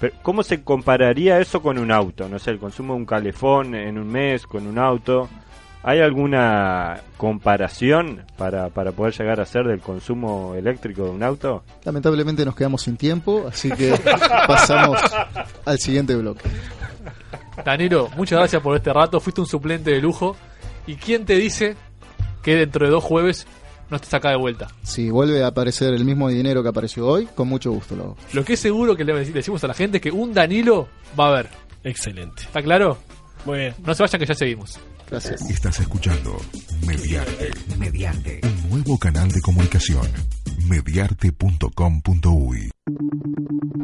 Pero, 0.00 0.14
¿Cómo 0.22 0.42
se 0.42 0.62
compararía 0.62 1.38
eso 1.40 1.62
con 1.62 1.78
un 1.78 1.90
auto? 1.90 2.28
No 2.28 2.38
sé, 2.38 2.50
el 2.50 2.58
consumo 2.58 2.94
de 2.94 3.00
un 3.00 3.06
calefón 3.06 3.74
en 3.74 3.98
un 3.98 4.08
mes 4.08 4.46
con 4.46 4.66
un 4.66 4.78
auto. 4.78 5.28
¿Hay 5.86 6.00
alguna 6.00 7.02
comparación 7.18 8.24
para, 8.38 8.70
para 8.70 8.92
poder 8.92 9.12
llegar 9.12 9.38
a 9.40 9.44
ser 9.44 9.66
del 9.66 9.80
consumo 9.80 10.54
eléctrico 10.54 11.04
de 11.04 11.10
un 11.10 11.22
auto? 11.22 11.62
Lamentablemente 11.84 12.42
nos 12.44 12.56
quedamos 12.56 12.80
sin 12.80 12.96
tiempo, 12.96 13.44
así 13.46 13.70
que 13.70 13.94
pasamos 14.48 14.98
al 15.66 15.78
siguiente 15.78 16.16
bloque. 16.16 16.48
Danilo, 17.62 18.08
muchas 18.16 18.38
gracias 18.38 18.62
por 18.62 18.74
este 18.76 18.94
rato, 18.94 19.20
fuiste 19.20 19.42
un 19.42 19.46
suplente 19.46 19.90
de 19.90 20.00
lujo. 20.00 20.36
¿Y 20.86 20.96
quién 20.96 21.26
te 21.26 21.36
dice 21.36 21.76
que 22.42 22.56
dentro 22.56 22.86
de 22.86 22.92
dos 22.92 23.04
jueves 23.04 23.46
no 23.90 23.98
te 23.98 24.06
saca 24.06 24.30
de 24.30 24.36
vuelta. 24.36 24.68
Si 24.82 25.10
vuelve 25.10 25.42
a 25.44 25.48
aparecer 25.48 25.92
el 25.94 26.04
mismo 26.04 26.28
dinero 26.28 26.62
que 26.62 26.68
apareció 26.68 27.06
hoy, 27.06 27.26
con 27.34 27.48
mucho 27.48 27.70
gusto 27.72 27.96
lo 27.96 28.04
hago. 28.04 28.16
Lo 28.32 28.44
que 28.44 28.52
es 28.54 28.60
seguro 28.60 28.96
que 28.96 29.04
le 29.04 29.14
dec- 29.14 29.32
decimos 29.32 29.62
a 29.64 29.68
la 29.68 29.74
gente 29.74 29.98
es 29.98 30.02
que 30.02 30.10
un 30.10 30.32
Danilo 30.34 30.88
va 31.18 31.26
a 31.26 31.28
haber. 31.28 31.48
Excelente. 31.84 32.42
¿Está 32.44 32.62
claro? 32.62 32.98
Muy 33.44 33.58
bien. 33.58 33.74
No 33.84 33.94
se 33.94 34.02
vayan 34.02 34.18
que 34.20 34.26
ya 34.26 34.34
seguimos. 34.34 34.78
Gracias. 35.10 35.42
Estás 35.50 35.78
escuchando 35.80 36.34
Mediarte. 36.86 37.50
Mediarte. 37.78 38.40
Un 38.70 38.80
nuevo 38.80 38.98
canal 38.98 39.30
de 39.30 39.40
comunicación. 39.42 40.06
Mediarte.com.uy 40.66 42.70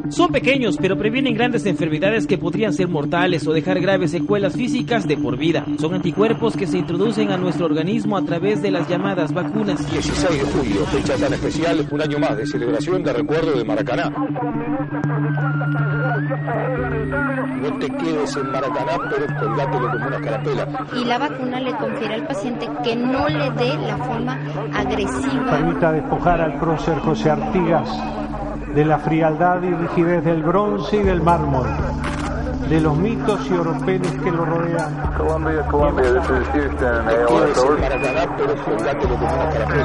Son 0.09 0.31
pequeños, 0.31 0.77
pero 0.79 0.97
previenen 0.97 1.33
grandes 1.33 1.65
enfermedades 1.65 2.27
que 2.27 2.37
podrían 2.37 2.73
ser 2.73 2.87
mortales 2.87 3.47
o 3.47 3.53
dejar 3.53 3.79
graves 3.79 4.11
secuelas 4.11 4.53
físicas 4.53 5.07
de 5.07 5.17
por 5.17 5.37
vida. 5.37 5.65
Son 5.79 5.93
anticuerpos 5.93 6.57
que 6.57 6.67
se 6.67 6.77
introducen 6.77 7.31
a 7.31 7.37
nuestro 7.37 7.65
organismo 7.65 8.17
a 8.17 8.23
través 8.23 8.61
de 8.61 8.71
las 8.71 8.87
llamadas 8.87 9.33
vacunas. 9.33 9.89
16 9.89 10.39
de 10.39 10.51
julio, 10.51 10.85
fecha 10.87 11.15
tan 11.15 11.33
especial, 11.33 11.87
un 11.89 12.01
año 12.01 12.19
más 12.19 12.37
de 12.37 12.45
celebración 12.45 13.03
de 13.03 13.13
recuerdo 13.13 13.53
de 13.53 13.63
Maracaná. 13.63 14.09
No 17.61 17.77
te 17.79 17.87
quedes 17.87 18.35
en 18.35 18.51
Maracaná, 18.51 18.97
pero 19.09 19.39
colgátelo 19.39 19.91
como 19.91 20.07
una 20.07 20.21
carapela. 20.21 20.67
y 20.99 21.05
la 21.05 21.17
vacuna 21.17 21.59
le 21.59 21.71
confiere 21.75 22.15
al 22.15 22.27
paciente 22.27 22.67
que 22.83 22.95
no 22.95 23.29
le 23.29 23.51
dé 23.51 23.77
la 23.77 23.97
forma 23.97 24.39
agresiva. 24.73 25.51
Permita 25.51 25.91
despojar 25.93 26.41
al 26.41 26.59
prócer 26.59 26.99
José 26.99 27.29
Artigas 27.29 27.89
de 28.73 28.85
la 28.85 28.99
frialdad 28.99 29.61
y 29.63 29.73
rigidez 29.73 30.23
del 30.23 30.43
bronce 30.43 30.97
y 30.97 31.03
del 31.03 31.21
mármol, 31.21 31.67
de 32.71 32.79
los 32.79 32.97
mitos 32.97 33.45
y 33.49 33.53
oropeles 33.53 34.11
que 34.13 34.31
lo 34.31 34.45
rodean. 34.45 35.13
Colombia, 35.17 35.61
Colombia, 35.69 36.05
this 36.13 36.23
is 36.23 36.47
Houston, 36.53 37.09
AOS 37.09 37.57
over. 37.57 37.81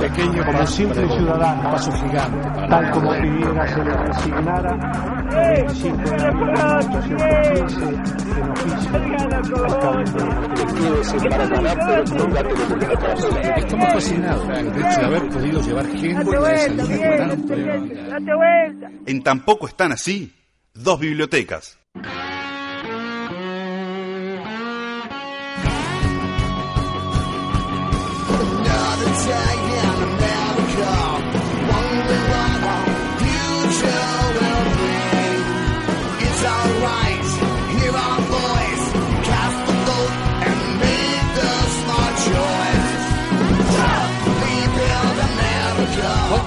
Pequeño 0.01 0.47
como 0.47 0.67
simple 0.69 1.09
ciudadano, 1.09 1.63
paso 1.73 1.91
gigante, 1.91 2.49
tal 2.69 2.91
como 2.93 3.11
pidiera 3.11 3.67
se 3.67 3.85
le 3.85 3.97
resignara 3.97 4.71
el 4.71 5.67
25 5.67 5.97
de 5.97 6.23
abril 6.23 6.47
de 6.47 7.03
1815 7.03 7.81
en 8.37 8.51
oficio 8.53 9.65
al 9.65 9.79
cabildo 9.81 10.23
Estamos 13.57 13.93
fascinados 13.95 14.45
por 14.45 14.55
el 14.55 14.67
hecho 14.69 15.01
de 15.01 15.07
haber 15.07 15.29
podido 15.29 15.61
llevar 15.61 15.87
gente 15.87 16.37
a 16.37 16.53
esa 16.55 16.83
línea 16.85 17.17
tan 17.17 17.43
problemática. 17.43 18.91
En 19.07 19.23
Tampoco 19.25 19.67
están 19.67 19.91
así, 19.91 20.33
dos 20.73 21.01
bibliotecas. 21.01 21.81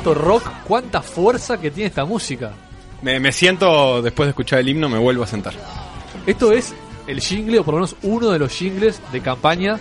¿Cuánto 0.02 0.14
rock, 0.14 0.44
cuánta 0.66 1.02
fuerza 1.02 1.60
que 1.60 1.72
tiene 1.72 1.90
esta 1.90 2.06
música? 2.06 2.54
Me, 3.02 3.20
me 3.20 3.34
siento, 3.34 4.02
después 4.02 4.28
de 4.28 4.30
escuchar 4.30 4.60
el 4.60 4.70
himno, 4.70 4.88
me 4.88 4.98
vuelvo 4.98 5.24
a 5.24 5.28
sentar. 5.28 5.54
Esto 6.26 6.54
es 6.54 6.74
el 7.06 7.20
jingle, 7.20 7.60
o 7.60 7.66
por 7.66 7.74
lo 7.74 7.80
menos 7.82 7.98
uno 8.04 8.30
de 8.30 8.40
los 8.40 8.50
jingles 8.50 9.02
de 9.12 9.20
campaña 9.20 9.78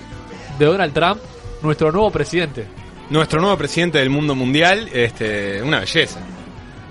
de 0.58 0.64
Donald 0.66 0.92
Trump, 0.92 1.20
nuestro 1.62 1.92
nuevo 1.92 2.10
presidente. 2.10 2.66
Nuestro 3.10 3.40
nuevo 3.40 3.56
presidente 3.56 3.98
del 3.98 4.10
mundo 4.10 4.34
mundial, 4.34 4.90
este, 4.92 5.62
una 5.62 5.78
belleza. 5.78 6.18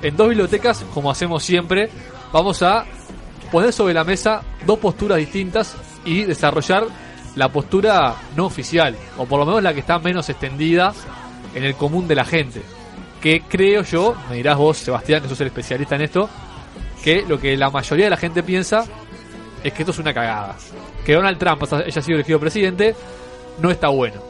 En 0.01 0.15
dos 0.15 0.29
bibliotecas, 0.29 0.85
como 0.93 1.11
hacemos 1.11 1.43
siempre, 1.43 1.89
vamos 2.31 2.63
a 2.63 2.85
poner 3.51 3.73
sobre 3.73 3.93
la 3.93 4.05
mesa 4.05 4.41
dos 4.65 4.79
posturas 4.79 5.17
distintas 5.17 5.75
y 6.05 6.23
desarrollar 6.23 6.85
la 7.35 7.51
postura 7.51 8.15
no 8.37 8.45
oficial, 8.45 8.95
o 9.17 9.25
por 9.25 9.37
lo 9.37 9.45
menos 9.45 9.61
la 9.61 9.73
que 9.73 9.81
está 9.81 9.99
menos 9.99 10.29
extendida 10.29 10.93
en 11.53 11.65
el 11.65 11.75
común 11.75 12.07
de 12.07 12.15
la 12.15 12.23
gente. 12.23 12.61
Que 13.21 13.41
creo 13.41 13.83
yo, 13.83 14.15
me 14.29 14.35
dirás 14.37 14.57
vos, 14.57 14.77
Sebastián, 14.77 15.21
que 15.21 15.29
sos 15.29 15.41
el 15.41 15.47
especialista 15.47 15.95
en 15.95 16.01
esto, 16.03 16.29
que 17.03 17.23
lo 17.27 17.39
que 17.39 17.57
la 17.57 17.69
mayoría 17.69 18.05
de 18.05 18.11
la 18.11 18.17
gente 18.17 18.43
piensa 18.43 18.85
es 19.63 19.73
que 19.73 19.81
esto 19.81 19.91
es 19.91 19.99
una 19.99 20.13
cagada. 20.13 20.55
Que 21.05 21.13
Donald 21.13 21.37
Trump 21.37 21.63
haya 21.73 22.01
sido 22.01 22.15
elegido 22.15 22.39
presidente 22.39 22.95
no 23.59 23.71
está 23.71 23.87
bueno. 23.89 24.21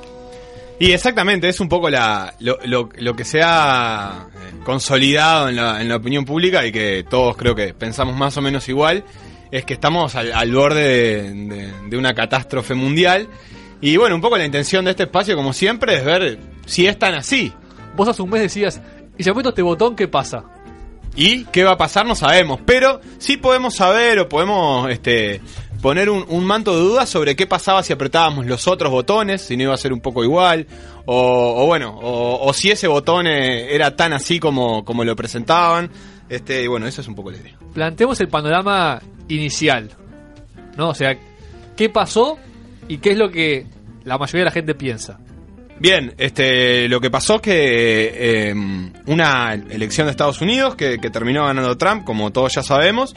Y 0.80 0.92
exactamente, 0.92 1.50
es 1.50 1.60
un 1.60 1.68
poco 1.68 1.90
lo, 1.90 3.16
que 3.16 3.26
se 3.26 3.42
ha 3.44 4.28
eh, 4.32 4.54
consolidado 4.64 5.50
en 5.50 5.56
la, 5.56 5.82
en 5.82 5.90
la 5.90 5.96
opinión 5.96 6.24
pública 6.24 6.66
y 6.66 6.72
que 6.72 7.04
todos 7.10 7.36
creo 7.36 7.56
que 7.56 7.74
pensamos 7.74 8.16
más 8.16 8.38
o 8.38 8.42
menos 8.42 8.70
igual, 8.70 9.04
es 9.52 9.66
que 9.66 9.74
estamos 9.74 10.14
al, 10.16 10.52
borde 10.52 10.84
de, 10.84 11.34
de- 11.34 11.74
de 11.90 11.98
una 11.98 12.14
catástrofe 12.14 12.76
mundial. 12.76 13.28
Y 13.82 13.98
bueno, 13.98 14.16
un 14.16 14.22
poco 14.22 14.38
la 14.38 14.46
intención 14.46 14.86
de 14.86 14.92
este 14.92 15.04
espacio, 15.04 15.36
como 15.36 15.52
siempre, 15.52 15.96
es 15.96 16.06
ver 16.06 16.38
si 16.68 16.86
es 16.86 16.98
tan 17.00 17.16
así. 17.16 17.52
Vos 17.98 18.08
hace 18.08 18.22
un 18.22 18.30
mes 18.30 18.42
decías, 18.42 18.80
y 19.18 19.24
si 19.24 19.30
aprieto 19.30 19.50
este 19.50 19.64
botón, 19.64 19.96
¿qué 19.96 20.08
pasa? 20.08 20.46
Y 21.16 21.46
qué 21.46 21.64
va 21.64 21.72
a 21.72 21.78
pasar 21.78 22.06
no 22.06 22.14
sabemos, 22.14 22.60
pero 22.64 23.02
sí 23.18 23.38
podemos 23.38 23.74
saber 23.74 24.20
o 24.20 24.30
podemos 24.30 24.88
este, 24.92 25.42
poner 25.82 26.12
un, 26.12 26.24
un 26.30 26.46
manto 26.46 26.76
de 26.76 26.82
dudas 26.82 27.10
sobre 27.10 27.36
qué 27.36 27.48
pasaba 27.48 27.82
si 27.82 27.92
apretábamos 27.92 28.46
los 28.46 28.68
otros 28.68 28.92
botones, 28.92 29.42
si 29.42 29.58
no 29.58 29.64
iba 29.64 29.74
a 29.74 29.78
ser 29.78 29.94
un 29.94 30.00
poco 30.00 30.24
igual, 30.24 30.68
o, 31.08 31.64
o 31.64 31.66
bueno, 31.66 31.98
o, 32.00 32.48
o 32.48 32.54
si 32.54 32.70
ese 32.70 32.88
botón 32.88 33.26
eh, 33.26 33.74
era 33.74 33.96
tan 33.96 34.14
así 34.14 34.40
como, 34.40 34.86
como 34.86 35.04
lo 35.04 35.16
presentaban. 35.16 35.90
Este, 36.30 36.64
y 36.64 36.68
bueno, 36.68 36.86
eso 36.86 37.02
es 37.02 37.08
un 37.08 37.16
poco 37.16 37.32
la 37.32 37.38
idea. 37.38 37.58
Planteemos 37.74 38.22
el 38.22 38.28
panorama 38.28 39.02
inicial. 39.28 39.90
¿No? 40.78 40.90
O 40.90 40.94
sea, 40.94 41.18
¿qué 41.76 41.90
pasó 41.90 42.38
y 42.88 43.00
qué 43.00 43.12
es 43.12 43.18
lo 43.18 43.32
que 43.32 43.66
la 44.04 44.20
mayoría 44.20 44.42
de 44.42 44.46
la 44.46 44.52
gente 44.52 44.76
piensa? 44.76 45.20
Bien, 45.80 46.14
este, 46.18 46.90
lo 46.90 47.00
que 47.00 47.12
pasó 47.12 47.36
es 47.36 47.42
que 47.42 48.12
eh, 48.16 48.54
una 49.06 49.54
elección 49.54 50.08
de 50.08 50.12
Estados 50.12 50.42
Unidos 50.42 50.76
que, 50.76 50.98
terminó 50.98 51.46
ganando 51.46 51.78
Trump, 51.78 52.04
como 52.04 52.32
todos 52.32 52.56
ya 52.56 52.64
sabemos, 52.64 53.16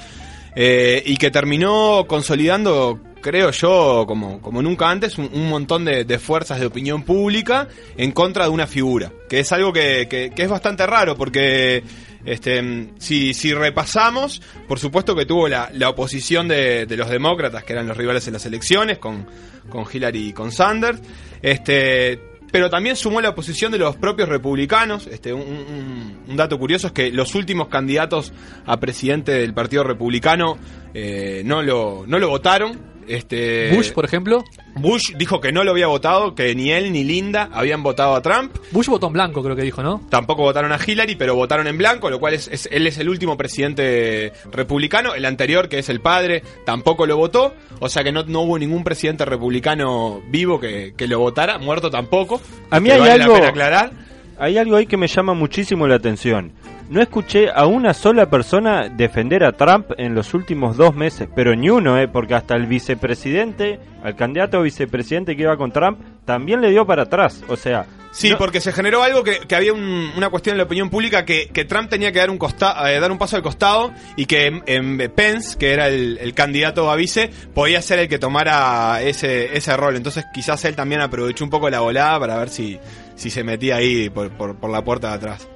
eh, 0.55 1.03
y 1.07 1.17
que 1.17 1.31
terminó 1.31 2.05
consolidando, 2.07 3.01
creo 3.23 3.51
yo, 3.51 4.05
como, 4.07 4.43
como 4.43 4.61
nunca 4.61 4.91
antes, 4.91 5.17
un, 5.17 5.49
montón 5.49 5.87
de, 5.87 6.19
fuerzas 6.19 6.61
de 6.61 6.67
opinión 6.67 7.03
pública 7.03 7.67
en 7.97 8.13
contra 8.13 8.45
de 8.45 8.51
una 8.51 8.67
figura, 8.67 9.11
que 9.29 9.41
es 9.41 9.51
algo 9.53 9.73
que, 9.73 10.07
que- 10.09 10.43
es 10.43 10.49
bastante 10.49 10.87
raro 10.87 11.17
porque... 11.17 11.83
Este, 12.23 12.91
si, 12.99 13.33
si 13.33 13.55
repasamos, 13.55 14.43
por 14.69 14.79
supuesto 14.79 15.17
que 15.17 15.25
tuvo 15.25 15.49
la, 15.49 15.71
la 15.73 15.89
oposición 15.89 16.49
de, 16.49 16.85
de 16.85 16.97
los 16.99 17.09
demócratas, 17.09 17.65
que 17.65 17.73
eran 17.73 17.89
los 17.89 17.97
rivales 17.97 18.27
en 18.27 18.35
las 18.35 18.45
elecciones, 18.45 18.99
con, 18.99 19.27
con 19.71 19.87
Hillary 19.91 20.29
y 20.29 20.33
con 20.35 20.53
Sanders. 20.53 21.01
Este, 21.41 22.21
pero 22.51 22.71
también 22.71 22.97
sumó 22.97 23.21
la 23.21 23.31
oposición 23.31 23.73
de 23.73 23.79
los 23.79 23.97
propios 23.97 24.29
republicanos. 24.29 25.07
Este, 25.07 25.33
un, 25.33 26.37
dato 26.37 26.59
curioso 26.59 26.89
es 26.89 26.93
que 26.93 27.11
los 27.11 27.35
últimos 27.35 27.69
candidatos 27.69 28.33
a 28.67 28.79
presidente 28.79 29.33
del 29.33 29.53
Partido 29.55 29.85
Republicano 29.85 30.59
eh, 30.95 31.43
no, 31.45 31.63
lo, 31.63 32.05
no 32.07 32.19
lo 32.19 32.29
votaron. 32.29 32.90
Este, 33.09 33.73
Bush, 33.75 33.93
por 33.93 34.05
ejemplo. 34.05 34.45
Bush 34.77 35.13
dijo 35.17 35.41
que 35.41 35.51
no 35.53 35.65
lo 35.65 35.73
había 35.73 35.89
votado, 35.89 36.35
que 36.35 36.55
ni 36.55 36.71
él 36.71 36.93
ni 36.93 37.03
Linda 37.05 37.49
habían 37.53 37.83
votado 37.83 38.15
a 38.15 38.23
Trump. 38.23 38.57
Bush 38.71 38.87
votó 38.87 39.09
en 39.09 39.13
blanco, 39.15 39.43
creo 39.43 39.57
que 39.57 39.63
dijo, 39.63 39.83
¿no? 39.83 40.01
Tampoco 40.09 40.43
votaron 40.43 40.73
a 40.73 40.79
Hillary, 40.85 41.17
pero 41.17 41.35
votaron 41.35 41.67
en 41.67 41.77
blanco, 41.77 42.09
lo 42.09 42.21
cual 42.21 42.35
es, 42.35 42.49
es- 42.49 42.69
él 42.71 42.87
es 42.87 42.99
el 42.99 43.09
último 43.09 43.37
presidente 43.37 44.33
republicano. 44.53 45.15
El 45.15 45.25
anterior, 45.25 45.69
que 45.69 45.79
es 45.81 45.89
el 45.89 46.01
padre, 46.01 46.43
tampoco 46.65 47.07
lo 47.07 47.17
votó. 47.17 47.53
O 47.81 47.89
sea 47.89 48.05
que 48.05 48.13
no, 48.13 48.23
no 48.25 48.43
hubo 48.43 48.59
ningún 48.59 48.85
presidente 48.85 49.25
republicano 49.25 50.23
vivo 50.29 50.61
que, 50.61 50.95
que 50.97 51.09
lo 51.09 51.19
votara, 51.19 51.59
muerto 51.59 51.91
tampoco. 51.91 52.41
A 52.71 52.79
mí 52.81 52.91
hay 52.91 53.01
vale 53.01 53.19
la 53.19 53.25
algo, 53.25 53.35
pena 53.35 53.49
aclarar. 53.49 53.93
hay 54.39 54.57
algo 54.59 54.77
ahí 54.77 54.87
que 54.87 54.97
me 54.97 55.09
llama 55.09 55.35
muchísimo 55.35 55.87
la 55.89 55.97
atención. 55.97 56.53
No 56.91 57.01
escuché 57.01 57.49
a 57.55 57.67
una 57.67 57.95
sola 57.95 58.29
persona 58.29 58.89
defender 58.89 59.45
a 59.45 59.53
Trump 59.53 59.93
en 59.97 60.13
los 60.15 60.35
últimos 60.35 60.77
dos 60.77 60.95
meses, 60.95 61.29
pero 61.37 61.55
ni 61.55 61.71
uno, 61.71 61.97
¿eh? 61.99 62.09
porque 62.09 62.35
hasta 62.35 62.57
el 62.57 62.67
vicepresidente, 62.67 63.79
al 64.03 64.17
candidato 64.17 64.59
a 64.59 64.63
vicepresidente 64.63 65.37
que 65.37 65.43
iba 65.43 65.57
con 65.57 65.71
Trump, 65.73 66.01
también 66.25 66.61
le 66.61 66.71
dio 66.71 66.85
para 66.87 67.03
atrás. 67.05 67.43
O 67.49 67.57
sea, 67.57 67.87
Sí, 68.13 68.31
no- 68.31 68.39
porque 68.39 68.61
se 68.61 68.73
generó 68.73 69.05
algo 69.05 69.23
que, 69.23 69.39
que 69.47 69.55
había 69.55 69.73
un- 69.73 70.11
una 70.17 70.31
cuestión 70.31 70.55
en 70.55 70.59
la 70.59 70.65
opinión 70.65 70.91
pública 70.91 71.25
que, 71.25 71.49
que 71.53 71.65
Trump 71.65 71.89
tenía 71.89 72.11
que 72.11 72.19
dar 72.19 72.29
un, 72.29 72.39
costa, 72.39 72.75
eh, 72.93 72.99
dar 72.99 73.13
un 73.13 73.19
paso 73.19 73.37
al 73.37 73.43
costado 73.43 73.93
y 74.17 74.27
que 74.27 74.61
em, 74.67 74.99
Pence, 75.15 75.57
que 75.57 75.73
era 75.73 75.87
el, 75.87 76.19
el 76.21 76.35
candidato 76.35 76.91
a 76.91 76.97
vice, 76.97 77.31
podía 77.55 77.81
ser 77.83 78.01
el 78.01 78.09
que 78.09 78.19
tomara 78.19 79.01
ese, 79.01 79.57
ese 79.57 79.77
rol. 79.77 79.95
Entonces 79.95 80.25
quizás 80.35 80.65
él 80.65 80.75
también 80.75 81.03
aprovechó 81.03 81.45
un 81.45 81.51
poco 81.51 81.71
la 81.71 81.79
volada 81.79 82.19
para 82.19 82.37
ver 82.39 82.49
si, 82.49 82.81
si 83.15 83.31
se 83.31 83.45
metía 83.45 83.77
ahí 83.77 84.11
por, 84.11 84.29
por, 84.31 84.57
por 84.57 84.71
la 84.71 84.83
puerta 84.83 85.11
de 85.11 85.15
atrás. 85.15 85.49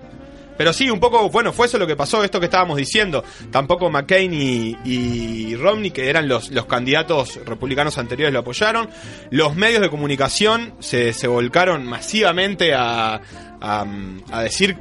Pero 0.57 0.73
sí, 0.73 0.89
un 0.91 1.01
poco, 1.01 1.29
bueno, 1.31 1.53
fue 1.53 1.67
eso 1.67 1.79
lo 1.79 1.87
que 1.87 1.97
pasó, 1.97 2.23
esto 2.23 2.39
que 2.39 2.47
estábamos 2.47 2.77
diciendo. 2.77 3.25
Tampoco 3.51 3.91
McCain 3.91 4.33
y, 4.33 5.57
Romney, 5.57 5.91
que 5.91 6.09
eran 6.09 6.29
los, 6.29 6.51
los 6.51 6.67
candidatos 6.67 7.45
republicanos 7.45 7.99
anteriores, 7.99 8.33
lo 8.33 8.41
apoyaron. 8.41 8.89
Los 9.31 9.57
medios 9.57 9.81
de 9.81 9.91
comunicación 9.91 10.75
se, 10.81 11.13
se 11.13 11.27
volcaron 11.27 11.87
masivamente 11.87 12.75
a, 12.75 13.21
a, 13.61 13.87
a 14.31 14.43
decir 14.43 14.77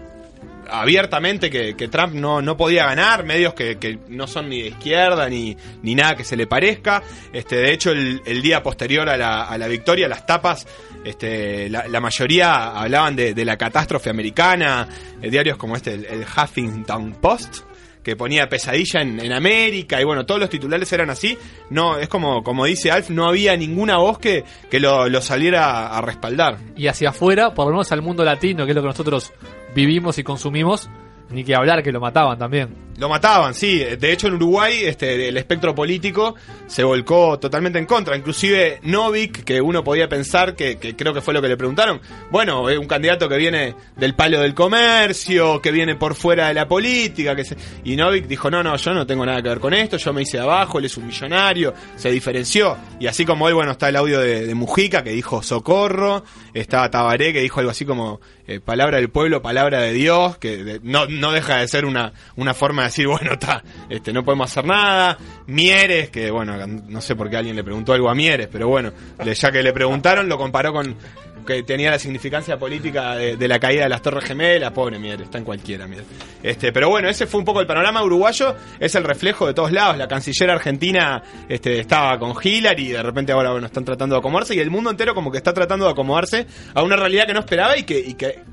abiertamente 0.70 1.50
que, 1.50 1.88
Trump 1.88 2.14
no, 2.14 2.42
no 2.42 2.58
podía 2.58 2.86
ganar, 2.86 3.24
medios 3.24 3.54
que, 3.54 3.78
que 3.78 4.00
no 4.08 4.28
son 4.28 4.50
ni 4.50 4.62
de 4.62 4.68
izquierda 4.70 5.30
ni, 5.30 5.56
ni 5.82 5.96
nada 5.96 6.16
que 6.16 6.24
se 6.24 6.36
le 6.36 6.48
parezca. 6.48 7.04
Este, 7.32 7.58
de 7.58 7.74
hecho, 7.74 7.92
el, 7.92 8.42
día 8.42 8.64
posterior 8.64 9.10
a 9.10 9.18
la, 9.18 9.44
a 9.44 9.58
la 9.58 9.68
victoria, 9.68 10.08
las 10.08 10.26
tapas, 10.26 10.68
este, 11.04 11.70
la, 11.70 12.00
mayoría 12.00 12.80
hablaban 12.80 13.16
de, 13.16 13.34
de 13.34 13.46
la 13.46 13.58
catástrofe 13.58 14.10
americana, 14.10 14.88
eh, 15.22 15.30
diarios 15.30 15.58
como 15.58 15.76
este, 15.76 15.94
el, 15.94 16.06
el 16.06 16.26
Huffington 16.26 17.14
Post 17.14 17.64
que 18.04 18.16
ponía 18.16 18.50
pesadilla 18.50 19.02
en, 19.02 19.20
en 19.20 19.32
América 19.32 20.00
y 20.00 20.04
bueno, 20.04 20.26
todos 20.26 20.42
los 20.42 20.50
titulares 20.50 20.92
eran 20.92 21.10
así. 21.10 21.38
No, 21.70 21.98
es 21.98 22.10
como, 22.10 22.44
como 22.44 22.66
dice 22.66 22.92
Alf, 22.92 23.10
no 23.10 23.28
había 23.28 23.56
ninguna 23.56 23.98
voz 23.98 24.20
que, 24.20 24.44
que 24.70 24.80
lo, 24.80 25.08
lo 25.08 25.22
saliera 25.22 25.88
a 25.88 26.02
respaldar. 26.02 26.58
Y 26.76 26.88
hacia 26.88 27.10
afuera, 27.10 27.54
por 27.54 27.68
lo 27.68 27.72
menos 27.72 27.92
al 27.92 28.02
mundo 28.02 28.24
latino, 28.24 28.66
que 28.66 28.72
es 28.72 28.76
lo 28.76 28.82
que 28.82 28.90
nosotros 28.90 29.32
vivimos 29.76 30.18
y 30.18 30.24
consumimos, 30.24 30.90
ni 31.30 31.44
que 31.44 31.56
hablar 31.56 31.84
que 31.84 31.92
lo 31.92 32.00
mataban 32.00 32.38
también. 32.38 32.76
Lo 32.98 33.10
mataban, 33.10 33.54
sí. 33.56 33.80
De 33.80 34.12
hecho, 34.12 34.28
en 34.28 34.36
Uruguay 34.36 34.82
este, 34.84 35.28
el 35.28 35.36
espectro 35.38 35.74
político 35.74 36.36
se 36.68 36.84
volcó 36.84 37.40
totalmente 37.40 37.80
en 37.80 37.86
contra. 37.86 38.16
Inclusive 38.16 38.80
Novik, 38.84 39.44
que 39.44 39.60
uno 39.62 39.84
podía 39.84 40.08
pensar 40.08 40.56
que, 40.56 40.78
que 40.78 40.96
creo 40.96 41.12
que 41.14 41.22
fue 41.22 41.34
lo 41.34 41.42
que 41.42 41.48
le 41.48 41.58
preguntaron. 41.58 42.00
Bueno, 42.30 42.70
es 42.70 42.78
un 42.78 42.86
candidato 42.86 43.28
que 43.28 43.38
viene 43.38 43.74
del 43.96 44.14
palo 44.14 44.40
del 44.40 44.54
comercio, 44.54 45.60
que 45.60 45.72
viene 45.72 45.96
por 45.96 46.14
fuera 46.14 46.50
de 46.50 46.54
la 46.54 46.68
política. 46.68 47.36
que 47.36 47.46
se... 47.46 47.58
Y 47.84 47.96
Novik 47.96 48.28
dijo, 48.28 48.52
no, 48.52 48.62
no, 48.62 48.76
yo 48.76 48.94
no 48.94 49.08
tengo 49.08 49.26
nada 49.26 49.42
que 49.42 49.50
ver 49.50 49.60
con 49.60 49.74
esto, 49.74 49.98
yo 49.98 50.14
me 50.14 50.22
hice 50.22 50.38
de 50.38 50.44
abajo, 50.44 50.78
él 50.78 50.86
es 50.86 50.96
un 50.96 51.08
millonario, 51.08 51.74
se 51.96 52.12
diferenció. 52.12 52.78
Y 53.00 53.08
así 53.08 53.26
como 53.26 53.46
hoy, 53.46 53.54
bueno, 53.54 53.72
está 53.72 53.90
el 53.90 53.96
audio 53.96 54.20
de, 54.20 54.54
Mujica 54.54 55.04
que 55.04 55.10
dijo 55.12 55.42
socorro, 55.42 56.24
está 56.54 56.90
Tabaré 56.92 57.34
que 57.34 57.42
dijo 57.42 57.60
algo 57.60 57.72
así 57.72 57.86
como 57.86 58.22
eh, 58.46 58.60
palabra 58.60 58.98
del 58.98 59.10
pueblo, 59.10 59.42
palabra 59.42 59.82
de 59.82 59.94
Dios, 59.94 60.38
que 60.38 60.64
de- 60.64 60.80
no, 60.84 61.08
no 61.08 61.32
deja 61.32 61.58
de 61.58 61.68
ser 61.68 61.86
una, 61.86 62.14
una 62.36 62.54
forma 62.54 62.83
de 62.84 62.90
decir, 62.90 63.08
bueno, 63.08 63.34
está, 63.34 63.64
este, 63.90 64.14
no 64.14 64.24
podemos 64.24 64.50
hacer 64.52 64.66
nada. 64.66 65.18
Mieres, 65.48 66.10
que 66.10 66.32
bueno, 66.32 66.56
no 66.66 67.02
sé 67.02 67.16
por 67.16 67.30
qué 67.30 67.38
alguien 67.38 67.56
le 67.56 67.64
preguntó 67.64 67.94
algo 67.94 68.10
a 68.10 68.16
Mieres, 68.16 68.48
pero 68.52 68.68
bueno, 68.68 68.92
ya 69.24 69.52
que 69.52 69.64
le 69.64 69.74
preguntaron, 69.74 70.30
lo 70.30 70.38
comparó 70.38 70.74
con 70.74 70.96
que 71.44 71.64
tenía 71.64 71.92
la 71.92 72.00
significancia 72.00 72.58
política 72.58 73.16
de, 73.16 73.48
la 73.48 73.60
caída 73.60 73.84
de 73.84 73.90
las 73.90 74.02
Torres 74.02 74.24
Gemelas, 74.24 74.72
pobre 74.72 75.00
Mieres, 75.00 75.26
está 75.26 75.38
en 75.38 75.44
cualquiera, 75.44 75.88
Mieres. 75.88 76.06
Este, 76.42 76.72
pero 76.72 76.90
bueno, 76.90 77.10
ese 77.10 77.28
fue 77.28 77.40
un 77.40 77.46
poco 77.46 77.62
el 77.62 77.68
panorama 77.68 78.04
uruguayo, 78.04 78.56
es 78.80 78.96
el 78.96 79.04
reflejo 79.04 79.46
de 79.48 79.54
todos 79.54 79.72
lados. 79.72 79.98
La 79.98 80.08
canciller 80.08 80.50
argentina 80.50 81.22
este, 81.48 81.80
estaba 81.80 82.18
con 82.18 82.34
Hillary 82.42 82.90
y 82.90 82.92
de 82.92 83.04
repente 83.04 83.32
ahora 83.32 83.52
bueno, 83.52 83.68
están 83.68 83.86
tratando 83.86 84.16
de 84.16 84.20
acomodarse 84.20 84.56
y 84.56 84.60
el 84.60 84.72
mundo 84.72 84.90
entero 84.90 85.14
como 85.14 85.32
que 85.32 85.38
está 85.38 85.54
tratando 85.54 85.86
de 85.86 85.92
acomodarse 85.92 86.48
a 86.74 86.82
una 86.82 86.96
realidad 86.96 87.28
que 87.28 87.34
no 87.34 87.40
esperaba 87.40 87.78
y 87.78 87.84
que 87.84 88.44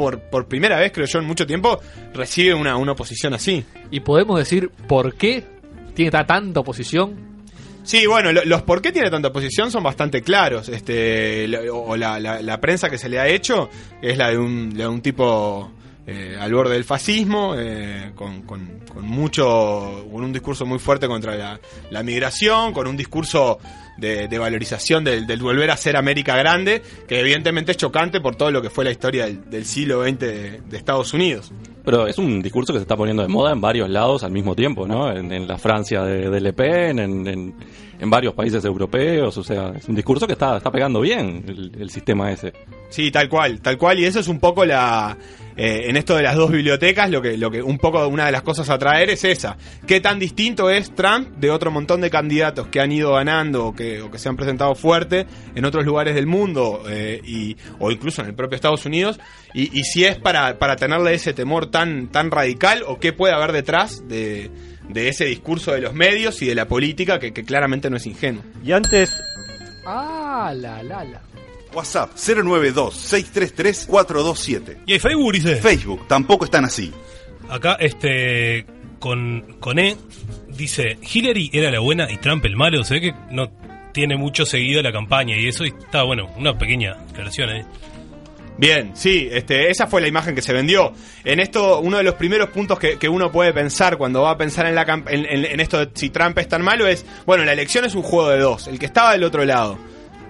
por, 0.00 0.20
por 0.20 0.46
primera 0.48 0.78
vez, 0.78 0.90
creo 0.92 1.06
yo, 1.06 1.18
en 1.20 1.26
mucho 1.26 1.46
tiempo, 1.46 1.78
recibe 2.14 2.54
una, 2.54 2.76
una 2.76 2.92
oposición 2.92 3.34
así. 3.34 3.64
Y 3.90 4.00
podemos 4.00 4.38
decir 4.38 4.70
por 4.88 5.14
qué 5.14 5.44
tiene 5.94 6.10
ta- 6.10 6.26
tanta 6.26 6.60
oposición. 6.60 7.28
Sí, 7.82 8.06
bueno, 8.06 8.30
lo- 8.32 8.44
los 8.44 8.62
por 8.62 8.82
qué 8.82 8.92
tiene 8.92 9.10
tanta 9.10 9.28
oposición 9.28 9.70
son 9.70 9.82
bastante 9.82 10.22
claros. 10.22 10.68
Este, 10.68 11.48
lo- 11.48 11.76
o 11.78 11.96
la, 11.96 12.18
la- 12.20 12.42
la 12.42 12.60
prensa 12.60 12.90
que 12.90 12.98
se 12.98 13.08
le 13.08 13.18
ha 13.18 13.26
hecho 13.28 13.68
es 14.02 14.16
la 14.18 14.30
de 14.30 14.38
un, 14.38 14.70
de 14.74 14.86
un 14.86 15.00
tipo 15.00 15.70
eh, 16.12 16.36
al 16.40 16.52
borde 16.52 16.74
del 16.74 16.84
fascismo, 16.84 17.54
eh, 17.56 18.10
con, 18.14 18.42
con- 18.42 18.80
con 18.92 19.06
mucho, 19.06 20.06
con 20.10 20.24
un 20.24 20.32
discurso 20.32 20.66
muy 20.66 20.78
fuerte 20.80 21.06
contra 21.06 21.36
la, 21.36 21.60
la 21.90 22.02
migración, 22.02 22.72
con 22.72 22.86
un 22.88 22.96
discurso 22.96 23.58
de, 23.96 24.26
de 24.28 24.38
valorización 24.38 25.04
del, 25.04 25.26
del 25.26 25.40
volver 25.40 25.70
a 25.70 25.76
ser 25.76 25.96
América 25.96 26.36
grande, 26.36 26.82
que 27.06 27.20
evidentemente 27.20 27.72
es 27.72 27.76
chocante 27.76 28.20
por 28.20 28.34
todo 28.34 28.50
lo 28.50 28.60
que 28.62 28.70
fue 28.70 28.84
la 28.84 28.90
historia 28.90 29.26
del, 29.26 29.48
del 29.48 29.64
siglo 29.64 30.02
XX 30.02 30.18
de, 30.18 30.60
de 30.62 30.76
Estados 30.76 31.12
Unidos. 31.14 31.52
Pero 31.84 32.06
es 32.06 32.18
un 32.18 32.42
discurso 32.42 32.72
que 32.72 32.78
se 32.78 32.82
está 32.82 32.96
poniendo 32.96 33.22
de 33.22 33.28
moda 33.28 33.52
en 33.52 33.60
varios 33.60 33.88
lados 33.88 34.22
al 34.24 34.32
mismo 34.32 34.54
tiempo, 34.56 34.86
¿no? 34.88 35.10
En, 35.12 35.30
en 35.32 35.46
la 35.46 35.58
Francia 35.58 36.02
de, 36.02 36.28
de 36.28 36.40
Le 36.40 36.52
Pen, 36.52 36.98
en, 36.98 37.26
en- 37.28 37.54
en 38.00 38.10
varios 38.10 38.34
países 38.34 38.64
europeos, 38.64 39.36
o 39.36 39.44
sea, 39.44 39.72
es 39.76 39.88
un 39.88 39.94
discurso 39.94 40.26
que 40.26 40.32
está, 40.32 40.56
está 40.56 40.70
pegando 40.70 41.00
bien 41.00 41.44
el, 41.46 41.72
el 41.78 41.90
sistema 41.90 42.32
ese. 42.32 42.52
Sí, 42.88 43.10
tal 43.10 43.28
cual, 43.28 43.60
tal 43.60 43.78
cual, 43.78 43.98
y 43.98 44.04
eso 44.04 44.20
es 44.20 44.28
un 44.28 44.40
poco 44.40 44.64
la 44.64 45.16
eh, 45.62 45.90
en 45.90 45.96
esto 45.98 46.16
de 46.16 46.22
las 46.22 46.36
dos 46.36 46.50
bibliotecas, 46.50 47.10
lo 47.10 47.20
que, 47.20 47.36
lo 47.36 47.50
que 47.50 47.62
un 47.62 47.76
poco 47.76 48.06
una 48.08 48.24
de 48.24 48.32
las 48.32 48.40
cosas 48.40 48.70
a 48.70 48.78
traer 48.78 49.10
es 49.10 49.24
esa. 49.24 49.58
¿Qué 49.86 50.00
tan 50.00 50.18
distinto 50.18 50.70
es 50.70 50.94
Trump 50.94 51.36
de 51.36 51.50
otro 51.50 51.70
montón 51.70 52.00
de 52.00 52.08
candidatos 52.08 52.68
que 52.68 52.80
han 52.80 52.90
ido 52.90 53.12
ganando 53.12 53.66
o 53.66 53.74
que, 53.74 54.02
que 54.10 54.18
se 54.18 54.30
han 54.30 54.36
presentado 54.36 54.74
fuerte 54.74 55.26
en 55.54 55.66
otros 55.66 55.84
lugares 55.84 56.14
del 56.14 56.26
mundo 56.26 56.82
eh, 56.88 57.20
y, 57.22 57.58
o 57.78 57.90
incluso 57.90 58.22
en 58.22 58.28
el 58.28 58.34
propio 58.34 58.56
Estados 58.56 58.86
Unidos? 58.86 59.20
Y, 59.52 59.78
y 59.78 59.84
si 59.84 60.06
es 60.06 60.16
para, 60.16 60.58
para 60.58 60.76
tenerle 60.76 61.12
ese 61.12 61.34
temor 61.34 61.66
tan, 61.66 62.08
tan 62.08 62.30
radical 62.30 62.82
o 62.86 62.98
qué 62.98 63.12
puede 63.12 63.34
haber 63.34 63.52
detrás 63.52 64.08
de, 64.08 64.50
de 64.92 65.08
ese 65.08 65.24
discurso 65.26 65.72
de 65.72 65.80
los 65.80 65.94
medios 65.94 66.40
y 66.42 66.46
de 66.46 66.54
la 66.54 66.66
política 66.68 67.18
que, 67.18 67.32
que 67.32 67.44
claramente 67.44 67.90
no 67.90 67.96
es 67.96 68.06
ingenuo. 68.06 68.42
Y 68.64 68.72
antes, 68.72 69.16
Ah, 69.86 70.52
la, 70.54 70.82
la, 70.82 71.04
la. 71.04 71.22
WhatsApp 71.72 72.10
092-633-427. 72.16 74.78
¿Y 74.86 74.92
hay 74.94 74.98
Facebook, 74.98 75.32
dice? 75.32 75.56
Facebook, 75.56 76.06
tampoco 76.08 76.44
están 76.44 76.64
así. 76.64 76.92
Acá, 77.48 77.76
este, 77.80 78.66
con, 78.98 79.56
con 79.60 79.78
E, 79.78 79.96
dice, 80.48 80.98
Hillary 81.12 81.50
era 81.52 81.70
la 81.70 81.78
buena 81.80 82.10
y 82.10 82.16
Trump 82.18 82.44
el 82.44 82.56
malo. 82.56 82.82
Se 82.84 82.94
ve 82.94 83.00
que 83.00 83.14
no 83.30 83.50
tiene 83.92 84.16
mucho 84.16 84.44
seguido 84.46 84.82
la 84.82 84.92
campaña 84.92 85.36
y 85.36 85.48
eso 85.48 85.64
y 85.64 85.68
está, 85.68 86.02
bueno, 86.04 86.28
una 86.36 86.56
pequeña 86.58 86.92
aclaración 87.10 87.50
ahí. 87.50 87.62
Bien, 88.58 88.90
sí, 88.94 89.26
este, 89.32 89.70
esa 89.70 89.86
fue 89.86 90.02
la 90.02 90.08
imagen 90.08 90.34
que 90.34 90.42
se 90.42 90.52
vendió. 90.52 90.92
En 91.24 91.40
esto, 91.40 91.80
uno 91.80 91.96
de 91.96 92.02
los 92.02 92.14
primeros 92.16 92.50
puntos 92.50 92.78
que, 92.78 92.98
que 92.98 93.08
uno 93.08 93.32
puede 93.32 93.54
pensar 93.54 93.96
cuando 93.96 94.20
va 94.22 94.32
a 94.32 94.36
pensar 94.36 94.66
en, 94.66 94.74
la, 94.74 94.82
en- 95.08 95.26
en 95.46 95.60
esto 95.60 95.78
de 95.78 95.90
si 95.94 96.10
Trump 96.10 96.36
es 96.38 96.46
tan 96.48 96.62
malo 96.62 96.86
es, 96.86 97.06
bueno, 97.24 97.44
la 97.44 97.52
elección 97.54 97.86
es 97.86 97.94
un 97.94 98.02
juego 98.02 98.28
de 98.28 98.38
dos, 98.38 98.68
el 98.68 98.78
que 98.78 98.84
estaba 98.86 99.12
del 99.12 99.24
otro 99.24 99.44
lado. 99.46 99.78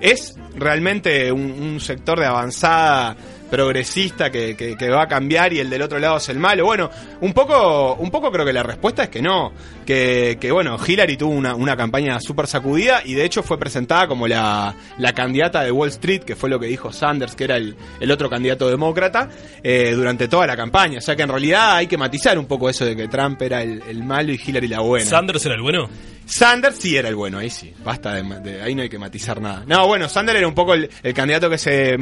¿Es 0.01 0.35
realmente 0.57 1.31
un, 1.33 1.79
sector 1.81 2.19
de 2.19 2.27
avanzada 2.27 3.17
progresista 3.51 4.31
que, 4.31 4.57
que- 4.57 4.77
que 4.77 4.89
va 4.91 5.03
a 5.03 5.09
cambiar 5.09 5.53
y 5.53 5.59
el 5.59 5.69
del 5.69 5.83
otro 5.83 5.99
lado 5.99 6.17
es 6.19 6.29
el 6.29 6.39
malo? 6.39 6.65
Bueno, 6.65 6.89
un 7.21 7.33
poco, 7.33 7.95
un 7.97 8.11
poco 8.11 8.31
creo 8.31 8.47
que 8.47 8.53
la 8.53 8.63
respuesta 8.63 9.03
es 9.05 9.09
que 9.09 9.21
no. 9.21 9.53
Que, 9.85 10.39
que 10.41 10.53
bueno, 10.53 10.79
Hillary 10.85 11.17
tuvo 11.17 11.33
una, 11.33 11.55
una 11.57 11.77
campaña 11.77 12.21
súper 12.21 12.47
sacudida 12.47 13.03
y 13.05 13.15
de 13.15 13.25
hecho 13.25 13.43
fue 13.43 13.59
presentada 13.59 14.07
como 14.07 14.29
la, 14.29 14.75
la 14.99 15.13
candidata 15.13 15.63
de 15.65 15.73
Wall 15.73 15.89
Street, 15.89 16.23
que 16.23 16.37
fue 16.37 16.49
lo 16.49 16.61
que 16.61 16.67
dijo 16.67 16.93
Sanders, 16.93 17.35
que 17.35 17.45
era 17.45 17.57
el, 17.57 17.75
el 17.99 18.11
otro 18.13 18.31
candidato 18.31 18.69
demócrata, 18.71 19.29
eh, 19.65 19.93
durante 19.97 20.29
toda 20.29 20.47
la 20.47 20.57
campaña. 20.57 20.99
O 20.99 21.03
sea 21.03 21.17
que 21.17 21.23
en 21.23 21.29
realidad 21.29 21.75
hay 21.77 21.89
que 21.89 21.99
matizar 21.99 22.39
un 22.39 22.47
poco 22.47 22.69
eso 22.71 22.85
de 22.85 22.95
que 22.97 23.09
Trump 23.09 23.43
era 23.43 23.63
el, 23.63 23.83
el 23.89 24.05
malo 24.05 24.33
y 24.33 24.41
Hillary 24.45 24.69
la 24.69 24.81
buena. 24.81 25.07
¿Sanders 25.07 25.45
era 25.45 25.57
el 25.57 25.63
bueno? 25.63 25.89
Sanders 26.31 26.77
sí 26.77 26.97
era 26.97 27.09
el 27.09 27.17
bueno, 27.17 27.39
ahí 27.39 27.51
sí. 27.51 27.75
Basta 27.85 28.15
de, 28.15 28.63
ahí 28.63 28.75
no 28.75 28.83
hay 28.83 28.89
que 28.89 28.99
matizar 28.99 29.41
nada. 29.41 29.65
No, 29.67 29.87
bueno, 29.89 30.09
Sanders 30.09 30.39
era 30.39 30.47
un 30.47 30.55
poco 30.55 30.75
el, 30.75 30.89
candidato 31.13 31.51
que 31.51 31.59
se 31.59 31.97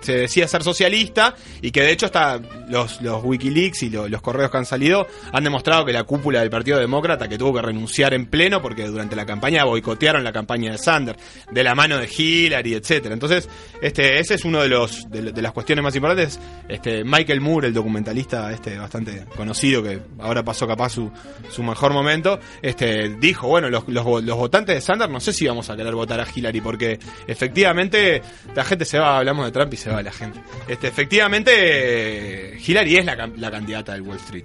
se 0.00 0.12
decía 0.16 0.48
ser 0.48 0.62
socialista 0.62 1.34
y 1.60 1.70
que 1.70 1.82
de 1.82 1.92
hecho 1.92 2.06
hasta 2.06 2.40
los, 2.68 3.00
Wikileaks 3.02 3.82
y 3.82 3.90
lo- 3.90 4.08
los 4.08 4.22
correos 4.22 4.50
que 4.50 4.56
han 4.56 4.64
salido 4.64 5.06
han 5.30 5.44
demostrado 5.44 5.84
que 5.84 5.92
la 5.92 6.04
cúpula 6.04 6.40
del 6.40 6.48
Partido 6.48 6.78
Demócrata 6.78 7.28
que 7.28 7.36
tuvo 7.36 7.52
que 7.54 7.62
renunciar 7.62 8.14
en 8.14 8.26
pleno 8.26 8.62
porque 8.62 8.86
durante 8.86 9.14
la 9.14 9.26
campaña 9.26 9.64
boicotearon 9.64 10.24
la 10.24 10.32
campaña 10.32 10.72
de 10.72 10.78
Sanders 10.78 11.18
de 11.50 11.62
la 11.62 11.74
mano 11.74 11.98
de 11.98 12.08
Hillary, 12.08 12.74
etcétera. 12.74 13.12
Entonces, 13.12 13.46
este 13.82 14.18
ese 14.20 14.34
es 14.34 14.44
uno 14.46 14.62
de 14.62 14.68
los 14.68 15.10
de 15.10 15.42
las 15.42 15.52
cuestiones 15.52 15.82
más 15.82 15.94
importantes. 15.94 16.40
Este 16.68 17.04
Michael 17.04 17.42
Moore, 17.42 17.68
el 17.68 17.74
documentalista 17.74 18.50
este 18.52 18.78
bastante 18.78 19.26
conocido 19.36 19.82
que 19.82 20.00
ahora 20.18 20.42
pasó 20.42 20.66
capaz 20.66 20.90
su, 20.90 21.10
su 21.50 21.62
mejor 21.62 21.92
momento, 21.92 22.40
este 22.62 23.10
dijo, 23.20 23.48
bueno, 23.48 23.65
los, 23.70 23.88
los, 23.88 24.04
vo- 24.04 24.22
los 24.22 24.36
votantes 24.36 24.74
de 24.76 24.80
Sanders 24.80 25.10
no 25.10 25.20
sé 25.20 25.32
si 25.32 25.46
vamos 25.46 25.68
a 25.70 25.76
querer 25.76 25.94
votar 25.94 26.20
a 26.20 26.26
Hillary 26.34 26.60
porque 26.60 26.98
efectivamente 27.26 28.22
la 28.54 28.64
gente 28.64 28.84
se 28.84 28.98
va, 28.98 29.18
hablamos 29.18 29.44
de 29.46 29.52
Trump 29.52 29.72
y 29.72 29.76
se 29.76 29.90
va 29.90 30.02
la 30.02 30.12
gente. 30.12 30.40
Este 30.68 30.88
efectivamente 30.88 32.58
Hillary 32.66 32.96
es 32.96 33.04
la, 33.04 33.30
la 33.36 33.50
candidata 33.50 33.92
del 33.92 34.02
Wall 34.02 34.16
Street. 34.18 34.44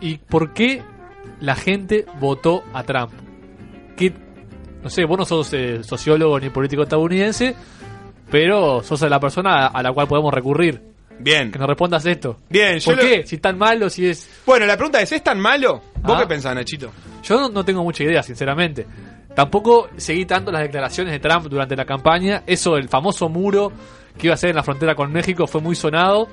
¿Y 0.00 0.16
por 0.18 0.52
qué 0.52 0.82
la 1.40 1.54
gente 1.54 2.06
votó 2.20 2.64
a 2.72 2.82
Trump? 2.84 3.12
¿Qué, 3.96 4.12
no 4.82 4.90
sé, 4.90 5.04
vos 5.04 5.18
no 5.18 5.24
sos 5.24 5.52
eh, 5.52 5.82
sociólogo 5.84 6.40
ni 6.40 6.50
político 6.50 6.82
estadounidense, 6.82 7.54
pero 8.30 8.82
sos 8.82 9.00
la 9.02 9.20
persona 9.20 9.66
a 9.66 9.82
la 9.82 9.92
cual 9.92 10.08
podemos 10.08 10.32
recurrir. 10.34 10.91
Bien. 11.22 11.50
Que 11.52 11.58
nos 11.58 11.68
respondas 11.68 12.04
esto. 12.06 12.40
Bien, 12.48 12.78
yo 12.78 12.92
¿Por 12.92 13.02
lo- 13.02 13.08
qué? 13.08 13.26
Si 13.26 13.38
tan 13.38 13.56
malo, 13.58 13.88
si 13.88 14.08
es... 14.08 14.42
Bueno, 14.46 14.66
la 14.66 14.76
pregunta 14.76 15.00
es, 15.00 15.12
¿es 15.12 15.22
tan 15.22 15.38
malo? 15.40 15.80
¿Vos 16.02 16.16
Ah. 16.16 16.20
qué 16.22 16.26
pensás, 16.26 16.54
Nachito? 16.54 16.90
Yo 17.22 17.40
no, 17.40 17.48
no 17.48 17.64
tengo 17.64 17.82
mucha 17.84 18.02
idea, 18.04 18.22
sinceramente. 18.22 18.86
Tampoco 19.34 19.88
seguí 19.96 20.26
tanto 20.26 20.50
las 20.52 20.62
declaraciones 20.62 21.12
de 21.12 21.20
Trump 21.20 21.46
durante 21.48 21.74
la 21.76 21.84
campaña. 21.84 22.42
Eso, 22.46 22.76
el 22.76 22.88
famoso 22.88 23.28
muro 23.28 23.72
que 24.18 24.26
iba 24.26 24.34
a 24.34 24.36
ser 24.36 24.50
en 24.50 24.56
la 24.56 24.62
frontera 24.62 24.94
con 24.94 25.10
México, 25.10 25.46
fue 25.46 25.60
muy 25.62 25.74
sonado. 25.74 26.28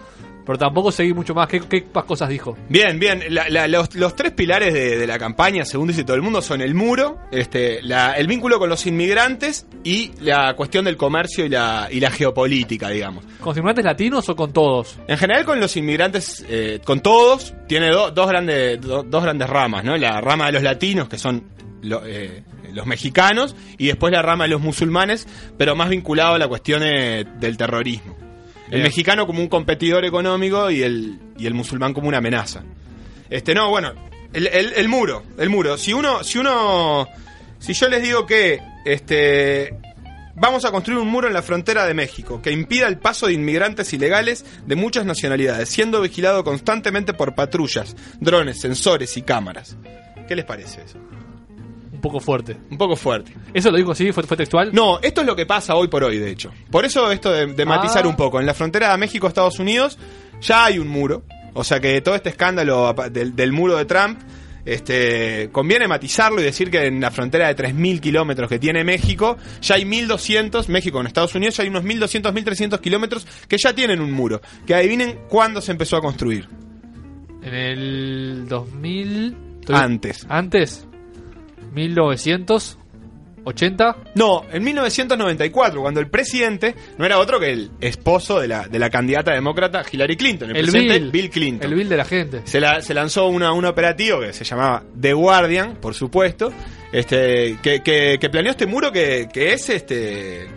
Pero 0.50 0.58
tampoco 0.58 0.92
seguí 0.92 1.14
mucho 1.14 1.36
más. 1.36 1.48
¿Qué, 1.48 1.60
qué 1.62 1.86
más 1.94 2.06
cosas 2.06 2.28
dijo? 2.28 2.58
Bien, 2.70 2.98
bien. 2.98 3.22
La- 3.30 3.48
la- 3.50 3.68
los, 3.68 3.94
los 3.94 4.16
tres 4.16 4.32
pilares 4.32 4.74
de, 4.74 4.98
de 4.98 5.06
la 5.06 5.20
campaña, 5.20 5.64
según 5.64 5.90
dice 5.90 6.04
todo 6.04 6.16
el 6.16 6.24
mundo, 6.24 6.42
son 6.42 6.62
el 6.62 6.74
muro, 6.74 7.20
este, 7.32 7.84
la- 7.84 8.14
el 8.14 8.26
vínculo 8.26 8.58
con 8.58 8.68
los 8.68 8.88
inmigrantes 8.88 9.68
y 9.84 10.12
la 10.22 10.56
cuestión 10.56 10.86
del 10.86 10.98
comercio 10.98 11.46
y 11.46 11.50
la, 11.50 11.88
y 11.92 12.00
la 12.00 12.10
geopolítica, 12.10 12.90
digamos. 12.90 13.24
¿Con 13.40 13.56
inmigrantes 13.56 13.86
latinos 13.86 14.28
o 14.28 14.36
con 14.36 14.52
todos? 14.52 14.98
En 15.08 15.20
general 15.20 15.46
con 15.46 15.60
los 15.60 15.78
inmigrantes, 15.78 16.44
eh, 16.50 16.80
con 16.84 17.02
todos, 17.02 17.54
tiene 17.68 17.90
do- 17.92 18.10
dos, 18.10 18.28
grandes, 18.28 18.82
do- 18.82 19.04
dos 19.04 19.22
grandes 19.24 19.48
ramas, 19.48 19.84
¿no? 19.84 19.96
La 19.98 20.20
rama 20.20 20.48
de 20.48 20.54
los 20.54 20.64
latinos, 20.64 21.08
que 21.10 21.20
son 21.20 21.44
lo- 21.84 22.02
eh, 22.08 22.44
los 22.74 22.88
mexicanos, 22.88 23.56
y 23.78 23.86
después 23.86 24.12
la 24.12 24.24
rama 24.24 24.46
de 24.46 24.50
los 24.50 24.62
musulmanes, 24.62 25.28
pero 25.60 25.76
más 25.76 25.90
vinculado 25.90 26.34
a 26.34 26.40
la 26.40 26.48
cuestión 26.48 26.82
eh, 26.84 27.24
del 27.40 27.56
terrorismo. 27.56 28.18
El 28.72 28.84
mexicano 28.84 29.26
como 29.28 29.42
un 29.42 29.48
competidor 29.48 30.06
económico 30.06 30.70
y 30.70 30.84
el, 30.84 31.20
y 31.38 31.48
el 31.48 31.54
musulmán 31.54 31.94
como 31.94 32.08
una 32.08 32.18
amenaza. 32.20 32.64
Este, 33.30 33.54
no, 33.54 33.70
bueno, 33.70 33.94
el, 34.34 34.48
el- 34.48 34.74
el 34.76 34.88
muro, 34.88 35.24
el 35.38 35.50
muro. 35.50 35.78
Si 35.78 35.94
uno, 35.94 36.24
si 36.24 36.38
uno, 36.38 37.08
si 37.60 37.74
yo 37.74 37.90
les 37.90 38.02
digo 38.04 38.26
que, 38.26 38.60
este, 38.86 39.74
vamos 40.36 40.66
a 40.66 40.72
construir 40.72 41.00
un 41.00 41.08
muro 41.10 41.28
en 41.28 41.34
la 41.34 41.42
frontera 41.42 41.86
de 41.86 41.94
México 41.94 42.42
que 42.42 42.52
impida 42.52 42.88
el 42.88 42.98
paso 42.98 43.28
de 43.28 43.34
inmigrantes 43.34 43.92
ilegales 43.94 44.46
de 44.66 44.76
muchas 44.76 45.06
nacionalidades, 45.06 45.70
siendo 45.70 46.02
vigilado 46.02 46.44
constantemente 46.44 47.14
por 47.14 47.36
patrullas, 47.36 47.96
drones, 48.20 48.62
sensores 48.62 49.18
y 49.18 49.22
cámaras. 49.24 49.78
¿Qué 50.28 50.36
les 50.36 50.46
parece 50.46 50.82
eso? 50.84 50.98
Un 52.00 52.02
poco 52.02 52.20
fuerte. 52.22 52.56
Un 52.72 52.78
poco 52.78 52.96
fuerte. 52.96 53.34
¿Eso 53.54 53.70
lo 53.72 53.78
dijo 53.78 53.92
así? 53.92 54.12
¿Fue, 54.14 54.24
fue 54.24 54.38
textual? 54.38 54.70
No, 54.74 55.00
esto 55.02 55.22
es 55.22 55.28
lo 55.28 55.36
que 55.36 55.46
pasa 55.46 55.76
hoy 55.76 55.90
por 55.90 56.04
hoy, 56.04 56.18
de 56.18 56.32
hecho. 56.32 56.52
Por 56.72 56.86
eso 56.86 57.12
esto 57.12 57.32
de, 57.32 57.48
de 57.48 57.66
matizar 57.66 58.06
Ah. 58.06 58.08
un 58.08 58.16
poco. 58.16 58.40
En 58.40 58.46
la 58.46 58.54
frontera 58.54 58.92
de 58.92 58.98
México-Estados 58.98 59.60
Unidos 59.60 59.98
ya 60.42 60.66
hay 60.66 60.80
un 60.80 60.88
muro. 60.88 61.24
O 61.54 61.64
sea 61.64 61.80
que 61.80 62.00
todo 62.02 62.16
este 62.16 62.30
escándalo 62.30 62.94
del, 63.12 63.36
del 63.36 63.52
muro 63.52 63.76
de 63.76 63.84
Trump, 63.86 64.20
este, 64.66 65.50
conviene 65.52 65.88
matizarlo 65.88 66.40
y 66.40 66.44
decir 66.44 66.70
que 66.70 66.86
en 66.86 67.02
la 67.02 67.10
frontera 67.12 67.48
de 67.54 67.56
3.000 67.56 68.00
kilómetros 68.00 68.48
que 68.48 68.60
tiene 68.60 68.84
México, 68.84 69.36
ya 69.62 69.76
hay 69.76 69.84
1.200, 69.84 70.68
México 70.68 70.98
con 71.00 71.08
Estados 71.08 71.34
Unidos, 71.36 71.58
ya 71.58 71.64
hay 71.64 71.70
unos 71.70 71.84
1.200, 71.84 72.32
1.300 72.34 72.80
kilómetros 72.80 73.26
que 73.48 73.58
ya 73.58 73.74
tienen 73.74 74.00
un 74.00 74.12
muro. 74.12 74.42
Que 74.66 74.76
adivinen 74.76 75.20
cuándo 75.28 75.60
se 75.60 75.72
empezó 75.72 75.98
a 75.98 76.02
construir. 76.02 76.48
En 77.42 77.54
el 77.54 78.46
2000... 78.48 79.36
Antes. 79.70 80.26
¿Antes? 80.30 80.88
1980. 81.72 83.96
No, 84.16 84.44
en 84.52 84.64
1994, 84.64 85.82
cuando 85.82 86.00
el 86.00 86.08
presidente 86.08 86.76
no 86.98 87.06
era 87.06 87.20
otro 87.20 87.40
que 87.40 87.52
el 87.52 87.70
esposo 87.82 88.40
de 88.40 88.48
la, 88.48 88.68
de 88.68 88.80
la 88.80 88.90
candidata 88.90 89.34
demócrata 89.34 89.84
Hillary 89.92 90.16
Clinton, 90.18 90.50
el, 90.52 90.58
El 90.58 90.62
presidente 90.64 91.00
Bill. 91.00 91.12
Bill 91.12 91.30
Clinton. 91.30 91.70
El 91.72 91.78
bill 91.78 91.90
de 91.90 91.98
la 91.98 92.06
gente. 92.06 92.42
Se, 92.46 92.60
la- 92.60 92.82
se 92.82 92.94
lanzó 92.94 93.28
una, 93.28 93.52
un 93.54 93.66
operativo 93.66 94.20
que 94.20 94.34
se 94.34 94.44
llamaba 94.44 94.84
The 95.00 95.14
Guardian, 95.14 95.76
por 95.78 95.94
supuesto, 95.96 96.52
este, 96.92 97.58
que, 97.64 97.82
que- 97.82 98.18
que 98.20 98.30
planeó 98.30 98.52
este 98.52 98.66
muro 98.68 98.92
que, 98.92 99.28
que 99.32 99.54
es 99.54 99.70
este 99.70 100.48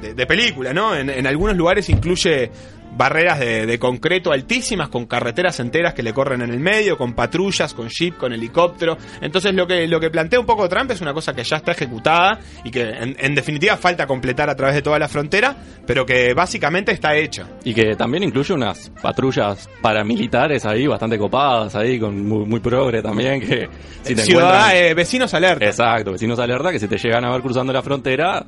de, 0.00 0.14
de 0.14 0.26
película, 0.26 0.72
¿no? 0.72 0.96
En, 0.96 1.10
en 1.10 1.26
algunos 1.26 1.54
lugares 1.56 1.88
incluye 1.90 2.50
barreras 2.96 3.38
de, 3.38 3.66
de 3.66 3.78
concreto 3.78 4.32
altísimas, 4.32 4.88
con 4.88 5.06
carreteras 5.06 5.58
enteras 5.60 5.94
que 5.94 6.02
le 6.02 6.12
corren 6.12 6.42
en 6.42 6.50
el 6.50 6.60
medio, 6.60 6.96
con 6.98 7.14
patrullas, 7.14 7.72
con 7.74 7.88
jeep, 7.88 8.16
con 8.16 8.32
helicóptero. 8.32 8.96
Entonces 9.20 9.54
lo 9.54 9.66
que, 9.66 9.86
lo 9.86 10.00
que 10.00 10.10
plantea 10.10 10.40
un 10.40 10.46
poco 10.46 10.68
Trump 10.68 10.90
es 10.90 11.00
una 11.00 11.12
cosa 11.14 11.32
que 11.34 11.44
ya 11.44 11.56
está 11.56 11.72
ejecutada 11.72 12.38
y 12.64 12.70
que 12.70 12.82
en, 12.82 13.16
en 13.18 13.34
definitiva 13.34 13.76
falta 13.76 14.06
completar 14.06 14.50
a 14.50 14.56
través 14.56 14.74
de 14.74 14.82
toda 14.82 14.98
la 14.98 15.08
frontera, 15.08 15.56
pero 15.86 16.04
que 16.04 16.34
básicamente 16.34 16.92
está 16.92 17.14
hecha. 17.16 17.46
Y 17.64 17.74
que 17.74 17.94
también 17.96 18.22
incluye 18.24 18.52
unas 18.54 18.90
patrullas 19.02 19.68
paramilitares 19.80 20.64
ahí, 20.66 20.86
bastante 20.86 21.18
copadas 21.18 21.74
ahí, 21.76 21.98
con 21.98 22.26
muy, 22.26 22.44
muy 22.46 22.60
progre 22.60 23.02
también, 23.02 23.40
que 23.40 23.68
si 24.02 24.14
te 24.14 24.22
Ciudad, 24.22 24.70
encuentran- 24.72 24.76
eh, 24.90 24.94
vecinos 24.94 25.32
alerta. 25.34 25.64
Exacto, 25.66 26.12
vecinos 26.12 26.38
alerta, 26.38 26.72
que 26.72 26.78
si 26.78 26.88
te 26.88 26.98
llegan 26.98 27.24
a 27.24 27.30
ver 27.30 27.40
cruzando 27.42 27.72
la 27.72 27.82
frontera, 27.82 28.44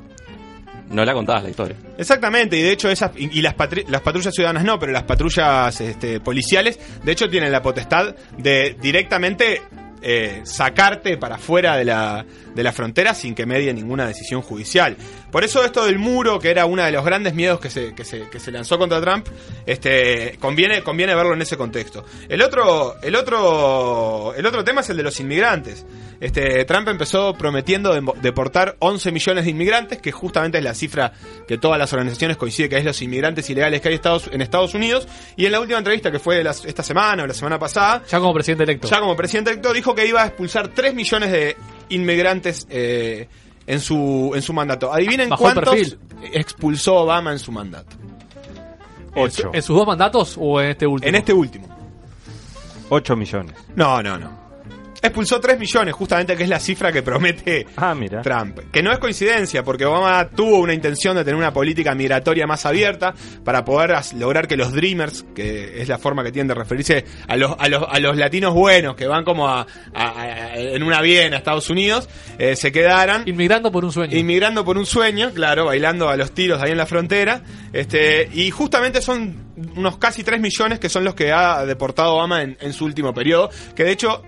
no 0.92 1.04
la 1.04 1.12
contás 1.14 1.42
la 1.42 1.50
historia. 1.50 1.76
Exactamente, 1.98 2.56
y 2.56 2.62
de 2.62 2.70
hecho 2.72 2.88
esas 2.90 3.10
y, 3.16 3.42
las, 3.42 3.56
patri- 3.56 3.86
las 3.88 4.00
patrullas 4.02 4.34
ciudadanas 4.34 4.64
no, 4.64 4.78
pero 4.78 4.92
las 4.92 5.02
patrullas 5.04 5.80
este, 5.80 6.20
policiales, 6.20 6.78
de 7.02 7.12
hecho 7.12 7.28
tienen 7.28 7.50
la 7.50 7.62
potestad 7.62 8.14
de 8.38 8.76
directamente 8.80 9.62
eh, 10.04 10.40
sacarte 10.44 11.16
para 11.16 11.38
fuera 11.38 11.76
de 11.76 11.84
la, 11.84 12.26
de 12.54 12.62
la 12.62 12.72
frontera 12.72 13.14
sin 13.14 13.34
que 13.36 13.46
medie 13.46 13.72
ninguna 13.72 14.06
decisión 14.06 14.42
judicial. 14.42 14.96
Por 15.30 15.44
eso 15.44 15.64
esto 15.64 15.86
del 15.86 15.98
muro, 15.98 16.40
que 16.40 16.50
era 16.50 16.66
uno 16.66 16.82
de 16.82 16.90
los 16.90 17.04
grandes 17.04 17.34
miedos 17.34 17.60
que 17.60 17.70
se, 17.70 17.94
que 17.94 18.04
se, 18.04 18.28
que 18.28 18.40
se 18.40 18.50
lanzó 18.50 18.78
contra 18.78 19.00
Trump, 19.00 19.28
este, 19.64 20.36
conviene, 20.40 20.82
conviene 20.82 21.14
verlo 21.14 21.34
en 21.34 21.42
ese 21.42 21.56
contexto. 21.56 22.04
El 22.28 22.42
otro, 22.42 23.00
el 23.00 23.14
otro, 23.14 24.34
el 24.36 24.44
otro 24.44 24.64
tema 24.64 24.80
es 24.80 24.90
el 24.90 24.96
de 24.96 25.04
los 25.04 25.18
inmigrantes. 25.20 25.86
Este, 26.22 26.64
Trump 26.66 26.86
empezó 26.86 27.34
prometiendo 27.34 27.92
deportar 28.22 28.76
11 28.78 29.10
millones 29.10 29.44
de 29.44 29.50
inmigrantes, 29.50 29.98
que 29.98 30.12
justamente 30.12 30.58
es 30.58 30.62
la 30.64 30.72
cifra 30.72 31.12
que 31.48 31.58
todas 31.58 31.80
las 31.80 31.92
organizaciones 31.92 32.36
coinciden 32.36 32.70
que 32.70 32.78
es 32.78 32.84
los 32.84 33.02
inmigrantes 33.02 33.50
ilegales 33.50 33.80
que 33.80 33.88
hay 33.88 33.94
Estados, 33.96 34.30
en 34.32 34.40
Estados 34.40 34.72
Unidos. 34.74 35.08
Y 35.36 35.46
en 35.46 35.52
la 35.52 35.58
última 35.58 35.78
entrevista 35.78 36.12
que 36.12 36.20
fue 36.20 36.44
las- 36.44 36.64
esta 36.64 36.84
semana 36.84 37.24
o 37.24 37.26
la 37.26 37.34
semana 37.34 37.58
pasada, 37.58 38.04
Ya 38.08 38.20
como 38.20 38.32
presidente 38.32 38.62
electo. 38.62 38.86
ya 38.88 39.00
como 39.00 39.16
presidente 39.16 39.50
electo, 39.50 39.72
dijo 39.72 39.96
que 39.96 40.06
iba 40.06 40.22
a 40.22 40.26
expulsar 40.28 40.68
3 40.68 40.94
millones 40.94 41.32
de 41.32 41.56
inmigrantes 41.88 42.68
eh, 42.70 43.26
en, 43.66 43.80
su, 43.80 44.30
en 44.34 44.42
su 44.42 44.52
mandato. 44.52 44.92
Adivinen 44.92 45.28
Bajó 45.28 45.42
cuántos 45.42 45.96
expulsó 46.32 46.98
Obama 46.98 47.32
en 47.32 47.40
su 47.40 47.50
mandato. 47.50 47.96
¿En, 49.16 49.28
¿En 49.52 49.62
sus 49.62 49.76
dos 49.76 49.86
mandatos 49.88 50.36
o 50.38 50.60
en 50.60 50.70
este 50.70 50.86
último? 50.86 51.08
En 51.08 51.14
este 51.16 51.32
último. 51.32 51.66
8 52.90 53.16
millones. 53.16 53.54
No, 53.74 54.00
no, 54.02 54.18
no. 54.18 54.41
Expulsó 55.02 55.40
3 55.40 55.58
millones, 55.58 55.94
justamente, 55.94 56.36
que 56.36 56.44
es 56.44 56.48
la 56.48 56.60
cifra 56.60 56.92
que 56.92 57.02
promete 57.02 57.66
Ah, 57.76 57.94
mira. 57.94 58.22
Trump. 58.22 58.58
Que 58.70 58.82
no 58.82 58.92
es 58.92 58.98
coincidencia, 59.00 59.64
porque 59.64 59.84
Obama 59.84 60.28
tuvo 60.30 60.58
una 60.60 60.72
intención 60.74 61.16
de 61.16 61.24
tener 61.24 61.36
una 61.36 61.52
política 61.52 61.92
migratoria 61.94 62.46
más 62.46 62.64
abierta 62.66 63.12
para 63.44 63.64
poder 63.64 63.94
lograr 64.16 64.46
que 64.46 64.56
los 64.56 64.72
Dreamers, 64.72 65.24
que 65.34 65.82
es 65.82 65.88
la 65.88 65.98
forma 65.98 66.22
que 66.22 66.30
tienen 66.30 66.48
de 66.48 66.54
referirse 66.54 67.04
a 67.26 67.36
los, 67.36 67.56
a 67.58 67.68
los, 67.68 67.84
a 67.88 67.98
los 67.98 68.16
latinos 68.16 68.54
buenos 68.54 68.94
que 68.94 69.06
van 69.08 69.24
como 69.24 69.48
a, 69.48 69.66
a- 69.94 70.20
a- 70.22 70.56
en 70.56 70.82
un 70.82 70.92
avión 70.92 71.34
a 71.34 71.36
Estados 71.38 71.68
Unidos, 71.68 72.08
eh, 72.38 72.54
se 72.54 72.70
quedaran. 72.70 73.24
Inmigrando 73.26 73.72
por 73.72 73.84
un 73.84 73.90
sueño. 73.92 74.16
Inmigrando 74.16 74.64
por 74.64 74.78
un 74.78 74.86
sueño, 74.86 75.32
claro, 75.34 75.66
bailando 75.66 76.08
a 76.08 76.16
los 76.16 76.30
tiros 76.32 76.62
ahí 76.62 76.70
en 76.70 76.78
la 76.78 76.86
frontera. 76.86 77.42
Este, 77.72 78.28
y 78.32 78.50
justamente 78.52 79.02
son 79.02 79.52
unos 79.76 79.96
casi 79.98 80.22
3 80.22 80.40
millones 80.40 80.78
que 80.78 80.88
son 80.88 81.02
los 81.04 81.14
que 81.14 81.32
ha 81.32 81.64
deportado 81.66 82.14
Obama 82.14 82.42
en, 82.42 82.56
en 82.60 82.72
su 82.72 82.84
último 82.84 83.12
periodo, 83.12 83.50
que 83.74 83.84
de 83.84 83.92
hecho 83.92 84.22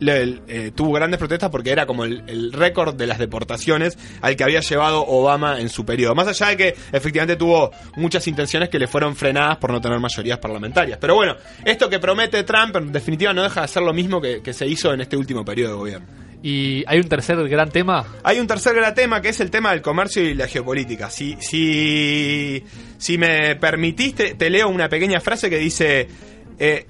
le- 0.00 0.40
eh, 0.48 0.72
tuvo 0.74 0.92
grandes 0.92 1.18
protestas 1.18 1.48
porque 1.50 1.70
era 1.70 1.86
como 1.86 2.04
el, 2.04 2.24
el 2.26 2.52
récord 2.52 2.94
de 2.94 3.06
las 3.06 3.18
deportaciones 3.18 3.96
al 4.20 4.34
que 4.34 4.42
había 4.44 4.60
llevado 4.60 5.04
Obama 5.06 5.60
en 5.60 5.68
su 5.68 5.84
periodo. 5.86 6.14
Más 6.14 6.26
allá 6.26 6.48
de 6.48 6.56
que 6.56 6.74
efectivamente 6.92 7.36
tuvo 7.36 7.70
muchas 7.96 8.26
intenciones 8.26 8.68
que 8.68 8.78
le 8.78 8.86
fueron 8.88 9.14
frenadas 9.14 9.58
por 9.58 9.70
no 9.70 9.80
tener 9.80 10.00
mayorías 10.00 10.38
parlamentarias. 10.38 10.98
Pero 11.00 11.14
bueno, 11.14 11.36
esto 11.64 11.88
que 11.88 11.98
promete 12.00 12.42
Trump 12.42 12.74
en 12.76 12.90
definitiva 12.92 13.32
no 13.32 13.42
deja 13.44 13.62
de 13.62 13.68
ser 13.68 13.82
lo 13.82 13.92
mismo 13.92 14.20
que, 14.20 14.42
que 14.42 14.52
se 14.52 14.66
hizo 14.66 14.92
en 14.92 15.00
este 15.02 15.16
último 15.16 15.44
periodo 15.44 15.72
de 15.74 15.78
gobierno. 15.78 16.06
Y 16.42 16.82
hay 16.86 16.98
un 16.98 17.06
tercer 17.08 17.36
gran 17.50 17.70
tema. 17.70 18.02
Hay 18.24 18.38
un 18.40 18.46
tercer 18.46 18.74
gran 18.74 18.94
tema 18.94 19.20
que 19.20 19.28
es 19.28 19.40
el 19.40 19.50
tema 19.50 19.72
del 19.72 19.82
comercio 19.82 20.22
y 20.22 20.32
la 20.32 20.48
geopolítica. 20.48 21.10
Si, 21.10 21.36
si, 21.40 22.64
si 22.96 23.18
me 23.18 23.56
permitiste, 23.56 24.34
te 24.34 24.48
leo 24.50 24.68
una 24.68 24.88
pequeña 24.88 25.20
frase 25.20 25.50
que 25.50 25.58
dice. 25.58 26.08
Eh, 26.60 26.86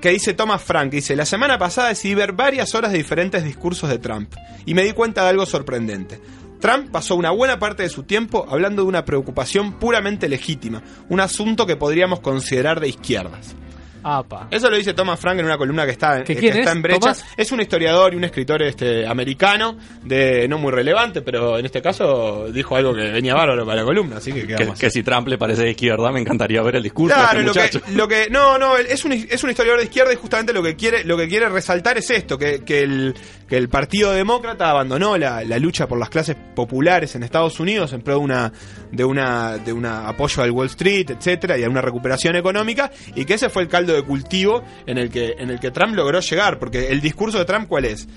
que 0.00 0.10
dice 0.10 0.34
Thomas 0.34 0.62
Frank, 0.62 0.90
dice, 0.90 1.16
la 1.16 1.24
semana 1.24 1.58
pasada 1.58 1.88
decidí 1.88 2.14
ver 2.14 2.32
varias 2.32 2.74
horas 2.74 2.92
de 2.92 2.98
diferentes 2.98 3.42
discursos 3.42 3.88
de 3.88 3.98
Trump 3.98 4.34
y 4.66 4.74
me 4.74 4.84
di 4.84 4.92
cuenta 4.92 5.22
de 5.22 5.30
algo 5.30 5.46
sorprendente. 5.46 6.20
Trump 6.60 6.90
pasó 6.90 7.16
una 7.16 7.30
buena 7.30 7.58
parte 7.58 7.82
de 7.82 7.88
su 7.88 8.02
tiempo 8.02 8.46
hablando 8.50 8.82
de 8.82 8.88
una 8.88 9.06
preocupación 9.06 9.78
puramente 9.78 10.28
legítima, 10.28 10.82
un 11.08 11.20
asunto 11.20 11.66
que 11.66 11.76
podríamos 11.76 12.20
considerar 12.20 12.78
de 12.78 12.88
izquierdas. 12.88 13.56
Apa. 14.02 14.48
Eso 14.50 14.70
lo 14.70 14.76
dice 14.76 14.94
Thomas 14.94 15.18
Frank 15.20 15.38
en 15.38 15.44
una 15.44 15.58
columna 15.58 15.84
que 15.84 15.92
está, 15.92 16.22
¿Que 16.24 16.32
está 16.32 16.60
es, 16.60 16.66
en 16.68 16.82
brecha. 16.82 17.00
Thomas? 17.00 17.24
Es 17.36 17.52
un 17.52 17.60
historiador 17.60 18.14
y 18.14 18.16
un 18.16 18.24
escritor 18.24 18.62
este 18.62 19.06
americano, 19.06 19.76
de 20.02 20.46
no 20.48 20.58
muy 20.58 20.72
relevante, 20.72 21.22
pero 21.22 21.58
en 21.58 21.66
este 21.66 21.82
caso 21.82 22.46
dijo 22.52 22.76
algo 22.76 22.94
que 22.94 23.10
venía 23.10 23.34
bárbaro 23.34 23.64
para 23.66 23.80
la 23.80 23.84
columna, 23.84 24.16
así 24.18 24.32
que 24.32 24.40
Que, 24.42 24.46
quedamos. 24.56 24.78
que 24.78 24.90
si 24.90 25.02
Trump 25.02 25.28
le 25.28 25.38
parece 25.38 25.62
de 25.62 25.70
izquierda, 25.70 26.10
me 26.12 26.20
encantaría 26.20 26.62
ver 26.62 26.76
el 26.76 26.82
discurso 26.82 27.14
de 27.16 27.20
Claro, 27.22 27.40
este 27.40 27.78
lo 27.78 27.84
que, 27.84 27.92
lo 27.92 28.08
que. 28.08 28.30
No, 28.30 28.58
no, 28.58 28.76
es 28.76 29.04
un, 29.04 29.12
es 29.12 29.42
un 29.44 29.50
historiador 29.50 29.80
de 29.80 29.84
izquierda 29.86 30.12
y 30.12 30.16
justamente 30.16 30.52
lo 30.52 30.62
que 30.62 30.76
quiere, 30.76 31.04
lo 31.04 31.16
que 31.16 31.28
quiere 31.28 31.48
resaltar 31.48 31.98
es 31.98 32.10
esto: 32.10 32.38
que, 32.38 32.64
que, 32.64 32.82
el, 32.82 33.14
que 33.48 33.56
el 33.56 33.68
Partido 33.68 34.12
Demócrata 34.12 34.70
abandonó 34.70 35.16
la, 35.16 35.44
la 35.44 35.58
lucha 35.58 35.86
por 35.86 35.98
las 35.98 36.08
clases 36.10 36.36
populares 36.54 37.14
en 37.14 37.22
Estados 37.22 37.60
Unidos 37.60 37.92
en 37.92 38.02
pro 38.02 38.14
de 38.14 38.20
una, 38.20 38.52
de 38.90 39.04
una, 39.04 39.58
de 39.58 39.72
una 39.72 40.08
apoyo 40.08 40.42
al 40.42 40.50
Wall 40.50 40.66
Street, 40.66 41.10
etcétera, 41.10 41.56
y 41.58 41.64
a 41.64 41.68
una 41.68 41.80
recuperación 41.80 42.36
económica, 42.36 42.90
y 43.14 43.24
que 43.24 43.34
ese 43.34 43.48
fue 43.48 43.62
el 43.62 43.68
caldo 43.68 43.89
de 43.94 44.02
cultivo 44.02 44.62
en 44.86 44.98
el 44.98 45.10
que, 45.10 45.34
en 45.38 45.50
el 45.50 45.60
que 45.60 45.70
Trump 45.70 45.94
logró 45.94 46.20
llegar, 46.20 46.58
porque 46.58 46.88
el 46.88 47.00
discurso 47.00 47.38
de 47.38 47.44
Trump, 47.44 47.68
¿cuál 47.68 47.84
es? 47.84 48.08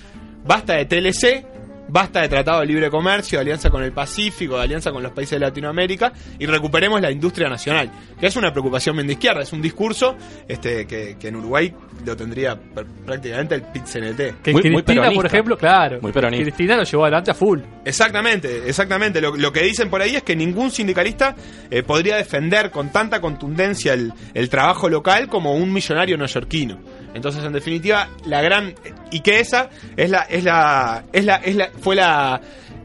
Basta 0.44 0.74
de 0.74 0.84
TLC, 0.84 1.46
basta 1.94 2.22
de 2.22 2.28
tratado 2.28 2.58
de 2.60 2.66
libre 2.66 2.90
comercio, 2.90 3.38
de 3.38 3.42
alianza 3.42 3.70
con 3.70 3.84
el 3.84 3.92
Pacífico, 3.92 4.56
de 4.56 4.64
alianza 4.64 4.90
con 4.90 5.00
los 5.00 5.12
países 5.12 5.38
de 5.38 5.46
Latinoamérica 5.46 6.12
y 6.40 6.44
recuperemos 6.46 7.00
la 7.00 7.12
industria 7.12 7.48
nacional, 7.48 7.88
que 8.18 8.26
es 8.26 8.34
una 8.34 8.50
preocupación 8.50 8.96
bien 8.96 9.06
de 9.06 9.12
izquierda, 9.12 9.42
es 9.42 9.52
un 9.52 9.62
discurso 9.62 10.16
este, 10.48 10.88
que, 10.88 11.16
que 11.20 11.28
en 11.28 11.36
Uruguay 11.36 11.72
lo 12.04 12.16
tendría 12.16 12.54
pr- 12.56 12.84
prácticamente 13.06 13.54
el 13.54 13.62
PIT-CNT. 13.62 14.42
Que 14.42 14.52
Cristina, 14.52 15.10
por 15.12 15.26
ejemplo, 15.26 15.56
claro. 15.56 16.00
Cristina 16.42 16.76
lo 16.76 16.82
llevó 16.82 17.04
adelante 17.04 17.30
a 17.30 17.34
full. 17.34 17.60
Exactamente, 17.84 18.68
exactamente. 18.68 19.20
Lo, 19.20 19.36
lo 19.36 19.52
que 19.52 19.62
dicen 19.62 19.88
por 19.88 20.02
ahí 20.02 20.16
es 20.16 20.24
que 20.24 20.34
ningún 20.34 20.72
sindicalista 20.72 21.36
eh, 21.70 21.84
podría 21.84 22.16
defender 22.16 22.72
con 22.72 22.90
tanta 22.90 23.20
contundencia 23.20 23.92
el, 23.94 24.12
el 24.34 24.48
trabajo 24.48 24.88
local 24.88 25.28
como 25.28 25.54
un 25.54 25.72
millonario 25.72 26.16
neoyorquino. 26.16 26.80
Entonces, 27.14 27.44
en 27.44 27.52
definitiva, 27.52 28.08
la 28.26 28.42
gran 28.42 28.74
y 29.10 29.20
que 29.20 29.40
esa 29.40 29.70
es 29.96 30.10
la 30.10 30.22
es 30.22 30.44
la 30.44 31.04
es 31.12 31.24
la 31.24 31.36
es 31.36 31.56
la 31.56 31.70
fue 31.80 31.94
la 31.94 32.40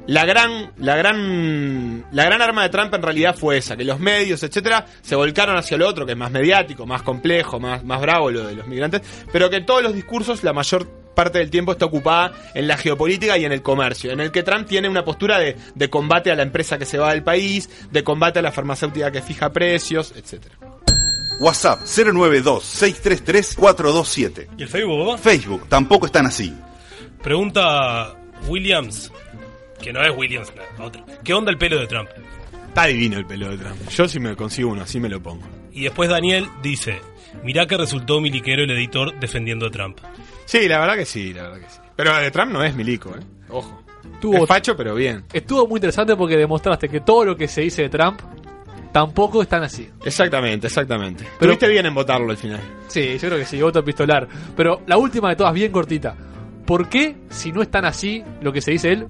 la 0.06 0.26
gran 0.26 0.72
la 0.77 0.95
gran 0.95 2.06
la 2.11 2.26
gran 2.26 2.41
arma 2.41 2.64
de 2.64 2.69
Trump 2.69 2.93
en 2.93 3.01
realidad 3.01 3.35
fue 3.35 3.57
esa, 3.57 3.76
que 3.76 3.84
los 3.84 3.99
medios, 3.99 4.43
etcétera, 4.43 4.85
se 5.01 5.15
volcaron 5.15 5.57
hacia 5.57 5.77
lo 5.77 5.88
otro, 5.88 6.06
que 6.06 6.14
es 6.14 6.18
más 6.18 6.31
mediático, 6.31 6.85
más 6.85 7.01
complejo, 7.01 7.60
más 7.60 7.84
más 7.84 8.01
bravo 8.01 8.31
lo 8.31 8.47
de 8.47 8.56
los 8.56 8.68
migrantes, 8.68 9.01
pero 9.31 9.49
que 9.49 9.61
todos 9.61 9.84
los 9.84 9.93
discursos 9.93 10.43
la 10.43 10.53
mayor 10.53 10.88
parte 11.15 11.39
del 11.39 11.49
tiempo 11.49 11.73
está 11.73 11.85
ocupada 11.85 12.31
en 12.53 12.68
la 12.68 12.77
geopolítica 12.77 13.38
y 13.38 13.45
en 13.45 13.51
el 13.51 13.61
comercio, 13.61 14.11
en 14.11 14.19
el 14.19 14.31
que 14.31 14.43
Trump 14.43 14.68
tiene 14.68 14.88
una 14.88 15.03
postura 15.03 15.38
de, 15.38 15.57
de 15.76 15.89
combate 15.89 16.31
a 16.31 16.35
la 16.35 16.43
empresa 16.43 16.77
que 16.77 16.85
se 16.85 16.97
va 16.97 17.11
del 17.11 17.23
país, 17.23 17.69
de 17.91 18.03
combate 18.03 18.39
a 18.39 18.41
la 18.41 18.51
farmacéutica 18.51 19.11
que 19.11 19.22
fija 19.22 19.51
precios, 19.51 20.14
etcétera. 20.15 20.59
WhatsApp 21.39 21.81
092-633-427. 21.83 24.47
¿Y 24.57 24.63
el 24.63 24.69
Facebook, 24.69 25.05
papá? 25.05 25.17
Facebook, 25.17 25.67
tampoco 25.69 26.05
están 26.05 26.25
así. 26.25 26.53
Pregunta 27.21 28.15
Williams, 28.47 29.11
que 29.81 29.91
no 29.93 30.01
es 30.03 30.15
Williams, 30.17 30.51
la 30.77 30.85
otra. 30.85 31.03
¿Qué 31.23 31.33
onda 31.33 31.51
el 31.51 31.57
pelo 31.57 31.79
de 31.79 31.87
Trump? 31.87 32.09
Está 32.67 32.85
divino 32.85 33.17
el 33.17 33.25
pelo 33.25 33.49
de 33.49 33.57
Trump. 33.57 33.89
Yo 33.89 34.07
si 34.07 34.19
me 34.19 34.35
consigo 34.35 34.71
uno 34.71 34.83
así 34.83 34.99
me 34.99 35.09
lo 35.09 35.21
pongo. 35.21 35.43
Y 35.71 35.83
después 35.83 36.09
Daniel 36.09 36.47
dice, 36.61 36.99
mirá 37.43 37.65
que 37.65 37.77
resultó 37.77 38.19
miliquero 38.21 38.63
el 38.63 38.71
editor 38.71 39.17
defendiendo 39.19 39.67
a 39.67 39.71
Trump. 39.71 39.97
Sí, 40.45 40.67
la 40.67 40.79
verdad 40.79 40.95
que 40.95 41.05
sí, 41.05 41.33
la 41.33 41.43
verdad 41.43 41.59
que 41.59 41.69
sí. 41.69 41.79
Pero 41.95 42.15
de 42.17 42.31
Trump 42.31 42.51
no 42.51 42.63
es 42.63 42.75
milico, 42.75 43.09
¿eh? 43.11 43.19
Ojo. 43.49 43.83
Tuvo- 44.21 44.43
es 44.43 44.47
facho, 44.47 44.75
pero 44.75 44.95
bien. 44.95 45.23
Estuvo 45.33 45.67
muy 45.67 45.77
interesante 45.77 46.15
porque 46.15 46.37
demostraste 46.37 46.89
que 46.89 47.01
todo 47.01 47.25
lo 47.25 47.35
que 47.35 47.47
se 47.47 47.61
dice 47.61 47.83
de 47.83 47.89
Trump 47.89 48.19
tampoco 48.91 49.41
es 49.41 49.47
tan 49.47 49.63
así. 49.63 49.89
Exactamente, 50.03 50.67
exactamente. 50.67 51.23
Pero- 51.39 51.51
Tuviste 51.51 51.67
bien 51.67 51.85
en 51.85 51.93
votarlo 51.93 52.31
al 52.31 52.37
final. 52.37 52.59
Sí, 52.87 53.13
yo 53.17 53.27
creo 53.29 53.37
que 53.39 53.45
sí, 53.45 53.61
voto 53.61 53.79
epistolar. 53.79 54.27
Pero 54.55 54.81
la 54.87 54.97
última 54.97 55.29
de 55.29 55.35
todas, 55.35 55.53
bien 55.53 55.71
cortita. 55.71 56.15
¿Por 56.65 56.87
qué, 56.89 57.15
si 57.29 57.51
no 57.51 57.61
es 57.61 57.69
tan 57.69 57.85
así 57.85 58.23
lo 58.41 58.51
que 58.53 58.61
se 58.61 58.71
dice 58.71 58.91
él, 58.91 59.07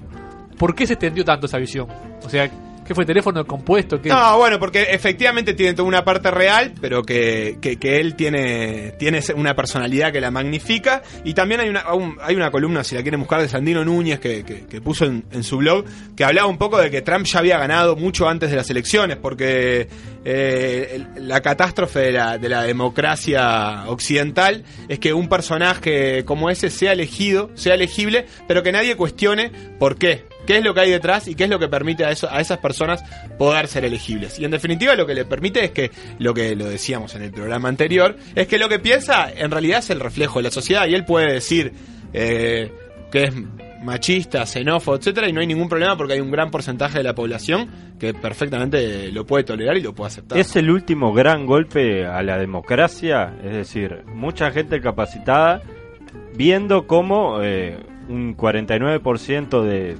por 0.58 0.74
qué 0.76 0.88
se 0.88 0.94
extendió 0.94 1.24
tanto 1.26 1.46
esa 1.46 1.58
visión? 1.58 1.88
O 2.24 2.30
sea, 2.30 2.50
¿qué 2.90 2.96
fue 2.96 3.06
teléfono 3.06 3.46
compuesto? 3.46 4.02
No, 4.04 4.38
bueno, 4.40 4.58
porque 4.58 4.82
efectivamente 4.90 5.54
tiene 5.54 5.74
toda 5.76 5.88
una 5.88 6.04
parte 6.04 6.32
real, 6.32 6.74
pero 6.82 7.04
que, 7.04 7.60
que, 7.62 8.00
él 8.00 8.16
tiene, 8.16 8.94
tiene 8.98 9.22
una 9.36 9.56
personalidad 9.56 10.12
que 10.12 10.20
la 10.20 10.32
magnifica. 10.32 11.04
Y 11.24 11.36
también 11.36 11.62
hay 11.62 11.70
una, 11.70 11.94
un- 11.94 12.18
hay 12.20 12.36
una 12.36 12.50
columna, 12.50 12.84
si 12.84 12.96
la 12.96 13.04
quieren 13.04 13.20
buscar, 13.20 13.42
de 13.44 13.48
Sandino 13.48 13.86
Núñez 13.86 14.20
que, 14.20 14.44
que- 14.44 14.82
puso 14.82 15.06
en, 15.06 15.24
su 15.44 15.58
blog, 15.58 15.86
que 16.16 16.24
hablaba 16.24 16.48
un 16.48 16.58
poco 16.58 16.80
de 16.80 16.90
que 16.90 17.04
Trump 17.04 17.28
ya 17.28 17.38
había 17.40 17.60
ganado 17.60 17.96
mucho 17.96 18.28
antes 18.28 18.50
de 18.50 18.56
las 18.56 18.68
elecciones, 18.72 19.18
porque 19.18 19.88
eh, 20.26 21.06
la 21.18 21.42
catástrofe 21.42 22.00
de 22.00 22.12
la, 22.14 22.38
de 22.40 22.50
la 22.50 22.64
democracia 22.64 23.84
occidental 23.88 24.64
es 24.88 24.98
que 24.98 25.14
un 25.14 25.30
personaje 25.30 26.26
como 26.26 26.50
ese 26.50 26.72
sea 26.72 26.94
elegido, 26.94 27.52
sea 27.54 27.76
elegible, 27.76 28.26
pero 28.48 28.64
que 28.64 28.72
nadie 28.72 28.96
cuestione 28.96 29.52
por 29.78 29.98
qué. 29.98 30.26
¿Qué 30.50 30.58
es 30.58 30.64
lo 30.64 30.74
que 30.74 30.80
hay 30.80 30.90
detrás 30.90 31.28
y 31.28 31.36
qué 31.36 31.44
es 31.44 31.50
lo 31.52 31.60
que 31.60 31.68
permite 31.68 32.04
a, 32.06 32.10
eso, 32.10 32.28
a 32.28 32.42
esas 32.42 32.58
personas 32.58 33.04
poder 33.38 33.68
ser 33.68 33.86
elegibles? 33.86 34.40
Y 34.40 34.46
en 34.46 34.50
definitiva 34.50 34.96
lo 34.96 35.06
que 35.06 35.14
le 35.14 35.24
permite 35.24 35.64
es 35.64 35.70
que, 35.70 35.92
lo 36.18 36.34
que 36.34 36.56
lo 36.56 36.66
decíamos 36.66 37.14
en 37.14 37.22
el 37.22 37.32
programa 37.32 37.70
anterior, 37.70 38.18
es 38.34 38.48
que 38.48 38.58
lo 38.58 38.68
que 38.68 38.80
piensa 38.80 39.32
en 39.32 39.52
realidad 39.52 39.78
es 39.78 39.92
el 39.92 40.00
reflejo 40.00 40.40
de 40.40 40.44
la 40.46 40.50
sociedad 40.50 40.88
y 40.88 40.96
él 40.96 41.06
puede 41.06 41.34
decir 41.34 41.72
eh, 42.14 42.72
que 43.12 43.26
es 43.26 43.34
machista, 43.84 44.44
xenófobo, 44.48 44.96
etcétera, 44.96 45.30
y 45.30 45.34
no 45.34 45.42
hay 45.42 45.46
ningún 45.46 45.70
problema 45.70 45.96
porque 45.96 46.14
hay 46.14 46.20
un 46.20 46.32
gran 46.32 46.50
porcentaje 46.50 46.98
de 46.98 47.04
la 47.04 47.14
población 47.14 47.70
que 48.00 48.16
perfectamente 48.16 49.12
lo 49.12 49.28
puede 49.28 49.44
tolerar 49.44 49.78
y 49.78 49.82
lo 49.82 49.94
puede 49.94 50.08
aceptar. 50.08 50.40
Es 50.40 50.56
el 50.56 50.72
último 50.72 51.14
gran 51.14 51.46
golpe 51.46 52.08
a 52.08 52.24
la 52.24 52.40
democracia, 52.40 53.36
es 53.44 53.54
decir, 53.54 54.04
mucha 54.16 54.50
gente 54.50 54.82
capacitada 54.82 55.62
viendo 56.34 56.88
cómo 56.88 57.44
eh, 57.44 57.78
un 58.08 58.36
49% 58.36 59.62
de 59.62 59.96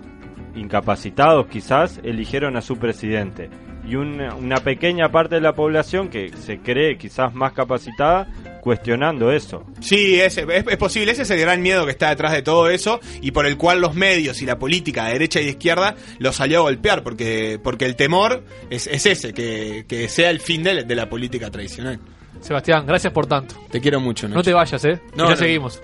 incapacitados 0.56 1.48
quizás 1.48 2.00
eligieron 2.04 2.58
a 2.58 2.62
su 2.62 2.78
presidente 2.78 3.50
y 3.88 3.96
una, 3.96 4.36
una 4.36 4.58
pequeña 4.58 5.10
parte 5.10 5.36
de 5.36 5.42
la 5.42 5.54
población 5.54 6.10
que 6.10 6.32
se 6.38 6.60
cree 6.60 6.98
quizás 6.98 7.34
más 7.34 7.54
capacitada 7.54 8.28
cuestionando 8.62 9.32
eso. 9.32 9.64
Sí, 9.80 10.20
es, 10.20 10.38
es, 10.38 10.48
es 10.48 10.78
posible, 10.78 11.12
ese 11.12 11.24
es 11.24 11.30
el 11.32 11.40
gran 11.40 11.62
miedo 11.62 11.86
que 11.86 11.92
está 11.92 12.10
detrás 12.10 12.34
de 12.34 12.42
todo 12.42 12.70
eso 12.70 13.00
y 13.22 13.32
por 13.32 13.46
el 13.46 13.58
cual 13.58 13.82
los 13.82 13.96
medios 13.96 14.42
y 14.42 14.46
la 14.46 14.60
política 14.60 15.06
de 15.06 15.14
derecha 15.14 15.40
y 15.42 15.46
de 15.46 15.52
izquierda 15.52 15.96
lo 16.20 16.32
salió 16.34 16.60
a 16.60 16.62
golpear, 16.64 17.02
porque, 17.04 17.60
porque 17.64 17.86
el 17.86 17.96
temor 17.96 18.44
es, 18.70 18.86
es 18.88 19.06
ese, 19.06 19.34
que, 19.34 19.86
que 19.88 20.08
sea 20.10 20.30
el 20.30 20.40
fin 20.40 20.62
de, 20.62 20.84
de 20.84 20.96
la 20.96 21.10
política 21.10 21.50
tradicional. 21.50 22.00
Sebastián, 22.42 22.86
gracias 22.86 23.12
por 23.12 23.26
tanto. 23.28 23.56
Te 23.72 23.82
quiero 23.82 24.00
mucho, 24.00 24.28
No 24.28 24.44
te 24.44 24.54
vayas, 24.54 24.84
¿eh? 24.86 25.00
No, 25.16 25.24
Y 25.24 25.28
ya 25.28 25.32
no. 25.32 25.38
seguimos. 25.38 25.82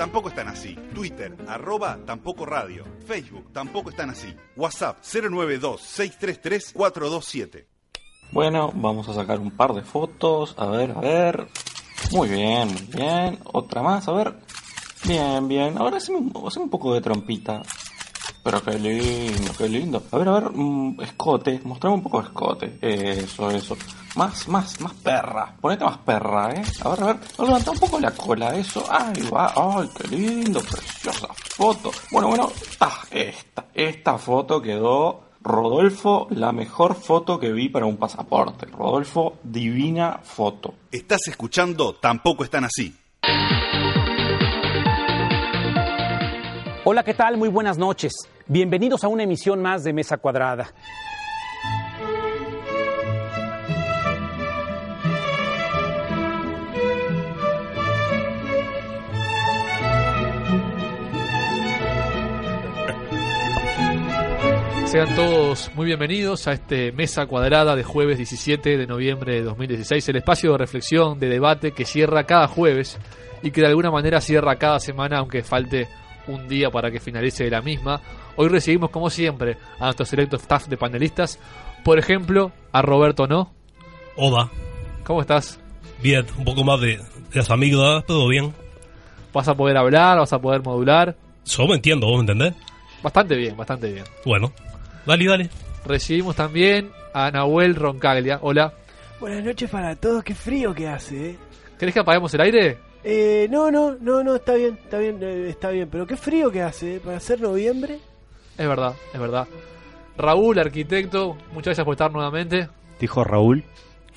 Tampoco 0.00 0.30
están 0.30 0.48
así. 0.48 0.74
Twitter, 0.94 1.36
arroba 1.46 1.98
tampoco 2.06 2.46
radio. 2.46 2.86
Facebook, 3.06 3.52
tampoco 3.52 3.90
están 3.90 4.08
así. 4.08 4.34
WhatsApp 4.56 5.02
092-633-427. 5.02 7.66
Bueno, 8.32 8.72
vamos 8.74 9.06
a 9.10 9.12
sacar 9.12 9.38
un 9.38 9.50
par 9.50 9.74
de 9.74 9.82
fotos. 9.82 10.54
A 10.56 10.64
ver, 10.68 10.92
a 10.92 11.00
ver. 11.00 11.48
Muy 12.12 12.30
bien, 12.30 12.68
muy 12.68 12.88
bien. 12.94 13.40
Otra 13.44 13.82
más, 13.82 14.08
a 14.08 14.12
ver. 14.12 14.38
Bien, 15.04 15.46
bien. 15.46 15.76
Ahora 15.76 15.98
haceme 15.98 16.16
un 16.16 16.70
poco 16.70 16.94
de 16.94 17.02
trompita. 17.02 17.60
Pero 18.42 18.62
qué 18.62 18.78
lindo, 18.78 19.52
qué 19.56 19.68
lindo. 19.68 20.02
A 20.10 20.18
ver, 20.18 20.28
a 20.28 20.32
ver, 20.32 20.50
mm, 20.52 21.00
escote. 21.02 21.60
Mostrame 21.64 21.96
un 21.96 22.02
poco 22.02 22.20
de 22.20 22.26
escote. 22.28 22.78
Eso, 22.80 23.50
eso. 23.50 23.76
Más, 24.16 24.48
más, 24.48 24.80
más 24.80 24.94
perra. 24.94 25.54
Ponete 25.60 25.84
más 25.84 25.98
perra, 25.98 26.54
¿eh? 26.54 26.62
A 26.82 26.88
ver, 26.88 27.02
a 27.02 27.06
ver. 27.06 27.16
Levanta 27.38 27.70
un 27.70 27.78
poco 27.78 28.00
la 28.00 28.10
cola, 28.12 28.54
eso. 28.54 28.84
Ahí 28.90 29.28
va. 29.28 29.52
Ay, 29.54 29.88
qué 29.96 30.08
lindo, 30.08 30.60
preciosa 30.60 31.28
foto. 31.34 31.90
Bueno, 32.10 32.28
bueno. 32.28 32.50
Esta. 33.10 33.66
Esta 33.74 34.18
foto 34.18 34.62
quedó 34.62 35.30
Rodolfo, 35.42 36.26
la 36.30 36.52
mejor 36.52 36.94
foto 36.94 37.38
que 37.38 37.52
vi 37.52 37.68
para 37.68 37.86
un 37.86 37.96
pasaporte. 37.96 38.66
Rodolfo, 38.66 39.38
divina 39.42 40.20
foto. 40.22 40.74
Estás 40.90 41.20
escuchando 41.28 41.94
Tampoco 41.94 42.44
están 42.44 42.64
así. 42.64 42.94
Hola, 46.82 47.02
¿qué 47.02 47.12
tal? 47.12 47.36
Muy 47.36 47.50
buenas 47.50 47.76
noches. 47.76 48.12
Bienvenidos 48.46 49.04
a 49.04 49.08
una 49.08 49.24
emisión 49.24 49.60
más 49.60 49.84
de 49.84 49.92
Mesa 49.92 50.16
Cuadrada. 50.16 50.72
Sean 64.86 65.14
todos 65.14 65.70
muy 65.74 65.84
bienvenidos 65.84 66.48
a 66.48 66.54
este 66.54 66.92
Mesa 66.92 67.26
Cuadrada 67.26 67.76
de 67.76 67.84
jueves 67.84 68.16
17 68.16 68.78
de 68.78 68.86
noviembre 68.86 69.34
de 69.34 69.42
2016, 69.42 70.08
el 70.08 70.16
espacio 70.16 70.52
de 70.52 70.58
reflexión, 70.58 71.20
de 71.20 71.28
debate 71.28 71.72
que 71.72 71.84
cierra 71.84 72.24
cada 72.24 72.48
jueves 72.48 72.98
y 73.42 73.50
que 73.50 73.60
de 73.60 73.66
alguna 73.66 73.90
manera 73.90 74.22
cierra 74.22 74.56
cada 74.56 74.80
semana, 74.80 75.18
aunque 75.18 75.42
falte 75.42 75.88
un 76.30 76.48
día 76.48 76.70
para 76.70 76.90
que 76.90 77.00
finalice 77.00 77.48
la 77.50 77.60
misma. 77.60 78.00
Hoy 78.36 78.48
recibimos, 78.48 78.90
como 78.90 79.10
siempre, 79.10 79.56
a 79.78 79.84
nuestro 79.86 80.06
selecto 80.06 80.36
staff 80.36 80.66
de 80.68 80.76
panelistas, 80.76 81.38
por 81.84 81.98
ejemplo, 81.98 82.52
a 82.72 82.82
Roberto 82.82 83.26
No. 83.26 83.52
Oda. 84.16 84.50
¿Cómo 85.04 85.20
estás? 85.20 85.58
Bien, 86.02 86.24
un 86.38 86.44
poco 86.44 86.64
más 86.64 86.80
de, 86.80 86.96
de 86.96 87.02
las 87.34 87.50
amígdalas, 87.50 88.04
todo 88.06 88.28
bien. 88.28 88.52
¿Vas 89.32 89.48
a 89.48 89.54
poder 89.54 89.76
hablar? 89.76 90.18
¿Vas 90.18 90.32
a 90.32 90.40
poder 90.40 90.62
modular? 90.62 91.16
Yo 91.44 91.66
me 91.66 91.74
entiendo, 91.74 92.06
¿vos 92.06 92.16
me 92.16 92.32
entendés? 92.32 92.54
Bastante 93.02 93.36
bien, 93.36 93.56
bastante 93.56 93.92
bien. 93.92 94.04
Bueno, 94.24 94.52
dale, 95.06 95.26
dale. 95.26 95.50
Recibimos 95.84 96.36
también 96.36 96.90
a 97.14 97.30
Nahuel 97.30 97.74
Roncaglia. 97.74 98.38
Hola. 98.42 98.72
Buenas 99.20 99.44
noches 99.44 99.68
para 99.70 99.96
todos, 99.96 100.24
qué 100.24 100.34
frío 100.34 100.74
que 100.74 100.88
hace, 100.88 101.30
¿eh? 101.30 101.38
¿Querés 101.78 101.94
que 101.94 102.00
apaguemos 102.00 102.32
el 102.34 102.40
aire? 102.42 102.78
Eh, 103.02 103.46
no, 103.50 103.70
no, 103.70 103.96
no, 104.00 104.22
no, 104.22 104.36
está 104.36 104.54
bien, 104.54 104.78
está 104.82 104.98
bien, 104.98 105.18
eh, 105.22 105.48
está 105.48 105.70
bien, 105.70 105.88
pero 105.90 106.06
qué 106.06 106.16
frío 106.16 106.50
que 106.50 106.62
hace, 106.62 106.96
¿eh? 106.96 107.00
Para 107.00 107.18
ser 107.20 107.40
noviembre. 107.40 107.98
Es 108.58 108.68
verdad, 108.68 108.94
es 109.14 109.18
verdad. 109.20 109.48
Raúl, 110.18 110.58
arquitecto, 110.58 111.34
muchas 111.52 111.66
gracias 111.66 111.84
por 111.84 111.94
estar 111.94 112.12
nuevamente. 112.12 112.68
Dijo 113.00 113.24
Raúl. 113.24 113.64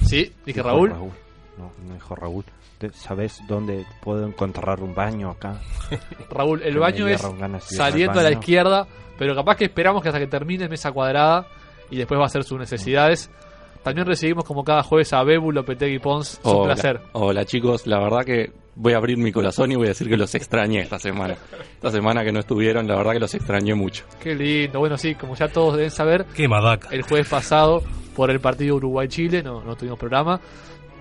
Sí, 0.02 0.34
dije 0.46 0.60
Dijo 0.60 0.68
Raúl. 0.68 0.90
Raúl. 0.90 1.12
no, 1.58 1.72
no 1.88 1.94
dijo 1.94 2.16
Raúl. 2.16 2.44
¿Te- 2.78 2.92
¿Sabes 2.92 3.40
dónde 3.48 3.86
puedo 4.02 4.28
encontrar 4.28 4.82
un 4.82 4.94
baño 4.94 5.30
acá? 5.30 5.62
Raúl, 6.30 6.62
el 6.64 6.78
baño 6.78 7.08
es 7.08 7.22
saliendo 7.62 8.20
a 8.20 8.24
la 8.24 8.32
izquierda, 8.32 8.86
pero 9.18 9.34
capaz 9.34 9.56
que 9.56 9.66
esperamos 9.66 10.02
que 10.04 10.10
hasta 10.10 10.20
que 10.20 10.28
termine 10.28 10.68
mesa 10.68 10.92
cuadrada 10.92 11.48
y 11.90 11.96
después 11.98 12.20
va 12.20 12.24
a 12.24 12.28
hacer 12.28 12.44
sus 12.44 12.60
necesidades. 12.60 13.30
También 13.84 14.06
recibimos 14.08 14.44
como 14.44 14.64
cada 14.66 14.84
jueves 14.84 15.14
a 15.14 15.24
Bebu, 15.24 15.52
Lopetegui 15.54 16.00
Pons. 16.00 16.34
Es 16.40 16.46
un 16.46 16.52
Hola, 16.58 16.74
placer. 16.74 17.00
hola 17.14 17.46
chicos, 17.46 17.88
la 17.88 18.00
verdad 18.00 18.26
que 18.26 18.52
voy 18.76 18.94
a 18.94 18.98
abrir 18.98 19.18
mi 19.18 19.32
corazón 19.32 19.72
y 19.72 19.76
voy 19.76 19.88
a 19.88 19.90
decir 19.90 20.10
que 20.10 20.18
los 20.18 20.34
extrañé 20.36 20.82
esta 20.82 21.00
semana. 21.00 21.36
Esta 21.76 21.92
semana 21.92 22.24
que 22.24 22.32
no 22.32 22.40
estuvieron, 22.40 22.88
la 22.88 22.96
verdad 22.96 23.14
que 23.14 23.20
los 23.20 23.34
extrañé 23.34 23.76
mucho. 23.76 24.06
Qué 24.22 24.36
lindo. 24.36 24.80
Bueno, 24.80 24.98
sí, 24.98 25.16
como 25.16 25.36
ya 25.36 25.48
todos 25.48 25.76
deben 25.76 25.92
saber, 25.92 26.26
Qué 26.36 26.48
madaca. 26.48 26.90
el 26.92 27.04
jueves 27.04 27.28
pasado, 27.28 27.84
por 28.16 28.30
el 28.32 28.40
partido 28.40 28.76
Uruguay-Chile, 28.76 29.44
no, 29.44 29.62
no 29.64 29.76
tuvimos 29.76 30.00
programa. 30.00 30.40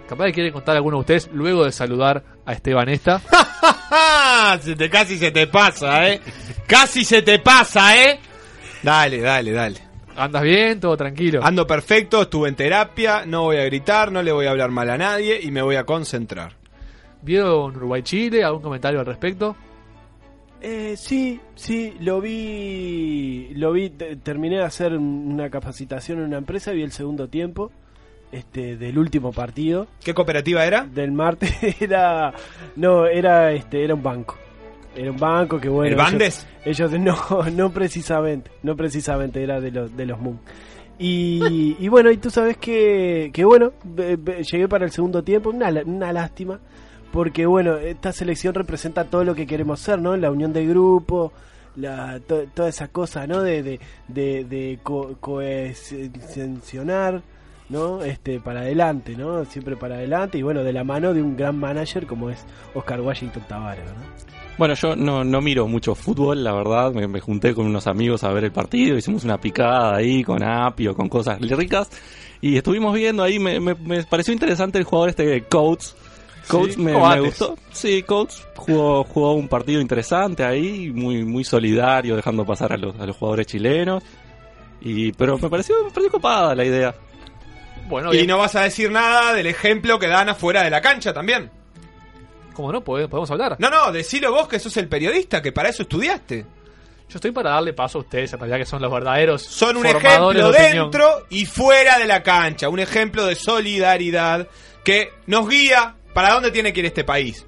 Capaz 0.09 0.27
que 0.27 0.32
quieren 0.32 0.53
contar 0.53 0.77
alguno 0.77 0.97
de 0.99 1.01
ustedes 1.01 1.31
luego 1.32 1.65
de 1.65 1.73
saludar 1.73 2.23
a 2.44 2.53
Esteban 2.53 2.89
Esta. 2.89 3.20
se 4.61 4.77
te, 4.77 4.90
casi 4.90 5.16
se 5.19 5.31
te 5.31 5.47
pasa, 5.47 6.09
¿eh? 6.09 6.20
Casi 6.66 7.05
se 7.05 7.23
te 7.23 7.39
pasa, 7.39 7.97
¿eh? 7.97 8.19
Dale, 8.82 9.20
dale, 9.20 9.53
dale. 9.53 9.81
¿Andas 10.16 10.43
bien? 10.43 10.78
¿Todo 10.81 10.97
tranquilo? 10.97 11.40
Ando 11.43 11.66
perfecto, 11.66 12.23
estuve 12.23 12.49
en 12.51 12.57
terapia, 12.57 13.24
no 13.24 13.44
voy 13.44 13.57
a 13.57 13.65
gritar, 13.65 14.12
no 14.12 14.23
le 14.23 14.32
voy 14.32 14.47
a 14.47 14.51
hablar 14.51 14.70
mal 14.70 14.90
a 14.90 14.99
nadie 14.99 15.40
y 15.43 15.51
me 15.51 15.62
voy 15.62 15.77
a 15.77 15.85
concentrar. 15.85 16.57
¿Vieron 17.23 17.77
Uruguay-Chile? 17.77 18.43
¿Algún 18.44 18.62
comentario 18.62 19.01
al 19.01 19.07
respecto? 19.07 19.57
Eh, 20.61 20.94
sí, 20.97 21.40
sí, 21.57 21.94
lo 22.01 22.20
vi, 22.20 23.49
lo 23.55 23.73
vi, 23.73 23.90
te- 23.90 24.16
terminé 24.16 24.59
de 24.59 24.62
hacer 24.65 24.93
un- 24.97 25.32
una 25.32 25.51
capacitación 25.51 26.19
en 26.19 26.24
una 26.27 26.39
empresa, 26.39 26.70
vi 26.73 26.82
el 26.82 26.93
segundo 26.93 27.27
tiempo, 27.28 27.73
este, 28.31 28.77
del 28.77 28.97
último 28.99 29.32
partido. 29.32 29.89
¿Qué 30.05 30.15
cooperativa 30.15 30.65
era? 30.65 30.85
Del 30.85 31.11
martes, 31.12 31.53
era, 31.81 32.32
no, 32.77 33.07
era, 33.07 33.53
este, 33.53 33.82
era 33.82 33.94
un 33.94 34.03
banco, 34.05 34.36
era 34.94 35.11
un 35.11 35.16
banco 35.16 35.59
que 35.61 35.69
bueno. 35.69 35.90
¿El 35.90 35.97
Bandes? 35.97 36.47
Ellos, 36.65 36.93
ellos 36.93 37.19
no, 37.28 37.51
no 37.51 37.70
precisamente, 37.73 38.51
no 38.62 38.77
precisamente, 38.77 39.43
era 39.43 39.61
de 39.61 39.70
los, 39.73 39.97
de 39.97 40.07
los 40.07 40.20
Moon. 40.20 40.39
Y, 40.99 41.74
y 41.81 41.89
bueno, 41.89 42.12
y 42.12 42.19
tú 42.19 42.31
sabes 42.31 42.57
que, 42.57 43.31
que 43.32 43.44
bueno, 43.44 43.73
llegué 44.53 44.69
para 44.69 44.85
el 44.85 44.93
segundo 44.93 45.24
tiempo, 45.24 45.51
una, 45.51 45.70
una 45.85 46.12
lástima, 46.12 46.61
porque 47.12 47.47
bueno, 47.47 47.76
esta 47.76 48.12
selección 48.12 48.55
representa 48.55 49.05
todo 49.05 49.24
lo 49.24 49.34
que 49.34 49.47
queremos 49.47 49.80
ser, 49.80 50.01
¿no? 50.01 50.16
La 50.16 50.30
unión 50.30 50.52
de 50.52 50.66
grupo, 50.66 51.32
la, 51.76 52.20
to- 52.20 52.44
toda 52.55 52.68
esa 52.68 52.89
cosa, 52.89 53.26
¿no? 53.26 53.43
De, 53.43 53.62
de, 53.62 53.80
de, 54.09 54.44
de 54.44 54.78
co- 54.82 55.16
cohesionar, 55.20 57.22
¿no? 57.68 58.02
Este, 58.02 58.40
para 58.40 58.60
adelante, 58.60 59.16
¿no? 59.16 59.44
Siempre 59.44 59.76
para 59.76 59.97
adelante 59.97 60.39
y 60.39 60.43
bueno, 60.43 60.62
de 60.62 60.72
la 60.72 60.84
mano 60.84 61.12
de 61.14 61.22
un 61.22 61.36
gran 61.36 61.59
manager 61.59 62.06
como 62.06 62.30
es 62.30 62.44
Oscar 62.74 63.01
Washington 63.01 63.44
Tavares, 63.48 63.84
¿no? 63.84 64.32
Bueno, 64.59 64.74
yo 64.74 64.94
no, 64.94 65.24
no 65.24 65.40
miro 65.40 65.66
mucho 65.66 65.94
fútbol, 65.94 66.44
la 66.44 66.52
verdad. 66.52 66.93
Me, 66.93 67.09
me 67.09 67.20
junté 67.20 67.55
con 67.55 67.64
unos 67.66 67.86
amigos 67.86 68.22
a 68.22 68.30
ver 68.32 68.44
el 68.44 68.52
partido, 68.52 68.97
hicimos 68.98 69.24
una 69.24 69.39
picada 69.39 69.97
ahí 69.97 70.22
con 70.22 70.43
apio, 70.43 70.94
con 70.94 71.09
cosas 71.09 71.40
ricas. 71.40 71.89
Y 72.43 72.56
estuvimos 72.59 72.94
viendo 72.94 73.22
ahí, 73.22 73.39
me, 73.39 73.59
me- 73.60 73.74
me 73.74 74.05
pareció 74.05 74.34
interesante 74.34 74.78
el 74.78 74.84
jugador 74.84 75.09
este 75.09 75.24
de 75.26 75.43
Coates. 75.44 75.97
Coates 76.48 76.78
me, 76.78 76.93
me 76.93 77.20
gustó. 77.20 77.56
Sí, 77.73 78.02
Coates 78.02 78.47
jugó, 78.56 79.05
jugó 79.05 79.35
un 79.35 79.48
partido 79.48 79.81
interesante 79.81 80.44
ahí, 80.44 80.90
muy, 80.90 81.24
muy 81.24 81.44
solidario, 81.44 82.16
dejando 82.16 82.44
pasar 82.44 82.73
a 82.73 82.77
los, 82.77 82.98
a 82.98 83.06
los 83.06 83.16
jugadores 83.16 83.47
chilenos. 83.47 84.02
Y, 84.81 85.12
pero 85.12 85.39
me 85.39 85.48
pareció, 85.48 85.77
me 85.85 85.90
pareció 85.90 86.10
copada 86.10 86.55
la 86.55 86.64
idea. 86.64 86.94
Bueno, 87.89 88.12
y 88.12 88.19
bien. 88.19 88.28
no 88.28 88.39
vas 88.39 88.55
a 88.56 88.62
decir 88.62 88.90
nada 88.90 89.32
del 89.32 89.47
ejemplo 89.47 89.98
que 89.98 90.09
dan 90.09 90.28
afuera 90.28 90.62
de 90.62 90.70
la 90.70 90.81
cancha 90.81 91.12
también. 91.12 91.51
¿Cómo 92.55 92.73
no? 92.73 92.82
Podemos, 92.82 93.10
podemos 93.10 93.31
hablar. 93.31 93.56
No, 93.59 93.70
no, 93.70 93.93
decilo 93.93 94.32
vos 94.32 94.48
que 94.48 94.59
sos 94.59 94.77
el 94.77 94.89
periodista, 94.89 95.40
que 95.40 95.52
para 95.52 95.69
eso 95.69 95.82
estudiaste. 95.82 96.44
Yo 97.09 97.19
estoy 97.19 97.31
para 97.31 97.51
darle 97.51 97.74
paso 97.74 97.98
a 97.98 98.01
ustedes, 98.01 98.32
en 98.32 98.39
realidad 98.39 98.59
que 98.59 98.64
son 98.64 98.81
los 98.81 98.90
verdaderos 98.90 99.43
Son 99.43 99.77
un 99.77 99.85
ejemplo 99.85 100.32
de 100.32 100.51
dentro 100.51 101.27
y 101.28 101.44
fuera 101.44 101.98
de 101.98 102.06
la 102.06 102.23
cancha. 102.23 102.70
Un 102.70 102.81
ejemplo 102.81 103.27
de 103.27 103.35
solidaridad 103.35 104.48
que 104.82 105.12
nos 105.27 105.47
guía 105.48 105.97
para 106.12 106.32
dónde 106.32 106.51
tiene 106.51 106.72
que 106.72 106.80
ir 106.80 106.86
este 106.86 107.05
país. 107.05 107.47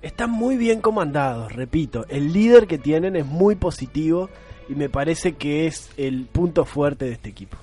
Están 0.00 0.30
muy 0.30 0.56
bien 0.56 0.80
comandados, 0.80 1.52
repito. 1.52 2.04
El 2.08 2.32
líder 2.32 2.66
que 2.66 2.78
tienen 2.78 3.14
es 3.16 3.24
muy 3.24 3.54
positivo 3.54 4.28
y 4.68 4.74
me 4.74 4.88
parece 4.88 5.34
que 5.34 5.66
es 5.66 5.90
el 5.96 6.26
punto 6.26 6.64
fuerte 6.64 7.04
de 7.04 7.12
este 7.12 7.28
equipo. 7.28 7.56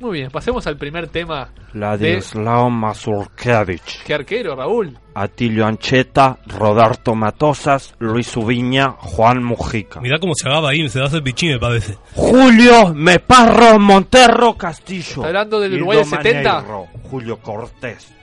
Muy 0.00 0.20
bien, 0.20 0.30
pasemos 0.30 0.64
al 0.68 0.76
primer 0.76 1.08
tema. 1.08 1.50
de 1.72 1.80
Ladislao 1.80 2.70
Mazurkevich, 2.70 4.04
¿Qué 4.04 4.14
arquero, 4.14 4.54
Raúl? 4.54 4.96
Atilio 5.14 5.66
Ancheta, 5.66 6.38
Roberto 6.46 7.16
Matosas, 7.16 7.94
Luis 7.98 8.36
Ubiña, 8.36 8.90
Juan 8.90 9.42
Mujica. 9.42 10.00
Mirá 10.00 10.18
cómo 10.20 10.34
se 10.36 10.48
agaba 10.48 10.70
ahí, 10.70 10.88
se 10.88 11.02
hace 11.02 11.20
pichín, 11.20 11.50
me 11.52 11.58
parece. 11.58 11.96
Julio 12.14 12.94
Meparro 12.94 13.80
Monterro 13.80 14.54
Castillo. 14.56 15.14
¿Está 15.16 15.26
hablando 15.26 15.58
del 15.58 15.74
Uruguay 15.74 15.98
del 15.98 16.06
70? 16.06 16.52
Maneiro, 16.52 16.86
Julio 17.10 17.38
Cortés. 17.40 18.17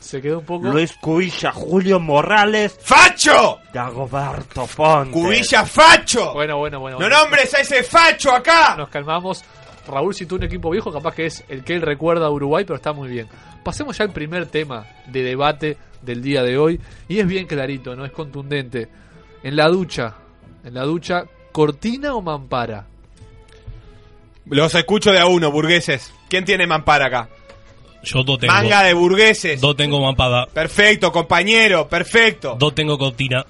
Se 0.00 0.22
quedó 0.22 0.40
un 0.40 0.44
poco. 0.44 0.68
Luis 0.68 0.94
Cubilla, 1.00 1.52
Julio 1.52 1.98
Morales, 2.00 2.78
¡Facho! 2.80 3.60
Dagoberto 3.72 4.66
Ponte. 4.66 5.12
¡Cubilla 5.12 5.64
facho! 5.64 6.32
Bueno, 6.34 6.58
bueno, 6.58 6.80
bueno. 6.80 6.98
¡No 6.98 7.06
bueno. 7.06 7.22
nombres 7.22 7.54
a 7.54 7.60
ese 7.60 7.82
facho 7.82 8.32
acá! 8.32 8.74
Nos 8.76 8.88
calmamos. 8.88 9.44
Raúl 9.86 10.14
citó 10.14 10.36
un 10.36 10.44
equipo 10.44 10.70
viejo, 10.70 10.92
capaz 10.92 11.14
que 11.14 11.26
es 11.26 11.44
el 11.48 11.64
que 11.64 11.74
él 11.74 11.82
recuerda 11.82 12.26
a 12.26 12.30
Uruguay, 12.30 12.64
pero 12.64 12.76
está 12.76 12.92
muy 12.92 13.08
bien. 13.08 13.26
Pasemos 13.64 13.96
ya 13.96 14.04
al 14.04 14.12
primer 14.12 14.46
tema 14.46 14.86
de 15.06 15.22
debate 15.22 15.78
del 16.02 16.22
día 16.22 16.42
de 16.42 16.58
hoy. 16.58 16.80
Y 17.08 17.18
es 17.18 17.26
bien 17.26 17.46
clarito, 17.46 17.96
¿no? 17.96 18.04
Es 18.04 18.12
contundente. 18.12 18.88
En 19.42 19.56
la 19.56 19.68
ducha, 19.68 20.14
en 20.64 20.74
la 20.74 20.82
ducha, 20.82 21.24
¿cortina 21.52 22.14
o 22.14 22.22
mampara? 22.22 22.86
Los 24.46 24.74
escucho 24.74 25.12
de 25.12 25.20
a 25.20 25.26
uno, 25.26 25.50
burgueses. 25.50 26.12
¿Quién 26.28 26.44
tiene 26.44 26.66
mampara 26.66 27.06
acá? 27.06 27.28
Yo 28.12 28.24
no 28.24 28.38
tengo. 28.38 28.52
Manga 28.52 28.82
de 28.82 28.94
burgueses. 28.94 29.62
No 29.62 29.74
tengo 29.74 30.00
mampada. 30.00 30.46
Perfecto, 30.46 31.12
compañero, 31.12 31.88
perfecto. 31.88 32.56
No 32.60 32.72
tengo 32.72 32.96
cortina. 32.98 33.44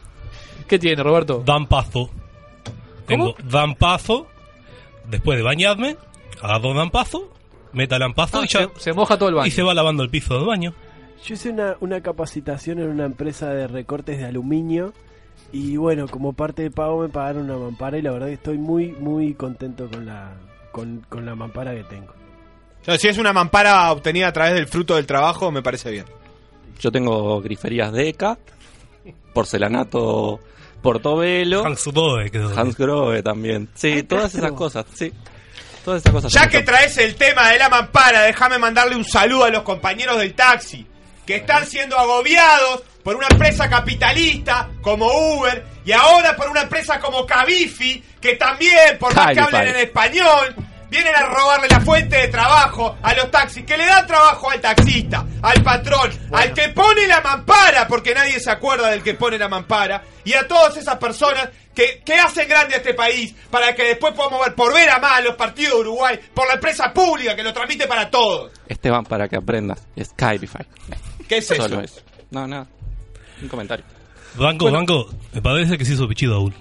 ¿Qué 0.67 0.79
tiene, 0.79 1.03
Roberto? 1.03 1.43
Dan 1.45 1.67
paso. 1.67 2.11
Tengo 3.07 3.35
dan 3.45 3.75
paso. 3.75 4.27
Después 5.09 5.39
de 5.39 5.43
bañarme, 5.43 5.97
agarro 6.43 6.75
dan 6.75 6.91
paso, 6.91 7.31
meta 7.73 7.97
el 7.97 8.03
ampazo 8.03 8.41
Ah, 8.41 8.45
y 8.45 8.49
ya. 8.49 8.69
se, 8.75 8.81
se 8.81 8.93
moja 8.93 9.17
todo 9.17 9.31
el 9.31 9.35
baño. 9.37 9.47
Y 9.47 9.51
se 9.51 9.63
va 9.63 9.73
lavando 9.73 10.03
el 10.03 10.11
piso 10.11 10.35
del 10.37 10.45
baño. 10.47 10.75
Yo 11.25 11.35
hice 11.35 11.49
una, 11.51 11.77
una 11.81 12.03
capacitación 12.03 12.79
en 12.81 12.89
una 12.91 13.07
empresa 13.07 13.49
de 13.51 13.67
recortes 13.67 14.19
de 14.19 14.27
aluminio 14.27 14.93
y 15.51 15.77
bueno, 15.79 16.07
como 16.09 16.35
parte 16.35 16.63
de 16.63 16.71
pago 16.71 17.01
me 17.01 17.09
pagaron 17.09 17.45
una 17.51 17.57
mampara 17.57 17.97
y 17.97 18.03
la 18.03 18.11
verdad 18.13 18.27
que 18.27 18.35
estoy 18.35 18.59
muy, 18.59 18.89
muy 18.93 19.33
contento 19.35 19.89
con 19.89 20.05
la, 20.05 20.35
con, 20.73 21.05
con 21.09 21.25
la 21.25 21.35
mampara 21.35 21.75
que 21.75 21.85
tengo. 21.85 22.13
Si 22.97 23.09
es 23.09 23.19
una 23.19 23.33
mampara 23.33 23.91
obtenida 23.93 24.29
a 24.29 24.33
través 24.33 24.55
del 24.55 24.67
fruto 24.67 24.97
del 24.97 25.07
trabajo, 25.07 25.51
me 25.51 25.63
parece 25.63 25.91
bien. 25.91 26.07
Yo 26.81 26.91
tengo 26.91 27.41
griferías 27.43 27.93
Deca, 27.93 28.39
porcelanato 29.35 30.41
Portobelo, 30.83 31.67
Hans 31.67 31.85
Grohe, 31.87 32.31
creo. 32.31 32.57
Hans 32.57 32.77
Grohe 32.77 33.23
también. 33.23 33.69
Sí, 33.75 34.05
todas 34.05 34.35
esas 34.35 34.53
cosas, 34.53 34.87
sí. 34.95 35.13
Todas 35.85 36.01
esas 36.01 36.13
cosas. 36.13 36.33
Ya 36.33 36.49
que 36.49 36.63
traes 36.63 36.97
el 36.99 37.15
tema 37.17 37.51
de 37.51 37.59
la 37.59 37.69
mampara, 37.69 38.23
déjame 38.23 38.59
mandarle 38.59 38.97
un 38.97 39.05
saludo 39.05 39.45
a 39.45 39.51
los 39.51 39.63
compañeros 39.63 40.19
del 40.19 40.35
taxi, 40.35 40.87
que 41.27 41.37
están 41.37 41.67
siendo 41.67 41.99
agobiados 41.99 42.83
por 43.03 43.17
una 43.17 43.27
empresa 43.31 43.69
capitalista 43.69 44.71
como 44.81 45.07
Uber 45.07 45.65
y 45.85 45.93
ahora 45.93 46.37
por 46.37 46.49
una 46.49 46.63
empresa 46.63 47.01
como 47.01 47.27
Cabify, 47.27 48.03
que 48.21 48.37
también, 48.37 48.99
por 48.99 49.15
más 49.15 49.35
que 49.35 49.41
hablen 49.41 49.69
en 49.69 49.77
español, 49.77 50.55
vienen 50.91 51.15
a 51.15 51.27
robarle 51.27 51.69
la 51.69 51.81
fuente 51.81 52.17
de 52.17 52.29
trabajo 52.29 52.97
a 53.03 53.15
los 53.15 53.31
taxis, 53.31 53.65
que 53.65 53.77
le 53.77 53.87
dan 53.87 54.07
trabajo 54.07 54.51
al 54.51 54.61
taxista, 54.61 55.25
al 55.43 55.63
patrón, 55.63 56.11
al 56.33 56.53
que 56.55 56.69
pone 56.71 57.07
la 57.07 57.21
mampara, 57.21 57.87
porque 57.87 58.15
nadie 58.15 58.41
se 58.41 58.51
acuerda 58.51 58.91
del 58.91 59.03
que 59.03 59.15
pone 59.15 59.39
la 59.39 59.49
mampara, 59.49 60.03
y 60.25 60.33
a 60.35 60.47
todas 60.47 60.77
esas 60.77 60.97
personas 60.97 61.49
que, 61.75 62.03
que 62.05 62.15
hacen 62.15 62.49
grande 62.49 62.75
a 62.75 62.79
este 62.79 62.95
país 62.95 63.35
para 63.51 63.75
que 63.75 63.85
después 63.85 64.13
podamos 64.15 64.41
ver 64.45 64.55
por 64.55 64.73
ver 64.75 64.91
a 64.91 64.99
más 64.99 65.23
los 65.23 65.37
partidos 65.37 65.75
de 65.75 65.81
Uruguay, 65.81 66.19
por 66.35 66.47
la 66.49 66.55
empresa 66.55 66.93
pública 66.93 67.37
que 67.37 67.43
lo 67.43 67.53
transmite 67.53 67.87
para 67.87 68.11
todos. 68.11 68.51
Esteban, 68.67 69.05
para 69.05 69.29
que 69.29 69.37
aprendas, 69.37 69.87
es 69.95 70.09
Skypify. 70.09 70.67
¿Qué 71.29 71.39
es 71.39 71.51
eso? 71.51 71.63
Solo 71.63 71.81
eso. 71.83 72.01
No, 72.31 72.47
nada. 72.47 72.67
Un 73.41 73.49
comentario. 73.49 73.85
Banco, 74.35 74.65
Bueno. 74.67 74.79
banco, 74.79 75.11
me 75.33 75.41
parece 75.43 75.79
que 75.79 75.85
se 75.85 75.95
hizo 75.95 76.07
pichido 76.09 76.35
aún. 76.35 76.55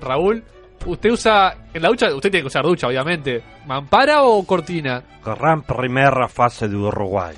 Raúl, 0.00 0.44
usted 0.86 1.10
usa. 1.10 1.56
En 1.72 1.82
la 1.82 1.88
ducha, 1.88 2.06
usted 2.14 2.30
tiene 2.30 2.42
que 2.42 2.48
usar 2.48 2.64
ducha, 2.64 2.86
obviamente. 2.86 3.42
¿Mampara 3.66 4.22
o 4.22 4.44
cortina? 4.44 5.02
Gran 5.24 5.62
primera 5.62 6.28
fase 6.28 6.68
de 6.68 6.76
Uruguay. 6.76 7.34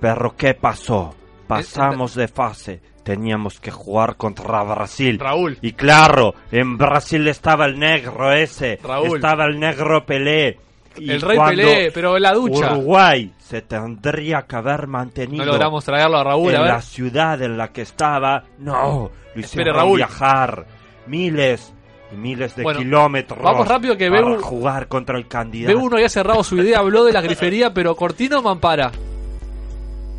Pero 0.00 0.34
¿qué 0.36 0.54
pasó? 0.54 1.14
Pasamos 1.46 2.14
de 2.14 2.28
fase. 2.28 2.80
Teníamos 3.02 3.60
que 3.60 3.70
jugar 3.70 4.16
contra 4.16 4.62
Brasil. 4.64 5.18
Raúl. 5.18 5.58
Y 5.62 5.72
claro, 5.72 6.34
en 6.50 6.76
Brasil 6.76 7.26
estaba 7.28 7.66
el 7.66 7.78
negro 7.78 8.32
ese. 8.32 8.80
Raúl. 8.82 9.16
Estaba 9.16 9.44
el 9.44 9.58
negro 9.60 10.04
Pelé. 10.04 10.58
Y 10.98 11.10
El 11.12 11.20
rey 11.20 11.38
Pelé, 11.38 11.90
pero 11.92 12.16
en 12.16 12.22
la 12.22 12.32
ducha. 12.32 12.72
Uruguay 12.72 13.32
se 13.38 13.62
tendría 13.62 14.42
que 14.42 14.56
haber 14.56 14.86
mantenido. 14.88 15.44
No 15.44 15.52
logramos 15.52 15.84
traerlo 15.84 16.16
a 16.18 16.24
Raúl, 16.24 16.50
En 16.50 16.56
a 16.56 16.60
ver. 16.62 16.70
la 16.72 16.80
ciudad 16.82 17.40
en 17.42 17.56
la 17.56 17.68
que 17.68 17.82
estaba, 17.82 18.42
no. 18.58 19.10
Lo 19.34 19.40
Espere, 19.40 19.40
hicieron 19.40 19.76
Raúl. 19.76 19.96
viajar 19.98 20.66
miles 21.06 21.72
miles 22.12 22.54
de 22.56 22.62
Bueno, 22.62 22.78
kilómetros. 22.80 23.40
vamos 23.42 23.66
rápido 23.66 23.96
que 23.96 24.08
para 24.08 24.22
Bebu- 24.22 24.40
jugar 24.40 24.88
contra 24.88 25.18
el 25.18 25.26
candidato. 25.28 25.76
B1 25.78 25.94
había 25.94 26.08
cerrado 26.08 26.44
su 26.44 26.56
idea, 26.58 26.78
habló 26.78 27.04
de 27.04 27.12
la 27.12 27.20
grifería, 27.20 27.72
pero 27.74 27.94
Cortino 27.96 28.38
o 28.38 28.42
Mampara. 28.42 28.92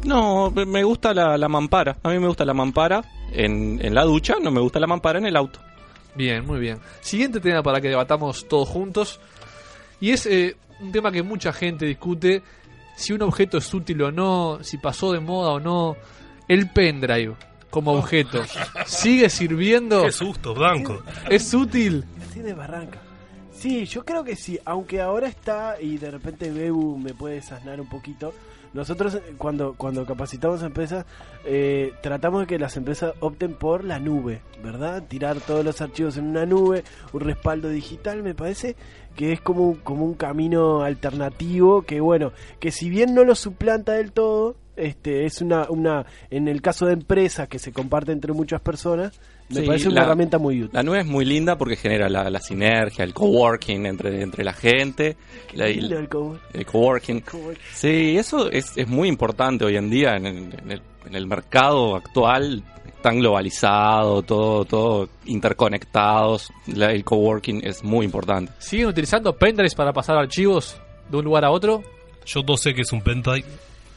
No, 0.04 0.52
me- 0.52 0.66
me 0.66 0.84
gusta 0.84 1.14
la, 1.14 1.38
la 1.38 1.50
mampara. 1.50 1.98
A 2.04 2.10
mí 2.10 2.20
me 2.20 2.28
gusta 2.28 2.46
la 2.46 2.54
mampara 2.54 3.04
en, 3.32 3.80
en 3.84 3.94
la 3.94 4.04
ducha, 4.04 4.36
no 4.42 4.52
me 4.52 4.62
gusta 4.62 4.80
la 4.80 4.88
mampara 4.88 5.20
en 5.20 5.26
el 5.26 5.36
auto. 5.36 5.60
Bien, 6.16 6.46
muy 6.46 6.60
bien. 6.60 6.80
Siguiente 7.02 7.40
tema 7.40 7.62
para 7.62 7.82
que 7.82 7.90
debatamos 7.90 8.48
todos 8.48 8.68
juntos. 8.70 9.20
Y 10.00 10.12
es 10.12 10.26
eh, 10.26 10.56
un 10.80 10.92
tema 10.92 11.12
que 11.12 11.24
mucha 11.24 11.52
gente 11.52 11.86
discute. 11.86 12.42
Si 12.96 13.14
un 13.14 13.22
objeto 13.22 13.58
es 13.58 13.72
útil 13.74 14.02
o 14.02 14.12
no, 14.12 14.60
si 14.62 14.78
pasó 14.78 15.12
de 15.12 15.20
moda 15.20 15.52
o 15.52 15.60
no. 15.60 15.96
El 16.48 16.70
pendrive 16.70 17.36
como 17.70 17.94
objeto. 17.94 18.44
¿Sigue 18.86 19.30
sirviendo? 19.30 20.04
Qué 20.04 20.12
susto, 20.12 20.54
Blanco. 20.54 21.02
¿Es 21.30 21.54
útil? 21.54 22.06
Así 22.30 22.42
de 22.42 22.54
barranca. 22.54 23.00
Sí, 23.52 23.86
yo 23.86 24.06
creo 24.06 24.24
que 24.24 24.36
sí, 24.36 24.60
aunque 24.66 25.02
ahora 25.02 25.28
está 25.28 25.82
y 25.82 25.98
de 25.98 26.12
repente 26.12 26.52
Bebu 26.52 26.98
me 26.98 27.16
puede 27.16 27.36
desasnar 27.36 27.82
un 27.82 27.90
poquito. 27.90 28.32
Nosotros 28.74 29.16
eh, 29.16 29.34
cuando, 29.38 29.74
cuando 29.74 30.06
capacitamos 30.06 30.62
a 30.62 30.68
empresas 30.68 31.06
eh, 31.44 31.94
tratamos 32.04 32.42
de 32.42 32.48
que 32.48 32.60
las 32.60 32.78
empresas 32.78 33.16
opten 33.20 33.56
por 33.56 33.84
la 33.84 33.98
nube, 33.98 34.42
¿verdad? 34.64 35.04
Tirar 35.08 35.40
todos 35.40 35.66
los 35.66 35.82
archivos 35.82 36.18
en 36.18 36.26
una 36.26 36.46
nube, 36.46 36.84
un 37.14 37.22
respaldo 37.22 37.70
digital, 37.70 38.22
me 38.22 38.36
parece 38.36 38.76
que 39.16 39.34
es 39.34 39.42
como, 39.42 39.80
como 39.84 40.06
un 40.06 40.14
camino 40.14 40.84
alternativo 40.84 41.82
que 41.82 42.00
bueno, 42.00 42.34
que 42.60 42.72
si 42.72 42.92
bien 42.92 43.16
no 43.16 43.24
lo 43.24 43.34
suplanta 43.34 43.94
del 43.94 44.12
todo, 44.12 44.56
este 44.78 45.26
es 45.26 45.42
una, 45.42 45.66
una 45.70 46.06
en 46.30 46.48
el 46.48 46.62
caso 46.62 46.86
de 46.86 46.94
empresas 46.94 47.48
que 47.48 47.60
se 47.60 47.72
comparte 47.74 48.12
entre 48.12 48.32
muchas 48.34 48.62
personas, 48.62 49.20
me 49.50 49.62
Sí, 49.62 49.66
parece 49.68 49.88
una 49.88 50.02
la- 50.02 50.06
herramienta 50.08 50.38
muy 50.38 50.60
útil. 50.64 50.72
La 50.74 50.84
nube 50.84 51.00
es 51.00 51.06
muy 51.06 51.24
linda 51.26 51.58
porque 51.58 51.76
genera 51.78 52.10
la, 52.10 52.30
la 52.30 52.40
sinergia, 52.42 53.04
el 53.06 53.14
coworking 53.14 53.86
entre, 53.86 54.22
entre 54.22 54.44
la 54.44 54.54
gente. 54.54 55.16
La- 55.54 55.68
lindo 55.68 55.98
el 55.98 56.10
coworking. 56.10 56.60
el 56.60 56.66
coworking. 56.66 57.24
Sí, 57.74 58.18
eso 58.18 58.52
es, 58.52 58.78
es 58.78 58.88
muy 58.88 59.08
importante 59.08 59.64
hoy 59.66 59.78
en 59.78 59.90
día 59.90 60.16
en 60.18 60.26
el, 60.26 60.38
en 60.62 60.72
el- 60.72 60.82
en 61.06 61.16
el 61.16 61.26
mercado 61.28 61.96
actual. 61.96 62.64
Tan 63.02 63.20
globalizado, 63.20 64.24
todo, 64.24 64.66
todo 64.66 65.08
interconectados. 65.26 66.52
La- 66.68 66.92
el 66.92 67.04
coworking 67.04 67.62
es 67.66 67.84
muy 67.84 68.06
importante. 68.06 68.52
¿Siguen 68.60 68.88
utilizando 68.88 69.36
pendrives 69.38 69.76
para 69.76 69.94
pasar 69.94 70.18
archivos 70.18 70.78
de 71.10 71.18
un 71.18 71.24
lugar 71.26 71.46
a 71.46 71.52
otro? 71.52 71.84
Yo 72.26 72.42
dos 72.42 72.60
sé 72.62 72.74
que 72.74 72.82
es 72.82 72.92
un 72.92 73.02
pendrive, 73.02 73.46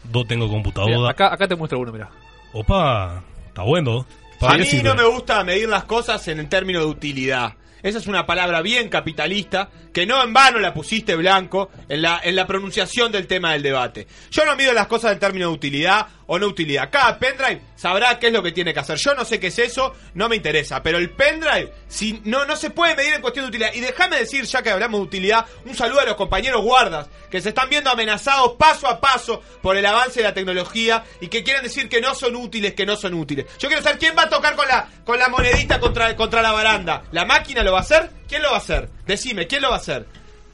dos 0.04 0.26
tengo 0.26 0.44
Mira, 0.46 0.54
computadora. 0.54 1.10
acá, 1.10 1.32
acá 1.32 1.46
te 1.48 1.56
muestro 1.56 1.78
uno, 1.78 1.92
mira. 1.92 2.08
Opa, 2.52 3.22
está 3.48 3.62
bueno. 3.62 4.06
A 4.36 4.38
¿Para 4.38 4.52
qué 4.54 4.60
mí 4.60 4.64
sirve? 4.66 4.88
no 4.88 4.94
me 4.94 5.04
gusta 5.04 5.44
medir 5.44 5.68
las 5.68 5.84
cosas 5.84 6.26
en 6.28 6.40
el 6.40 6.48
término 6.48 6.80
de 6.80 6.86
utilidad. 6.86 7.54
Esa 7.82 7.98
es 7.98 8.06
una 8.06 8.26
palabra 8.26 8.60
bien 8.60 8.88
capitalista, 8.90 9.70
que 9.92 10.04
no 10.04 10.22
en 10.22 10.34
vano 10.34 10.58
la 10.58 10.74
pusiste 10.74 11.16
blanco 11.16 11.70
en 11.88 12.02
la, 12.02 12.20
en 12.22 12.36
la 12.36 12.46
pronunciación 12.46 13.10
del 13.10 13.26
tema 13.26 13.52
del 13.52 13.62
debate. 13.62 14.06
Yo 14.30 14.44
no 14.44 14.54
mido 14.56 14.72
las 14.74 14.86
cosas 14.86 15.12
en 15.12 15.18
términos 15.18 15.50
de 15.50 15.54
utilidad 15.54 16.06
o 16.32 16.38
no 16.38 16.46
utilidad. 16.46 16.90
Cada 16.92 17.18
pendrive 17.18 17.60
sabrá 17.74 18.16
qué 18.20 18.28
es 18.28 18.32
lo 18.32 18.40
que 18.40 18.52
tiene 18.52 18.72
que 18.72 18.78
hacer. 18.78 18.96
Yo 18.98 19.14
no 19.14 19.24
sé 19.24 19.40
qué 19.40 19.48
es 19.48 19.58
eso, 19.58 19.96
no 20.14 20.28
me 20.28 20.36
interesa. 20.36 20.80
Pero 20.80 20.98
el 20.98 21.10
pendrive, 21.10 21.72
si 21.88 22.20
no, 22.24 22.44
no 22.44 22.54
se 22.54 22.70
puede 22.70 22.94
medir 22.94 23.14
en 23.14 23.20
cuestión 23.20 23.46
de 23.46 23.48
utilidad. 23.48 23.74
Y 23.74 23.80
déjame 23.80 24.16
decir, 24.16 24.44
ya 24.44 24.62
que 24.62 24.70
hablamos 24.70 25.00
de 25.00 25.06
utilidad, 25.06 25.44
un 25.64 25.74
saludo 25.74 25.98
a 25.98 26.04
los 26.04 26.14
compañeros 26.14 26.62
guardas, 26.62 27.08
que 27.32 27.40
se 27.40 27.48
están 27.48 27.68
viendo 27.68 27.90
amenazados 27.90 28.52
paso 28.52 28.86
a 28.86 29.00
paso 29.00 29.42
por 29.60 29.76
el 29.76 29.84
avance 29.84 30.20
de 30.20 30.24
la 30.28 30.32
tecnología 30.32 31.02
y 31.20 31.26
que 31.26 31.42
quieren 31.42 31.64
decir 31.64 31.88
que 31.88 32.00
no 32.00 32.14
son 32.14 32.36
útiles, 32.36 32.74
que 32.74 32.86
no 32.86 32.94
son 32.94 33.14
útiles. 33.14 33.46
Yo 33.58 33.66
quiero 33.66 33.82
saber 33.82 33.98
quién 33.98 34.14
va 34.16 34.22
a 34.22 34.30
tocar 34.30 34.54
con 34.54 34.68
la, 34.68 34.88
con 35.04 35.18
la 35.18 35.28
monedita 35.28 35.80
contra, 35.80 36.14
contra 36.14 36.42
la 36.42 36.52
baranda. 36.52 37.02
¿La 37.10 37.24
máquina 37.24 37.64
lo 37.64 37.72
va 37.72 37.78
a 37.78 37.82
hacer? 37.82 38.08
¿Quién 38.28 38.42
lo 38.42 38.50
va 38.50 38.58
a 38.58 38.60
hacer? 38.60 38.88
Decime, 39.04 39.48
¿quién 39.48 39.62
lo 39.62 39.70
va 39.70 39.74
a 39.74 39.80
hacer? 39.80 40.06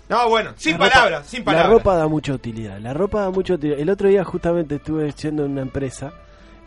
No, 0.08 0.28
bueno, 0.28 0.52
sin 0.56 0.72
La 0.72 0.78
ropa- 0.78 0.90
palabras, 0.92 1.26
sin 1.26 1.44
palabras. 1.44 1.68
La 1.68 1.72
ropa 1.78 1.96
da 1.96 2.06
mucha 2.08 2.32
utilidad. 2.32 2.78
La 2.78 2.94
ropa 2.94 3.22
da 3.22 3.30
mucha 3.30 3.54
utilidad. 3.54 3.78
El 3.80 3.90
otro 3.90 4.08
día 4.08 4.24
justamente 4.24 4.76
estuve 4.76 5.10
yendo 5.12 5.44
en 5.44 5.52
una 5.52 5.62
empresa 5.62 6.12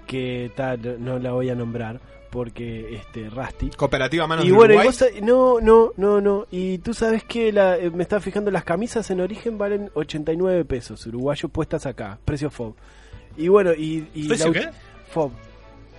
que 0.07 0.51
tal, 0.55 1.03
no 1.03 1.19
la 1.19 1.31
voy 1.31 1.49
a 1.49 1.55
nombrar 1.55 1.99
porque 2.31 2.95
este 2.95 3.29
Rusty. 3.29 3.69
Cooperativa 3.75 4.27
Manos 4.27 4.45
y 4.45 4.49
de 4.49 4.53
y 4.53 4.57
Uruguay. 4.57 4.85
vos 4.85 5.03
no, 5.21 5.59
no, 5.61 5.93
no, 5.97 6.21
no. 6.21 6.47
Y 6.51 6.79
tú 6.79 6.93
sabes 6.93 7.23
que 7.23 7.51
la, 7.51 7.77
eh, 7.77 7.89
me 7.89 8.03
estaba 8.03 8.19
fijando 8.21 8.51
las 8.51 8.63
camisas 8.63 9.09
en 9.11 9.21
origen 9.21 9.57
valen 9.57 9.89
89 9.93 10.65
pesos 10.65 11.05
uruguayos 11.07 11.49
puestas 11.51 11.85
acá, 11.85 12.19
precio 12.25 12.49
FOB. 12.49 12.73
Y 13.37 13.47
bueno, 13.47 13.71
y, 13.73 14.07
y 14.13 14.27
¿Precio 14.27 14.51
la- 14.51 14.59
qué? 14.59 14.69
FOB. 15.11 15.31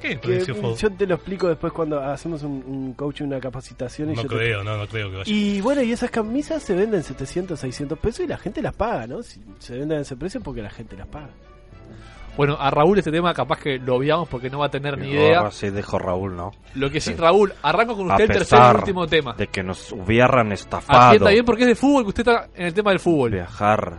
¿Qué 0.01 0.18
Que? 0.18 0.44
Yo 0.44 0.90
te 0.93 1.06
lo 1.06 1.14
explico 1.16 1.48
después 1.48 1.72
cuando 1.72 2.01
hacemos 2.01 2.43
un, 2.43 2.62
un 2.66 2.93
coaching, 2.94 3.24
una 3.27 3.40
capacitación. 3.40 4.10
Y 4.12 4.14
No 4.14 4.22
yo 4.22 4.28
te- 4.28 4.35
creo, 4.36 4.64
no, 4.64 4.77
no 4.77 4.86
creo 4.86 5.10
que 5.10 5.16
vaya. 5.18 5.32
y 5.32 5.60
bueno, 5.60 5.82
y 5.82 5.93
esas 5.93 6.10
camisas 6.10 6.62
se 6.62 6.74
venden 6.74 7.02
700, 7.02 7.59
600 7.60 7.98
pesos 7.98 8.20
y 8.24 8.27
la 8.28 8.39
gente 8.39 8.62
las 8.62 8.74
paga, 8.74 9.06
¿no? 9.06 9.22
Si 9.22 9.40
se 9.59 9.78
venden 9.78 9.98
a 9.98 10.01
ese 10.02 10.16
precio 10.16 10.40
porque 10.40 10.62
la 10.62 10.70
gente 10.70 10.97
las 10.97 11.06
paga. 11.09 11.31
Bueno, 12.36 12.56
a 12.59 12.70
Raúl 12.70 12.97
este 12.98 13.10
tema 13.10 13.35
capaz 13.35 13.59
que 13.59 13.78
lo 13.78 13.97
obviamos 13.97 14.28
porque 14.28 14.48
no 14.48 14.60
va 14.60 14.66
a 14.66 14.70
tener 14.70 14.97
ni 14.97 15.09
Y 15.09 15.12
idea. 15.12 15.51
sí 15.51 15.68
dijo 15.70 15.98
Raúl, 15.98 16.36
¿no? 16.36 16.52
Lo 16.77 16.89
que 16.90 17.01
sí, 17.01 17.12
Raúl, 17.14 17.52
arranco 17.60 17.97
con 17.97 18.06
usted 18.10 18.22
A 18.22 18.32
el 18.32 18.39
tercer 18.39 18.59
y 18.72 18.77
último 18.77 19.06
tema. 19.09 19.35
De 19.35 19.48
que 19.48 19.62
nos 19.62 19.93
hubieran 19.93 20.52
estafado. 20.52 21.09
Atienda 21.09 21.31
bien 21.32 21.44
porque 21.44 21.62
es 21.64 21.68
de 21.68 21.74
fútbol 21.74 22.05
que 22.05 22.09
usted 22.10 22.20
está 22.28 22.48
en 22.55 22.66
el 22.66 22.72
tema 22.72 22.90
del 22.90 23.01
fútbol. 23.01 23.32
Viajar. 23.32 23.98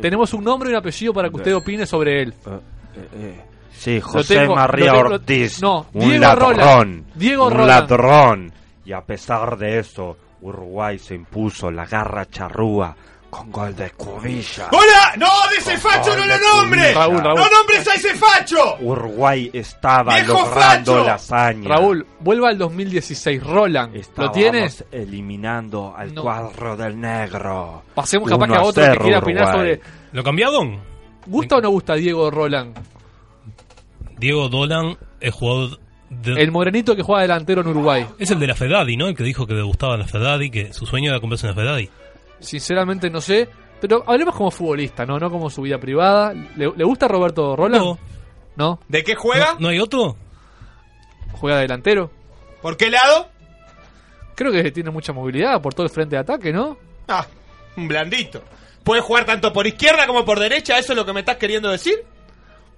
Tenemos 0.00 0.32
un 0.34 0.44
nombre 0.44 0.70
y 0.70 0.72
un 0.72 0.78
apellido 0.78 1.12
para 1.12 1.28
que 1.28 1.36
usted 1.36 1.54
opine 1.54 1.84
sobre 1.84 2.22
él. 2.22 2.34
Sí, 3.76 4.00
José 4.00 4.36
tengo- 4.40 4.54
María 4.54 4.92
tengo- 4.92 5.14
Ortiz. 5.14 5.60
no, 5.60 5.86
un 5.92 6.00
Diego 6.08 6.20
ladrón. 6.24 6.56
Roland. 6.56 7.04
Diego 7.14 7.46
un 7.46 7.52
Roland. 7.52 7.68
ladrón. 7.90 8.52
Y 8.86 8.92
a 8.92 9.00
pesar 9.02 9.56
de 9.58 9.78
eso, 9.80 10.16
Uruguay 10.42 10.98
se 10.98 11.14
impuso 11.14 11.70
la 11.70 11.84
garra 11.86 12.26
charrúa 12.26 12.94
con 13.30 13.50
gol 13.50 13.74
de 13.74 13.90
Cubilla. 13.90 14.68
¡Hola! 14.70 15.14
¡No, 15.16 15.26
de 15.50 15.56
ese 15.56 15.76
facho 15.76 16.16
no 16.16 16.24
lo 16.24 16.34
nombres! 16.38 16.94
Raúl, 16.94 17.18
Raúl. 17.20 17.40
¡No 17.40 17.48
nombres 17.50 17.88
a 17.88 17.94
ese 17.94 18.14
facho! 18.14 18.76
Uruguay 18.80 19.50
estaba 19.52 20.14
¡Viejo 20.14 20.34
logrando 20.34 20.92
facho! 20.92 21.04
la 21.04 21.14
hazaña. 21.14 21.68
Raúl, 21.68 22.06
vuelva 22.20 22.50
al 22.50 22.58
2016. 22.58 23.42
Roland, 23.42 23.96
¿lo 24.16 24.30
tienes? 24.30 24.84
eliminando 24.92 25.94
al 25.96 26.14
No. 26.14 26.22
cuadro 26.22 26.76
del 26.76 27.00
negro. 27.00 27.82
Pasemos 27.94 28.28
capaz 28.30 28.46
que 28.46 28.54
a 28.54 28.62
otro 28.62 28.82
que 28.84 28.88
0 28.90 29.00
quiera 29.02 29.18
opinar 29.18 29.46
sobre. 29.52 29.80
¿Lo 30.12 30.22
cambiaron? 30.22 30.78
¿Gusta 31.26 31.56
o 31.56 31.60
no 31.60 31.70
gusta 31.70 31.94
Diego 31.94 32.30
Roland? 32.30 32.76
Diego 34.18 34.48
Dolan 34.48 34.96
es 35.20 35.32
jugador 35.34 35.78
de... 36.10 36.32
El 36.40 36.50
morenito 36.50 36.94
que 36.96 37.02
juega 37.02 37.22
delantero 37.22 37.62
en 37.62 37.68
Uruguay. 37.68 38.06
Es 38.18 38.30
el 38.30 38.38
de 38.38 38.46
la 38.46 38.54
Fedadi, 38.54 38.96
¿no? 38.96 39.08
El 39.08 39.16
que 39.16 39.24
dijo 39.24 39.46
que 39.46 39.54
le 39.54 39.62
gustaba 39.62 39.96
la 39.96 40.06
Fedadi, 40.06 40.50
que 40.50 40.72
su 40.72 40.86
sueño 40.86 41.10
era 41.10 41.20
comprarse 41.20 41.46
una 41.46 41.54
Fedadi. 41.54 41.88
Sinceramente 42.40 43.10
no 43.10 43.20
sé. 43.20 43.48
Pero 43.80 44.02
hablemos 44.06 44.34
como 44.34 44.50
futbolista, 44.50 45.04
¿no? 45.04 45.18
No 45.18 45.30
como 45.30 45.50
su 45.50 45.62
vida 45.62 45.78
privada. 45.78 46.32
¿Le, 46.32 46.72
le 46.74 46.84
gusta 46.84 47.08
Roberto 47.08 47.54
Roland? 47.56 47.84
No. 47.84 47.98
¿No? 48.56 48.80
¿De 48.88 49.02
qué 49.02 49.14
juega? 49.14 49.54
¿No, 49.54 49.60
no 49.60 49.68
hay 49.68 49.80
otro? 49.80 50.16
¿Juega 51.32 51.58
delantero? 51.58 52.10
¿Por 52.62 52.76
qué 52.76 52.90
lado? 52.90 53.28
Creo 54.34 54.52
que 54.52 54.70
tiene 54.70 54.90
mucha 54.90 55.12
movilidad 55.12 55.60
por 55.60 55.74
todo 55.74 55.84
el 55.86 55.92
frente 55.92 56.16
de 56.16 56.20
ataque, 56.22 56.52
¿no? 56.52 56.78
Ah, 57.08 57.26
un 57.76 57.88
blandito. 57.88 58.42
¿Puede 58.82 59.00
jugar 59.00 59.24
tanto 59.24 59.52
por 59.52 59.66
izquierda 59.66 60.06
como 60.06 60.24
por 60.24 60.38
derecha? 60.38 60.78
¿Eso 60.78 60.92
es 60.92 60.96
lo 60.96 61.04
que 61.04 61.12
me 61.12 61.20
estás 61.20 61.36
queriendo 61.36 61.70
decir? 61.70 62.04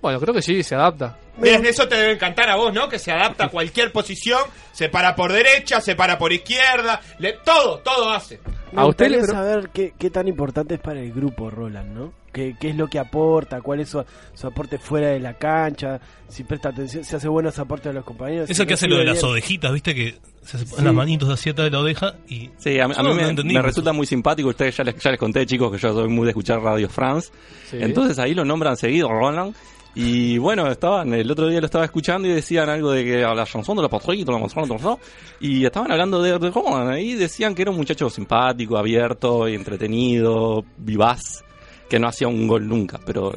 Bueno, 0.00 0.20
creo 0.20 0.34
que 0.34 0.42
sí, 0.42 0.62
se 0.62 0.74
adapta. 0.74 1.18
Bien, 1.38 1.64
eso 1.66 1.86
te 1.88 1.96
debe 1.96 2.12
encantar 2.12 2.48
a 2.48 2.56
vos, 2.56 2.72
¿no? 2.72 2.88
Que 2.88 2.98
se 2.98 3.10
adapta 3.12 3.46
a 3.46 3.48
cualquier 3.48 3.92
posición, 3.92 4.40
se 4.72 4.88
para 4.88 5.14
por 5.16 5.32
derecha, 5.32 5.80
se 5.80 5.94
para 5.96 6.16
por 6.18 6.32
izquierda, 6.32 7.00
le- 7.18 7.34
todo, 7.44 7.78
todo 7.80 8.10
hace. 8.12 8.40
Me 8.72 8.84
gustaría 8.84 9.24
saber 9.24 9.70
qué, 9.72 9.94
qué 9.98 10.10
tan 10.10 10.28
importante 10.28 10.74
es 10.74 10.80
para 10.80 11.00
el 11.00 11.12
grupo 11.12 11.50
Roland, 11.50 11.92
¿no? 11.96 12.12
¿Qué, 12.32 12.54
qué 12.60 12.70
es 12.70 12.76
lo 12.76 12.86
que 12.88 12.98
aporta? 12.98 13.62
¿Cuál 13.62 13.80
es 13.80 13.88
su, 13.88 14.04
su 14.34 14.46
aporte 14.46 14.78
fuera 14.78 15.08
de 15.08 15.20
la 15.20 15.34
cancha? 15.34 15.98
Si 16.28 16.44
presta 16.44 16.68
atención, 16.68 17.02
si 17.04 17.16
hace 17.16 17.28
buenos 17.28 17.58
aportes 17.58 17.88
a 17.90 17.92
los 17.94 18.04
compañeros. 18.04 18.50
Es 18.50 18.56
si 18.56 18.62
el 18.62 18.68
que 18.68 18.74
hace 18.74 18.88
lo 18.88 18.98
de 18.98 19.04
las 19.04 19.20
bien. 19.20 19.32
odejitas, 19.32 19.72
¿viste? 19.72 19.94
Que 19.94 20.18
se 20.46 20.56
hace 20.56 20.66
Sí. 20.66 20.82
las 20.82 20.94
manitos 20.94 21.28
así 21.28 21.50
atrás 21.50 21.66
de 21.66 21.70
la 21.72 21.80
odeja 21.80 22.14
y... 22.28 22.50
Sí, 22.58 22.78
a, 22.80 22.88
mí- 22.88 22.94
a 22.96 23.02
mí 23.02 23.14
me, 23.14 23.32
me 23.44 23.62
resulta 23.62 23.92
muy 23.92 24.06
simpático. 24.06 24.48
Ustedes 24.48 24.76
ya 24.76 24.84
les, 24.84 24.96
ya 24.96 25.10
les 25.10 25.18
conté, 25.20 25.44
chicos, 25.46 25.70
que 25.72 25.78
yo 25.78 25.92
soy 25.92 26.08
muy 26.08 26.24
de 26.24 26.30
escuchar 26.30 26.60
Radio 26.60 26.88
France. 26.88 27.30
Sí. 27.70 27.78
Entonces 27.80 28.18
ahí 28.18 28.34
lo 28.34 28.44
nombran 28.44 28.76
seguido, 28.76 29.08
Roland. 29.08 29.54
Y 29.98 30.36
bueno, 30.36 30.70
estaban, 30.70 31.14
el 31.14 31.30
otro 31.30 31.48
día 31.48 31.58
lo 31.58 31.64
estaba 31.66 31.84
escuchando 31.86 32.28
y 32.28 32.32
decían 32.32 32.68
algo 32.68 32.92
de 32.92 33.02
que 33.02 33.24
a 33.24 33.32
la 33.34 33.46
chanson 33.46 33.76
de 33.76 33.82
la 33.82 33.88
patrulla, 33.88 34.24
la 34.30 34.40
chanson 34.46 34.68
de 34.68 34.96
y 35.40 35.64
estaban 35.64 35.90
hablando 35.90 36.20
de, 36.22 36.38
de 36.38 36.50
Roland. 36.50 36.90
Ahí 36.90 37.14
decían 37.14 37.54
que 37.54 37.62
era 37.62 37.70
un 37.70 37.78
muchacho 37.78 38.10
simpático, 38.10 38.76
abierto 38.76 39.48
y 39.48 39.54
entretenido, 39.54 40.64
vivaz, 40.76 41.42
que 41.88 41.98
no 41.98 42.08
hacía 42.08 42.28
un 42.28 42.46
gol 42.46 42.68
nunca, 42.68 43.00
pero 43.06 43.32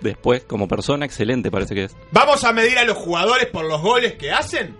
después, 0.00 0.44
como 0.44 0.68
persona, 0.68 1.04
excelente 1.04 1.50
parece 1.50 1.74
que 1.74 1.84
es. 1.84 1.96
¿Vamos 2.12 2.44
a 2.44 2.52
medir 2.52 2.78
a 2.78 2.84
los 2.84 2.96
jugadores 2.96 3.46
por 3.46 3.64
los 3.64 3.82
goles 3.82 4.14
que 4.14 4.30
hacen? 4.30 4.76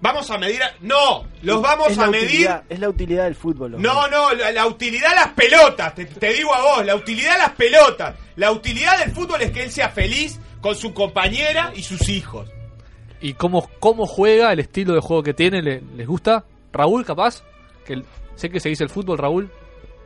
Vamos 0.00 0.30
a 0.30 0.38
medir. 0.38 0.62
a- 0.62 0.72
No, 0.80 1.24
los 1.42 1.60
vamos 1.60 1.88
Es 1.90 1.98
a 1.98 2.06
medir. 2.06 2.26
utilidad- 2.28 2.62
es 2.68 2.78
la 2.78 2.88
utilidad 2.88 3.24
del 3.24 3.34
fútbol. 3.34 3.72
No, 3.82 4.06
no, 4.08 4.32
la, 4.34 4.52
la 4.52 4.66
utilidad 4.66 5.10
de 5.10 5.16
las 5.16 5.28
pelotas, 5.32 5.94
te, 5.94 6.04
te 6.06 6.32
digo 6.32 6.54
a 6.54 6.62
vos, 6.62 6.86
la 6.86 6.94
utilidad 6.94 7.32
de 7.32 7.38
las 7.38 7.50
pelotas. 7.52 8.14
La 8.36 8.52
utilidad 8.52 8.98
del 8.98 9.10
fútbol 9.12 9.42
es 9.42 9.50
que 9.50 9.64
él 9.64 9.70
sea 9.70 9.88
feliz 9.88 10.38
con 10.60 10.74
su 10.76 10.94
compañera 10.94 11.72
y 11.74 11.82
sus 11.82 12.08
hijos. 12.08 12.48
¿Y 13.20 13.34
cómo, 13.34 13.68
cómo 13.80 14.06
juega, 14.06 14.52
el 14.52 14.60
estilo 14.60 14.94
de 14.94 15.00
juego 15.00 15.22
que 15.24 15.34
tiene? 15.34 15.60
¿le- 15.62 15.82
¿Les 15.96 16.06
gusta? 16.06 16.44
Raúl, 16.72 17.04
capaz? 17.04 17.42
que 17.84 17.94
el- 17.94 18.04
Sé 18.36 18.50
que 18.50 18.60
seguís 18.60 18.80
el 18.82 18.88
fútbol, 18.90 19.18
Raúl. 19.18 19.50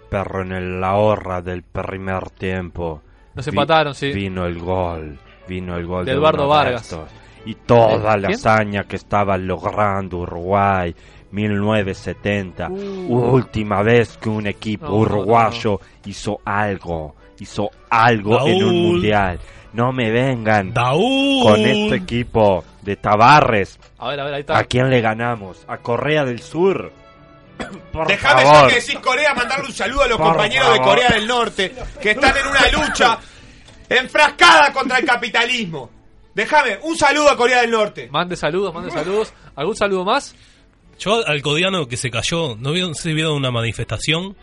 Pero 0.09 0.41
en 0.43 0.81
la 0.81 0.95
hora 0.95 1.43
del 1.43 1.63
primer 1.63 2.31
tiempo. 2.31 3.03
Nos 3.35 3.47
empataron, 3.49 3.95
sí. 3.95 4.11
Vino 4.13 4.47
el 4.47 4.59
gol. 4.59 5.19
Vino 5.49 5.77
el 5.77 5.87
gol 5.87 6.05
De 6.07 6.13
de, 6.13 6.17
Eduardo 6.17 6.49
Vargas. 6.49 6.97
Y 7.45 7.55
toda 7.55 8.17
la 8.17 8.29
hazaña 8.29 8.85
que 8.85 8.97
estaba 8.97 9.37
logrando 9.37 10.19
Uruguay. 10.19 10.95
1970. 11.33 12.69
Uh. 12.69 13.35
Última 13.35 13.83
vez 13.83 14.17
que 14.19 14.29
un 14.29 14.47
equipo 14.47 14.87
No, 14.87 14.93
no, 14.93 14.99
uruguayo 14.99 15.81
hizo 16.05 16.41
algo. 16.45 17.17
Hizo 17.41 17.71
algo 17.91 18.47
en 18.47 18.63
un 18.63 18.83
mundial. 18.83 19.41
No 19.73 19.91
me 19.93 20.11
vengan 20.11 20.73
con 20.73 21.61
este 21.61 21.97
equipo 21.97 22.63
de 22.83 22.97
Tabarres. 22.97 23.79
A 23.99 24.09
ver, 24.09 24.21
a 24.21 24.25
ver, 24.25 24.35
ahí 24.35 24.41
está. 24.41 24.59
¿A 24.59 24.65
quién 24.65 24.91
le 24.91 25.01
ganamos? 25.01 25.65
¿A 25.67 25.79
Corea 25.79 26.25
del 26.25 26.41
Sur? 26.41 26.93
Por 27.93 28.07
Déjame 28.07 28.43
favor. 28.43 28.69
ya 28.69 28.75
que 28.75 28.81
decís 28.81 28.99
Corea 28.99 29.35
mandarle 29.35 29.67
un 29.67 29.73
saludo 29.73 30.03
a 30.03 30.09
los 30.09 30.19
Por 30.19 30.27
compañeros 30.29 30.73
de. 30.75 30.81
Corea 30.81 31.09
del 31.09 31.27
Norte 31.27 31.75
que 32.01 32.11
están 32.11 32.35
en 32.37 32.47
una 32.47 32.87
lucha 32.87 33.19
enfrascada 33.89 34.73
contra 34.73 34.99
el 34.99 35.07
capitalismo. 35.07 36.02
Déjame, 36.35 36.79
un 36.83 36.97
saludo 36.97 37.29
a 37.29 37.37
Corea 37.37 37.61
del 37.61 37.71
Norte. 37.71 38.09
Mande 38.11 38.37
saludos, 38.37 38.73
mande 38.73 38.91
saludos. 38.91 39.33
¿Algún 39.55 39.77
saludo 39.77 40.05
más? 40.05 40.35
Yo 40.99 41.27
al 41.27 41.43
codiano 41.43 41.89
que 41.89 41.97
se 41.97 42.11
cayó, 42.11 42.57
¿no 42.57 42.73
vieron, 42.73 42.95
se 42.95 43.13
vieron 43.13 43.35
una 43.35 43.51
manifestación? 43.51 44.37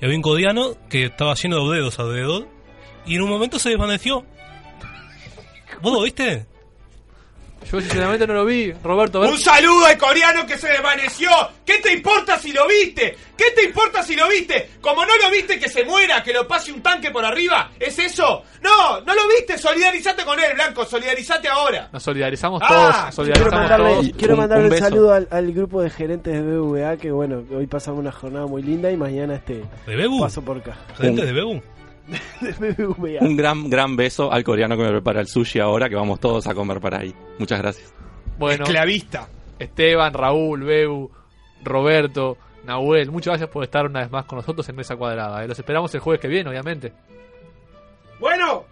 Y 0.00 0.04
había 0.04 0.16
un 0.16 0.22
codiano 0.22 0.76
que 0.88 1.06
estaba 1.06 1.34
lleno 1.34 1.68
de 1.68 1.76
dedos 1.76 1.98
alrededor 1.98 2.48
y 3.04 3.16
en 3.16 3.22
un 3.22 3.28
momento 3.28 3.58
se 3.58 3.70
desvaneció. 3.70 4.24
¿Vos 5.82 5.92
lo 5.92 6.02
viste? 6.02 6.46
Yo 7.70 7.80
sinceramente 7.80 8.26
no 8.26 8.34
lo 8.34 8.44
vi. 8.44 8.72
Roberto. 8.82 9.20
Un 9.20 9.38
saludo 9.38 9.86
al 9.86 9.96
coreano 9.96 10.44
que 10.46 10.58
se 10.58 10.68
desvaneció. 10.68 11.28
¿Qué 11.64 11.78
te 11.78 11.92
importa 11.92 12.36
si 12.38 12.52
lo 12.52 12.66
viste? 12.66 13.16
¿Qué 13.36 13.52
te 13.54 13.64
importa 13.64 14.02
si 14.02 14.16
lo 14.16 14.28
viste? 14.28 14.70
Como 14.80 15.04
no 15.06 15.12
lo 15.22 15.30
viste 15.30 15.58
que 15.60 15.68
se 15.68 15.84
muera, 15.84 16.22
que 16.22 16.32
lo 16.32 16.48
pase 16.48 16.72
un 16.72 16.82
tanque 16.82 17.10
por 17.12 17.24
arriba. 17.24 17.70
¿Es 17.78 17.98
eso? 17.98 18.42
No, 18.62 19.00
no 19.02 19.14
lo 19.14 19.28
viste. 19.28 19.56
Solidarizate 19.56 20.24
con 20.24 20.38
él, 20.40 20.52
Blanco. 20.54 20.84
Solidarizate 20.84 21.46
ahora. 21.48 21.88
Nos 21.92 22.02
solidarizamos 22.02 22.60
Ah, 22.64 23.10
todos. 23.14 23.26
Quiero 23.28 23.50
mandarle, 23.52 23.90
todos. 23.94 24.06
quiero 24.18 24.34
Un- 24.34 24.40
mandarle 24.40 24.64
un 24.66 24.72
un, 24.72 24.76
beso. 24.78 24.84
saludo 24.88 25.12
al, 25.14 25.28
al 25.30 25.52
grupo 25.52 25.80
de 25.82 25.90
gerentes 25.90 26.34
de 26.34 26.40
BVA 26.42 26.96
que 26.96 27.12
bueno, 27.12 27.44
hoy 27.54 27.66
pasamos 27.68 28.00
una 28.00 28.10
jornada 28.12 28.46
muy 28.46 28.62
linda 28.62 28.90
y 28.90 28.96
mañana 28.96 29.36
este 29.36 29.62
¿De 29.86 29.96
Bebu? 29.96 30.20
paso 30.20 30.42
por 30.42 30.56
acá. 30.58 30.76
¿Gente 30.98 31.24
de 31.24 31.32
Bebu? 31.32 31.62
de 32.40 32.52
BBVA. 32.52 33.20
Un 33.20 33.36
gran, 33.36 33.68
gran 33.68 33.96
beso 33.96 34.32
al 34.32 34.44
coreano 34.44 34.76
que 34.76 34.82
me 34.82 34.90
prepara 34.90 35.20
el 35.20 35.26
sushi 35.26 35.58
ahora, 35.60 35.88
que 35.88 35.94
vamos 35.94 36.20
todos 36.20 36.46
a 36.46 36.54
comer 36.54 36.80
para 36.80 36.98
ahí. 37.00 37.14
Muchas 37.38 37.60
gracias. 37.60 37.94
Bueno, 38.38 38.64
Esclavista. 38.64 39.28
Esteban, 39.58 40.14
Raúl, 40.14 40.62
Beu, 40.62 41.10
Roberto, 41.62 42.38
Nahuel, 42.64 43.10
muchas 43.10 43.32
gracias 43.32 43.50
por 43.50 43.62
estar 43.64 43.86
una 43.86 44.00
vez 44.00 44.10
más 44.10 44.24
con 44.24 44.36
nosotros 44.36 44.68
en 44.68 44.76
Mesa 44.76 44.96
Cuadrada. 44.96 45.44
eh. 45.44 45.48
Los 45.48 45.58
esperamos 45.58 45.94
el 45.94 46.00
jueves 46.00 46.20
que 46.20 46.28
viene, 46.28 46.48
obviamente. 46.48 46.92
Bueno. 48.18 48.64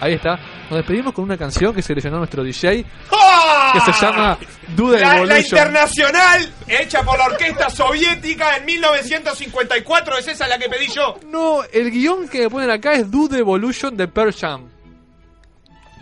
Ahí 0.00 0.14
está. 0.14 0.36
Nos 0.70 0.78
despedimos 0.78 1.12
con 1.12 1.24
una 1.24 1.36
canción 1.36 1.74
que 1.74 1.82
seleccionó 1.82 2.18
nuestro 2.18 2.42
DJ, 2.42 2.84
¡Ah! 3.12 3.72
que 3.74 3.92
se 3.92 4.04
llama 4.04 4.38
the 4.74 5.00
La, 5.00 5.24
la 5.24 5.38
internacional 5.40 6.52
hecha 6.66 7.02
por 7.02 7.18
la 7.18 7.26
orquesta 7.26 7.68
soviética 7.68 8.56
en 8.56 8.64
1954. 8.64 10.16
¿Es 10.18 10.28
esa 10.28 10.48
la 10.48 10.58
que 10.58 10.68
pedí 10.68 10.88
yo? 10.88 11.18
No, 11.26 11.62
el 11.70 11.90
guion 11.90 12.28
que 12.28 12.42
me 12.42 12.50
ponen 12.50 12.70
acá 12.70 12.94
es 12.94 13.10
the 13.10 13.38
Evolution 13.38 13.96
de 13.96 14.08
Pearl 14.08 14.32
Jam. 14.32 14.68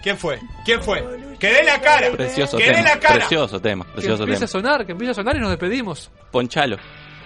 ¿Quién 0.03 0.17
fue? 0.17 0.39
¿Quién 0.65 0.81
fue? 0.83 1.05
Que 1.41 1.53
dé 1.53 1.65
la 1.65 1.81
cara. 1.81 2.11
Precioso 2.13 2.57
que 2.57 2.65
dé 2.65 2.75
tema. 2.75 2.89
la 2.89 3.01
cara. 3.01 3.15
Precioso 3.17 3.61
tema. 3.61 3.85
Que 3.85 3.93
Precioso 3.93 4.23
empiece 4.23 4.45
a 4.45 4.47
tema. 4.47 4.63
sonar, 4.63 4.87
que 4.87 4.93
empiece 4.93 5.11
a 5.11 5.15
sonar 5.15 5.37
y 5.37 5.41
nos 5.41 5.51
despedimos. 5.51 6.11
Ponchalo. 6.31 6.77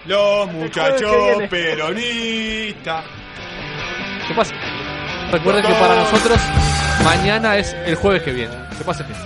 Los 0.05 0.47
que 0.47 0.53
muchachos 0.53 1.43
peronistas. 1.49 3.05
¿Qué 4.27 4.33
pasa? 4.33 4.55
Recuerden 5.33 5.65
que 5.65 5.73
para 5.73 5.95
nosotros 5.95 6.39
mañana 7.03 7.57
es 7.57 7.75
el 7.87 7.95
jueves 7.95 8.21
que 8.21 8.31
viene. 8.31 8.53
Que 8.77 8.83
pasen 8.83 9.07
bien. 9.07 9.19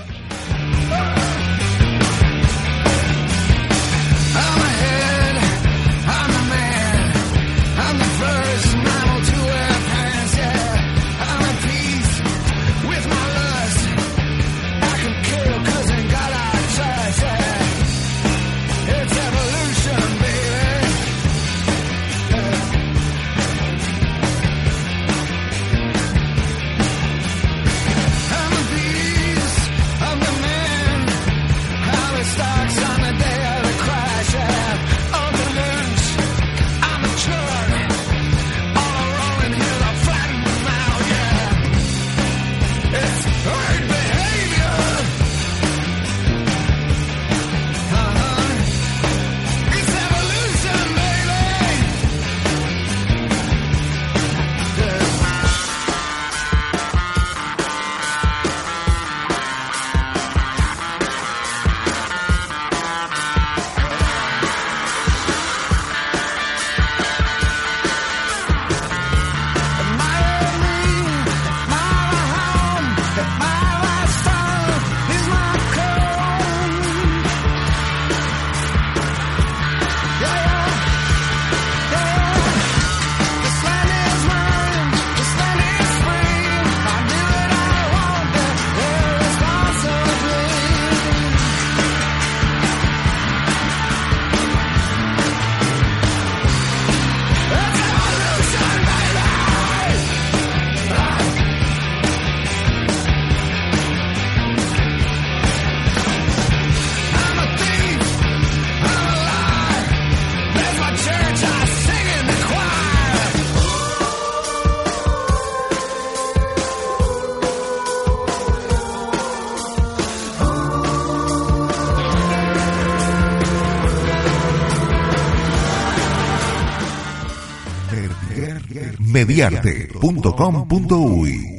mediarte.com.uy 129.28 131.57